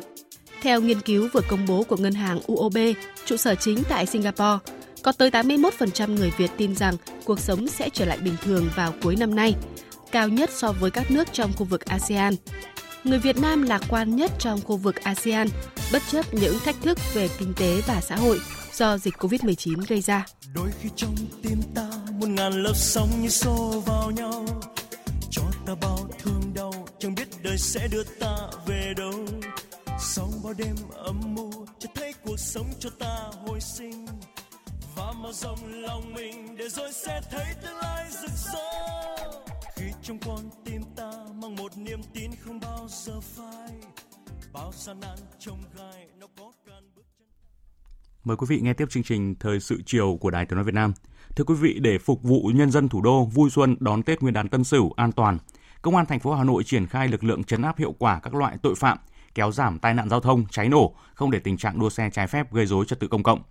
Theo 0.61 0.81
nghiên 0.81 1.01
cứu 1.01 1.29
vừa 1.33 1.41
công 1.49 1.65
bố 1.65 1.83
của 1.83 1.97
ngân 1.97 2.13
hàng 2.13 2.39
UOB, 2.47 2.77
trụ 3.25 3.37
sở 3.37 3.55
chính 3.55 3.83
tại 3.89 4.05
Singapore, 4.05 4.57
có 5.03 5.11
tới 5.11 5.29
81% 5.29 6.15
người 6.15 6.31
Việt 6.37 6.51
tin 6.57 6.75
rằng 6.75 6.95
cuộc 7.25 7.39
sống 7.39 7.67
sẽ 7.67 7.89
trở 7.89 8.05
lại 8.05 8.17
bình 8.17 8.35
thường 8.43 8.69
vào 8.75 8.93
cuối 9.03 9.15
năm 9.15 9.35
nay, 9.35 9.55
cao 10.11 10.27
nhất 10.27 10.49
so 10.53 10.71
với 10.71 10.91
các 10.91 11.11
nước 11.11 11.27
trong 11.33 11.51
khu 11.57 11.65
vực 11.65 11.85
ASEAN. 11.85 12.33
Người 13.03 13.19
Việt 13.19 13.37
Nam 13.37 13.63
lạc 13.63 13.81
quan 13.89 14.15
nhất 14.15 14.31
trong 14.39 14.61
khu 14.61 14.77
vực 14.77 14.95
ASEAN, 14.95 15.47
bất 15.93 16.01
chấp 16.11 16.33
những 16.33 16.55
thách 16.65 16.81
thức 16.81 16.97
về 17.13 17.29
kinh 17.39 17.53
tế 17.53 17.81
và 17.87 18.01
xã 18.01 18.15
hội 18.15 18.39
do 18.73 18.97
dịch 18.97 19.15
COVID-19 19.17 19.83
gây 19.87 20.01
ra. 20.01 20.25
Đôi 20.55 20.69
khi 20.81 20.89
trong 20.95 21.15
tim 21.43 21.57
ta 21.75 21.89
muôn 22.19 22.35
ngàn 22.35 22.63
lớp 22.63 22.73
sóng 22.75 23.09
như 23.21 23.29
xô 23.29 23.83
vào 23.85 24.11
nhau, 24.11 24.45
ta 25.65 25.75
bao 25.81 25.97
thương 26.19 26.53
đau, 26.53 26.87
chẳng 26.99 27.15
biết 27.15 27.27
đời 27.43 27.57
sẽ 27.57 27.87
đưa 27.91 28.03
ta 28.19 28.35
về 28.65 28.93
đâu. 28.97 29.25
Sau 29.99 30.29
bao 30.43 30.53
đêm 30.57 30.75
âm 30.95 31.35
mưu, 31.35 31.65
cho 31.79 31.89
thấy 31.95 32.13
cuộc 32.25 32.39
sống 32.39 32.67
cho 32.79 32.89
ta 32.99 33.29
hồi 33.45 33.59
sinh 33.61 34.05
và 34.95 35.11
mở 35.11 35.31
rộng 35.31 35.59
lòng 35.63 36.13
mình 36.13 36.55
để 36.57 36.69
rồi 36.69 36.91
sẽ 36.93 37.21
thấy 37.31 37.45
tương 37.63 37.77
lai 37.77 38.05
rực 38.09 38.31
rỡ 38.31 39.31
khi 39.75 39.85
trong 40.01 40.19
con 40.25 40.49
tim 40.65 40.81
ta 40.95 41.11
mang 41.41 41.55
một 41.55 41.77
niềm 41.77 41.99
tin 42.13 42.31
không 42.39 42.59
bao 42.59 42.87
giờ 42.89 43.19
phai 43.21 43.71
bao 44.53 44.71
gian 44.75 44.99
nan 44.99 45.17
trông 45.39 45.63
gai 45.77 46.07
nó 46.19 46.27
có 46.37 46.51
can 46.65 46.83
bước 46.95 47.05
chân 47.17 47.27
Mời 48.23 48.37
quý 48.37 48.45
vị 48.49 48.59
nghe 48.61 48.73
tiếp 48.73 48.89
chương 48.89 49.03
trình 49.03 49.35
Thời 49.39 49.59
sự 49.59 49.81
chiều 49.85 50.17
của 50.21 50.29
Đài 50.31 50.45
Tiếng 50.45 50.55
nói 50.55 50.63
Việt 50.63 50.75
Nam. 50.75 50.93
Thưa 51.35 51.43
quý 51.43 51.55
vị, 51.55 51.79
để 51.79 51.97
phục 51.97 52.23
vụ 52.23 52.51
nhân 52.55 52.71
dân 52.71 52.89
thủ 52.89 53.01
đô 53.01 53.25
vui 53.25 53.49
xuân 53.49 53.75
đón 53.79 54.03
Tết 54.03 54.21
Nguyên 54.21 54.33
đán 54.33 54.49
Tân 54.49 54.63
Sửu 54.63 54.91
an 54.95 55.11
toàn, 55.11 55.37
Công 55.81 55.95
an 55.95 56.05
thành 56.05 56.19
phố 56.19 56.33
Hà 56.33 56.43
Nội 56.43 56.63
triển 56.63 56.87
khai 56.87 57.07
lực 57.07 57.23
lượng 57.23 57.43
chấn 57.43 57.61
áp 57.61 57.77
hiệu 57.77 57.95
quả 57.99 58.19
các 58.19 58.35
loại 58.35 58.57
tội 58.61 58.75
phạm, 58.75 58.97
kéo 59.35 59.51
giảm 59.51 59.79
tai 59.79 59.93
nạn 59.93 60.09
giao 60.09 60.19
thông, 60.19 60.45
cháy 60.51 60.69
nổ, 60.69 60.95
không 61.13 61.31
để 61.31 61.39
tình 61.39 61.57
trạng 61.57 61.79
đua 61.79 61.89
xe 61.89 62.09
trái 62.13 62.27
phép 62.27 62.53
gây 62.53 62.65
rối 62.65 62.85
trật 62.85 62.99
tự 62.99 63.07
công 63.07 63.23
cộng 63.23 63.41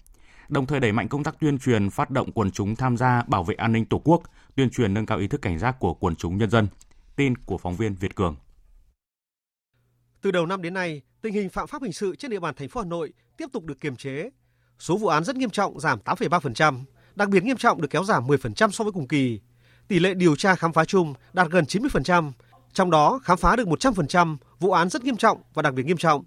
đồng 0.51 0.67
thời 0.67 0.81
đẩy 0.81 0.93
mạnh 0.93 1.09
công 1.09 1.25
tác 1.25 1.41
tuyên 1.41 1.59
truyền 1.59 1.91
phát 1.91 2.11
động 2.11 2.33
quần 2.33 2.51
chúng 2.51 2.77
tham 2.77 2.97
gia 2.97 3.23
bảo 3.23 3.45
vệ 3.45 3.55
an 3.55 3.73
ninh 3.73 3.85
Tổ 3.85 4.01
quốc, 4.05 4.23
tuyên 4.55 4.71
truyền 4.71 4.95
nâng 4.95 5.07
cao 5.07 5.19
ý 5.19 5.29
thức 5.29 5.43
cảnh 5.43 5.59
giác 5.59 5.77
của 5.79 5.95
quần 5.95 6.17
chúng 6.17 6.39
nhân 6.39 6.51
dân. 6.51 6.69
Tin 7.17 7.37
của 7.37 7.59
phóng 7.59 7.77
viên 7.77 7.95
Việt 7.95 8.15
Cường. 8.15 8.37
Từ 10.23 10.31
đầu 10.31 10.47
năm 10.47 10.63
đến 10.63 10.75
nay, 10.75 11.03
tình 11.23 11.35
hình 11.35 11.49
phạm 11.49 11.67
pháp 11.67 11.83
hình 11.83 11.93
sự 11.93 12.17
trên 12.17 12.31
địa 12.31 12.41
bàn 12.41 12.55
thành 12.55 12.69
phố 12.69 12.81
Hà 12.81 12.87
Nội 12.87 13.13
tiếp 13.37 13.47
tục 13.53 13.65
được 13.65 13.81
kiềm 13.81 13.97
chế. 13.97 14.31
Số 14.79 14.97
vụ 14.97 15.09
án 15.09 15.25
rất 15.25 15.37
nghiêm 15.37 15.51
trọng 15.51 15.81
giảm 15.81 15.99
8,3%, 16.05 16.85
đặc 17.21 17.29
biệt 17.29 17.45
nghiêm 17.45 17.57
trọng 17.57 17.81
được 17.81 17.89
kéo 17.91 18.05
giảm 18.05 18.27
10% 18.27 18.71
so 18.71 18.85
với 18.85 18.93
cùng 18.93 19.09
kỳ. 19.09 19.41
Tỷ 19.89 19.99
lệ 19.99 20.15
điều 20.15 20.37
tra 20.37 20.55
khám 20.55 20.73
phá 20.73 20.85
chung 20.85 21.15
đạt 21.33 21.51
gần 21.51 21.65
90%, 21.65 22.33
trong 22.73 22.91
đó 22.91 23.21
khám 23.25 23.39
phá 23.39 23.57
được 23.57 23.69
100% 23.69 24.37
vụ 24.61 24.73
án 24.73 24.89
rất 24.89 25.05
nghiêm 25.05 25.17
trọng 25.17 25.43
và 25.55 25.63
đặc 25.63 25.75
biệt 25.75 25.87
nghiêm 25.87 25.97
trọng 25.97 26.25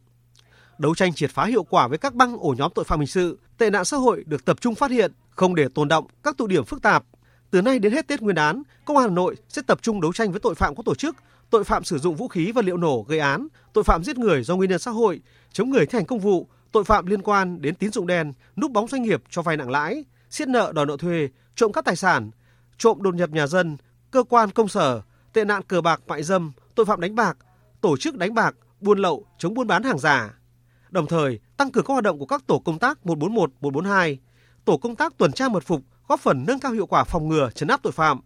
đấu 0.77 0.95
tranh 0.95 1.13
triệt 1.13 1.32
phá 1.32 1.45
hiệu 1.45 1.63
quả 1.63 1.88
với 1.88 1.97
các 1.97 2.13
băng 2.13 2.38
ổ 2.38 2.56
nhóm 2.58 2.71
tội 2.75 2.86
phạm 2.86 2.99
hình 2.99 3.08
sự, 3.08 3.39
tệ 3.58 3.69
nạn 3.69 3.86
xã 3.86 3.97
hội 3.97 4.23
được 4.27 4.45
tập 4.45 4.62
trung 4.62 4.75
phát 4.75 4.91
hiện, 4.91 5.12
không 5.29 5.56
để 5.56 5.67
tồn 5.75 5.88
động 5.88 6.06
các 6.23 6.38
tụ 6.38 6.47
điểm 6.47 6.65
phức 6.65 6.82
tạp. 6.82 7.03
Từ 7.51 7.62
nay 7.62 7.79
đến 7.79 7.93
hết 7.93 8.08
Tết 8.08 8.21
Nguyên 8.21 8.36
đán, 8.36 8.63
Công 8.86 8.97
an 8.97 9.10
Hà 9.10 9.15
Nội 9.15 9.36
sẽ 9.49 9.62
tập 9.67 9.79
trung 9.82 10.01
đấu 10.01 10.13
tranh 10.13 10.32
với 10.32 10.39
tội 10.39 10.56
phạm 10.56 10.75
có 10.75 10.84
tổ 10.84 10.95
chức, 10.95 11.15
tội 11.49 11.63
phạm 11.63 11.84
sử 11.84 11.97
dụng 11.97 12.15
vũ 12.15 12.27
khí 12.27 12.51
và 12.51 12.62
liệu 12.62 12.77
nổ 12.77 13.06
gây 13.08 13.19
án, 13.19 13.47
tội 13.73 13.84
phạm 13.84 14.03
giết 14.03 14.17
người 14.17 14.43
do 14.43 14.56
nguyên 14.56 14.69
nhân 14.69 14.79
xã 14.79 14.91
hội, 14.91 15.21
chống 15.51 15.69
người 15.69 15.86
thi 15.86 15.97
hành 15.97 16.06
công 16.06 16.19
vụ, 16.19 16.47
tội 16.71 16.84
phạm 16.84 17.06
liên 17.06 17.21
quan 17.21 17.62
đến 17.62 17.75
tín 17.75 17.91
dụng 17.91 18.08
đen, 18.08 18.34
núp 18.56 18.71
bóng 18.71 18.88
doanh 18.88 19.03
nghiệp 19.03 19.23
cho 19.29 19.41
vay 19.41 19.58
nặng 19.58 19.69
lãi, 19.69 20.03
siết 20.34 20.48
nợ 20.48 20.72
đòi 20.76 20.86
nợ 20.86 20.98
thuê, 20.98 21.30
trộm 21.56 21.72
cắp 21.72 21.86
tài 21.86 21.96
sản, 21.96 22.32
trộm 22.78 23.02
đột 23.02 23.15
nhập 23.15 23.30
nhà 23.30 23.48
dân, 23.48 23.78
cơ 24.12 24.24
quan 24.24 24.52
công 24.52 24.67
sở, 24.67 25.02
tệ 25.34 25.46
nạn 25.46 25.63
cờ 25.63 25.82
bạc 25.82 26.02
mại 26.08 26.24
dâm, 26.24 26.52
tội 26.76 26.86
phạm 26.86 27.00
đánh 27.00 27.15
bạc, 27.15 27.38
tổ 27.82 27.98
chức 27.98 28.17
đánh 28.17 28.34
bạc, 28.34 28.56
buôn 28.82 29.00
lậu, 29.00 29.26
chống 29.38 29.54
buôn 29.54 29.67
bán 29.67 29.84
hàng 29.84 30.00
giả 30.00 30.34
đồng 30.93 31.08
thời 31.08 31.39
tăng 31.58 31.72
cường 31.72 31.86
các 31.86 31.93
hoạt 31.93 32.04
động 32.04 32.19
của 32.19 32.26
các 32.26 32.48
tổ 32.48 32.60
công 32.60 32.80
tác 32.80 33.06
141, 33.06 33.50
142, 33.62 34.19
tổ 34.65 34.78
công 34.78 34.96
tác 34.96 35.17
tuần 35.17 35.32
tra 35.32 35.50
mật 35.50 35.63
phục 35.63 35.82
góp 36.08 36.19
phần 36.19 36.43
nâng 36.48 36.60
cao 36.60 36.72
hiệu 36.72 36.86
quả 36.86 37.04
phòng 37.04 37.30
ngừa 37.30 37.50
chấn 37.56 37.67
áp 37.67 37.80
tội 37.84 37.93
phạm. 37.93 38.19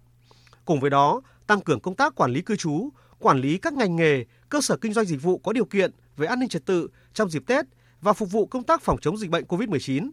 Cùng 0.65 0.79
với 0.79 0.89
đó, 0.89 1.21
tăng 1.47 1.61
cường 1.61 1.79
công 1.79 1.95
tác 1.95 2.15
quản 2.15 2.31
lý 2.31 2.41
cư 2.41 2.55
trú, 2.55 2.89
quản 3.19 3.39
lý 3.39 3.57
các 3.57 3.73
ngành 3.73 3.95
nghề, 3.95 4.25
cơ 4.49 4.61
sở 4.61 4.77
kinh 4.77 4.93
doanh 4.93 5.05
dịch 5.05 5.21
vụ 5.21 5.37
có 5.37 5.53
điều 5.53 5.65
kiện 5.65 5.91
về 6.17 6.27
an 6.27 6.39
ninh 6.39 6.49
trật 6.49 6.65
tự 6.65 6.87
trong 7.13 7.29
dịp 7.29 7.43
Tết 7.47 7.65
và 8.01 8.13
phục 8.13 8.31
vụ 8.31 8.45
công 8.45 8.63
tác 8.63 8.81
phòng 8.81 8.97
chống 9.01 9.17
dịch 9.17 9.29
bệnh 9.29 9.45
COVID-19. 9.45 10.09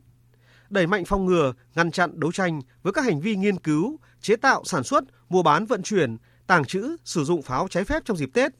Đẩy 0.74 0.86
mạnh 0.86 1.04
phòng 1.04 1.26
ngừa, 1.26 1.52
ngăn 1.74 1.90
chặn 1.90 2.20
đấu 2.20 2.32
tranh 2.32 2.60
với 2.82 2.92
các 2.92 3.04
hành 3.04 3.20
vi 3.20 3.36
nghiên 3.36 3.58
cứu, 3.58 3.96
chế 4.20 4.36
tạo, 4.36 4.62
sản 4.64 4.84
xuất, 4.84 5.04
mua 5.28 5.42
bán, 5.42 5.66
vận 5.66 5.82
chuyển, 5.82 6.16
tàng 6.46 6.64
trữ, 6.64 6.96
sử 7.04 7.24
dụng 7.24 7.42
pháo 7.42 7.68
trái 7.70 7.84
phép 7.84 8.02
trong 8.04 8.16
dịp 8.16 8.30
Tết, 8.34 8.52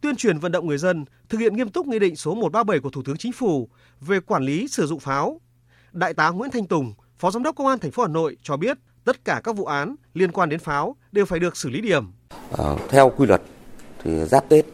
tuyên 0.00 0.16
truyền 0.16 0.38
vận 0.38 0.52
động 0.52 0.66
người 0.66 0.78
dân 0.78 1.04
thực 1.28 1.38
hiện 1.38 1.56
nghiêm 1.56 1.68
túc 1.68 1.86
nghị 1.86 1.98
định 1.98 2.16
số 2.16 2.34
137 2.34 2.80
của 2.80 2.90
Thủ 2.90 3.02
tướng 3.02 3.16
Chính 3.16 3.32
phủ 3.32 3.68
về 4.00 4.20
quản 4.20 4.42
lý 4.42 4.68
sử 4.68 4.86
dụng 4.86 5.00
pháo. 5.00 5.40
Đại 5.92 6.14
tá 6.14 6.30
Nguyễn 6.30 6.50
Thanh 6.50 6.66
Tùng, 6.66 6.94
Phó 7.18 7.30
Giám 7.30 7.42
đốc 7.42 7.56
Công 7.56 7.66
an 7.66 7.78
thành 7.78 7.90
phố 7.90 8.02
Hà 8.02 8.08
Nội 8.08 8.36
cho 8.42 8.56
biết 8.56 8.78
tất 9.04 9.24
cả 9.24 9.40
các 9.44 9.56
vụ 9.56 9.64
án 9.64 9.94
liên 10.14 10.32
quan 10.32 10.48
đến 10.48 10.60
pháo 10.60 10.96
đều 11.12 11.24
phải 11.24 11.38
được 11.38 11.56
xử 11.56 11.70
lý 11.70 11.80
điểm. 11.80 12.12
À, 12.58 12.64
theo 12.88 13.12
quy 13.16 13.26
luật 13.26 13.42
thì 14.04 14.24
giáp 14.24 14.48
Tết 14.48 14.64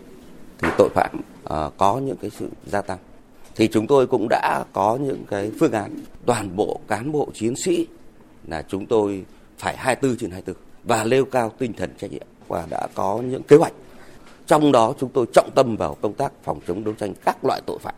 thì 0.59 0.69
tội 0.79 0.89
phạm 0.95 1.21
à, 1.45 1.71
có 1.77 1.99
những 1.99 2.17
cái 2.17 2.31
sự 2.31 2.49
gia 2.67 2.83
tăng. 2.83 2.99
Thì 3.57 3.69
chúng 3.69 3.87
tôi 3.87 4.07
cũng 4.07 4.27
đã 4.31 4.65
có 4.73 4.99
những 5.01 5.25
cái 5.31 5.51
phương 5.61 5.73
án 5.73 5.91
toàn 6.27 6.57
bộ 6.57 6.81
cán 6.89 7.13
bộ 7.13 7.29
chiến 7.35 7.55
sĩ 7.57 7.87
là 8.49 8.65
chúng 8.69 8.87
tôi 8.87 9.25
phải 9.59 9.77
24 9.77 10.19
trên 10.19 10.31
24 10.31 10.63
và 10.85 11.05
nêu 11.05 11.25
cao 11.25 11.53
tinh 11.59 11.73
thần 11.73 11.91
trách 11.99 12.13
nhiệm 12.13 12.27
và 12.49 12.67
đã 12.71 12.89
có 12.95 13.23
những 13.25 13.43
kế 13.43 13.57
hoạch 13.57 13.73
trong 14.51 14.73
đó 14.73 14.95
chúng 15.01 15.11
tôi 15.11 15.27
trọng 15.33 15.51
tâm 15.55 15.77
vào 15.77 15.97
công 16.01 16.13
tác 16.13 16.33
phòng 16.45 16.61
chống 16.67 16.85
đấu 16.85 16.95
tranh 16.99 17.15
các 17.25 17.45
loại 17.45 17.61
tội 17.67 17.79
phạm. 17.79 17.95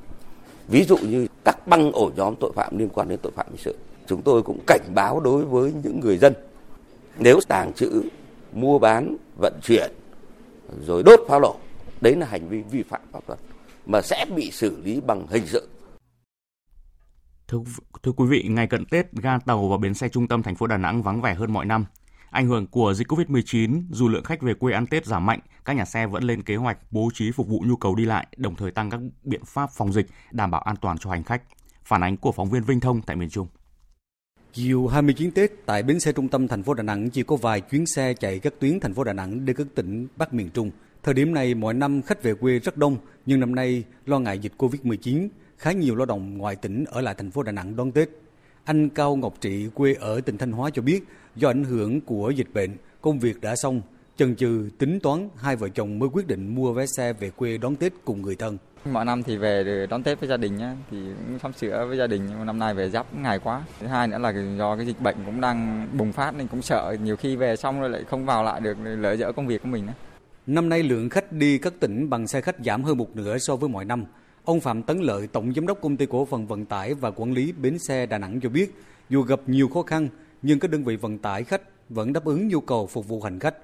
Ví 0.68 0.84
dụ 0.84 0.96
như 0.96 1.26
các 1.44 1.66
băng 1.66 1.92
ổ 1.92 2.10
nhóm 2.16 2.34
tội 2.40 2.52
phạm 2.54 2.78
liên 2.78 2.88
quan 2.88 3.08
đến 3.08 3.18
tội 3.22 3.32
phạm 3.36 3.46
hình 3.48 3.58
sự. 3.58 3.76
Chúng 4.06 4.22
tôi 4.22 4.42
cũng 4.42 4.58
cảnh 4.66 4.82
báo 4.94 5.20
đối 5.20 5.44
với 5.44 5.72
những 5.82 6.00
người 6.00 6.18
dân 6.18 6.32
nếu 7.18 7.40
tàng 7.48 7.72
trữ, 7.72 8.02
mua 8.52 8.78
bán, 8.78 9.16
vận 9.40 9.52
chuyển 9.62 9.90
rồi 10.86 11.02
đốt 11.02 11.20
pháo 11.28 11.40
nổ, 11.40 11.56
đấy 12.00 12.16
là 12.16 12.26
hành 12.26 12.48
vi 12.48 12.62
vi 12.70 12.82
phạm 12.82 13.00
pháp 13.12 13.20
luật 13.26 13.38
mà 13.86 14.02
sẽ 14.02 14.26
bị 14.36 14.50
xử 14.50 14.82
lý 14.82 15.00
bằng 15.00 15.26
hình 15.26 15.46
sự. 15.46 15.68
Thưa, 17.48 17.58
thưa 18.02 18.12
quý 18.12 18.26
vị, 18.26 18.44
ngày 18.48 18.66
cận 18.66 18.84
Tết, 18.84 19.12
ga 19.12 19.38
tàu 19.38 19.68
và 19.68 19.76
bến 19.76 19.94
xe 19.94 20.08
trung 20.08 20.28
tâm 20.28 20.42
thành 20.42 20.54
phố 20.54 20.66
Đà 20.66 20.76
Nẵng 20.76 21.02
vắng 21.02 21.22
vẻ 21.22 21.34
hơn 21.34 21.52
mọi 21.52 21.66
năm. 21.66 21.84
Ảnh 22.30 22.46
hưởng 22.46 22.66
của 22.66 22.94
dịch 22.94 23.08
COVID-19, 23.08 23.82
dù 23.90 24.08
lượng 24.08 24.24
khách 24.24 24.42
về 24.42 24.54
quê 24.54 24.72
ăn 24.72 24.86
Tết 24.86 25.06
giảm 25.06 25.26
mạnh, 25.26 25.40
các 25.64 25.72
nhà 25.76 25.84
xe 25.84 26.06
vẫn 26.06 26.22
lên 26.22 26.42
kế 26.42 26.56
hoạch 26.56 26.78
bố 26.90 27.10
trí 27.14 27.32
phục 27.32 27.48
vụ 27.48 27.62
nhu 27.66 27.76
cầu 27.76 27.94
đi 27.94 28.04
lại, 28.04 28.26
đồng 28.36 28.56
thời 28.56 28.70
tăng 28.70 28.90
các 28.90 29.00
biện 29.22 29.44
pháp 29.44 29.70
phòng 29.76 29.92
dịch 29.92 30.06
đảm 30.30 30.50
bảo 30.50 30.60
an 30.60 30.76
toàn 30.76 30.98
cho 30.98 31.10
hành 31.10 31.22
khách. 31.22 31.42
Phản 31.84 32.02
ánh 32.02 32.16
của 32.16 32.32
phóng 32.32 32.50
viên 32.50 32.62
Vinh 32.62 32.80
Thông 32.80 33.02
tại 33.02 33.16
miền 33.16 33.30
Trung. 33.30 33.46
Chiều 34.52 34.86
29 34.86 35.30
Tết, 35.30 35.52
tại 35.66 35.82
bến 35.82 36.00
xe 36.00 36.12
trung 36.12 36.28
tâm 36.28 36.48
thành 36.48 36.62
phố 36.62 36.74
Đà 36.74 36.82
Nẵng 36.82 37.10
chỉ 37.10 37.22
có 37.22 37.36
vài 37.36 37.60
chuyến 37.60 37.86
xe 37.86 38.14
chạy 38.14 38.38
các 38.38 38.54
tuyến 38.58 38.80
thành 38.80 38.94
phố 38.94 39.04
Đà 39.04 39.12
Nẵng 39.12 39.44
đến 39.44 39.56
các 39.56 39.66
tỉnh 39.74 40.06
Bắc 40.16 40.34
miền 40.34 40.50
Trung. 40.54 40.70
Thời 41.02 41.14
điểm 41.14 41.34
này, 41.34 41.54
mỗi 41.54 41.74
năm 41.74 42.02
khách 42.02 42.22
về 42.22 42.34
quê 42.34 42.58
rất 42.58 42.76
đông, 42.76 42.96
nhưng 43.26 43.40
năm 43.40 43.54
nay 43.54 43.84
lo 44.06 44.18
ngại 44.18 44.38
dịch 44.38 44.52
Covid-19, 44.58 45.28
khá 45.58 45.72
nhiều 45.72 45.96
lao 45.96 46.06
động 46.06 46.38
ngoại 46.38 46.56
tỉnh 46.56 46.84
ở 46.90 47.00
lại 47.00 47.14
thành 47.18 47.30
phố 47.30 47.42
Đà 47.42 47.52
Nẵng 47.52 47.76
đón 47.76 47.92
Tết. 47.92 48.08
Anh 48.64 48.88
Cao 48.88 49.16
Ngọc 49.16 49.34
Trị 49.40 49.68
quê 49.74 49.94
ở 50.00 50.20
tỉnh 50.20 50.38
Thanh 50.38 50.52
Hóa 50.52 50.70
cho 50.70 50.82
biết, 50.82 51.04
do 51.36 51.48
ảnh 51.48 51.64
hưởng 51.64 52.00
của 52.00 52.30
dịch 52.30 52.54
bệnh, 52.54 52.70
công 53.00 53.18
việc 53.18 53.40
đã 53.40 53.56
xong, 53.56 53.80
chần 54.16 54.36
chừ 54.36 54.68
tính 54.78 55.00
toán 55.00 55.28
hai 55.36 55.56
vợ 55.56 55.68
chồng 55.68 55.98
mới 55.98 56.08
quyết 56.12 56.26
định 56.26 56.54
mua 56.54 56.72
vé 56.72 56.86
xe 56.86 57.12
về 57.12 57.30
quê 57.30 57.58
đón 57.58 57.76
Tết 57.76 57.92
cùng 58.04 58.22
người 58.22 58.36
thân. 58.36 58.58
Mọi 58.84 59.04
năm 59.04 59.22
thì 59.22 59.36
về 59.36 59.64
để 59.64 59.86
đón 59.86 60.02
Tết 60.02 60.20
với 60.20 60.28
gia 60.28 60.36
đình 60.36 60.56
nhá, 60.56 60.76
thì 60.90 60.96
cũng 61.26 61.38
sắm 61.38 61.52
sửa 61.52 61.86
với 61.88 61.98
gia 61.98 62.06
đình 62.06 62.26
nhưng 62.28 62.46
năm 62.46 62.58
nay 62.58 62.74
về 62.74 62.90
giáp 62.90 63.14
ngày 63.14 63.38
quá. 63.38 63.64
Thứ 63.80 63.86
hai 63.86 64.08
nữa 64.08 64.18
là 64.18 64.32
do 64.58 64.76
cái 64.76 64.86
dịch 64.86 65.00
bệnh 65.00 65.16
cũng 65.26 65.40
đang 65.40 65.88
bùng 65.98 66.12
phát 66.12 66.34
nên 66.34 66.48
cũng 66.48 66.62
sợ 66.62 66.96
nhiều 67.02 67.16
khi 67.16 67.36
về 67.36 67.56
xong 67.56 67.80
rồi 67.80 67.90
lại 67.90 68.04
không 68.10 68.26
vào 68.26 68.44
lại 68.44 68.60
được 68.60 68.76
lỡ 68.84 69.16
dỡ 69.16 69.32
công 69.32 69.46
việc 69.46 69.62
của 69.62 69.68
mình. 69.68 69.86
Đó. 69.86 69.92
Năm 70.46 70.68
nay 70.68 70.82
lượng 70.82 71.08
khách 71.08 71.32
đi 71.32 71.58
các 71.58 71.72
tỉnh 71.80 72.10
bằng 72.10 72.26
xe 72.26 72.40
khách 72.40 72.56
giảm 72.64 72.84
hơn 72.84 72.98
một 72.98 73.16
nửa 73.16 73.38
so 73.38 73.56
với 73.56 73.68
mọi 73.68 73.84
năm. 73.84 74.04
Ông 74.44 74.60
Phạm 74.60 74.82
Tấn 74.82 74.98
Lợi, 74.98 75.26
Tổng 75.26 75.54
Giám 75.54 75.66
đốc 75.66 75.80
Công 75.80 75.96
ty 75.96 76.06
Cổ 76.06 76.24
phần 76.24 76.46
Vận 76.46 76.64
tải 76.64 76.94
và 76.94 77.10
Quản 77.10 77.32
lý 77.32 77.52
Bến 77.52 77.78
xe 77.78 78.06
Đà 78.06 78.18
Nẵng 78.18 78.40
cho 78.40 78.48
biết, 78.48 78.74
dù 79.10 79.22
gặp 79.22 79.40
nhiều 79.46 79.68
khó 79.68 79.82
khăn, 79.82 80.08
nhưng 80.42 80.58
các 80.58 80.70
đơn 80.70 80.84
vị 80.84 80.96
vận 80.96 81.18
tải 81.18 81.44
khách 81.44 81.62
vẫn 81.88 82.12
đáp 82.12 82.24
ứng 82.24 82.48
nhu 82.48 82.60
cầu 82.60 82.86
phục 82.86 83.08
vụ 83.08 83.22
hành 83.22 83.38
khách. 83.38 83.54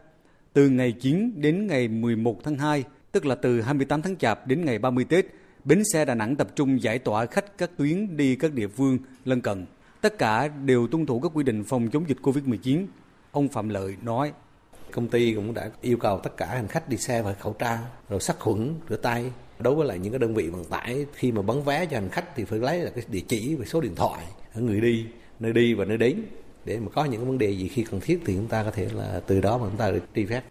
Từ 0.52 0.68
ngày 0.68 0.92
9 0.92 1.32
đến 1.40 1.66
ngày 1.66 1.88
11 1.88 2.44
tháng 2.44 2.58
2, 2.58 2.84
tức 3.12 3.26
là 3.26 3.34
từ 3.34 3.60
28 3.60 4.02
tháng 4.02 4.16
Chạp 4.16 4.46
đến 4.46 4.64
ngày 4.64 4.78
30 4.78 5.04
Tết, 5.04 5.26
bến 5.64 5.82
xe 5.92 6.04
Đà 6.04 6.14
Nẵng 6.14 6.36
tập 6.36 6.48
trung 6.54 6.82
giải 6.82 6.98
tỏa 6.98 7.26
khách 7.26 7.58
các 7.58 7.70
tuyến 7.76 8.16
đi 8.16 8.36
các 8.36 8.52
địa 8.52 8.68
phương 8.68 8.98
lân 9.24 9.40
cận. 9.40 9.66
Tất 10.00 10.18
cả 10.18 10.48
đều 10.48 10.86
tuân 10.86 11.06
thủ 11.06 11.20
các 11.20 11.32
quy 11.34 11.44
định 11.44 11.64
phòng 11.64 11.90
chống 11.90 12.04
dịch 12.08 12.18
Covid-19. 12.22 12.86
Ông 13.32 13.48
Phạm 13.48 13.68
Lợi 13.68 13.96
nói. 14.02 14.32
Công 14.92 15.08
ty 15.08 15.34
cũng 15.34 15.54
đã 15.54 15.70
yêu 15.80 15.96
cầu 15.96 16.18
tất 16.18 16.36
cả 16.36 16.46
hành 16.46 16.68
khách 16.68 16.88
đi 16.88 16.96
xe 16.96 17.22
phải 17.22 17.34
khẩu 17.34 17.52
trang, 17.52 17.78
rồi 18.08 18.20
sát 18.20 18.38
khuẩn, 18.38 18.74
rửa 18.88 18.96
tay. 18.96 19.32
Đối 19.58 19.74
với 19.74 19.86
lại 19.86 19.98
những 19.98 20.12
cái 20.12 20.18
đơn 20.18 20.34
vị 20.34 20.48
vận 20.48 20.64
tải 20.64 21.06
khi 21.14 21.32
mà 21.32 21.42
bán 21.42 21.64
vé 21.64 21.86
cho 21.86 21.96
hành 21.96 22.08
khách 22.08 22.36
thì 22.36 22.44
phải 22.44 22.58
lấy 22.58 22.78
là 22.78 22.90
cái 22.90 23.04
địa 23.08 23.22
chỉ 23.28 23.54
và 23.54 23.64
số 23.64 23.80
điện 23.80 23.94
thoại 23.94 24.24
ở 24.54 24.60
người 24.60 24.80
đi, 24.80 25.06
nơi 25.40 25.52
đi 25.52 25.74
và 25.74 25.84
nơi 25.84 25.98
đến 25.98 26.22
để 26.64 26.78
mà 26.78 26.88
có 26.94 27.04
những 27.04 27.26
vấn 27.26 27.38
đề 27.38 27.50
gì 27.50 27.68
khi 27.68 27.84
cần 27.90 28.00
thiết 28.00 28.20
thì 28.24 28.34
chúng 28.34 28.48
ta 28.48 28.64
có 28.64 28.70
thể 28.70 28.88
là 28.94 29.20
từ 29.26 29.40
đó 29.40 29.58
mà 29.58 29.66
chúng 29.68 29.76
ta 29.76 29.90
được 29.90 30.04
truy 30.14 30.24
vết. 30.24 30.42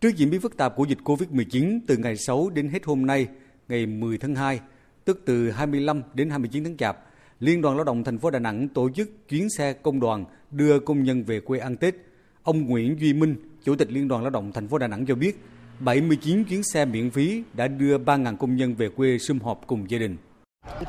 Trước 0.00 0.16
diễn 0.16 0.30
biến 0.30 0.40
phức 0.40 0.56
tạp 0.56 0.76
của 0.76 0.84
dịch 0.84 0.98
Covid-19 1.04 1.80
từ 1.86 1.96
ngày 1.96 2.16
6 2.16 2.50
đến 2.50 2.68
hết 2.68 2.84
hôm 2.84 3.06
nay, 3.06 3.26
ngày 3.68 3.86
10 3.86 4.18
tháng 4.18 4.34
2, 4.34 4.60
tức 5.04 5.22
từ 5.24 5.50
25 5.50 6.02
đến 6.14 6.30
29 6.30 6.64
tháng 6.64 6.76
Chạp, 6.76 6.98
Liên 7.40 7.62
đoàn 7.62 7.76
Lao 7.76 7.84
động 7.84 8.04
thành 8.04 8.18
phố 8.18 8.30
Đà 8.30 8.38
Nẵng 8.38 8.68
tổ 8.68 8.90
chức 8.90 9.28
chuyến 9.28 9.50
xe 9.50 9.72
công 9.72 10.00
đoàn 10.00 10.24
đưa 10.50 10.80
công 10.80 11.02
nhân 11.02 11.24
về 11.24 11.40
quê 11.40 11.58
ăn 11.58 11.76
Tết. 11.76 11.94
Ông 12.42 12.66
Nguyễn 12.66 13.00
Duy 13.00 13.12
Minh, 13.12 13.36
Chủ 13.66 13.76
tịch 13.76 13.90
Liên 13.90 14.08
đoàn 14.08 14.22
Lao 14.22 14.30
động 14.30 14.52
thành 14.52 14.68
phố 14.68 14.78
Đà 14.78 14.86
Nẵng 14.86 15.06
cho 15.06 15.14
biết, 15.14 15.40
79 15.80 16.44
chuyến 16.44 16.62
xe 16.62 16.84
miễn 16.84 17.10
phí 17.10 17.42
đã 17.52 17.68
đưa 17.68 17.98
3.000 17.98 18.36
công 18.36 18.56
nhân 18.56 18.74
về 18.74 18.88
quê 18.88 19.18
sum 19.18 19.38
họp 19.38 19.60
cùng 19.66 19.90
gia 19.90 19.98
đình. 19.98 20.16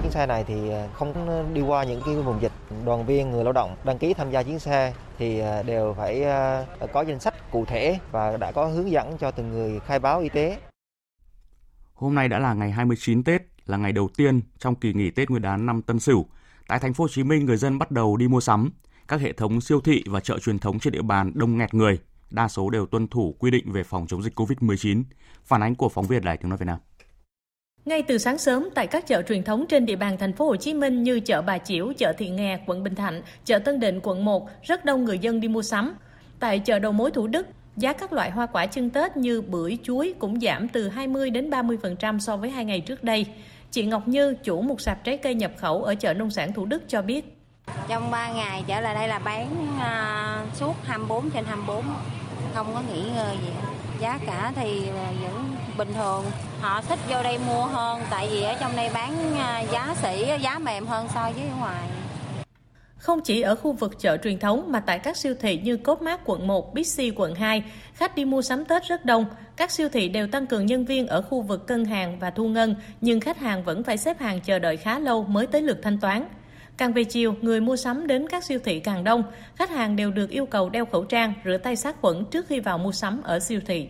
Chuyến 0.01 0.11
xe 0.11 0.25
này 0.25 0.43
thì 0.47 0.69
à, 0.69 0.87
không 0.93 1.13
đi 1.53 1.61
qua 1.61 1.83
những 1.83 2.01
cái 2.05 2.15
vùng 2.15 2.41
dịch. 2.41 2.51
Đoàn 2.85 3.05
viên 3.05 3.31
người 3.31 3.43
lao 3.43 3.53
động 3.53 3.75
đăng 3.83 3.97
ký 3.97 4.13
tham 4.13 4.31
gia 4.31 4.43
chuyến 4.43 4.59
xe 4.59 4.93
thì 5.17 5.39
à, 5.39 5.63
đều 5.63 5.93
phải 5.97 6.23
à, 6.23 6.65
có 6.93 7.01
danh 7.01 7.19
sách 7.19 7.51
cụ 7.51 7.65
thể 7.65 7.99
và 8.11 8.37
đã 8.37 8.51
có 8.51 8.65
hướng 8.65 8.91
dẫn 8.91 9.17
cho 9.19 9.31
từng 9.31 9.49
người 9.49 9.79
khai 9.79 9.99
báo 9.99 10.19
y 10.19 10.29
tế. 10.29 10.57
Hôm 11.93 12.15
nay 12.15 12.27
đã 12.27 12.39
là 12.39 12.53
ngày 12.53 12.71
29 12.71 13.23
Tết, 13.23 13.41
là 13.65 13.77
ngày 13.77 13.91
đầu 13.91 14.09
tiên 14.17 14.41
trong 14.59 14.75
kỳ 14.75 14.93
nghỉ 14.93 15.11
Tết 15.11 15.29
Nguyên 15.29 15.41
đán 15.41 15.65
năm 15.65 15.81
Tân 15.81 15.99
Sửu. 15.99 16.25
Tại 16.67 16.79
thành 16.79 16.93
phố 16.93 17.03
Hồ 17.03 17.07
Chí 17.07 17.23
Minh, 17.23 17.45
người 17.45 17.57
dân 17.57 17.79
bắt 17.79 17.91
đầu 17.91 18.17
đi 18.17 18.27
mua 18.27 18.39
sắm. 18.39 18.71
Các 19.07 19.21
hệ 19.21 19.33
thống 19.33 19.61
siêu 19.61 19.81
thị 19.81 20.03
và 20.07 20.19
chợ 20.19 20.39
truyền 20.39 20.59
thống 20.59 20.79
trên 20.79 20.93
địa 20.93 21.01
bàn 21.01 21.31
đông 21.35 21.57
nghẹt 21.57 21.73
người, 21.73 21.99
đa 22.29 22.47
số 22.47 22.69
đều 22.69 22.85
tuân 22.85 23.07
thủ 23.07 23.35
quy 23.39 23.51
định 23.51 23.71
về 23.71 23.83
phòng 23.83 24.07
chống 24.07 24.23
dịch 24.23 24.33
COVID-19. 24.35 25.03
Phản 25.45 25.63
ánh 25.63 25.75
của 25.75 25.89
phóng 25.89 26.05
viên 26.05 26.25
Đài 26.25 26.37
Tiếng 26.37 26.49
nói 26.49 26.57
Việt 26.57 26.65
Nam. 26.65 26.79
Ngay 27.85 28.01
từ 28.01 28.17
sáng 28.17 28.37
sớm 28.37 28.69
tại 28.75 28.87
các 28.87 29.07
chợ 29.07 29.21
truyền 29.21 29.43
thống 29.43 29.65
trên 29.69 29.85
địa 29.85 29.95
bàn 29.95 30.17
thành 30.17 30.33
phố 30.33 30.45
Hồ 30.45 30.55
Chí 30.55 30.73
Minh 30.73 31.03
như 31.03 31.19
chợ 31.19 31.41
Bà 31.41 31.57
Chiểu, 31.57 31.93
chợ 31.97 32.13
Thị 32.17 32.29
Nghè, 32.29 32.59
quận 32.65 32.83
Bình 32.83 32.95
Thạnh, 32.95 33.21
chợ 33.45 33.59
Tân 33.59 33.79
Định, 33.79 33.99
quận 34.03 34.25
1, 34.25 34.49
rất 34.63 34.85
đông 34.85 35.05
người 35.05 35.19
dân 35.19 35.39
đi 35.39 35.47
mua 35.47 35.61
sắm. 35.61 35.95
Tại 36.39 36.59
chợ 36.59 36.79
đầu 36.79 36.91
mối 36.91 37.11
Thủ 37.11 37.27
Đức, 37.27 37.47
giá 37.75 37.93
các 37.93 38.13
loại 38.13 38.31
hoa 38.31 38.45
quả 38.45 38.65
chân 38.65 38.89
Tết 38.89 39.17
như 39.17 39.41
bưởi, 39.41 39.77
chuối 39.83 40.13
cũng 40.19 40.39
giảm 40.39 40.67
từ 40.67 40.87
20 40.87 41.29
đến 41.29 41.49
30% 41.49 42.19
so 42.19 42.37
với 42.37 42.49
hai 42.49 42.65
ngày 42.65 42.81
trước 42.81 43.03
đây. 43.03 43.25
Chị 43.71 43.85
Ngọc 43.85 44.07
Như, 44.07 44.35
chủ 44.43 44.61
một 44.61 44.81
sạp 44.81 45.03
trái 45.03 45.17
cây 45.17 45.35
nhập 45.35 45.51
khẩu 45.57 45.83
ở 45.83 45.95
chợ 45.95 46.13
nông 46.13 46.31
sản 46.31 46.53
Thủ 46.53 46.65
Đức 46.65 46.83
cho 46.87 47.01
biết. 47.01 47.36
Trong 47.87 48.11
3 48.11 48.31
ngày 48.31 48.63
trở 48.67 48.79
lại 48.79 48.95
đây 48.95 49.07
là 49.07 49.19
bán 49.19 49.67
uh, 49.75 50.55
suốt 50.55 50.75
24 50.83 51.29
trên 51.29 51.45
24, 51.45 51.83
không 52.53 52.73
có 52.73 52.81
nghỉ 52.81 53.01
ngơi 53.15 53.37
gì. 53.41 53.51
Giá 53.99 54.19
cả 54.27 54.51
thì 54.55 54.89
vẫn 55.21 55.55
bình 55.77 55.93
thường 55.93 56.25
họ 56.61 56.81
thích 56.81 56.99
vô 57.09 57.23
đây 57.23 57.39
mua 57.47 57.65
hơn 57.65 58.01
tại 58.09 58.27
vì 58.31 58.41
ở 58.41 58.55
trong 58.59 58.75
đây 58.75 58.89
bán 58.93 59.35
à, 59.37 59.61
giá 59.71 59.95
sỉ 60.01 60.25
giá 60.41 60.59
mềm 60.59 60.85
hơn 60.85 61.07
so 61.13 61.21
với 61.21 61.45
ngoài 61.59 61.87
không 62.97 63.21
chỉ 63.21 63.41
ở 63.41 63.55
khu 63.55 63.73
vực 63.73 63.99
chợ 63.99 64.17
truyền 64.17 64.39
thống 64.39 64.71
mà 64.71 64.79
tại 64.79 64.99
các 64.99 65.17
siêu 65.17 65.35
thị 65.39 65.59
như 65.63 65.77
Cốt 65.77 66.01
mát 66.01 66.21
quận 66.25 66.47
1, 66.47 66.73
Bixi 66.73 67.11
quận 67.15 67.35
2, 67.35 67.63
khách 67.93 68.15
đi 68.15 68.25
mua 68.25 68.41
sắm 68.41 68.65
Tết 68.65 68.83
rất 68.83 69.05
đông. 69.05 69.25
Các 69.55 69.71
siêu 69.71 69.89
thị 69.89 70.09
đều 70.09 70.27
tăng 70.27 70.47
cường 70.47 70.65
nhân 70.65 70.85
viên 70.85 71.07
ở 71.07 71.21
khu 71.21 71.41
vực 71.41 71.67
cân 71.67 71.85
hàng 71.85 72.19
và 72.19 72.29
thu 72.29 72.47
ngân, 72.47 72.75
nhưng 73.01 73.19
khách 73.19 73.37
hàng 73.37 73.63
vẫn 73.63 73.83
phải 73.83 73.97
xếp 73.97 74.19
hàng 74.19 74.39
chờ 74.41 74.59
đợi 74.59 74.77
khá 74.77 74.99
lâu 74.99 75.23
mới 75.23 75.47
tới 75.47 75.61
lượt 75.61 75.79
thanh 75.83 75.99
toán. 75.99 76.27
Càng 76.77 76.93
về 76.93 77.03
chiều, 77.03 77.35
người 77.41 77.61
mua 77.61 77.75
sắm 77.75 78.07
đến 78.07 78.27
các 78.29 78.43
siêu 78.43 78.59
thị 78.63 78.79
càng 78.79 79.03
đông, 79.03 79.23
khách 79.55 79.69
hàng 79.69 79.95
đều 79.95 80.11
được 80.11 80.29
yêu 80.29 80.45
cầu 80.45 80.69
đeo 80.69 80.85
khẩu 80.85 81.03
trang, 81.03 81.33
rửa 81.45 81.57
tay 81.57 81.75
sát 81.75 81.95
khuẩn 82.01 82.25
trước 82.31 82.47
khi 82.47 82.59
vào 82.59 82.77
mua 82.77 82.91
sắm 82.91 83.21
ở 83.23 83.39
siêu 83.39 83.59
thị. 83.67 83.87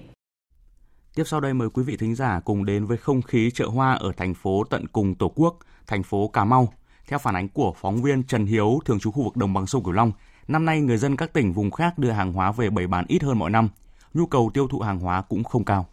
Tiếp 1.15 1.23
sau 1.25 1.39
đây 1.39 1.53
mời 1.53 1.69
quý 1.69 1.83
vị 1.83 1.97
thính 1.97 2.15
giả 2.15 2.39
cùng 2.45 2.65
đến 2.65 2.85
với 2.85 2.97
không 2.97 3.21
khí 3.21 3.51
chợ 3.53 3.65
hoa 3.65 3.93
ở 3.93 4.11
thành 4.17 4.33
phố 4.33 4.63
tận 4.69 4.87
cùng 4.87 5.15
Tổ 5.15 5.31
quốc, 5.35 5.57
thành 5.87 6.03
phố 6.03 6.27
Cà 6.27 6.45
Mau. 6.45 6.73
Theo 7.07 7.19
phản 7.19 7.35
ánh 7.35 7.49
của 7.49 7.73
phóng 7.81 8.01
viên 8.01 8.23
Trần 8.23 8.45
Hiếu, 8.45 8.79
thường 8.85 8.99
trú 8.99 9.11
khu 9.11 9.23
vực 9.23 9.37
đồng 9.37 9.53
bằng 9.53 9.67
sông 9.67 9.83
Cửu 9.83 9.93
Long, 9.93 10.11
năm 10.47 10.65
nay 10.65 10.81
người 10.81 10.97
dân 10.97 11.15
các 11.15 11.33
tỉnh 11.33 11.53
vùng 11.53 11.71
khác 11.71 11.97
đưa 11.97 12.11
hàng 12.11 12.33
hóa 12.33 12.51
về 12.51 12.69
bày 12.69 12.87
bán 12.87 13.05
ít 13.07 13.23
hơn 13.23 13.39
mọi 13.39 13.49
năm. 13.49 13.69
Nhu 14.13 14.25
cầu 14.25 14.51
tiêu 14.53 14.67
thụ 14.67 14.79
hàng 14.79 14.99
hóa 14.99 15.21
cũng 15.21 15.43
không 15.43 15.65
cao. 15.65 15.85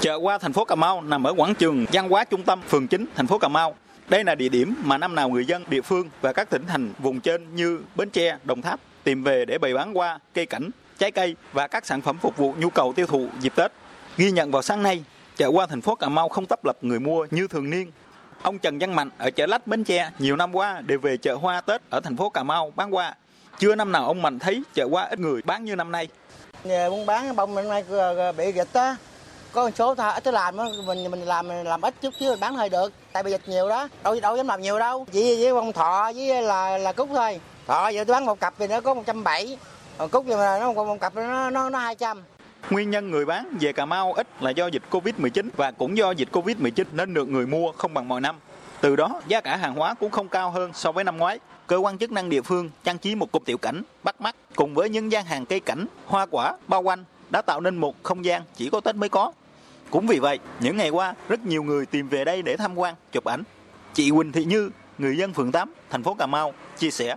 Chợ 0.00 0.18
hoa 0.22 0.38
thành 0.38 0.52
phố 0.52 0.64
Cà 0.64 0.74
Mau 0.74 1.02
nằm 1.02 1.24
ở 1.24 1.34
quảng 1.36 1.54
trường 1.54 1.84
văn 1.92 2.08
hóa 2.08 2.24
trung 2.24 2.42
tâm 2.42 2.60
phường 2.68 2.88
9 2.88 3.06
thành 3.14 3.26
phố 3.26 3.38
Cà 3.38 3.48
Mau. 3.48 3.74
Đây 4.08 4.24
là 4.24 4.34
địa 4.34 4.48
điểm 4.48 4.74
mà 4.84 4.98
năm 4.98 5.14
nào 5.14 5.28
người 5.28 5.44
dân 5.44 5.64
địa 5.68 5.80
phương 5.80 6.08
và 6.20 6.32
các 6.32 6.50
tỉnh 6.50 6.66
thành 6.66 6.92
vùng 6.98 7.20
trên 7.20 7.54
như 7.54 7.80
Bến 7.94 8.10
Tre, 8.10 8.38
Đồng 8.44 8.62
Tháp 8.62 8.80
tìm 9.04 9.22
về 9.22 9.44
để 9.44 9.58
bày 9.58 9.74
bán 9.74 9.94
hoa, 9.94 10.18
cây 10.34 10.46
cảnh, 10.46 10.70
trái 10.98 11.10
cây 11.10 11.36
và 11.52 11.66
các 11.66 11.86
sản 11.86 12.00
phẩm 12.00 12.18
phục 12.18 12.36
vụ 12.36 12.54
nhu 12.58 12.70
cầu 12.70 12.92
tiêu 12.96 13.06
thụ 13.06 13.28
dịp 13.40 13.52
Tết. 13.56 13.72
Ghi 14.16 14.30
nhận 14.30 14.50
vào 14.50 14.62
sáng 14.62 14.82
nay, 14.82 15.04
chợ 15.36 15.50
hoa 15.50 15.66
thành 15.66 15.80
phố 15.80 15.94
Cà 15.94 16.08
Mau 16.08 16.28
không 16.28 16.46
tấp 16.46 16.64
lập 16.64 16.76
người 16.80 17.00
mua 17.00 17.26
như 17.30 17.48
thường 17.48 17.70
niên. 17.70 17.90
Ông 18.42 18.58
Trần 18.58 18.78
Văn 18.78 18.94
Mạnh 18.96 19.10
ở 19.18 19.30
chợ 19.30 19.46
Lách 19.46 19.66
Bến 19.66 19.84
Tre 19.84 20.10
nhiều 20.18 20.36
năm 20.36 20.56
qua 20.56 20.80
đều 20.86 20.98
về 20.98 21.16
chợ 21.16 21.34
hoa 21.34 21.60
Tết 21.60 21.80
ở 21.90 22.00
thành 22.00 22.16
phố 22.16 22.30
Cà 22.30 22.42
Mau 22.42 22.72
bán 22.76 22.90
hoa. 22.90 23.14
Chưa 23.58 23.74
năm 23.74 23.92
nào 23.92 24.06
ông 24.06 24.22
Mạnh 24.22 24.38
thấy 24.38 24.62
chợ 24.74 24.88
hoa 24.90 25.04
ít 25.04 25.18
người 25.18 25.42
bán 25.44 25.64
như 25.64 25.76
năm 25.76 25.92
nay. 25.92 26.08
Nhà 26.64 26.90
buôn 26.90 27.06
bán 27.06 27.36
bông 27.36 27.54
năm 27.54 27.68
nay 27.68 27.84
bị 28.36 28.52
dịch 28.52 28.72
á, 28.72 28.96
có 29.54 29.64
một 29.64 29.70
số 29.76 29.94
thôi 29.94 30.12
ít 30.14 30.26
làm 30.26 30.56
á, 30.56 30.64
mình 30.86 31.10
mình 31.10 31.20
làm 31.20 31.48
làm 31.64 31.82
ít 31.82 31.94
chút 32.00 32.14
chứ 32.20 32.36
bán 32.40 32.54
hơi 32.54 32.68
được, 32.68 32.92
tại 33.12 33.22
bị 33.22 33.30
dịch 33.30 33.48
nhiều 33.48 33.68
đó, 33.68 33.88
đâu 34.02 34.20
đâu 34.20 34.36
dám 34.36 34.48
làm 34.48 34.62
nhiều 34.62 34.78
đâu, 34.78 35.06
chỉ 35.12 35.44
với 35.44 35.54
con 35.54 35.72
thọ 35.72 36.12
với 36.16 36.42
là 36.42 36.78
là 36.78 36.92
cúc 36.92 37.08
thôi. 37.12 37.40
Thọ 37.66 37.88
giờ 37.88 38.04
tôi 38.04 38.14
bán 38.14 38.26
một 38.26 38.40
cặp 38.40 38.54
thì 38.58 38.66
nó 38.66 38.80
có 38.80 38.94
170, 38.94 39.58
còn 39.98 40.08
cúc 40.08 40.24
thì 40.28 40.34
mà 40.34 40.58
nó 40.60 40.72
một, 40.72 40.86
một 40.86 41.00
cặp 41.00 41.14
nó 41.16 41.50
nó 41.50 41.70
nó 41.70 41.78
200. 41.78 42.22
Nguyên 42.70 42.90
nhân 42.90 43.10
người 43.10 43.24
bán 43.24 43.56
về 43.60 43.72
Cà 43.72 43.86
Mau 43.86 44.12
ít 44.12 44.26
là 44.40 44.50
do 44.50 44.66
dịch 44.66 44.82
Covid-19 44.90 45.48
và 45.56 45.70
cũng 45.70 45.96
do 45.96 46.10
dịch 46.10 46.28
Covid-19 46.32 46.84
nên 46.92 47.14
lượng 47.14 47.32
người 47.32 47.46
mua 47.46 47.72
không 47.72 47.94
bằng 47.94 48.08
mọi 48.08 48.20
năm. 48.20 48.36
Từ 48.80 48.96
đó, 48.96 49.20
giá 49.26 49.40
cả 49.40 49.56
hàng 49.56 49.74
hóa 49.74 49.94
cũng 49.94 50.10
không 50.10 50.28
cao 50.28 50.50
hơn 50.50 50.70
so 50.74 50.92
với 50.92 51.04
năm 51.04 51.16
ngoái. 51.16 51.38
Cơ 51.66 51.76
quan 51.76 51.98
chức 51.98 52.12
năng 52.12 52.30
địa 52.30 52.42
phương 52.42 52.70
trang 52.84 52.98
trí 52.98 53.14
một 53.14 53.32
cục 53.32 53.44
tiểu 53.44 53.58
cảnh 53.58 53.82
bắt 54.02 54.20
mắt 54.20 54.36
cùng 54.56 54.74
với 54.74 54.88
những 54.88 55.12
gian 55.12 55.24
hàng 55.24 55.46
cây 55.46 55.60
cảnh, 55.60 55.86
hoa 56.06 56.26
quả 56.30 56.56
bao 56.68 56.82
quanh 56.82 57.04
đã 57.30 57.42
tạo 57.42 57.60
nên 57.60 57.76
một 57.76 58.02
không 58.02 58.24
gian 58.24 58.42
chỉ 58.56 58.70
có 58.70 58.80
Tết 58.80 58.96
mới 58.96 59.08
có. 59.08 59.32
Cũng 59.94 60.06
vì 60.06 60.18
vậy, 60.18 60.38
những 60.60 60.76
ngày 60.76 60.90
qua, 60.90 61.14
rất 61.28 61.46
nhiều 61.46 61.62
người 61.62 61.86
tìm 61.86 62.08
về 62.08 62.24
đây 62.24 62.42
để 62.42 62.56
tham 62.56 62.78
quan, 62.78 62.94
chụp 63.12 63.24
ảnh. 63.24 63.42
Chị 63.92 64.10
Quỳnh 64.10 64.32
Thị 64.32 64.44
Như, 64.44 64.70
người 64.98 65.16
dân 65.16 65.32
phường 65.32 65.52
8, 65.52 65.74
thành 65.90 66.02
phố 66.02 66.14
Cà 66.14 66.26
Mau, 66.26 66.52
chia 66.78 66.90
sẻ. 66.90 67.16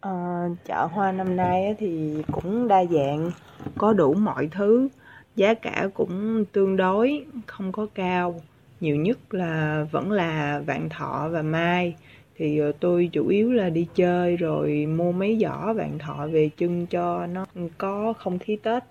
À, 0.00 0.44
chợ 0.66 0.88
hoa 0.92 1.12
năm 1.12 1.36
nay 1.36 1.74
thì 1.78 2.22
cũng 2.32 2.68
đa 2.68 2.84
dạng, 2.84 3.30
có 3.78 3.92
đủ 3.92 4.14
mọi 4.14 4.48
thứ, 4.52 4.88
giá 5.36 5.54
cả 5.54 5.88
cũng 5.94 6.44
tương 6.52 6.76
đối, 6.76 7.24
không 7.46 7.72
có 7.72 7.86
cao. 7.94 8.40
Nhiều 8.80 8.96
nhất 8.96 9.34
là 9.34 9.84
vẫn 9.90 10.12
là 10.12 10.62
vạn 10.66 10.88
thọ 10.88 11.28
và 11.32 11.42
mai. 11.42 11.94
Thì 12.36 12.58
ờ, 12.58 12.72
tôi 12.80 13.10
chủ 13.12 13.28
yếu 13.28 13.52
là 13.52 13.70
đi 13.70 13.86
chơi 13.94 14.36
rồi 14.36 14.86
mua 14.86 15.12
mấy 15.12 15.38
giỏ 15.40 15.72
vạn 15.72 15.98
thọ 15.98 16.26
về 16.26 16.50
trưng 16.56 16.86
cho 16.86 17.26
nó 17.26 17.46
có 17.78 18.12
không 18.18 18.38
khí 18.38 18.56
Tết. 18.62 18.82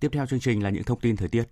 Tiếp 0.00 0.08
theo 0.12 0.26
chương 0.26 0.40
trình 0.40 0.62
là 0.62 0.70
những 0.70 0.84
thông 0.84 1.00
tin 1.00 1.16
thời 1.16 1.28
tiết. 1.28 1.44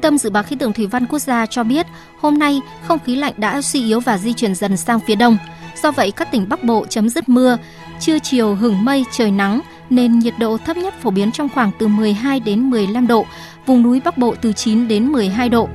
Trung 0.00 0.02
tâm 0.02 0.18
Dự 0.18 0.30
báo 0.30 0.42
Khí 0.42 0.56
tượng 0.56 0.72
Thủy 0.72 0.86
văn 0.86 1.06
Quốc 1.06 1.18
gia 1.18 1.46
cho 1.46 1.64
biết, 1.64 1.86
hôm 2.20 2.38
nay 2.38 2.60
không 2.86 2.98
khí 3.06 3.16
lạnh 3.16 3.32
đã 3.36 3.62
suy 3.62 3.84
yếu 3.84 4.00
và 4.00 4.18
di 4.18 4.32
chuyển 4.32 4.54
dần 4.54 4.76
sang 4.76 5.00
phía 5.00 5.14
đông. 5.14 5.38
Do 5.82 5.90
vậy, 5.90 6.10
các 6.10 6.32
tỉnh 6.32 6.48
Bắc 6.48 6.64
Bộ 6.64 6.86
chấm 6.88 7.08
dứt 7.08 7.28
mưa, 7.28 7.58
trưa 8.00 8.18
chiều 8.18 8.54
hửng 8.54 8.84
mây 8.84 9.04
trời 9.12 9.30
nắng 9.30 9.60
nên 9.90 10.18
nhiệt 10.18 10.34
độ 10.38 10.58
thấp 10.58 10.76
nhất 10.76 10.94
phổ 11.02 11.10
biến 11.10 11.32
trong 11.32 11.48
khoảng 11.48 11.70
từ 11.78 11.88
12 11.88 12.40
đến 12.40 12.70
15 12.70 13.06
độ, 13.06 13.26
vùng 13.66 13.82
núi 13.82 14.00
Bắc 14.04 14.18
Bộ 14.18 14.34
từ 14.42 14.52
9 14.52 14.88
đến 14.88 15.06
12 15.06 15.48
độ. 15.48 15.68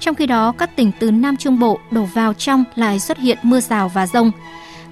Trong 0.00 0.14
khi 0.14 0.26
đó, 0.26 0.52
các 0.58 0.76
tỉnh 0.76 0.92
từ 0.98 1.10
Nam 1.10 1.36
Trung 1.36 1.58
Bộ 1.58 1.78
đổ 1.90 2.02
vào 2.02 2.34
trong 2.34 2.64
lại 2.74 3.00
xuất 3.00 3.18
hiện 3.18 3.38
mưa 3.42 3.60
rào 3.60 3.88
và 3.88 4.06
rông. 4.06 4.30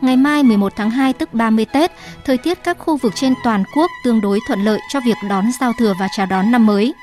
Ngày 0.01 0.16
mai 0.16 0.43
11 0.43 0.72
tháng 0.76 0.91
2 0.91 1.12
tức 1.12 1.34
30 1.34 1.64
Tết, 1.64 1.93
thời 2.24 2.39
tiết 2.39 2.64
các 2.64 2.78
khu 2.78 2.97
vực 2.97 3.12
trên 3.16 3.34
toàn 3.45 3.64
quốc 3.76 3.91
tương 4.05 4.20
đối 4.20 4.39
thuận 4.49 4.64
lợi 4.64 4.80
cho 4.93 5.01
việc 5.07 5.16
đón 5.28 5.45
giao 5.61 5.72
thừa 5.78 5.95
và 6.01 6.09
chào 6.16 6.26
đón 6.26 6.51
năm 6.51 6.66
mới. 6.66 6.95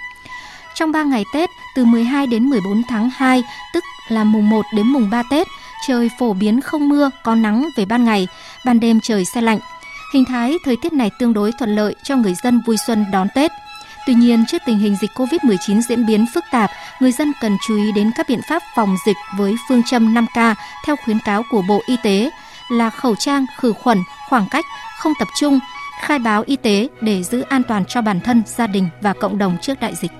Trong 0.76 0.92
3 0.92 1.04
ngày 1.04 1.24
Tết, 1.34 1.50
từ 1.76 1.86
12 1.86 2.28
đến 2.28 2.44
14 2.44 2.84
tháng 2.84 3.10
2, 3.16 3.44
tức 3.74 3.84
là 4.08 4.24
mùng 4.24 4.50
1 4.50 4.66
đến 4.76 4.88
mùng 4.88 5.10
3 5.10 5.24
Tết, 5.30 5.48
trời 5.88 6.10
phổ 6.20 6.34
biến 6.34 6.62
không 6.62 6.90
mưa, 6.90 7.10
có 7.24 7.36
nắng 7.36 7.70
về 7.78 7.86
ban 7.86 8.06
ngày, 8.06 8.28
ban 8.66 8.80
đêm 8.80 9.00
trời 9.00 9.26
xe 9.26 9.42
lạnh. 9.42 9.60
Hình 10.14 10.26
thái 10.26 10.54
thời 10.66 10.78
tiết 10.82 10.94
này 10.94 11.12
tương 11.20 11.34
đối 11.34 11.52
thuận 11.52 11.76
lợi 11.76 11.96
cho 12.04 12.16
người 12.16 12.34
dân 12.44 12.62
vui 12.66 12.78
xuân 12.78 13.06
đón 13.12 13.28
Tết. 13.36 13.52
Tuy 14.06 14.14
nhiên, 14.14 14.46
trước 14.48 14.62
tình 14.66 14.80
hình 14.80 14.98
dịch 15.02 15.12
COVID-19 15.16 15.82
diễn 15.82 16.06
biến 16.06 16.26
phức 16.34 16.44
tạp, 16.52 16.72
người 17.00 17.12
dân 17.12 17.32
cần 17.42 17.58
chú 17.68 17.76
ý 17.76 17.92
đến 17.92 18.12
các 18.16 18.30
biện 18.30 18.42
pháp 18.50 18.64
phòng 18.76 18.96
dịch 19.06 19.18
với 19.38 19.56
phương 19.70 19.84
châm 19.84 20.14
5K 20.14 20.56
theo 20.86 20.96
khuyến 21.06 21.20
cáo 21.20 21.44
của 21.52 21.62
Bộ 21.62 21.82
Y 21.86 21.98
tế 22.04 22.30
là 22.70 22.90
khẩu 22.90 23.16
trang, 23.16 23.46
khử 23.58 23.74
khuẩn, 23.74 23.98
khoảng 24.30 24.48
cách, 24.52 24.66
không 25.00 25.14
tập 25.20 25.28
trung, 25.40 25.60
khai 26.02 26.20
báo 26.20 26.44
y 26.46 26.56
tế 26.56 26.88
để 27.02 27.24
giữ 27.24 27.42
an 27.42 27.64
toàn 27.64 27.86
cho 27.86 28.02
bản 28.02 28.22
thân, 28.22 28.44
gia 28.46 28.68
đình 28.68 28.90
và 29.02 29.14
cộng 29.14 29.38
đồng 29.38 29.58
trước 29.62 29.80
đại 29.80 29.96
dịch. 29.96 30.12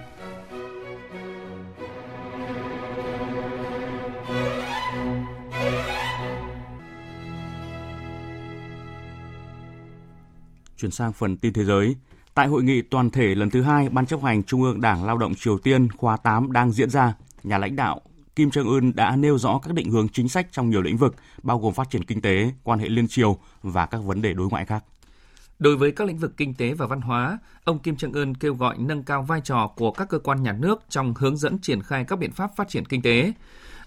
Chuyển 10.78 10.92
sang 10.92 11.14
phần 11.14 11.38
tin 11.38 11.54
thế 11.54 11.64
giới. 11.64 11.96
Tại 12.34 12.48
hội 12.48 12.64
nghị 12.64 12.82
toàn 12.82 13.10
thể 13.10 13.36
lần 13.36 13.50
thứ 13.50 13.62
hai 13.62 13.90
Ban 13.90 14.06
chấp 14.06 14.24
hành 14.24 14.44
Trung 14.44 14.64
ương 14.64 14.82
Đảng 14.82 15.06
Lao 15.06 15.18
động 15.18 15.36
Triều 15.36 15.58
Tiên 15.58 15.92
khóa 15.92 16.18
8 16.18 16.52
đang 16.52 16.72
diễn 16.72 16.90
ra, 16.90 17.14
nhà 17.44 17.58
lãnh 17.58 17.76
đạo 17.76 18.02
Kim 18.36 18.50
Jong 18.50 18.68
Un 18.68 18.92
đã 18.96 19.16
nêu 19.16 19.38
rõ 19.38 19.60
các 19.64 19.74
định 19.74 19.92
hướng 19.92 20.10
chính 20.10 20.30
sách 20.30 20.48
trong 20.52 20.70
nhiều 20.70 20.82
lĩnh 20.82 20.98
vực, 20.98 21.16
bao 21.44 21.60
gồm 21.60 21.74
phát 21.74 21.90
triển 21.90 22.04
kinh 22.04 22.22
tế, 22.22 22.52
quan 22.64 22.80
hệ 22.80 22.90
liên 22.90 23.08
triều 23.08 23.38
và 23.64 23.86
các 23.86 23.98
vấn 23.98 24.22
đề 24.22 24.34
đối 24.34 24.48
ngoại 24.50 24.66
khác. 24.66 24.84
Đối 25.60 25.76
với 25.76 25.92
các 25.92 26.08
lĩnh 26.08 26.18
vực 26.18 26.38
kinh 26.38 26.54
tế 26.54 26.74
và 26.74 26.86
văn 26.88 27.02
hóa, 27.02 27.40
ông 27.64 27.80
Kim 27.80 27.96
Jong 27.96 28.14
Un 28.14 28.36
kêu 28.36 28.56
gọi 28.56 28.78
nâng 28.78 29.04
cao 29.04 29.24
vai 29.24 29.42
trò 29.42 29.72
của 29.76 29.92
các 29.92 30.10
cơ 30.10 30.20
quan 30.20 30.44
nhà 30.44 30.52
nước 30.52 30.82
trong 30.90 31.14
hướng 31.18 31.38
dẫn 31.38 31.60
triển 31.60 31.82
khai 31.82 32.04
các 32.04 32.20
biện 32.20 32.32
pháp 32.32 32.56
phát 32.56 32.70
triển 32.70 32.86
kinh 32.86 33.02
tế. 33.02 33.34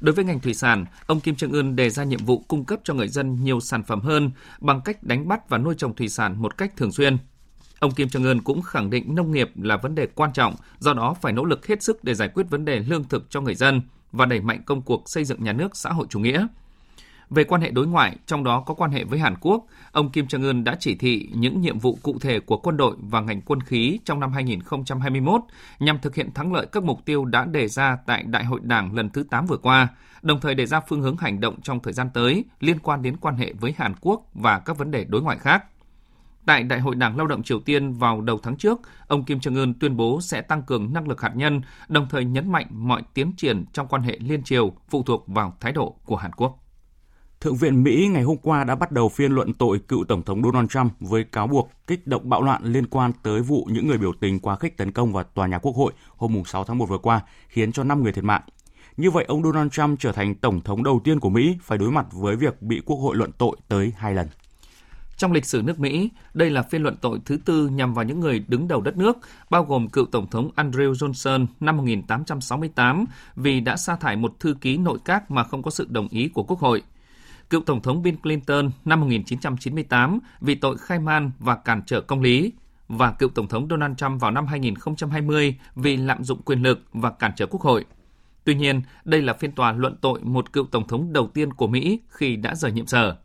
Đối 0.01 0.15
với 0.15 0.25
ngành 0.25 0.41
thủy 0.41 0.55
sản, 0.55 0.85
ông 1.07 1.21
Kim 1.21 1.37
Trương 1.37 1.53
Ưn 1.53 1.77
đề 1.77 1.91
ra 1.91 2.05
nhiệm 2.05 2.25
vụ 2.25 2.45
cung 2.49 2.65
cấp 2.65 2.81
cho 2.85 2.95
người 2.95 3.09
dân 3.09 3.45
nhiều 3.45 3.61
sản 3.61 3.83
phẩm 3.83 4.01
hơn 4.01 4.31
bằng 4.61 4.81
cách 4.85 5.03
đánh 5.03 5.29
bắt 5.29 5.49
và 5.49 5.59
nuôi 5.59 5.75
trồng 5.79 5.95
thủy 5.95 6.09
sản 6.09 6.43
một 6.43 6.59
cách 6.59 6.77
thường 6.77 6.93
xuyên. 6.93 7.19
Ông 7.79 7.95
Kim 7.95 8.09
Trương 8.09 8.25
Ưn 8.25 8.43
cũng 8.43 8.63
khẳng 8.63 8.91
định 8.91 9.15
nông 9.15 9.33
nghiệp 9.33 9.51
là 9.57 9.77
vấn 9.77 9.95
đề 9.95 10.07
quan 10.07 10.33
trọng, 10.33 10.55
do 10.79 10.95
đó 10.95 11.17
phải 11.23 11.33
nỗ 11.33 11.45
lực 11.45 11.67
hết 11.67 11.83
sức 11.83 12.05
để 12.05 12.15
giải 12.15 12.29
quyết 12.29 12.51
vấn 12.51 12.65
đề 12.65 12.79
lương 12.79 13.05
thực 13.05 13.31
cho 13.31 13.41
người 13.41 13.55
dân 13.55 13.81
và 14.13 14.27
đẩy 14.27 14.41
mạnh 14.41 14.63
công 14.67 14.83
cuộc 14.83 15.03
xây 15.07 15.25
dựng 15.25 15.45
nhà 15.45 15.53
nước 15.53 15.77
xã 15.77 15.91
hội 15.91 16.07
chủ 16.11 16.19
nghĩa. 16.19 16.47
Về 17.31 17.45
quan 17.45 17.61
hệ 17.61 17.71
đối 17.71 17.87
ngoại, 17.87 18.17
trong 18.27 18.45
đó 18.45 18.61
có 18.61 18.75
quan 18.75 18.91
hệ 18.91 19.05
với 19.05 19.19
Hàn 19.19 19.35
Quốc, 19.41 19.67
ông 19.93 20.11
Kim 20.11 20.27
Jong 20.27 20.49
Un 20.49 20.65
đã 20.65 20.77
chỉ 20.81 20.95
thị 20.95 21.29
những 21.35 21.61
nhiệm 21.61 21.79
vụ 21.79 21.99
cụ 22.03 22.19
thể 22.21 22.41
của 22.41 22.57
quân 22.57 22.77
đội 22.77 22.97
và 22.99 23.21
ngành 23.21 23.41
quân 23.41 23.61
khí 23.61 23.99
trong 24.05 24.21
năm 24.21 24.33
2021 24.33 25.41
nhằm 25.79 25.99
thực 25.99 26.15
hiện 26.15 26.35
thắng 26.35 26.53
lợi 26.53 26.67
các 26.73 26.83
mục 26.83 27.05
tiêu 27.05 27.25
đã 27.25 27.45
đề 27.45 27.69
ra 27.69 27.97
tại 28.07 28.23
Đại 28.23 28.45
hội 28.45 28.61
Đảng 28.63 28.95
lần 28.95 29.11
thứ 29.11 29.23
8 29.31 29.47
vừa 29.47 29.57
qua, 29.57 29.89
đồng 30.23 30.41
thời 30.41 30.55
đề 30.55 30.67
ra 30.67 30.81
phương 30.81 31.03
hướng 31.03 31.17
hành 31.17 31.41
động 31.41 31.61
trong 31.61 31.81
thời 31.81 31.93
gian 31.93 32.11
tới 32.15 32.45
liên 32.61 32.79
quan 32.79 33.03
đến 33.03 33.17
quan 33.17 33.37
hệ 33.37 33.53
với 33.53 33.75
Hàn 33.79 33.95
Quốc 34.01 34.23
và 34.35 34.59
các 34.59 34.79
vấn 34.79 34.91
đề 34.91 35.05
đối 35.05 35.23
ngoại 35.23 35.39
khác. 35.39 35.65
Tại 36.47 36.63
Đại 36.63 36.81
hội 36.81 36.95
Đảng 36.95 37.17
Lao 37.17 37.27
động 37.27 37.43
Triều 37.43 37.61
Tiên 37.61 37.93
vào 37.93 38.21
đầu 38.21 38.39
tháng 38.43 38.57
trước, 38.57 38.81
ông 39.07 39.25
Kim 39.25 39.39
Jong 39.39 39.61
Un 39.61 39.75
tuyên 39.81 39.97
bố 39.97 40.21
sẽ 40.21 40.41
tăng 40.41 40.63
cường 40.63 40.93
năng 40.93 41.09
lực 41.09 41.21
hạt 41.21 41.33
nhân, 41.35 41.61
đồng 41.89 42.07
thời 42.11 42.25
nhấn 42.25 42.53
mạnh 42.53 42.67
mọi 42.71 43.03
tiến 43.15 43.33
triển 43.37 43.65
trong 43.73 43.89
quan 43.89 44.03
hệ 44.03 44.19
liên 44.21 44.43
triều 44.43 44.73
phụ 44.89 45.03
thuộc 45.03 45.25
vào 45.27 45.57
thái 45.61 45.73
độ 45.73 45.97
của 46.05 46.17
Hàn 46.17 46.33
Quốc. 46.33 46.66
Thượng 47.41 47.57
viện 47.57 47.83
Mỹ 47.83 48.09
ngày 48.13 48.23
hôm 48.23 48.37
qua 48.37 48.65
đã 48.65 48.75
bắt 48.75 48.93
đầu 48.93 49.09
phiên 49.09 49.33
luận 49.33 49.53
tội 49.55 49.79
cựu 49.79 50.05
Tổng 50.05 50.23
thống 50.23 50.43
Donald 50.43 50.71
Trump 50.71 50.93
với 51.01 51.25
cáo 51.25 51.47
buộc 51.47 51.71
kích 51.87 52.07
động 52.07 52.29
bạo 52.29 52.43
loạn 52.43 52.65
liên 52.65 52.87
quan 52.87 53.13
tới 53.23 53.41
vụ 53.41 53.69
những 53.71 53.89
người 53.89 53.99
biểu 53.99 54.13
tình 54.21 54.39
quá 54.39 54.57
khích 54.57 54.77
tấn 54.77 54.93
công 54.93 55.13
vào 55.13 55.25
tòa 55.25 55.47
nhà 55.47 55.59
Quốc 55.59 55.77
hội 55.77 55.93
hôm 56.17 56.43
6 56.47 56.65
tháng 56.65 56.79
1 56.79 56.87
vừa 56.87 56.99
qua, 56.99 57.21
khiến 57.49 57.73
cho 57.73 57.85
5 57.85 58.03
người 58.03 58.13
thiệt 58.13 58.25
mạng. 58.25 58.43
Như 58.97 59.11
vậy, 59.11 59.25
ông 59.29 59.43
Donald 59.43 59.71
Trump 59.71 60.01
trở 60.01 60.13
thành 60.13 60.35
Tổng 60.35 60.61
thống 60.61 60.83
đầu 60.83 61.01
tiên 61.05 61.21
của 61.21 61.31
Mỹ 61.31 61.57
phải 61.63 61.79
đối 61.79 61.91
mặt 61.91 62.07
với 62.13 62.37
việc 62.37 62.63
bị 62.63 62.81
Quốc 62.87 62.97
hội 62.97 63.17
luận 63.17 63.31
tội 63.39 63.57
tới 63.69 63.93
hai 63.97 64.15
lần. 64.15 64.29
Trong 65.17 65.33
lịch 65.33 65.45
sử 65.45 65.63
nước 65.63 65.81
Mỹ, 65.81 66.11
đây 66.35 66.51
là 66.51 66.63
phiên 66.63 66.83
luận 66.83 66.97
tội 67.01 67.21
thứ 67.25 67.39
tư 67.45 67.69
nhằm 67.69 67.95
vào 67.95 68.05
những 68.05 68.21
người 68.21 68.45
đứng 68.49 68.69
đầu 68.69 68.81
đất 68.81 68.97
nước, 68.97 69.19
bao 69.51 69.65
gồm 69.65 69.89
cựu 69.89 70.07
Tổng 70.07 70.27
thống 70.31 70.51
Andrew 70.57 70.93
Johnson 70.93 71.47
năm 71.61 71.77
1868 71.77 73.05
vì 73.37 73.61
đã 73.61 73.77
sa 73.77 73.97
thải 73.97 74.17
một 74.17 74.41
thư 74.41 74.55
ký 74.61 74.77
nội 74.77 74.99
các 75.05 75.31
mà 75.31 75.45
không 75.45 75.63
có 75.63 75.71
sự 75.71 75.87
đồng 75.91 76.09
ý 76.09 76.29
của 76.29 76.43
Quốc 76.43 76.59
hội. 76.59 76.83
Cựu 77.51 77.61
Tổng 77.61 77.83
thống 77.83 78.03
Bill 78.03 78.17
Clinton 78.17 78.71
năm 78.85 79.01
1998 79.01 80.19
vì 80.41 80.55
tội 80.55 80.79
khai 80.79 80.99
man 80.99 81.31
và 81.39 81.55
cản 81.55 81.83
trở 81.87 82.01
công 82.01 82.21
lý 82.21 82.53
và 82.89 83.11
cựu 83.11 83.29
Tổng 83.29 83.49
thống 83.49 83.67
Donald 83.71 83.97
Trump 83.97 84.21
vào 84.21 84.31
năm 84.31 84.47
2020 84.47 85.57
vì 85.75 85.97
lạm 85.97 86.25
dụng 86.25 86.43
quyền 86.43 86.63
lực 86.63 86.81
và 86.93 87.11
cản 87.11 87.33
trở 87.37 87.47
Quốc 87.47 87.63
hội. 87.63 87.85
Tuy 88.45 88.55
nhiên, 88.55 88.83
đây 89.05 89.23
là 89.23 89.33
phiên 89.33 89.53
tòa 89.53 89.73
luận 89.73 89.97
tội 90.01 90.21
một 90.23 90.53
cựu 90.53 90.67
Tổng 90.67 90.89
thống 90.89 91.13
đầu 91.13 91.31
tiên 91.35 91.53
của 91.53 91.67
Mỹ 91.67 92.01
khi 92.09 92.37
đã 92.37 92.55
rời 92.55 92.73
nhiệm 92.73 92.87
sở. 92.87 93.17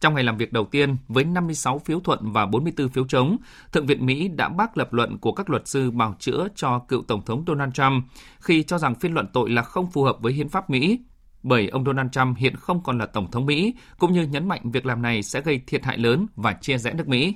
Trong 0.00 0.14
ngày 0.14 0.24
làm 0.24 0.36
việc 0.36 0.52
đầu 0.52 0.64
tiên, 0.64 0.96
với 1.08 1.24
56 1.24 1.78
phiếu 1.78 2.00
thuận 2.00 2.32
và 2.32 2.46
44 2.46 2.88
phiếu 2.88 3.04
chống, 3.08 3.36
Thượng 3.72 3.86
viện 3.86 4.06
Mỹ 4.06 4.28
đã 4.28 4.48
bác 4.48 4.76
lập 4.76 4.92
luận 4.92 5.18
của 5.18 5.32
các 5.32 5.50
luật 5.50 5.68
sư 5.68 5.90
bào 5.90 6.16
chữa 6.18 6.48
cho 6.54 6.78
cựu 6.78 7.02
Tổng 7.02 7.24
thống 7.24 7.44
Donald 7.46 7.72
Trump 7.72 8.04
khi 8.40 8.62
cho 8.62 8.78
rằng 8.78 8.94
phiên 8.94 9.12
luận 9.12 9.26
tội 9.32 9.50
là 9.50 9.62
không 9.62 9.90
phù 9.90 10.02
hợp 10.02 10.16
với 10.20 10.32
hiến 10.32 10.48
pháp 10.48 10.70
Mỹ, 10.70 11.00
bởi 11.42 11.68
ông 11.68 11.84
Donald 11.84 12.10
Trump 12.12 12.36
hiện 12.38 12.56
không 12.56 12.82
còn 12.82 12.98
là 12.98 13.06
Tổng 13.06 13.30
thống 13.30 13.46
Mỹ, 13.46 13.74
cũng 13.98 14.12
như 14.12 14.22
nhấn 14.22 14.48
mạnh 14.48 14.70
việc 14.70 14.86
làm 14.86 15.02
này 15.02 15.22
sẽ 15.22 15.40
gây 15.40 15.60
thiệt 15.66 15.84
hại 15.84 15.98
lớn 15.98 16.26
và 16.36 16.52
chia 16.52 16.78
rẽ 16.78 16.92
nước 16.92 17.08
Mỹ. 17.08 17.34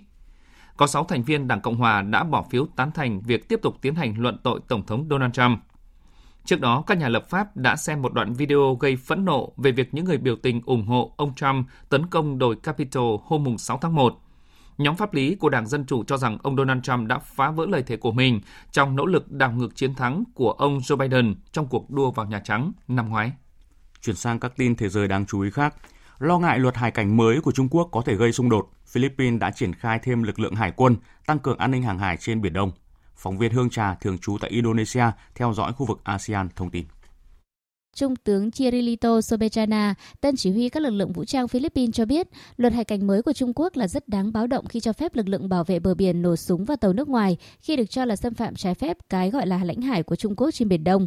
Có 0.77 0.87
6 0.87 1.05
thành 1.05 1.23
viên 1.23 1.49
Đảng 1.49 1.61
Cộng 1.61 1.77
Hòa 1.77 2.03
đã 2.03 2.25
bỏ 2.25 2.45
phiếu 2.51 2.67
tán 2.77 2.91
thành 2.93 3.21
việc 3.21 3.49
tiếp 3.49 3.59
tục 3.63 3.77
tiến 3.81 3.95
hành 3.95 4.15
luận 4.19 4.39
tội 4.43 4.61
Tổng 4.69 4.87
thống 4.87 5.07
Donald 5.11 5.33
Trump. 5.33 5.59
Trước 6.45 6.61
đó, 6.61 6.85
các 6.87 6.99
nhà 6.99 7.09
lập 7.09 7.29
pháp 7.29 7.57
đã 7.57 7.77
xem 7.77 8.03
một 8.03 8.13
đoạn 8.13 8.33
video 8.33 8.77
gây 8.81 8.97
phẫn 8.97 9.25
nộ 9.25 9.53
về 9.57 9.73
việc 9.73 9.95
những 9.95 10.05
người 10.05 10.19
biểu 10.19 10.37
tình 10.37 10.61
ủng 10.67 10.87
hộ 10.87 11.15
ông 11.17 11.35
Trump 11.35 11.67
tấn 11.89 12.07
công 12.07 12.39
đồi 12.39 12.57
Capitol 12.57 13.21
hôm 13.25 13.59
6 13.59 13.79
tháng 13.79 13.95
1. 13.95 14.19
Nhóm 14.79 14.97
pháp 14.97 15.15
lý 15.15 15.35
của 15.35 15.49
Đảng 15.49 15.67
Dân 15.67 15.85
Chủ 15.87 16.05
cho 16.05 16.17
rằng 16.17 16.39
ông 16.43 16.57
Donald 16.57 16.83
Trump 16.83 17.09
đã 17.09 17.19
phá 17.19 17.51
vỡ 17.51 17.67
lời 17.67 17.83
thề 17.83 17.97
của 17.97 18.13
mình 18.13 18.41
trong 18.71 18.97
nỗ 18.97 19.07
lực 19.07 19.33
đảo 19.33 19.53
ngược 19.53 19.77
chiến 19.77 19.95
thắng 19.95 20.25
của 20.35 20.53
ông 20.53 20.79
Joe 20.79 20.97
Biden 20.97 21.35
trong 21.53 21.67
cuộc 21.67 21.91
đua 21.91 22.11
vào 22.11 22.27
Nhà 22.27 22.41
Trắng 22.45 22.73
năm 22.89 23.09
ngoái. 23.09 23.33
Chuyển 24.03 24.17
sang 24.17 24.41
các 24.41 24.53
tin 24.57 24.77
thế 24.77 24.89
giới 24.89 25.09
đáng 25.09 25.27
chú 25.27 25.41
ý 25.41 25.51
khác. 25.51 25.75
Lo 26.19 26.39
ngại 26.39 26.59
luật 26.59 26.77
hải 26.77 26.91
cảnh 26.91 27.17
mới 27.17 27.41
của 27.41 27.53
Trung 27.53 27.69
Quốc 27.69 27.89
có 27.93 28.03
thể 28.07 28.15
gây 28.15 28.33
xung 28.33 28.49
đột, 28.49 28.71
Philippines 28.87 29.41
đã 29.41 29.51
triển 29.51 29.75
khai 29.75 29.99
thêm 30.03 30.23
lực 30.23 30.41
lượng 30.41 30.55
hải 30.55 30.73
quân, 30.77 30.97
tăng 31.27 31.39
cường 31.39 31.59
an 31.59 31.71
ninh 31.71 31.83
hàng 31.83 31.99
hải 31.99 32.17
trên 32.17 32.41
Biển 32.41 32.53
Đông. 32.53 32.73
Phóng 33.17 33.39
viên 33.39 33.53
Hương 33.53 33.71
Trà 33.71 33.95
thường 33.95 34.19
trú 34.19 34.39
tại 34.41 34.51
Indonesia 34.51 35.05
theo 35.35 35.53
dõi 35.53 35.73
khu 35.73 35.87
vực 35.87 36.01
ASEAN 36.05 36.49
thông 36.57 36.71
tin. 36.71 36.85
Trung 37.97 38.17
tướng 38.17 38.51
Chirilito 38.51 39.21
Sobechana, 39.21 39.95
tân 40.21 40.37
chỉ 40.37 40.51
huy 40.51 40.69
các 40.69 40.83
lực 40.83 40.91
lượng 40.91 41.13
vũ 41.13 41.25
trang 41.25 41.49
Philippines 41.49 41.95
cho 41.95 42.05
biết, 42.05 42.29
luật 42.57 42.73
hải 42.73 42.85
cảnh 42.85 43.07
mới 43.07 43.23
của 43.23 43.33
Trung 43.33 43.53
Quốc 43.55 43.77
là 43.77 43.89
rất 43.89 44.09
đáng 44.09 44.33
báo 44.33 44.47
động 44.47 44.67
khi 44.67 44.81
cho 44.81 44.93
phép 44.93 45.15
lực 45.15 45.29
lượng 45.29 45.49
bảo 45.49 45.65
vệ 45.65 45.79
bờ 45.79 45.95
biển 45.95 46.23
nổ 46.23 46.37
súng 46.37 46.65
vào 46.65 46.77
tàu 46.77 46.93
nước 46.93 47.09
ngoài 47.09 47.37
khi 47.61 47.77
được 47.77 47.91
cho 47.91 48.05
là 48.05 48.17
xâm 48.17 48.35
phạm 48.35 48.55
trái 48.55 48.75
phép 48.75 48.97
cái 49.09 49.31
gọi 49.31 49.47
là 49.47 49.65
lãnh 49.65 49.81
hải 49.81 50.03
của 50.03 50.17
Trung 50.17 50.37
Quốc 50.37 50.51
trên 50.51 50.69
Biển 50.69 50.85
Đông. 50.85 51.07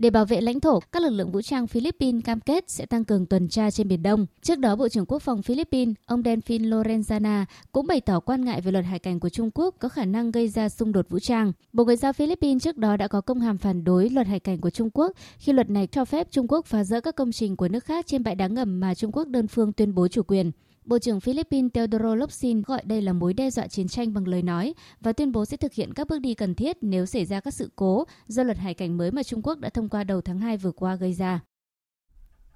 Để 0.00 0.10
bảo 0.10 0.24
vệ 0.24 0.40
lãnh 0.40 0.60
thổ, 0.60 0.80
các 0.92 1.02
lực 1.02 1.10
lượng 1.10 1.32
vũ 1.32 1.42
trang 1.42 1.66
Philippines 1.66 2.24
cam 2.24 2.40
kết 2.40 2.70
sẽ 2.70 2.86
tăng 2.86 3.04
cường 3.04 3.26
tuần 3.26 3.48
tra 3.48 3.70
trên 3.70 3.88
Biển 3.88 4.02
Đông. 4.02 4.26
Trước 4.42 4.58
đó, 4.58 4.76
Bộ 4.76 4.88
trưởng 4.88 5.06
Quốc 5.06 5.22
phòng 5.22 5.42
Philippines, 5.42 5.94
ông 6.06 6.22
Delfin 6.22 6.68
Lorenzana, 6.68 7.44
cũng 7.72 7.86
bày 7.86 8.00
tỏ 8.00 8.20
quan 8.20 8.44
ngại 8.44 8.60
về 8.60 8.72
luật 8.72 8.84
hải 8.84 8.98
cảnh 8.98 9.20
của 9.20 9.28
Trung 9.28 9.50
Quốc 9.54 9.74
có 9.78 9.88
khả 9.88 10.04
năng 10.04 10.30
gây 10.30 10.48
ra 10.48 10.68
xung 10.68 10.92
đột 10.92 11.08
vũ 11.08 11.18
trang. 11.18 11.52
Bộ 11.72 11.84
Ngoại 11.84 11.96
giao 11.96 12.12
Philippines 12.12 12.62
trước 12.62 12.76
đó 12.76 12.96
đã 12.96 13.08
có 13.08 13.20
công 13.20 13.40
hàm 13.40 13.58
phản 13.58 13.84
đối 13.84 14.10
luật 14.10 14.26
hải 14.26 14.40
cảnh 14.40 14.60
của 14.60 14.70
Trung 14.70 14.90
Quốc 14.94 15.12
khi 15.38 15.52
luật 15.52 15.70
này 15.70 15.86
cho 15.86 16.04
phép 16.04 16.30
Trung 16.30 16.46
Quốc 16.48 16.66
phá 16.66 16.84
rỡ 16.84 17.00
các 17.00 17.16
công 17.16 17.32
trình 17.32 17.56
của 17.56 17.68
nước 17.68 17.84
khác 17.84 18.06
trên 18.06 18.22
bãi 18.22 18.34
đá 18.34 18.46
ngầm 18.46 18.80
mà 18.80 18.94
Trung 18.94 19.12
Quốc 19.12 19.28
đơn 19.28 19.46
phương 19.46 19.72
tuyên 19.72 19.94
bố 19.94 20.08
chủ 20.08 20.22
quyền. 20.22 20.50
Bộ 20.90 20.98
trưởng 20.98 21.20
Philippines 21.20 21.70
Teodoro 21.74 22.14
Locsin 22.14 22.62
gọi 22.62 22.82
đây 22.84 23.02
là 23.02 23.12
mối 23.12 23.34
đe 23.34 23.50
dọa 23.50 23.66
chiến 23.66 23.88
tranh 23.88 24.14
bằng 24.14 24.28
lời 24.28 24.42
nói 24.42 24.74
và 25.00 25.12
tuyên 25.12 25.32
bố 25.32 25.44
sẽ 25.44 25.56
thực 25.56 25.72
hiện 25.72 25.94
các 25.94 26.08
bước 26.08 26.18
đi 26.18 26.34
cần 26.34 26.54
thiết 26.54 26.76
nếu 26.80 27.06
xảy 27.06 27.24
ra 27.24 27.40
các 27.40 27.54
sự 27.54 27.70
cố 27.76 28.04
do 28.26 28.42
luật 28.42 28.58
hải 28.58 28.74
cảnh 28.74 28.96
mới 28.96 29.10
mà 29.10 29.22
Trung 29.22 29.42
Quốc 29.42 29.58
đã 29.58 29.70
thông 29.70 29.88
qua 29.88 30.04
đầu 30.04 30.20
tháng 30.20 30.38
2 30.38 30.56
vừa 30.56 30.72
qua 30.72 30.94
gây 30.94 31.12
ra. 31.12 31.40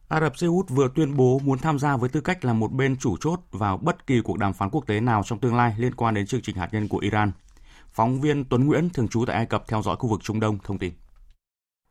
Ả 0.08 0.20
Rập 0.20 0.36
Xê 0.36 0.46
Út 0.46 0.70
vừa 0.70 0.88
tuyên 0.94 1.16
bố 1.16 1.38
muốn 1.44 1.58
tham 1.58 1.78
gia 1.78 1.96
với 1.96 2.08
tư 2.08 2.20
cách 2.20 2.44
là 2.44 2.52
một 2.52 2.72
bên 2.72 2.96
chủ 2.96 3.16
chốt 3.20 3.40
vào 3.50 3.76
bất 3.76 4.06
kỳ 4.06 4.20
cuộc 4.20 4.38
đàm 4.38 4.52
phán 4.52 4.70
quốc 4.70 4.86
tế 4.86 5.00
nào 5.00 5.22
trong 5.24 5.38
tương 5.38 5.56
lai 5.56 5.74
liên 5.78 5.94
quan 5.94 6.14
đến 6.14 6.26
chương 6.26 6.42
trình 6.42 6.56
hạt 6.56 6.68
nhân 6.72 6.88
của 6.88 6.98
Iran. 6.98 7.32
Phóng 7.90 8.20
viên 8.20 8.44
Tuấn 8.44 8.66
Nguyễn 8.66 8.90
thường 8.90 9.08
trú 9.08 9.24
tại 9.26 9.36
Ai 9.36 9.46
Cập 9.46 9.68
theo 9.68 9.82
dõi 9.82 9.96
khu 9.96 10.08
vực 10.08 10.20
Trung 10.22 10.40
Đông 10.40 10.58
thông 10.64 10.78
tin. 10.78 10.92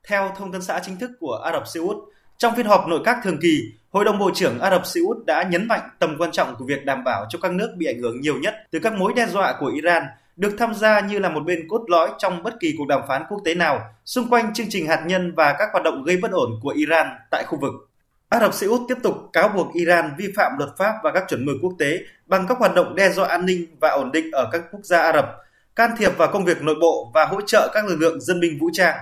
Theo 0.08 0.32
thông 0.38 0.52
tấn 0.52 0.62
xã 0.62 0.82
chính 0.86 1.00
thức 1.00 1.12
của 1.20 1.42
Ả 1.46 1.52
Rập 1.52 1.68
Xê 1.68 1.80
Út, 1.80 1.98
trong 2.38 2.56
phiên 2.56 2.66
họp 2.66 2.88
nội 2.88 3.02
các 3.06 3.18
thường 3.24 3.38
kỳ, 3.42 3.72
Hội 3.92 4.06
đồng 4.06 4.20
Bộ 4.20 4.32
trưởng 4.36 4.60
Ả 4.60 4.70
Rập 4.70 4.86
Xê 4.86 5.02
Út 5.02 5.26
đã 5.26 5.44
nhấn 5.44 5.68
mạnh 5.68 5.90
tầm 6.00 6.16
quan 6.20 6.32
trọng 6.32 6.56
của 6.56 6.66
việc 6.66 6.86
đảm 6.86 7.04
bảo 7.04 7.26
cho 7.30 7.40
các 7.42 7.52
nước 7.52 7.74
bị 7.78 7.86
ảnh 7.86 8.00
hưởng 8.00 8.22
nhiều 8.22 8.36
nhất 8.36 8.54
từ 8.72 8.80
các 8.80 8.94
mối 8.94 9.14
đe 9.16 9.28
dọa 9.28 9.56
của 9.60 9.68
Iran 9.68 10.04
được 10.36 10.56
tham 10.60 10.74
gia 10.74 11.00
như 11.00 11.20
là 11.20 11.30
một 11.30 11.44
bên 11.46 11.68
cốt 11.68 11.82
lõi 11.88 12.10
trong 12.18 12.44
bất 12.44 12.54
kỳ 12.60 12.76
cuộc 12.78 12.88
đàm 12.88 13.02
phán 13.08 13.24
quốc 13.30 13.42
tế 13.46 13.56
nào 13.56 13.82
xung 14.06 14.30
quanh 14.30 14.54
chương 14.54 14.68
trình 14.70 14.88
hạt 14.88 15.04
nhân 15.06 15.34
và 15.36 15.56
các 15.60 15.70
hoạt 15.72 15.84
động 15.84 16.04
gây 16.04 16.18
bất 16.18 16.32
ổn 16.32 16.60
của 16.62 16.70
Iran 16.70 17.08
tại 17.32 17.44
khu 17.48 17.60
vực. 17.62 17.74
Ả 18.30 18.40
Rập 18.40 18.54
Xê 18.54 18.68
Út 18.68 18.82
tiếp 18.88 18.98
tục 19.04 19.16
cáo 19.34 19.50
buộc 19.50 19.74
Iran 19.74 20.12
vi 20.18 20.26
phạm 20.36 20.52
luật 20.58 20.70
pháp 20.78 20.94
và 21.04 21.12
các 21.12 21.24
chuẩn 21.28 21.46
mực 21.46 21.56
quốc 21.62 21.74
tế 21.80 22.00
bằng 22.26 22.46
các 22.50 22.58
hoạt 22.58 22.76
động 22.76 22.96
đe 22.96 23.10
dọa 23.10 23.28
an 23.28 23.46
ninh 23.46 23.66
và 23.80 23.90
ổn 23.90 24.12
định 24.12 24.32
ở 24.32 24.50
các 24.52 24.62
quốc 24.72 24.82
gia 24.84 24.98
Ả 24.98 25.14
Rập, 25.14 25.26
can 25.76 25.92
thiệp 25.98 26.18
vào 26.18 26.32
công 26.32 26.46
việc 26.46 26.62
nội 26.62 26.76
bộ 26.82 27.12
và 27.14 27.26
hỗ 27.26 27.42
trợ 27.42 27.72
các 27.74 27.86
lực 27.86 27.98
lượng 28.00 28.22
dân 28.22 28.40
binh 28.40 28.60
vũ 28.60 28.70
trang. 28.74 28.96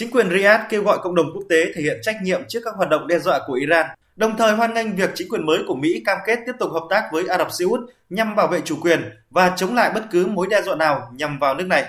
Chính 0.00 0.10
quyền 0.10 0.30
Riyadh 0.30 0.60
kêu 0.68 0.82
gọi 0.82 0.98
cộng 1.02 1.14
đồng 1.14 1.26
quốc 1.34 1.42
tế 1.48 1.72
thể 1.74 1.82
hiện 1.82 1.98
trách 2.02 2.16
nhiệm 2.22 2.40
trước 2.48 2.60
các 2.64 2.74
hoạt 2.76 2.88
động 2.88 3.06
đe 3.06 3.18
dọa 3.18 3.40
của 3.46 3.52
Iran, 3.52 3.86
đồng 4.16 4.36
thời 4.36 4.56
hoan 4.56 4.74
nghênh 4.74 4.96
việc 4.96 5.10
chính 5.14 5.28
quyền 5.28 5.46
mới 5.46 5.58
của 5.68 5.74
Mỹ 5.74 6.02
cam 6.04 6.18
kết 6.26 6.38
tiếp 6.46 6.52
tục 6.58 6.70
hợp 6.72 6.86
tác 6.90 7.08
với 7.12 7.26
Ả 7.28 7.38
Rập 7.38 7.52
Xê 7.52 7.64
Út 7.64 7.80
nhằm 8.10 8.36
bảo 8.36 8.48
vệ 8.48 8.60
chủ 8.64 8.76
quyền 8.82 9.00
và 9.30 9.54
chống 9.56 9.74
lại 9.74 9.90
bất 9.94 10.04
cứ 10.10 10.26
mối 10.26 10.46
đe 10.50 10.62
dọa 10.62 10.76
nào 10.76 11.12
nhằm 11.14 11.38
vào 11.38 11.54
nước 11.54 11.66
này. 11.66 11.84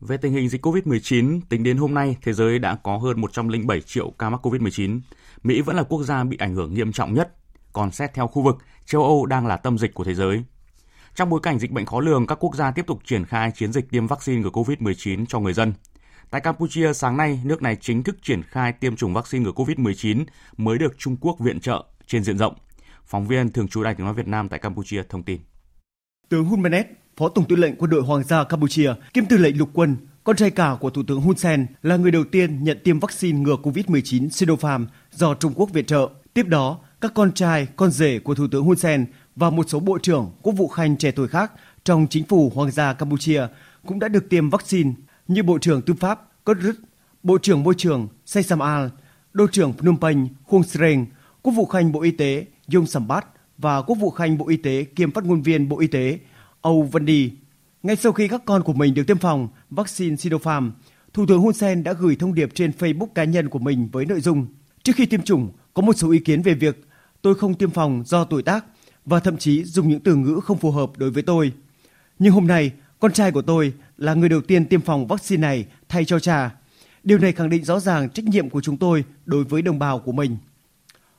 Về 0.00 0.16
tình 0.16 0.32
hình 0.32 0.48
dịch 0.48 0.66
COVID-19, 0.66 1.40
tính 1.48 1.62
đến 1.62 1.76
hôm 1.76 1.94
nay, 1.94 2.16
thế 2.22 2.32
giới 2.32 2.58
đã 2.58 2.76
có 2.82 2.96
hơn 2.96 3.20
107 3.20 3.80
triệu 3.80 4.10
ca 4.18 4.30
mắc 4.30 4.46
COVID-19. 4.46 5.00
Mỹ 5.42 5.60
vẫn 5.60 5.76
là 5.76 5.82
quốc 5.82 6.02
gia 6.02 6.24
bị 6.24 6.36
ảnh 6.40 6.54
hưởng 6.54 6.74
nghiêm 6.74 6.92
trọng 6.92 7.14
nhất. 7.14 7.28
Còn 7.72 7.90
xét 7.90 8.14
theo 8.14 8.26
khu 8.26 8.42
vực, 8.42 8.56
châu 8.86 9.02
Âu 9.02 9.26
đang 9.26 9.46
là 9.46 9.56
tâm 9.56 9.78
dịch 9.78 9.94
của 9.94 10.04
thế 10.04 10.14
giới. 10.14 10.42
Trong 11.14 11.30
bối 11.30 11.40
cảnh 11.42 11.58
dịch 11.58 11.70
bệnh 11.70 11.86
khó 11.86 12.00
lường, 12.00 12.26
các 12.26 12.38
quốc 12.40 12.54
gia 12.54 12.70
tiếp 12.70 12.86
tục 12.86 12.98
triển 13.04 13.24
khai 13.24 13.50
chiến 13.54 13.72
dịch 13.72 13.90
tiêm 13.90 14.06
vaccine 14.06 14.42
ngừa 14.42 14.50
COVID-19 14.50 15.26
cho 15.28 15.40
người 15.40 15.52
dân. 15.52 15.72
Tại 16.30 16.40
Campuchia, 16.40 16.92
sáng 16.92 17.16
nay, 17.16 17.40
nước 17.44 17.62
này 17.62 17.76
chính 17.80 18.02
thức 18.02 18.16
triển 18.22 18.42
khai 18.42 18.72
tiêm 18.72 18.96
chủng 18.96 19.14
vaccine 19.14 19.44
ngừa 19.44 19.52
COVID-19 19.52 20.24
mới 20.56 20.78
được 20.78 20.98
Trung 20.98 21.16
Quốc 21.20 21.38
viện 21.40 21.60
trợ 21.60 21.84
trên 22.06 22.24
diện 22.24 22.38
rộng. 22.38 22.54
Phóng 23.06 23.26
viên 23.26 23.52
thường 23.52 23.68
trú 23.68 23.82
Đài 23.82 23.94
tiếng 23.94 24.04
nói 24.04 24.14
Việt 24.14 24.28
Nam 24.28 24.48
tại 24.48 24.58
Campuchia 24.58 25.02
thông 25.08 25.22
tin. 25.22 25.40
Tướng 26.28 26.44
Hun 26.44 26.62
Manet, 26.62 26.86
Phó 27.16 27.28
Tổng 27.28 27.44
tư 27.48 27.56
lệnh 27.56 27.76
Quân 27.76 27.90
đội 27.90 28.02
Hoàng 28.02 28.24
gia 28.24 28.44
Campuchia, 28.44 28.92
kiêm 29.14 29.26
tư 29.26 29.36
lệnh 29.36 29.58
lục 29.58 29.68
quân, 29.72 29.96
con 30.24 30.36
trai 30.36 30.50
cả 30.50 30.76
của 30.80 30.90
Thủ 30.90 31.02
tướng 31.06 31.20
Hun 31.20 31.36
Sen 31.36 31.66
là 31.82 31.96
người 31.96 32.10
đầu 32.10 32.24
tiên 32.24 32.64
nhận 32.64 32.78
tiêm 32.84 32.98
vaccine 32.98 33.38
ngừa 33.38 33.56
COVID-19 33.62 34.28
Sinopharm 34.28 34.86
do 35.10 35.34
Trung 35.34 35.52
Quốc 35.56 35.70
viện 35.72 35.86
trợ. 35.86 36.08
Tiếp 36.34 36.46
đó, 36.46 36.78
các 37.00 37.12
con 37.14 37.32
trai, 37.32 37.68
con 37.76 37.90
rể 37.90 38.18
của 38.18 38.34
Thủ 38.34 38.46
tướng 38.50 38.64
Hun 38.64 38.76
Sen 38.76 39.06
và 39.36 39.50
một 39.50 39.68
số 39.68 39.80
bộ 39.80 39.98
trưởng, 39.98 40.30
quốc 40.42 40.52
vụ 40.52 40.68
khanh 40.68 40.96
trẻ 40.96 41.10
tuổi 41.10 41.28
khác 41.28 41.52
trong 41.84 42.06
chính 42.10 42.24
phủ 42.24 42.52
Hoàng 42.54 42.70
gia 42.70 42.92
Campuchia 42.92 43.46
cũng 43.86 43.98
đã 43.98 44.08
được 44.08 44.28
tiêm 44.28 44.50
vaccine 44.50 44.92
như 45.30 45.42
Bộ 45.42 45.58
trưởng 45.58 45.82
Tư 45.82 45.94
pháp 45.94 46.44
Cốt 46.44 46.56
Rứt, 46.60 46.76
Bộ 47.22 47.38
trưởng 47.38 47.62
Môi 47.62 47.74
trường 47.76 48.08
Say 48.26 48.44
Al, 48.60 48.86
Đô 49.32 49.46
trưởng 49.46 49.72
Phnom 49.72 50.00
Penh 50.00 50.28
Khuông 50.44 50.62
Sreng, 50.62 51.06
Quốc 51.42 51.52
vụ 51.52 51.66
Khanh 51.66 51.92
Bộ 51.92 52.00
Y 52.02 52.10
tế 52.10 52.46
Dung 52.68 52.86
Sambat 52.86 53.26
và 53.58 53.82
Quốc 53.82 53.96
vụ 53.96 54.10
Khanh 54.10 54.38
Bộ 54.38 54.48
Y 54.48 54.56
tế 54.56 54.84
kiêm 54.84 55.10
phát 55.10 55.24
ngôn 55.24 55.42
viên 55.42 55.68
Bộ 55.68 55.80
Y 55.80 55.86
tế 55.86 56.18
Âu 56.60 56.82
Văn 56.82 57.06
Đi. 57.06 57.32
Ngay 57.82 57.96
sau 57.96 58.12
khi 58.12 58.28
các 58.28 58.42
con 58.44 58.62
của 58.62 58.72
mình 58.72 58.94
được 58.94 59.06
tiêm 59.06 59.18
phòng 59.18 59.48
vaccine 59.70 60.16
Sinopharm, 60.16 60.72
Thủ 61.12 61.26
tướng 61.26 61.40
Hun 61.40 61.54
Sen 61.54 61.84
đã 61.84 61.92
gửi 61.92 62.16
thông 62.16 62.34
điệp 62.34 62.50
trên 62.54 62.72
Facebook 62.78 63.06
cá 63.06 63.24
nhân 63.24 63.48
của 63.48 63.58
mình 63.58 63.88
với 63.92 64.06
nội 64.06 64.20
dung 64.20 64.46
Trước 64.82 64.92
khi 64.96 65.06
tiêm 65.06 65.22
chủng, 65.22 65.50
có 65.74 65.82
một 65.82 65.92
số 65.96 66.10
ý 66.10 66.18
kiến 66.18 66.42
về 66.42 66.54
việc 66.54 66.84
tôi 67.22 67.34
không 67.34 67.54
tiêm 67.54 67.70
phòng 67.70 68.02
do 68.06 68.24
tuổi 68.24 68.42
tác 68.42 68.64
và 69.04 69.20
thậm 69.20 69.36
chí 69.36 69.64
dùng 69.64 69.88
những 69.88 70.00
từ 70.00 70.14
ngữ 70.14 70.40
không 70.44 70.58
phù 70.58 70.70
hợp 70.70 70.90
đối 70.96 71.10
với 71.10 71.22
tôi. 71.22 71.52
Nhưng 72.18 72.32
hôm 72.32 72.46
nay, 72.46 72.72
con 73.00 73.12
trai 73.12 73.32
của 73.32 73.42
tôi 73.42 73.72
là 73.98 74.14
người 74.14 74.28
đầu 74.28 74.40
tiên 74.40 74.66
tiêm 74.66 74.80
phòng 74.80 75.06
vaccine 75.06 75.40
này 75.40 75.66
thay 75.88 76.04
cho 76.04 76.18
cha. 76.18 76.50
Điều 77.04 77.18
này 77.18 77.32
khẳng 77.32 77.50
định 77.50 77.64
rõ 77.64 77.80
ràng 77.80 78.10
trách 78.10 78.24
nhiệm 78.24 78.50
của 78.50 78.60
chúng 78.60 78.76
tôi 78.76 79.04
đối 79.26 79.44
với 79.44 79.62
đồng 79.62 79.78
bào 79.78 79.98
của 79.98 80.12
mình. 80.12 80.36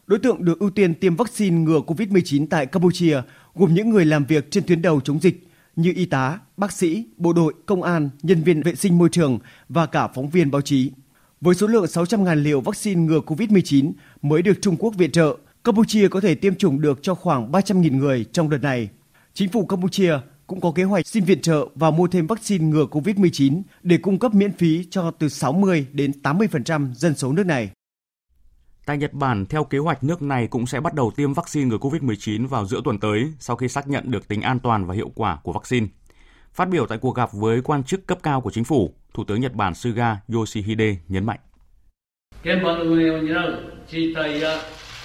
Đối 0.08 0.20
tượng 0.20 0.46
được 0.46 0.60
ưu 0.60 0.70
tiên 0.70 0.96
tiêm 0.96 1.16
vaccine 1.16 1.58
ngừa 1.58 1.80
COVID-19 1.80 2.48
tại 2.50 2.66
Campuchia 2.66 3.22
gồm 3.56 3.74
những 3.74 3.90
người 3.90 4.06
làm 4.06 4.26
việc 4.26 4.52
trên 4.52 4.64
tuyến 4.64 4.82
đầu 4.82 5.02
chống 5.02 5.20
dịch 5.20 5.48
như 5.76 5.94
y 5.96 6.06
tá, 6.06 6.40
bác 6.58 6.72
sĩ, 6.72 7.06
bộ 7.18 7.34
đội, 7.34 7.54
công 7.66 7.84
an, 7.84 8.10
nhân 8.24 8.44
viên 8.44 8.62
vệ 8.62 8.76
sinh 8.76 8.98
môi 8.98 9.10
trường 9.10 9.40
và 9.70 9.86
cả 9.86 10.08
phóng 10.08 10.30
viên 10.30 10.52
báo 10.52 10.62
chí. 10.62 10.92
Với 11.42 11.56
số 11.56 11.68
lượng 11.68 11.86
600.000 11.86 12.36
liều 12.36 12.62
vaccine 12.62 13.02
ngừa 13.02 13.20
COVID-19 13.20 13.92
mới 14.22 14.42
được 14.42 14.54
Trung 14.62 14.76
Quốc 14.80 14.96
viện 14.96 15.12
trợ, 15.12 15.38
Campuchia 15.64 16.08
có 16.08 16.22
thể 16.22 16.36
tiêm 16.36 16.56
chủng 16.56 16.82
được 16.82 17.00
cho 17.02 17.16
khoảng 17.16 17.52
300.000 17.52 17.98
người 17.98 18.26
trong 18.32 18.50
đợt 18.50 18.58
này. 18.58 18.90
Chính 19.34 19.50
phủ 19.50 19.66
Campuchia 19.66 20.14
cũng 20.52 20.62
có 20.62 20.72
kế 20.72 20.84
hoạch 20.84 21.08
xin 21.08 21.24
viện 21.24 21.42
trợ 21.42 21.68
và 21.76 21.92
mua 21.92 22.08
thêm 22.08 22.28
vaccine 22.28 22.66
ngừa 22.66 22.86
COVID-19 22.86 23.62
để 23.84 23.98
cung 23.98 24.20
cấp 24.20 24.34
miễn 24.34 24.54
phí 24.54 24.86
cho 24.92 25.12
từ 25.12 25.30
60 25.30 25.88
đến 25.92 26.12
80% 26.24 26.94
dân 26.94 27.16
số 27.16 27.32
nước 27.34 27.46
này. 27.46 27.70
Tại 28.86 28.98
Nhật 28.98 29.14
Bản, 29.14 29.46
theo 29.46 29.64
kế 29.64 29.78
hoạch, 29.78 30.04
nước 30.04 30.22
này 30.22 30.48
cũng 30.48 30.66
sẽ 30.66 30.80
bắt 30.80 30.94
đầu 30.94 31.12
tiêm 31.16 31.34
vaccine 31.34 31.66
ngừa 31.66 31.78
COVID-19 31.78 32.48
vào 32.48 32.66
giữa 32.66 32.82
tuần 32.86 33.00
tới 33.00 33.34
sau 33.40 33.56
khi 33.56 33.68
xác 33.68 33.88
nhận 33.88 34.12
được 34.12 34.28
tính 34.28 34.42
an 34.42 34.60
toàn 34.60 34.86
và 34.86 34.96
hiệu 34.96 35.12
quả 35.16 35.40
của 35.44 35.54
vaccine. 35.54 35.88
Phát 36.54 36.70
biểu 36.70 36.86
tại 36.86 36.98
cuộc 36.98 37.16
gặp 37.16 37.30
với 37.34 37.62
quan 37.62 37.84
chức 37.84 38.08
cấp 38.08 38.18
cao 38.24 38.42
của 38.42 38.52
chính 38.52 38.64
phủ, 38.64 38.94
Thủ 39.14 39.24
tướng 39.24 39.42
Nhật 39.42 39.54
Bản 39.54 39.74
Suga 39.74 40.18
Yoshihide 40.34 40.96
nhấn 41.08 41.26
mạnh. 41.26 41.40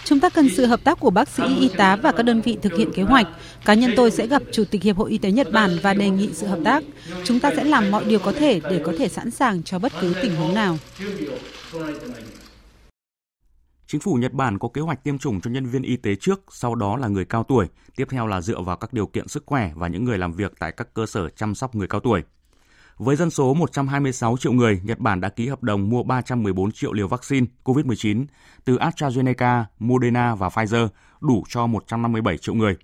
Chúng 0.07 0.21
ta 0.21 0.29
cần 0.29 0.49
sự 0.57 0.67
hợp 0.67 0.85
tác 0.85 1.01
của 1.01 1.11
bác 1.11 1.29
sĩ, 1.29 1.43
y 1.61 1.69
tá 1.69 1.97
và 1.97 2.13
các 2.13 2.23
đơn 2.23 2.41
vị 2.41 2.59
thực 2.63 2.77
hiện 2.77 2.93
kế 2.95 3.03
hoạch. 3.03 3.27
Cá 3.65 3.75
nhân 3.75 3.93
tôi 3.97 4.11
sẽ 4.11 4.27
gặp 4.27 4.43
Chủ 4.53 4.65
tịch 4.71 4.83
Hiệp 4.83 4.97
hội 4.97 5.11
Y 5.11 5.19
tế 5.19 5.31
Nhật 5.31 5.53
Bản 5.53 5.79
và 5.83 5.95
đề 5.95 6.11
nghị 6.11 6.31
sự 6.33 6.47
hợp 6.47 6.59
tác. 6.65 6.85
Chúng 7.25 7.41
ta 7.41 7.51
sẽ 7.57 7.65
làm 7.65 7.91
mọi 7.91 8.05
điều 8.05 8.19
có 8.19 8.33
thể 8.33 8.61
để 8.71 8.83
có 8.85 8.93
thể 8.99 9.09
sẵn 9.09 9.31
sàng 9.31 9.63
cho 9.63 9.79
bất 9.79 9.93
cứ 10.01 10.15
tình 10.23 10.37
huống 10.37 10.55
nào. 10.55 10.79
Chính 13.87 14.01
phủ 14.01 14.15
Nhật 14.15 14.33
Bản 14.33 14.59
có 14.59 14.69
kế 14.69 14.81
hoạch 14.81 15.05
tiêm 15.05 15.19
chủng 15.19 15.41
cho 15.41 15.51
nhân 15.51 15.67
viên 15.67 15.83
y 15.83 15.97
tế 15.97 16.15
trước, 16.15 16.41
sau 16.51 16.75
đó 16.75 16.97
là 16.97 17.09
người 17.09 17.25
cao 17.25 17.45
tuổi, 17.49 17.67
tiếp 17.97 18.05
theo 18.11 18.27
là 18.27 18.41
dựa 18.41 18.61
vào 18.61 18.77
các 18.77 18.93
điều 18.93 19.07
kiện 19.07 19.29
sức 19.29 19.43
khỏe 19.47 19.73
và 19.75 19.89
những 19.89 20.05
người 20.05 20.19
làm 20.19 20.33
việc 20.33 20.53
tại 20.59 20.73
các 20.73 20.95
cơ 20.95 21.07
sở 21.07 21.29
chăm 21.29 21.55
sóc 21.55 21.75
người 21.75 21.89
cao 21.89 22.01
tuổi. 22.01 22.23
Với 22.99 23.17
dân 23.17 23.31
số 23.31 23.55
126 23.55 24.37
triệu 24.37 24.53
người, 24.53 24.81
Nhật 24.85 24.99
Bản 24.99 25.21
đã 25.21 25.29
ký 25.29 25.49
hợp 25.49 25.63
đồng 25.63 25.89
mua 25.89 26.03
314 26.03 26.73
triệu 26.73 26.93
liều 26.93 27.09
vaccine 27.09 27.47
COVID-19 27.65 28.25
từ 28.65 28.77
AstraZeneca, 28.77 29.65
Moderna 29.79 30.35
và 30.35 30.49
Pfizer, 30.49 30.89
đủ 31.21 31.45
cho 31.49 31.67
157 31.67 32.39
triệu 32.39 32.55
người. 32.55 32.77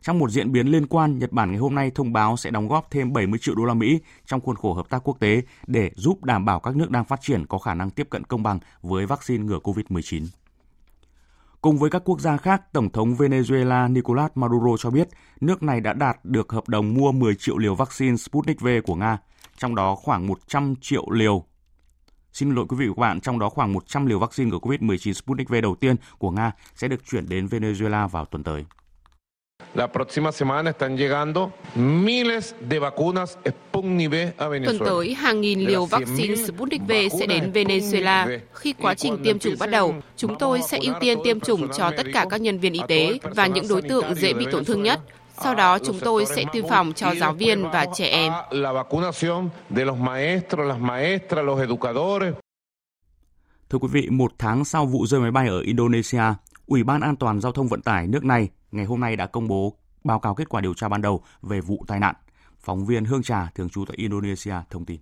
Trong 0.00 0.18
một 0.18 0.30
diễn 0.30 0.52
biến 0.52 0.66
liên 0.66 0.86
quan, 0.86 1.18
Nhật 1.18 1.32
Bản 1.32 1.50
ngày 1.50 1.60
hôm 1.60 1.74
nay 1.74 1.90
thông 1.94 2.12
báo 2.12 2.36
sẽ 2.36 2.50
đóng 2.50 2.68
góp 2.68 2.90
thêm 2.90 3.12
70 3.12 3.38
triệu 3.42 3.54
đô 3.54 3.64
la 3.64 3.74
Mỹ 3.74 4.00
trong 4.26 4.40
khuôn 4.40 4.56
khổ 4.56 4.74
hợp 4.74 4.88
tác 4.90 4.98
quốc 5.04 5.20
tế 5.20 5.42
để 5.66 5.90
giúp 5.96 6.24
đảm 6.24 6.44
bảo 6.44 6.60
các 6.60 6.76
nước 6.76 6.90
đang 6.90 7.04
phát 7.04 7.20
triển 7.22 7.46
có 7.46 7.58
khả 7.58 7.74
năng 7.74 7.90
tiếp 7.90 8.06
cận 8.10 8.24
công 8.24 8.42
bằng 8.42 8.58
với 8.82 9.06
vaccine 9.06 9.44
ngừa 9.44 9.58
COVID-19. 9.58 10.26
Cùng 11.60 11.78
với 11.78 11.90
các 11.90 12.02
quốc 12.04 12.20
gia 12.20 12.36
khác, 12.36 12.72
Tổng 12.72 12.90
thống 12.90 13.14
Venezuela 13.14 13.92
Nicolas 13.92 14.30
Maduro 14.34 14.76
cho 14.78 14.90
biết 14.90 15.08
nước 15.40 15.62
này 15.62 15.80
đã 15.80 15.92
đạt 15.92 16.24
được 16.24 16.52
hợp 16.52 16.68
đồng 16.68 16.94
mua 16.94 17.12
10 17.12 17.34
triệu 17.34 17.58
liều 17.58 17.74
vaccine 17.74 18.16
Sputnik 18.16 18.60
V 18.60 18.68
của 18.84 18.94
Nga, 18.94 19.18
trong 19.62 19.74
đó 19.74 19.94
khoảng 19.94 20.26
100 20.26 20.74
triệu 20.80 21.10
liều 21.10 21.44
Xin 22.32 22.54
lỗi 22.54 22.64
quý 22.68 22.76
vị 22.80 22.86
và 22.86 22.94
các 22.96 23.00
bạn, 23.00 23.20
trong 23.20 23.38
đó 23.38 23.48
khoảng 23.48 23.72
100 23.72 24.06
liều 24.06 24.18
vaccine 24.18 24.50
của 24.50 24.58
COVID-19 24.58 25.12
Sputnik 25.12 25.48
V 25.48 25.54
đầu 25.62 25.74
tiên 25.74 25.96
của 26.18 26.30
Nga 26.30 26.52
sẽ 26.74 26.88
được 26.88 27.06
chuyển 27.10 27.28
đến 27.28 27.46
Venezuela 27.46 28.08
vào 28.08 28.24
tuần 28.24 28.44
tới. 28.44 28.64
La 29.74 29.86
próxima 29.86 30.32
semana 30.32 30.70
están 30.70 30.96
llegando 30.96 31.50
miles 31.74 32.54
de 32.70 32.78
vacunas 32.78 33.36
Sputnik 33.44 34.10
V 34.10 34.14
a 34.36 34.48
Venezuela. 34.48 34.64
Tuần 34.64 34.78
tới, 34.78 35.14
hàng 35.14 35.40
nghìn 35.40 35.60
liều 35.60 35.86
vaccine 35.86 36.36
Sputnik 36.36 36.82
V 36.88 36.92
sẽ 37.20 37.26
đến 37.26 37.52
Venezuela. 37.52 38.38
Khi 38.52 38.72
quá 38.72 38.94
trình 38.94 39.16
tiêm 39.24 39.38
chủng 39.38 39.54
bắt 39.60 39.70
đầu, 39.70 39.94
chúng 40.16 40.38
tôi 40.38 40.60
sẽ 40.68 40.78
ưu 40.78 40.94
tiên 41.00 41.18
tiêm 41.24 41.40
chủng 41.40 41.68
cho 41.78 41.90
tất 41.96 42.06
cả 42.12 42.26
các 42.30 42.40
nhân 42.40 42.58
viên 42.58 42.72
y 42.72 42.80
tế 42.88 43.18
và 43.22 43.46
những 43.46 43.68
đối 43.68 43.82
tượng 43.82 44.14
dễ 44.14 44.32
bị 44.32 44.46
tổn 44.52 44.64
thương 44.64 44.82
nhất. 44.82 45.00
Sau 45.40 45.54
đó 45.54 45.78
chúng 45.78 45.98
tôi 46.00 46.26
sẽ 46.26 46.44
tiêm 46.52 46.64
phòng 46.68 46.92
cho 46.92 47.14
giáo 47.14 47.32
viên 47.32 47.62
và 47.62 47.86
trẻ 47.94 48.08
em. 48.08 48.32
La 48.50 48.72
vacunación 48.72 49.48
de 49.76 49.84
los 49.84 49.98
maestros, 49.98 50.66
las 50.68 50.80
maestras, 50.80 51.44
los 51.44 51.60
educadores. 51.60 52.34
Thưa 53.70 53.78
quý 53.78 53.88
vị, 53.92 54.08
một 54.10 54.32
tháng 54.38 54.64
sau 54.64 54.86
vụ 54.86 55.06
rơi 55.06 55.20
máy 55.20 55.30
bay 55.30 55.48
ở 55.48 55.60
Indonesia, 55.60 56.22
Ủy 56.66 56.84
ban 56.84 57.00
An 57.00 57.16
toàn 57.16 57.40
Giao 57.40 57.52
thông 57.52 57.68
Vận 57.68 57.82
tải 57.82 58.06
nước 58.06 58.24
này 58.24 58.48
ngày 58.72 58.84
hôm 58.84 59.00
nay 59.00 59.16
đã 59.16 59.26
công 59.26 59.48
bố 59.48 59.76
báo 60.04 60.18
cáo 60.18 60.34
kết 60.34 60.48
quả 60.48 60.60
điều 60.60 60.74
tra 60.74 60.88
ban 60.88 61.02
đầu 61.02 61.22
về 61.42 61.60
vụ 61.60 61.84
tai 61.86 62.00
nạn. 62.00 62.14
Phóng 62.60 62.86
viên 62.86 63.04
Hương 63.04 63.22
Trà, 63.22 63.50
thường 63.54 63.68
trú 63.68 63.84
tại 63.84 63.94
Indonesia, 63.96 64.54
thông 64.70 64.84
tin. 64.84 65.00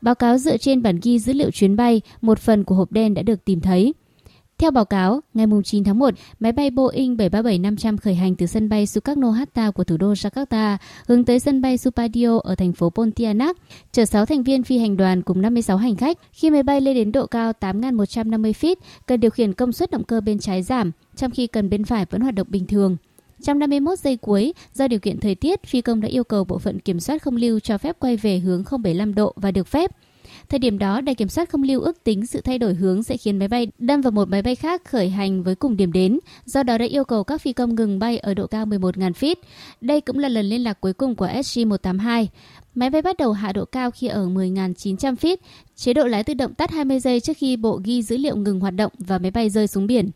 Báo 0.00 0.14
cáo 0.14 0.38
dựa 0.38 0.56
trên 0.56 0.82
bản 0.82 1.00
ghi 1.02 1.18
dữ 1.18 1.32
liệu 1.32 1.50
chuyến 1.50 1.76
bay, 1.76 2.00
một 2.20 2.38
phần 2.38 2.64
của 2.64 2.74
hộp 2.74 2.92
đen 2.92 3.14
đã 3.14 3.22
được 3.22 3.44
tìm 3.44 3.60
thấy. 3.60 3.94
Theo 4.58 4.70
báo 4.70 4.84
cáo, 4.84 5.20
ngày 5.34 5.46
9 5.64 5.84
tháng 5.84 5.98
1, 5.98 6.14
máy 6.40 6.52
bay 6.52 6.70
Boeing 6.70 7.16
737-500 7.16 7.96
khởi 7.96 8.14
hành 8.14 8.34
từ 8.34 8.46
sân 8.46 8.68
bay 8.68 8.86
Sukarno-Hatta 8.86 9.72
của 9.72 9.84
thủ 9.84 9.96
đô 9.96 10.12
Jakarta 10.12 10.76
hướng 11.06 11.24
tới 11.24 11.40
sân 11.40 11.62
bay 11.62 11.78
Supadio 11.78 12.38
ở 12.38 12.54
thành 12.54 12.72
phố 12.72 12.90
Pontianak, 12.90 13.56
chở 13.92 14.04
6 14.04 14.26
thành 14.26 14.42
viên 14.42 14.62
phi 14.62 14.78
hành 14.78 14.96
đoàn 14.96 15.22
cùng 15.22 15.42
56 15.42 15.76
hành 15.76 15.96
khách. 15.96 16.18
Khi 16.32 16.50
máy 16.50 16.62
bay 16.62 16.80
lên 16.80 16.94
đến 16.94 17.12
độ 17.12 17.26
cao 17.26 17.52
8.150 17.60 18.52
feet, 18.52 18.74
cần 19.06 19.20
điều 19.20 19.30
khiển 19.30 19.52
công 19.52 19.72
suất 19.72 19.90
động 19.90 20.04
cơ 20.04 20.20
bên 20.20 20.38
trái 20.38 20.62
giảm, 20.62 20.92
trong 21.16 21.30
khi 21.30 21.46
cần 21.46 21.70
bên 21.70 21.84
phải 21.84 22.06
vẫn 22.10 22.20
hoạt 22.20 22.34
động 22.34 22.46
bình 22.50 22.66
thường. 22.66 22.96
Trong 23.42 23.58
51 23.58 23.98
giây 23.98 24.16
cuối, 24.16 24.54
do 24.74 24.88
điều 24.88 25.00
kiện 25.00 25.20
thời 25.20 25.34
tiết, 25.34 25.62
phi 25.62 25.80
công 25.80 26.00
đã 26.00 26.08
yêu 26.08 26.24
cầu 26.24 26.44
bộ 26.44 26.58
phận 26.58 26.78
kiểm 26.78 27.00
soát 27.00 27.22
không 27.22 27.36
lưu 27.36 27.60
cho 27.60 27.78
phép 27.78 27.96
quay 27.98 28.16
về 28.16 28.38
hướng 28.38 28.62
075 28.70 29.14
độ 29.14 29.32
và 29.36 29.50
được 29.50 29.66
phép. 29.66 29.90
Thời 30.48 30.58
điểm 30.58 30.78
đó, 30.78 31.00
đài 31.00 31.14
kiểm 31.14 31.28
soát 31.28 31.50
không 31.50 31.62
lưu 31.62 31.80
ước 31.80 32.04
tính 32.04 32.26
sự 32.26 32.40
thay 32.40 32.58
đổi 32.58 32.74
hướng 32.74 33.02
sẽ 33.02 33.16
khiến 33.16 33.38
máy 33.38 33.48
bay 33.48 33.66
đâm 33.78 34.00
vào 34.00 34.10
một 34.10 34.28
máy 34.28 34.42
bay 34.42 34.54
khác 34.54 34.84
khởi 34.84 35.08
hành 35.08 35.42
với 35.42 35.54
cùng 35.54 35.76
điểm 35.76 35.92
đến, 35.92 36.18
do 36.44 36.62
đó 36.62 36.78
đã 36.78 36.86
yêu 36.86 37.04
cầu 37.04 37.24
các 37.24 37.40
phi 37.40 37.52
công 37.52 37.74
ngừng 37.74 37.98
bay 37.98 38.18
ở 38.18 38.34
độ 38.34 38.46
cao 38.46 38.66
11.000 38.66 39.12
feet. 39.12 39.34
Đây 39.80 40.00
cũng 40.00 40.18
là 40.18 40.28
lần 40.28 40.46
liên 40.46 40.64
lạc 40.64 40.80
cuối 40.80 40.92
cùng 40.92 41.14
của 41.14 41.26
SG-182. 41.26 42.26
Máy 42.74 42.90
bay 42.90 43.02
bắt 43.02 43.16
đầu 43.16 43.32
hạ 43.32 43.52
độ 43.52 43.64
cao 43.64 43.90
khi 43.90 44.06
ở 44.06 44.26
10.900 44.26 45.14
feet, 45.14 45.36
chế 45.76 45.94
độ 45.94 46.06
lái 46.06 46.24
tự 46.24 46.34
động 46.34 46.54
tắt 46.54 46.70
20 46.70 47.00
giây 47.00 47.20
trước 47.20 47.36
khi 47.36 47.56
bộ 47.56 47.80
ghi 47.84 48.02
dữ 48.02 48.16
liệu 48.16 48.36
ngừng 48.36 48.60
hoạt 48.60 48.74
động 48.74 48.92
và 48.98 49.18
máy 49.18 49.30
bay 49.30 49.50
rơi 49.50 49.66
xuống 49.66 49.86
biển. 49.86 50.10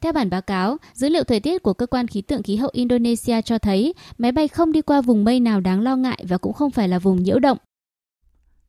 Theo 0.00 0.12
bản 0.12 0.30
báo 0.30 0.42
cáo, 0.42 0.76
dữ 0.94 1.08
liệu 1.08 1.24
thời 1.24 1.40
tiết 1.40 1.62
của 1.62 1.72
cơ 1.72 1.86
quan 1.86 2.06
khí 2.06 2.20
tượng 2.20 2.42
khí 2.42 2.56
hậu 2.56 2.70
Indonesia 2.72 3.42
cho 3.42 3.58
thấy 3.58 3.94
máy 4.18 4.32
bay 4.32 4.48
không 4.48 4.72
đi 4.72 4.82
qua 4.82 5.00
vùng 5.00 5.24
mây 5.24 5.40
nào 5.40 5.60
đáng 5.60 5.80
lo 5.80 5.96
ngại 5.96 6.24
và 6.28 6.38
cũng 6.38 6.52
không 6.52 6.70
phải 6.70 6.88
là 6.88 6.98
vùng 6.98 7.22
nhiễu 7.22 7.38
động. 7.38 7.58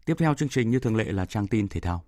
Tiếp 0.06 0.16
theo 0.20 0.34
chương 0.34 0.49
trình 0.49 0.72
như 0.72 0.80
thường 0.80 0.95
lệ 0.95 1.04
là 1.04 1.26
trang 1.26 1.47
tin 1.47 1.68
thể 1.68 1.80
thao. 1.80 2.04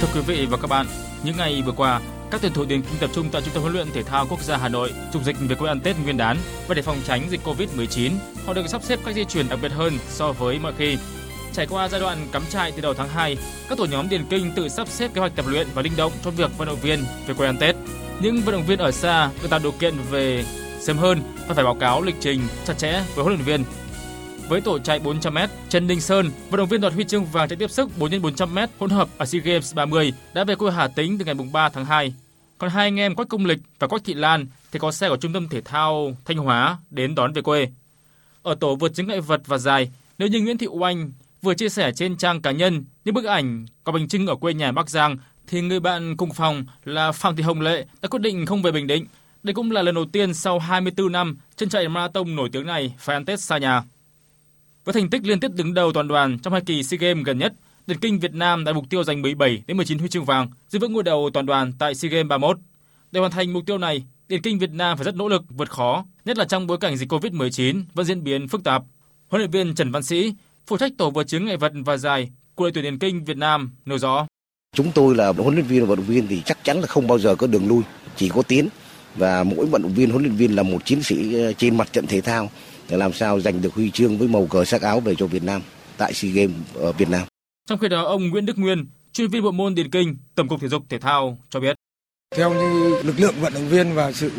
Thưa 0.00 0.08
quý 0.14 0.20
vị 0.26 0.46
và 0.50 0.56
các 0.56 0.66
bạn, 0.70 0.86
những 1.24 1.36
ngày 1.36 1.62
vừa 1.66 1.72
qua, 1.72 2.00
các 2.30 2.40
tuyển 2.42 2.52
thủ 2.52 2.64
điền 2.64 2.82
kinh 2.82 2.98
tập 3.00 3.10
trung 3.12 3.28
tại 3.32 3.42
Trung 3.42 3.54
tâm 3.54 3.62
huấn 3.62 3.74
luyện 3.74 3.86
thể 3.94 4.02
thao 4.02 4.26
quốc 4.26 4.42
gia 4.42 4.56
Hà 4.56 4.68
Nội 4.68 4.92
trục 5.12 5.24
dịch 5.24 5.36
về 5.40 5.54
quê 5.54 5.68
ăn 5.68 5.80
Tết 5.80 5.96
Nguyên 6.02 6.16
đán 6.16 6.36
và 6.68 6.74
để 6.74 6.82
phòng 6.82 6.96
tránh 7.04 7.30
dịch 7.30 7.40
Covid-19, 7.44 8.12
họ 8.46 8.52
được 8.52 8.68
sắp 8.68 8.82
xếp 8.82 8.98
các 9.04 9.14
di 9.14 9.24
chuyển 9.24 9.48
đặc 9.48 9.58
biệt 9.62 9.72
hơn 9.72 9.98
so 10.08 10.32
với 10.32 10.58
mọi 10.58 10.72
khi. 10.78 10.98
Trải 11.52 11.66
qua 11.66 11.88
giai 11.88 12.00
đoạn 12.00 12.18
cắm 12.32 12.42
trại 12.50 12.72
từ 12.72 12.82
đầu 12.82 12.94
tháng 12.94 13.08
2, 13.08 13.36
các 13.68 13.78
tổ 13.78 13.84
nhóm 13.84 14.08
điền 14.08 14.24
kinh 14.30 14.52
tự 14.56 14.68
sắp 14.68 14.88
xếp 14.88 15.10
kế 15.14 15.20
hoạch 15.20 15.36
tập 15.36 15.44
luyện 15.48 15.66
và 15.74 15.82
linh 15.82 15.96
động 15.96 16.12
cho 16.24 16.30
việc 16.30 16.58
vận 16.58 16.68
động 16.68 16.80
viên 16.82 17.04
về 17.26 17.34
quê 17.34 17.46
ăn 17.46 17.56
Tết. 17.60 17.76
Những 18.20 18.40
vận 18.40 18.54
động 18.54 18.66
viên 18.66 18.78
ở 18.78 18.90
xa 18.90 19.30
được 19.42 19.48
tạo 19.50 19.60
điều 19.62 19.72
kiện 19.72 19.94
về 20.10 20.44
sớm 20.80 20.98
hơn 20.98 21.22
và 21.48 21.54
phải 21.54 21.64
báo 21.64 21.74
cáo 21.74 22.02
lịch 22.02 22.16
trình 22.20 22.40
chặt 22.66 22.74
chẽ 22.78 22.92
với 23.14 23.24
huấn 23.24 23.36
luyện 23.36 23.46
viên. 23.46 23.64
Với 24.48 24.60
tổ 24.60 24.78
chạy 24.78 25.00
400m, 25.00 25.48
Trần 25.68 25.86
Đình 25.86 26.00
Sơn, 26.00 26.30
vận 26.50 26.58
động 26.58 26.68
viên 26.68 26.80
đoạt 26.80 26.92
huy 26.92 27.04
chương 27.04 27.24
vàng 27.24 27.48
chạy 27.48 27.56
tiếp 27.56 27.70
sức 27.70 27.90
4x400m 27.98 28.68
hỗn 28.78 28.90
hợp 28.90 29.08
ở 29.18 29.26
SEA 29.26 29.42
Games 29.44 29.74
30 29.74 30.12
đã 30.34 30.44
về 30.44 30.54
quê 30.54 30.70
Hà 30.70 30.88
Tĩnh 30.88 31.18
từ 31.18 31.24
ngày 31.24 31.34
3 31.52 31.68
tháng 31.68 31.84
2. 31.84 32.14
Còn 32.58 32.70
hai 32.70 32.86
anh 32.86 33.00
em 33.00 33.14
Quách 33.14 33.28
Công 33.28 33.46
Lịch 33.46 33.58
và 33.78 33.86
Quách 33.86 34.04
Thị 34.04 34.14
Lan 34.14 34.46
thì 34.72 34.78
có 34.78 34.92
xe 34.92 35.08
của 35.08 35.16
Trung 35.16 35.32
tâm 35.32 35.48
Thể 35.48 35.60
thao 35.60 36.16
Thanh 36.24 36.36
Hóa 36.36 36.78
đến 36.90 37.14
đón 37.14 37.32
về 37.32 37.42
quê. 37.42 37.68
Ở 38.42 38.54
tổ 38.54 38.76
vượt 38.76 38.94
chứng 38.94 39.06
ngại 39.06 39.20
vật 39.20 39.42
và 39.46 39.58
dài, 39.58 39.90
nếu 40.18 40.28
như 40.28 40.40
Nguyễn 40.40 40.58
Thị 40.58 40.66
Oanh 40.66 41.10
vừa 41.42 41.54
chia 41.54 41.68
sẻ 41.68 41.92
trên 41.92 42.16
trang 42.16 42.42
cá 42.42 42.50
nhân 42.50 42.84
những 43.04 43.14
bức 43.14 43.24
ảnh 43.24 43.66
có 43.84 43.92
bánh 43.92 44.08
trưng 44.08 44.26
ở 44.26 44.34
quê 44.34 44.54
nhà 44.54 44.72
Bắc 44.72 44.90
Giang 44.90 45.16
thì 45.46 45.60
người 45.60 45.80
bạn 45.80 46.16
cùng 46.16 46.32
phòng 46.32 46.64
là 46.84 47.12
Phạm 47.12 47.36
Thị 47.36 47.42
Hồng 47.42 47.60
Lệ 47.60 47.86
đã 48.02 48.08
quyết 48.08 48.22
định 48.22 48.46
không 48.46 48.62
về 48.62 48.72
Bình 48.72 48.86
Định. 48.86 49.06
Đây 49.42 49.54
cũng 49.54 49.70
là 49.70 49.82
lần 49.82 49.94
đầu 49.94 50.04
tiên 50.12 50.34
sau 50.34 50.58
24 50.58 51.12
năm 51.12 51.36
chân 51.56 51.68
chạy 51.68 51.88
marathon 51.88 52.36
nổi 52.36 52.48
tiếng 52.52 52.66
này 52.66 52.94
phải 52.98 53.16
ăn 53.16 53.24
Tết 53.24 53.40
xa 53.40 53.58
nhà. 53.58 53.82
Với 54.84 54.92
thành 54.92 55.10
tích 55.10 55.24
liên 55.24 55.40
tiếp 55.40 55.50
đứng 55.54 55.74
đầu 55.74 55.92
toàn 55.92 56.08
đoàn 56.08 56.38
trong 56.38 56.52
hai 56.52 56.62
kỳ 56.66 56.82
SEA 56.82 56.98
Games 56.98 57.26
gần 57.26 57.38
nhất, 57.38 57.52
Điền 57.86 57.98
Kinh 57.98 58.18
Việt 58.18 58.34
Nam 58.34 58.64
đã 58.64 58.72
mục 58.72 58.84
tiêu 58.90 59.04
giành 59.04 59.22
17 59.22 59.62
đến 59.66 59.76
19 59.76 59.98
huy 59.98 60.08
chương 60.08 60.24
vàng, 60.24 60.48
giữ 60.68 60.78
vững 60.78 60.92
ngôi 60.92 61.02
đầu 61.02 61.30
toàn 61.34 61.46
đoàn 61.46 61.72
tại 61.78 61.94
SEA 61.94 62.10
Games 62.10 62.28
31. 62.28 62.58
Để 63.12 63.20
hoàn 63.20 63.32
thành 63.32 63.52
mục 63.52 63.66
tiêu 63.66 63.78
này, 63.78 64.04
Điền 64.28 64.42
Kinh 64.42 64.58
Việt 64.58 64.70
Nam 64.70 64.96
phải 64.96 65.04
rất 65.04 65.16
nỗ 65.16 65.28
lực 65.28 65.42
vượt 65.48 65.70
khó, 65.70 66.04
nhất 66.24 66.38
là 66.38 66.44
trong 66.44 66.66
bối 66.66 66.78
cảnh 66.78 66.96
dịch 66.96 67.12
Covid-19 67.12 67.82
vẫn 67.94 68.06
diễn 68.06 68.24
biến 68.24 68.48
phức 68.48 68.64
tạp. 68.64 68.82
Huấn 69.28 69.40
luyện 69.40 69.50
viên 69.50 69.74
Trần 69.74 69.92
Văn 69.92 70.02
Sĩ, 70.02 70.34
phụ 70.66 70.76
trách 70.76 70.92
tổ 70.98 71.10
vượt 71.10 71.26
chướng 71.26 71.44
ngại 71.44 71.56
vật 71.56 71.72
và 71.84 71.96
dài 71.96 72.30
của 72.54 72.64
đội 72.64 72.72
tuyển 72.72 72.84
Điền 72.84 72.98
Kinh 72.98 73.24
Việt 73.24 73.36
Nam 73.36 73.70
nêu 73.86 73.98
rõ. 73.98 74.26
Chúng 74.76 74.92
tôi 74.92 75.14
là 75.14 75.32
huấn 75.32 75.54
luyện 75.54 75.66
viên 75.66 75.80
và 75.80 75.86
vận 75.86 75.96
động 75.96 76.06
viên 76.06 76.26
thì 76.26 76.42
chắc 76.44 76.58
chắn 76.62 76.80
là 76.80 76.86
không 76.86 77.06
bao 77.06 77.18
giờ 77.18 77.34
có 77.34 77.46
đường 77.46 77.68
lui, 77.68 77.82
chỉ 78.16 78.28
có 78.28 78.42
tiến 78.42 78.68
và 79.16 79.44
mỗi 79.44 79.66
vận 79.66 79.82
động 79.82 79.94
viên 79.94 80.10
huấn 80.10 80.22
luyện 80.22 80.34
viên 80.34 80.56
là 80.56 80.62
một 80.62 80.84
chiến 80.84 81.02
sĩ 81.02 81.34
ờ, 81.34 81.52
trên 81.52 81.76
mặt 81.76 81.92
trận 81.92 82.06
thể 82.06 82.20
thao 82.20 82.50
để 82.88 82.96
làm 82.96 83.12
sao 83.12 83.40
giành 83.40 83.62
được 83.62 83.74
huy 83.74 83.90
chương 83.90 84.18
với 84.18 84.28
màu 84.28 84.46
cờ 84.46 84.64
sắc 84.64 84.82
áo 84.82 85.00
về 85.00 85.14
cho 85.14 85.26
Việt 85.26 85.42
Nam 85.42 85.62
tại 85.96 86.14
SEA 86.14 86.30
Games 86.30 86.56
ở 86.74 86.92
Việt 86.92 87.08
Nam. 87.08 87.26
Trong 87.68 87.78
khi 87.78 87.88
đó, 87.88 88.02
ông 88.02 88.28
Nguyễn 88.28 88.46
Đức 88.46 88.58
Nguyên, 88.58 88.86
chuyên 89.12 89.30
viên 89.30 89.42
bộ 89.42 89.50
môn 89.50 89.74
điền 89.74 89.90
kinh, 89.90 90.16
Tổng 90.34 90.48
cục 90.48 90.60
Thể 90.60 90.68
dục 90.68 90.82
Thể 90.88 90.98
thao 90.98 91.38
cho 91.50 91.60
biết. 91.60 91.76
Theo 92.36 92.54
như 92.54 92.94
lực 93.02 93.20
lượng 93.20 93.34
vận 93.40 93.54
động 93.54 93.68
viên 93.68 93.94
và 93.94 94.12
sự 94.12 94.30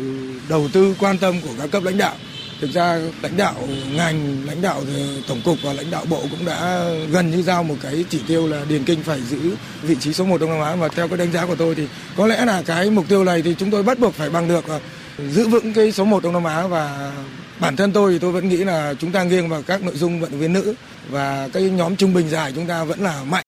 đầu 0.48 0.68
tư 0.72 0.94
quan 1.00 1.18
tâm 1.18 1.34
của 1.42 1.54
các 1.58 1.70
cấp 1.70 1.82
lãnh 1.82 1.98
đạo, 1.98 2.16
thực 2.60 2.70
ra 2.72 3.00
lãnh 3.22 3.36
đạo 3.36 3.54
ngành, 3.96 4.46
lãnh 4.46 4.62
đạo 4.62 4.82
tổng 5.28 5.40
cục 5.44 5.58
và 5.62 5.72
lãnh 5.72 5.90
đạo 5.90 6.04
bộ 6.10 6.22
cũng 6.30 6.46
đã 6.46 6.84
gần 7.10 7.30
như 7.30 7.42
giao 7.42 7.62
một 7.62 7.76
cái 7.82 8.04
chỉ 8.08 8.20
tiêu 8.26 8.46
là 8.46 8.64
điền 8.68 8.84
kinh 8.84 9.02
phải 9.02 9.20
giữ 9.20 9.56
vị 9.82 9.96
trí 10.00 10.12
số 10.12 10.24
1 10.24 10.40
Đông 10.40 10.50
Nam 10.50 10.60
Á 10.60 10.76
và 10.76 10.88
theo 10.88 11.08
cái 11.08 11.18
đánh 11.18 11.32
giá 11.32 11.46
của 11.46 11.54
tôi 11.54 11.74
thì 11.74 11.88
có 12.16 12.26
lẽ 12.26 12.44
là 12.44 12.62
cái 12.66 12.90
mục 12.90 13.04
tiêu 13.08 13.24
này 13.24 13.42
thì 13.42 13.54
chúng 13.58 13.70
tôi 13.70 13.82
bắt 13.82 13.98
buộc 13.98 14.14
phải 14.14 14.30
bằng 14.30 14.48
được 14.48 14.64
ờ, 14.68 14.80
giữ 15.28 15.48
vững 15.48 15.72
cái 15.72 15.92
số 15.92 16.04
1 16.04 16.22
Đông 16.22 16.32
Nam 16.32 16.44
Á 16.44 16.66
và 16.66 17.12
bản 17.60 17.76
thân 17.76 17.92
tôi 17.92 18.12
thì 18.12 18.18
tôi 18.18 18.32
vẫn 18.32 18.48
nghĩ 18.48 18.56
là 18.56 18.94
chúng 18.94 19.12
ta 19.12 19.24
nghiêng 19.24 19.48
vào 19.48 19.62
các 19.62 19.82
nội 19.82 19.96
dung 19.96 20.20
vận 20.20 20.30
động 20.30 20.40
viên 20.40 20.52
nữ 20.52 20.74
và 21.10 21.48
cái 21.52 21.62
nhóm 21.62 21.96
trung 21.96 22.14
bình 22.14 22.28
dài 22.28 22.52
chúng 22.54 22.66
ta 22.66 22.84
vẫn 22.84 23.00
là 23.00 23.24
mạnh. 23.24 23.44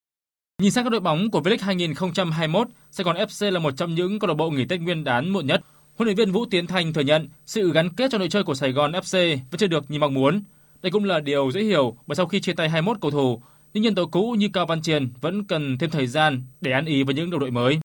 Nhìn 0.63 0.71
sang 0.71 0.85
các 0.85 0.91
đội 0.91 1.01
bóng 1.01 1.31
của 1.31 1.41
V-League 1.41 1.57
2021, 1.61 2.69
Sài 2.91 3.05
Gòn 3.05 3.17
FC 3.17 3.51
là 3.51 3.59
một 3.59 3.75
trong 3.77 3.95
những 3.95 4.19
câu 4.19 4.29
lạc 4.29 4.35
bộ 4.35 4.51
nghỉ 4.51 4.65
Tết 4.65 4.81
Nguyên 4.81 5.05
đán 5.05 5.29
muộn 5.29 5.47
nhất. 5.47 5.61
Huấn 5.97 6.07
luyện 6.07 6.16
viên 6.16 6.32
Vũ 6.32 6.45
Tiến 6.51 6.66
Thành 6.66 6.93
thừa 6.93 7.01
nhận 7.01 7.28
sự 7.47 7.72
gắn 7.72 7.90
kết 7.90 8.11
trong 8.11 8.18
đội 8.18 8.28
chơi 8.28 8.45
của 8.45 8.55
Sài 8.55 8.72
Gòn 8.72 8.93
FC 8.93 9.36
vẫn 9.51 9.59
chưa 9.59 9.66
được 9.66 9.84
như 9.90 9.99
mong 9.99 10.14
muốn. 10.14 10.43
Đây 10.82 10.90
cũng 10.90 11.05
là 11.05 11.20
điều 11.20 11.51
dễ 11.51 11.62
hiểu 11.62 11.95
bởi 12.07 12.16
sau 12.16 12.26
khi 12.26 12.40
chia 12.40 12.53
tay 12.53 12.68
21 12.68 12.97
cầu 13.01 13.11
thủ, 13.11 13.40
những 13.74 13.82
nhân 13.82 13.95
tố 13.95 14.07
cũ 14.07 14.34
như 14.38 14.49
Cao 14.53 14.66
Văn 14.66 14.82
Triền 14.82 15.09
vẫn 15.20 15.45
cần 15.45 15.78
thêm 15.78 15.90
thời 15.90 16.07
gian 16.07 16.43
để 16.61 16.72
ăn 16.72 16.84
ý 16.84 17.03
với 17.03 17.14
những 17.14 17.30
đồng 17.30 17.40
đội 17.40 17.51
mới. 17.51 17.78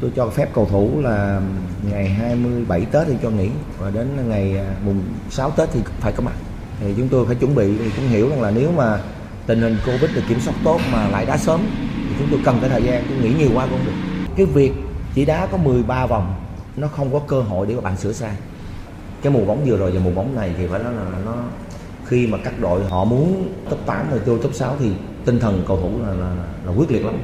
Tôi 0.00 0.10
cho 0.16 0.30
phép 0.30 0.50
cầu 0.54 0.68
thủ 0.70 1.00
là 1.00 1.42
ngày 1.90 2.08
27 2.08 2.84
Tết 2.84 3.06
thì 3.06 3.14
cho 3.22 3.30
nghỉ 3.30 3.48
và 3.78 3.90
đến 3.90 4.08
ngày 4.28 4.58
à, 4.58 4.76
mùng 4.84 5.02
6 5.30 5.50
Tết 5.50 5.68
thì 5.72 5.80
phải 6.00 6.12
có 6.12 6.22
mặt. 6.22 6.34
Thì 6.80 6.94
chúng 6.96 7.08
tôi 7.08 7.26
phải 7.26 7.34
chuẩn 7.34 7.54
bị 7.54 7.78
thì 7.78 7.90
cũng 7.96 8.08
hiểu 8.08 8.28
rằng 8.28 8.42
là 8.42 8.50
nếu 8.50 8.72
mà 8.72 9.00
tình 9.46 9.60
hình 9.60 9.76
Covid 9.86 10.10
được 10.14 10.22
kiểm 10.28 10.40
soát 10.40 10.54
tốt 10.64 10.80
mà 10.92 11.08
lại 11.08 11.26
đá 11.26 11.36
sớm 11.36 11.60
thì 12.08 12.14
chúng 12.18 12.28
tôi 12.30 12.40
cần 12.44 12.58
cái 12.60 12.70
thời 12.70 12.82
gian 12.82 13.04
tôi 13.08 13.18
nghĩ 13.18 13.34
nhiều 13.38 13.50
quá 13.54 13.66
cũng 13.70 13.80
được. 13.86 13.92
Cái 14.36 14.46
việc 14.46 14.72
chỉ 15.14 15.24
đá 15.24 15.46
có 15.46 15.56
13 15.56 16.06
vòng 16.06 16.43
nó 16.76 16.88
không 16.88 17.12
có 17.12 17.20
cơ 17.28 17.40
hội 17.40 17.66
để 17.66 17.74
các 17.74 17.84
bạn 17.84 17.96
sửa 17.96 18.12
sai. 18.12 18.36
Cái 19.22 19.32
mùa 19.32 19.44
bóng 19.44 19.64
vừa 19.66 19.76
rồi 19.76 19.90
và 19.90 20.00
mùa 20.00 20.10
bóng 20.10 20.34
này 20.34 20.54
thì 20.58 20.66
phải 20.66 20.82
nói 20.82 20.92
là 20.92 21.04
nó 21.24 21.34
khi 22.06 22.26
mà 22.26 22.38
các 22.44 22.60
đội 22.60 22.84
họ 22.84 23.04
muốn 23.04 23.52
top 23.70 23.86
8 23.86 24.10
rồi 24.10 24.20
tôi 24.26 24.38
top 24.42 24.54
6 24.54 24.76
thì 24.80 24.90
tinh 25.24 25.40
thần 25.40 25.64
cầu 25.66 25.80
thủ 25.80 26.02
là, 26.02 26.14
là, 26.14 26.34
là 26.66 26.72
quyết 26.72 26.90
liệt 26.90 27.04
lắm. 27.04 27.14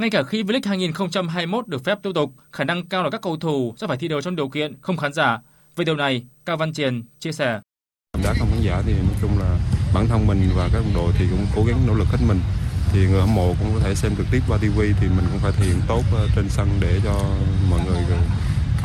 Ngay 0.00 0.10
cả 0.10 0.22
khi 0.22 0.42
V-League 0.42 0.68
2021 0.68 1.68
được 1.68 1.84
phép 1.84 1.98
tiếp 2.02 2.10
tục, 2.14 2.30
khả 2.52 2.64
năng 2.64 2.86
cao 2.86 3.02
là 3.02 3.10
các 3.10 3.22
cầu 3.22 3.36
thủ 3.36 3.74
sẽ 3.76 3.86
phải 3.86 3.96
thi 3.96 4.08
đấu 4.08 4.20
trong 4.20 4.36
điều 4.36 4.48
kiện 4.48 4.74
không 4.80 4.96
khán 4.96 5.12
giả. 5.12 5.38
Về 5.76 5.84
điều 5.84 5.96
này, 5.96 6.22
Cao 6.44 6.56
Văn 6.56 6.72
Triền 6.72 7.02
chia 7.18 7.32
sẻ. 7.32 7.60
Đá 8.24 8.34
không 8.38 8.48
khán 8.50 8.60
giả 8.62 8.82
thì 8.86 8.92
nói 8.92 9.16
chung 9.20 9.38
là 9.38 9.58
bản 9.94 10.06
thân 10.08 10.26
mình 10.26 10.48
và 10.56 10.68
các 10.72 10.78
đồng 10.78 10.94
đội 10.94 11.12
thì 11.18 11.26
cũng 11.30 11.46
cố 11.56 11.64
gắng 11.64 11.78
nỗ 11.86 11.94
lực 11.94 12.08
hết 12.08 12.18
mình. 12.28 12.40
Thì 12.92 13.06
người 13.06 13.20
hâm 13.20 13.34
mộ 13.34 13.54
cũng 13.58 13.70
có 13.74 13.80
thể 13.80 13.94
xem 13.94 14.12
trực 14.16 14.26
tiếp 14.32 14.40
qua 14.48 14.58
TV 14.58 14.80
thì 15.00 15.08
mình 15.08 15.26
cũng 15.32 15.40
phải 15.42 15.52
thể 15.52 15.66
hiện 15.66 15.80
tốt 15.88 16.02
ờ, 16.12 16.28
trên 16.36 16.48
sân 16.48 16.68
để 16.80 17.00
cho 17.04 17.20
mọi 17.70 17.80
người 17.86 18.02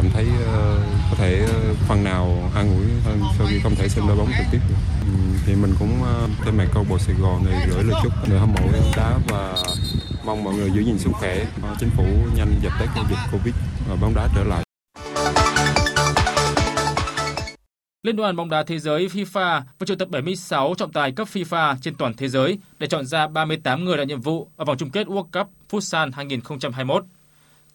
cảm 0.01 0.11
thấy 0.13 0.25
ờ, 0.45 0.79
có 1.09 1.15
thể 1.17 1.45
ờ, 1.47 1.73
phần 1.87 2.03
nào 2.03 2.51
an 2.55 2.75
ủi 2.75 2.85
hơn 3.05 3.21
sau 3.37 3.47
khi 3.49 3.59
không 3.63 3.75
thể 3.75 3.89
xem 3.89 4.07
đá 4.07 4.15
bóng 4.15 4.31
trực 4.37 4.45
tiếp 4.51 4.59
thì 5.45 5.55
mình 5.55 5.73
cũng 5.79 6.03
ờ, 6.03 6.27
thay 6.43 6.51
mặt 6.51 6.65
câu 6.73 6.85
bộ 6.89 6.97
Sài 6.99 7.15
Gòn 7.15 7.45
này 7.45 7.67
gửi 7.69 7.83
lời 7.83 8.01
chúc 8.03 8.13
người 8.29 8.39
hâm 8.39 8.51
mộ 8.53 8.59
đá 8.97 9.19
và 9.27 9.55
mong 10.25 10.43
mọi 10.43 10.53
người 10.53 10.71
giữ 10.71 10.81
gìn 10.81 10.97
sức 10.99 11.09
khỏe, 11.13 11.45
chính 11.79 11.89
phủ 11.89 12.03
nhanh 12.35 12.59
dập 12.61 12.73
tắt 12.79 12.87
dịch 13.09 13.17
Covid 13.31 13.53
và 13.89 13.95
bóng 13.95 14.13
đá 14.15 14.27
trở 14.35 14.43
lại. 14.43 14.63
Liên 18.03 18.15
đoàn 18.15 18.35
bóng 18.35 18.49
đá 18.49 18.63
thế 18.63 18.79
giới 18.79 19.07
FIFA 19.07 19.61
vừa 19.79 19.85
triệu 19.85 19.95
tập 19.95 20.09
76 20.09 20.73
trọng 20.77 20.91
tài 20.91 21.11
cấp 21.11 21.27
FIFA 21.33 21.75
trên 21.81 21.95
toàn 21.95 22.13
thế 22.17 22.27
giới 22.27 22.57
để 22.79 22.87
chọn 22.87 23.05
ra 23.05 23.27
38 23.27 23.85
người 23.85 23.97
làm 23.97 24.07
nhiệm 24.07 24.21
vụ 24.21 24.47
ở 24.57 24.65
vòng 24.65 24.77
chung 24.77 24.89
kết 24.89 25.07
World 25.07 25.23
Cup 25.23 25.47
Futsal 25.71 26.11
2021. 26.13 27.03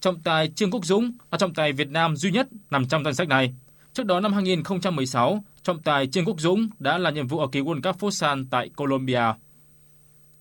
Trọng 0.04 0.20
tài 0.20 0.48
Trương 0.48 0.70
Quốc 0.70 0.84
Dũng 0.84 1.12
là 1.30 1.38
trọng 1.38 1.54
tài 1.54 1.72
Việt 1.72 1.90
Nam 1.90 2.16
duy 2.16 2.30
nhất 2.30 2.48
nằm 2.70 2.88
trong 2.88 3.04
danh 3.04 3.14
sách 3.14 3.28
này. 3.28 3.54
Trước 3.92 4.06
đó 4.06 4.20
năm 4.20 4.32
2016, 4.32 5.44
trọng 5.62 5.82
tài 5.82 6.06
Trương 6.06 6.24
Quốc 6.24 6.40
Dũng 6.40 6.68
đã 6.78 6.98
làm 6.98 7.14
nhiệm 7.14 7.26
vụ 7.26 7.38
ở 7.38 7.46
kỳ 7.52 7.60
World 7.60 7.82
Cup 7.82 8.00
Futsal 8.00 8.44
tại 8.50 8.70
Colombia. 8.76 9.22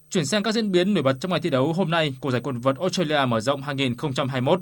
Chuyển 0.09 0.25
sang 0.25 0.43
các 0.43 0.51
diễn 0.51 0.71
biến 0.71 0.93
nổi 0.93 1.03
bật 1.03 1.13
trong 1.21 1.31
ngày 1.31 1.39
thi 1.41 1.49
đấu 1.49 1.73
hôm 1.73 1.91
nay 1.91 2.13
của 2.19 2.31
giải 2.31 2.41
quần 2.43 2.59
vợt 2.59 2.77
Australia 2.77 3.25
mở 3.27 3.39
rộng 3.39 3.61
2021. 3.61 4.59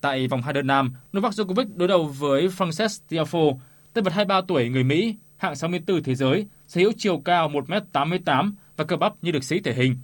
Tại 0.00 0.28
vòng 0.28 0.42
hai 0.42 0.52
đơn 0.52 0.66
nam, 0.66 0.94
Novak 1.16 1.32
Djokovic 1.32 1.66
đối 1.74 1.88
đầu 1.88 2.04
với 2.04 2.48
Frances 2.48 3.00
Tiafoe, 3.08 3.58
tay 3.92 4.02
vợt 4.02 4.12
23 4.12 4.40
tuổi 4.48 4.68
người 4.68 4.84
Mỹ, 4.84 5.16
hạng 5.36 5.56
64 5.56 6.02
thế 6.02 6.14
giới, 6.14 6.46
sở 6.68 6.80
hữu 6.80 6.92
chiều 6.98 7.18
cao 7.18 7.48
1m88 7.48 8.52
và 8.76 8.84
cơ 8.84 8.96
bắp 8.96 9.12
như 9.22 9.32
được 9.32 9.44
sĩ 9.44 9.60
thể 9.60 9.74
hình. 9.74 9.96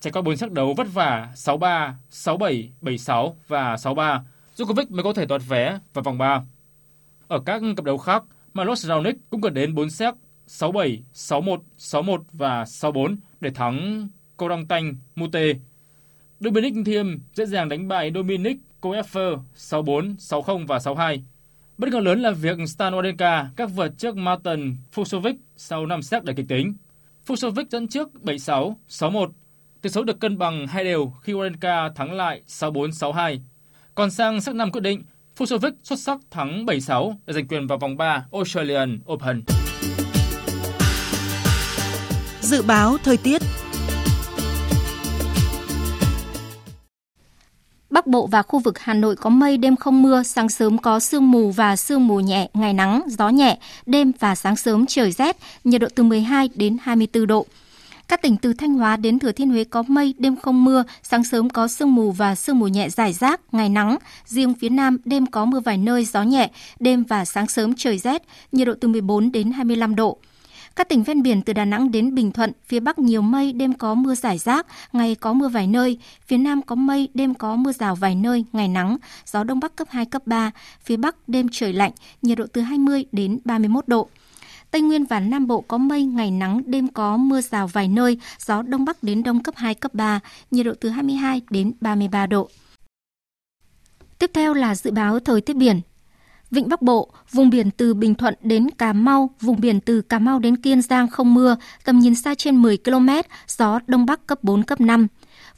Trải 0.00 0.12
qua 0.12 0.22
4 0.22 0.36
trận 0.36 0.54
đấu 0.54 0.74
vất 0.74 0.86
vả 0.92 1.28
6-3, 1.34 1.92
6-7, 2.10 2.68
7-6 2.82 3.34
và 3.48 3.76
6-3, 3.76 4.20
Djokovic 4.56 4.86
mới 4.90 5.02
có 5.02 5.12
thể 5.12 5.26
đoạt 5.26 5.42
vé 5.48 5.78
vào 5.94 6.02
vòng 6.02 6.18
3. 6.18 6.42
Ở 7.28 7.40
các 7.46 7.62
cặp 7.76 7.84
đấu 7.84 7.98
khác, 7.98 8.22
Milos 8.54 8.86
Raonic 8.86 9.16
cũng 9.30 9.40
cần 9.40 9.54
đến 9.54 9.74
4 9.74 9.90
set 9.90 10.14
6-7, 10.48 10.98
6-1, 11.14 11.58
6-1 11.78 12.22
và 12.32 12.64
6-4 12.64 13.16
để 13.40 13.50
thắng 13.50 14.08
Korantanh 14.36 14.94
Mute. 15.16 15.52
Dominic 16.40 16.74
Thiem 16.86 17.20
dễ 17.34 17.46
dàng 17.46 17.68
đánh 17.68 17.88
bại 17.88 18.12
Dominic 18.14 18.56
Koeffer 18.80 19.38
6-4, 19.56 20.16
6-0 20.16 20.66
và 20.66 20.78
6-2. 20.78 21.20
Bất 21.78 21.88
ngờ 21.90 22.00
lớn 22.00 22.20
là 22.20 22.30
việc 22.30 22.58
Stan 22.68 22.92
Wawrinka 22.92 23.46
các 23.56 23.70
vợt 23.74 23.92
trước 23.98 24.16
Martin 24.16 24.76
Fusovic 24.94 25.34
sau 25.56 25.86
5 25.86 26.02
set 26.02 26.24
đầy 26.24 26.36
kịch 26.36 26.48
tính. 26.48 26.74
Fusovic 27.26 27.64
dẫn 27.70 27.88
trước 27.88 28.08
7-6, 28.22 28.74
6-1. 28.88 29.30
Tỷ 29.82 29.90
số 29.90 30.04
được 30.04 30.20
cân 30.20 30.38
bằng 30.38 30.66
hai 30.66 30.84
đều 30.84 31.12
khi 31.22 31.32
Wawrinka 31.32 31.92
thắng 31.94 32.12
lại 32.12 32.42
6-4, 32.48 32.90
6-2. 32.90 33.38
Còn 33.94 34.10
sang 34.10 34.40
set 34.40 34.54
5 34.54 34.72
quyết 34.72 34.80
định, 34.80 35.02
Fusovic 35.38 35.72
xuất 35.82 35.98
sắc 35.98 36.18
thắng 36.30 36.66
7-6 36.66 37.14
để 37.26 37.34
giành 37.34 37.48
quyền 37.48 37.66
vào 37.66 37.78
vòng 37.78 37.96
3 37.96 38.24
Australian 38.32 39.00
Open. 39.12 39.42
Dự 42.40 42.62
báo 42.62 42.96
thời 43.04 43.16
tiết 43.16 43.42
Bắc 47.90 48.06
Bộ 48.06 48.26
và 48.26 48.42
khu 48.42 48.58
vực 48.58 48.78
Hà 48.78 48.94
Nội 48.94 49.16
có 49.16 49.30
mây, 49.30 49.56
đêm 49.56 49.76
không 49.76 50.02
mưa, 50.02 50.22
sáng 50.22 50.48
sớm 50.48 50.78
có 50.78 51.00
sương 51.00 51.30
mù 51.30 51.50
và 51.50 51.76
sương 51.76 52.06
mù 52.06 52.20
nhẹ, 52.20 52.48
ngày 52.54 52.72
nắng, 52.72 53.02
gió 53.06 53.28
nhẹ, 53.28 53.58
đêm 53.86 54.12
và 54.18 54.34
sáng 54.34 54.56
sớm 54.56 54.86
trời 54.86 55.12
rét, 55.12 55.36
nhiệt 55.64 55.80
độ 55.80 55.88
từ 55.94 56.02
12 56.02 56.48
đến 56.54 56.76
24 56.82 57.26
độ. 57.26 57.46
Các 58.08 58.22
tỉnh 58.22 58.36
từ 58.36 58.52
Thanh 58.52 58.74
Hóa 58.74 58.96
đến 58.96 59.18
Thừa 59.18 59.32
Thiên 59.32 59.50
Huế 59.50 59.64
có 59.64 59.82
mây, 59.88 60.14
đêm 60.18 60.36
không 60.36 60.64
mưa, 60.64 60.84
sáng 61.02 61.24
sớm 61.24 61.50
có 61.50 61.68
sương 61.68 61.94
mù 61.94 62.12
và 62.12 62.34
sương 62.34 62.58
mù 62.58 62.66
nhẹ 62.66 62.88
rải 62.88 63.12
rác, 63.12 63.40
ngày 63.52 63.68
nắng. 63.68 63.96
Riêng 64.26 64.54
phía 64.54 64.68
Nam 64.68 64.98
đêm 65.04 65.26
có 65.26 65.44
mưa 65.44 65.60
vài 65.60 65.78
nơi, 65.78 66.04
gió 66.04 66.22
nhẹ, 66.22 66.50
đêm 66.80 67.04
và 67.04 67.24
sáng 67.24 67.46
sớm 67.46 67.74
trời 67.76 67.98
rét, 67.98 68.22
nhiệt 68.52 68.66
độ 68.66 68.74
từ 68.80 68.88
14 68.88 69.32
đến 69.32 69.52
25 69.52 69.94
độ. 69.94 70.18
Các 70.76 70.88
tỉnh 70.88 71.02
ven 71.02 71.22
biển 71.22 71.42
từ 71.42 71.52
Đà 71.52 71.64
Nẵng 71.64 71.90
đến 71.90 72.14
Bình 72.14 72.32
Thuận, 72.32 72.52
phía 72.66 72.80
Bắc 72.80 72.98
nhiều 72.98 73.22
mây, 73.22 73.52
đêm 73.52 73.72
có 73.72 73.94
mưa 73.94 74.14
rải 74.14 74.38
rác, 74.38 74.66
ngày 74.92 75.14
có 75.14 75.32
mưa 75.32 75.48
vài 75.48 75.66
nơi. 75.66 75.98
Phía 76.26 76.38
Nam 76.38 76.62
có 76.62 76.74
mây, 76.74 77.08
đêm 77.14 77.34
có 77.34 77.56
mưa 77.56 77.72
rào 77.72 77.94
vài 77.94 78.14
nơi, 78.14 78.44
ngày 78.52 78.68
nắng, 78.68 78.96
gió 79.26 79.44
Đông 79.44 79.60
Bắc 79.60 79.76
cấp 79.76 79.88
2, 79.90 80.04
cấp 80.04 80.22
3. 80.26 80.50
Phía 80.84 80.96
Bắc 80.96 81.28
đêm 81.28 81.46
trời 81.52 81.72
lạnh, 81.72 81.92
nhiệt 82.22 82.38
độ 82.38 82.44
từ 82.52 82.60
20 82.60 83.04
đến 83.12 83.38
31 83.44 83.88
độ. 83.88 84.08
Tây 84.70 84.80
Nguyên 84.80 85.04
và 85.04 85.20
Nam 85.20 85.46
Bộ 85.46 85.60
có 85.60 85.78
mây, 85.78 86.04
ngày 86.04 86.30
nắng, 86.30 86.62
đêm 86.66 86.88
có 86.88 87.16
mưa 87.16 87.40
rào 87.40 87.66
vài 87.66 87.88
nơi, 87.88 88.18
gió 88.38 88.62
Đông 88.62 88.84
Bắc 88.84 89.02
đến 89.02 89.22
Đông 89.22 89.42
cấp 89.42 89.54
2, 89.56 89.74
cấp 89.74 89.94
3, 89.94 90.20
nhiệt 90.50 90.66
độ 90.66 90.72
từ 90.80 90.88
22 90.88 91.42
đến 91.50 91.72
33 91.80 92.26
độ. 92.26 92.48
Tiếp 94.18 94.30
theo 94.34 94.54
là 94.54 94.74
dự 94.74 94.90
báo 94.90 95.20
thời 95.20 95.40
tiết 95.40 95.56
biển. 95.56 95.80
Vịnh 96.50 96.68
Bắc 96.68 96.82
Bộ, 96.82 97.10
vùng 97.30 97.50
biển 97.50 97.70
từ 97.70 97.94
Bình 97.94 98.14
Thuận 98.14 98.34
đến 98.42 98.70
Cà 98.70 98.92
Mau, 98.92 99.30
vùng 99.40 99.60
biển 99.60 99.80
từ 99.80 100.02
Cà 100.02 100.18
Mau 100.18 100.38
đến 100.38 100.56
Kiên 100.56 100.82
Giang 100.82 101.08
không 101.08 101.34
mưa, 101.34 101.56
tầm 101.84 101.98
nhìn 101.98 102.14
xa 102.14 102.34
trên 102.34 102.56
10 102.56 102.76
km, 102.76 103.08
gió 103.48 103.80
Đông 103.86 104.06
Bắc 104.06 104.26
cấp 104.26 104.44
4, 104.44 104.62
cấp 104.62 104.80
5. 104.80 105.06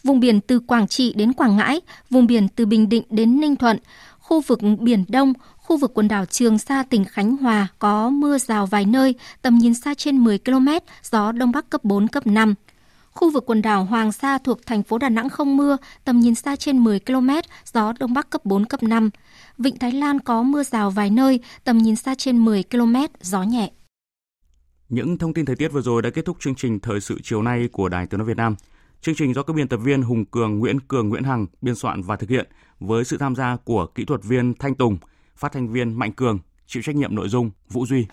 Vùng 0.05 0.21
biển 0.21 0.41
từ 0.41 0.61
Quảng 0.61 0.89
Trị 0.89 1.13
đến 1.17 1.33
Quảng 1.33 1.57
Ngãi, 1.57 1.81
vùng 2.11 2.27
biển 2.27 2.49
từ 2.49 2.67
Bình 2.67 2.89
Định 2.89 3.03
đến 3.11 3.41
Ninh 3.41 3.57
Thuận, 3.57 3.79
khu 4.19 4.41
vực 4.41 4.61
Biển 4.81 5.05
Đông, 5.09 5.33
khu 5.71 5.77
vực 5.77 5.91
quần 5.95 6.09
đảo 6.09 6.25
Trường 6.27 6.59
Sa 6.59 6.83
tỉnh 6.83 7.05
Khánh 7.05 7.37
Hòa 7.37 7.69
có 7.79 8.11
mưa 8.11 8.39
rào 8.39 8.67
vài 8.67 8.85
nơi, 8.85 9.15
tầm 9.43 9.59
nhìn 9.59 9.75
xa 9.75 9.95
trên 9.95 10.19
10 10.19 10.39
km, 10.39 10.69
gió 11.03 11.33
Đông 11.33 11.53
Bắc 11.53 11.71
cấp 11.71 11.85
4, 11.85 12.09
cấp 12.09 12.27
5. 12.27 12.55
Khu 13.11 13.31
vực 13.31 13.45
quần 13.47 13.63
đảo 13.63 13.85
Hoàng 13.85 14.13
Sa 14.13 14.39
thuộc 14.39 14.67
thành 14.67 14.83
phố 14.83 14.99
Đà 14.99 15.09
Nẵng 15.09 15.29
không 15.29 15.57
mưa, 15.57 15.77
tầm 16.05 16.21
nhìn 16.21 16.35
xa 16.35 16.57
trên 16.57 16.79
10 16.79 17.01
km, 17.01 17.31
gió 17.73 17.93
Đông 17.99 18.15
Bắc 18.15 18.31
cấp 18.31 18.45
4, 18.45 18.65
cấp 18.65 18.83
5. 18.83 19.11
Vịnh 19.59 19.79
Thái 19.79 19.93
Lan 19.93 20.21
có 20.21 20.43
mưa 20.43 20.63
rào 20.63 20.91
vài 20.91 21.11
nơi, 21.11 21.41
tầm 21.65 21.79
nhìn 21.79 21.97
xa 21.97 22.15
trên 22.15 22.45
10 22.45 22.65
km, 22.71 22.97
gió 23.21 23.43
nhẹ. 23.43 23.71
Những 24.89 25.19
thông 25.19 25.35
tin 25.35 25.45
thời 25.45 25.57
tiết 25.57 25.69
vừa 25.69 25.83
rồi 25.83 26.03
đã 26.03 26.11
kết 26.11 26.25
thúc 26.25 26.37
chương 26.41 26.55
trình 26.55 26.81
Thời 26.81 27.01
sự 27.01 27.19
chiều 27.23 27.43
nay 27.43 27.69
của 27.73 27.89
Đài 27.89 28.07
Tiếng 28.07 28.19
Nói 28.19 28.27
Việt 28.27 28.37
Nam. 28.37 28.57
Chương 29.01 29.15
trình 29.15 29.35
do 29.35 29.43
các 29.43 29.57
biên 29.57 29.69
tập 29.69 29.77
viên 29.77 30.03
Hùng 30.03 30.25
Cường, 30.25 30.59
Nguyễn 30.59 30.81
Cường, 30.81 31.09
Nguyễn 31.09 31.25
Hằng 31.25 31.47
biên 31.63 31.75
soạn 31.75 32.03
và 32.03 32.17
thực 32.17 32.31
hiện 32.31 32.47
với 32.81 33.05
sự 33.05 33.17
tham 33.17 33.35
gia 33.35 33.57
của 33.57 33.87
kỹ 33.87 34.05
thuật 34.05 34.25
viên 34.25 34.55
Thanh 34.55 34.75
Tùng, 34.75 34.99
phát 35.37 35.53
thanh 35.53 35.69
viên 35.69 35.99
Mạnh 35.99 36.13
Cường, 36.13 36.39
chịu 36.67 36.83
trách 36.83 36.97
nhiệm 36.97 37.15
nội 37.15 37.29
dung 37.29 37.51
Vũ 37.69 37.87
Duy. 37.87 38.07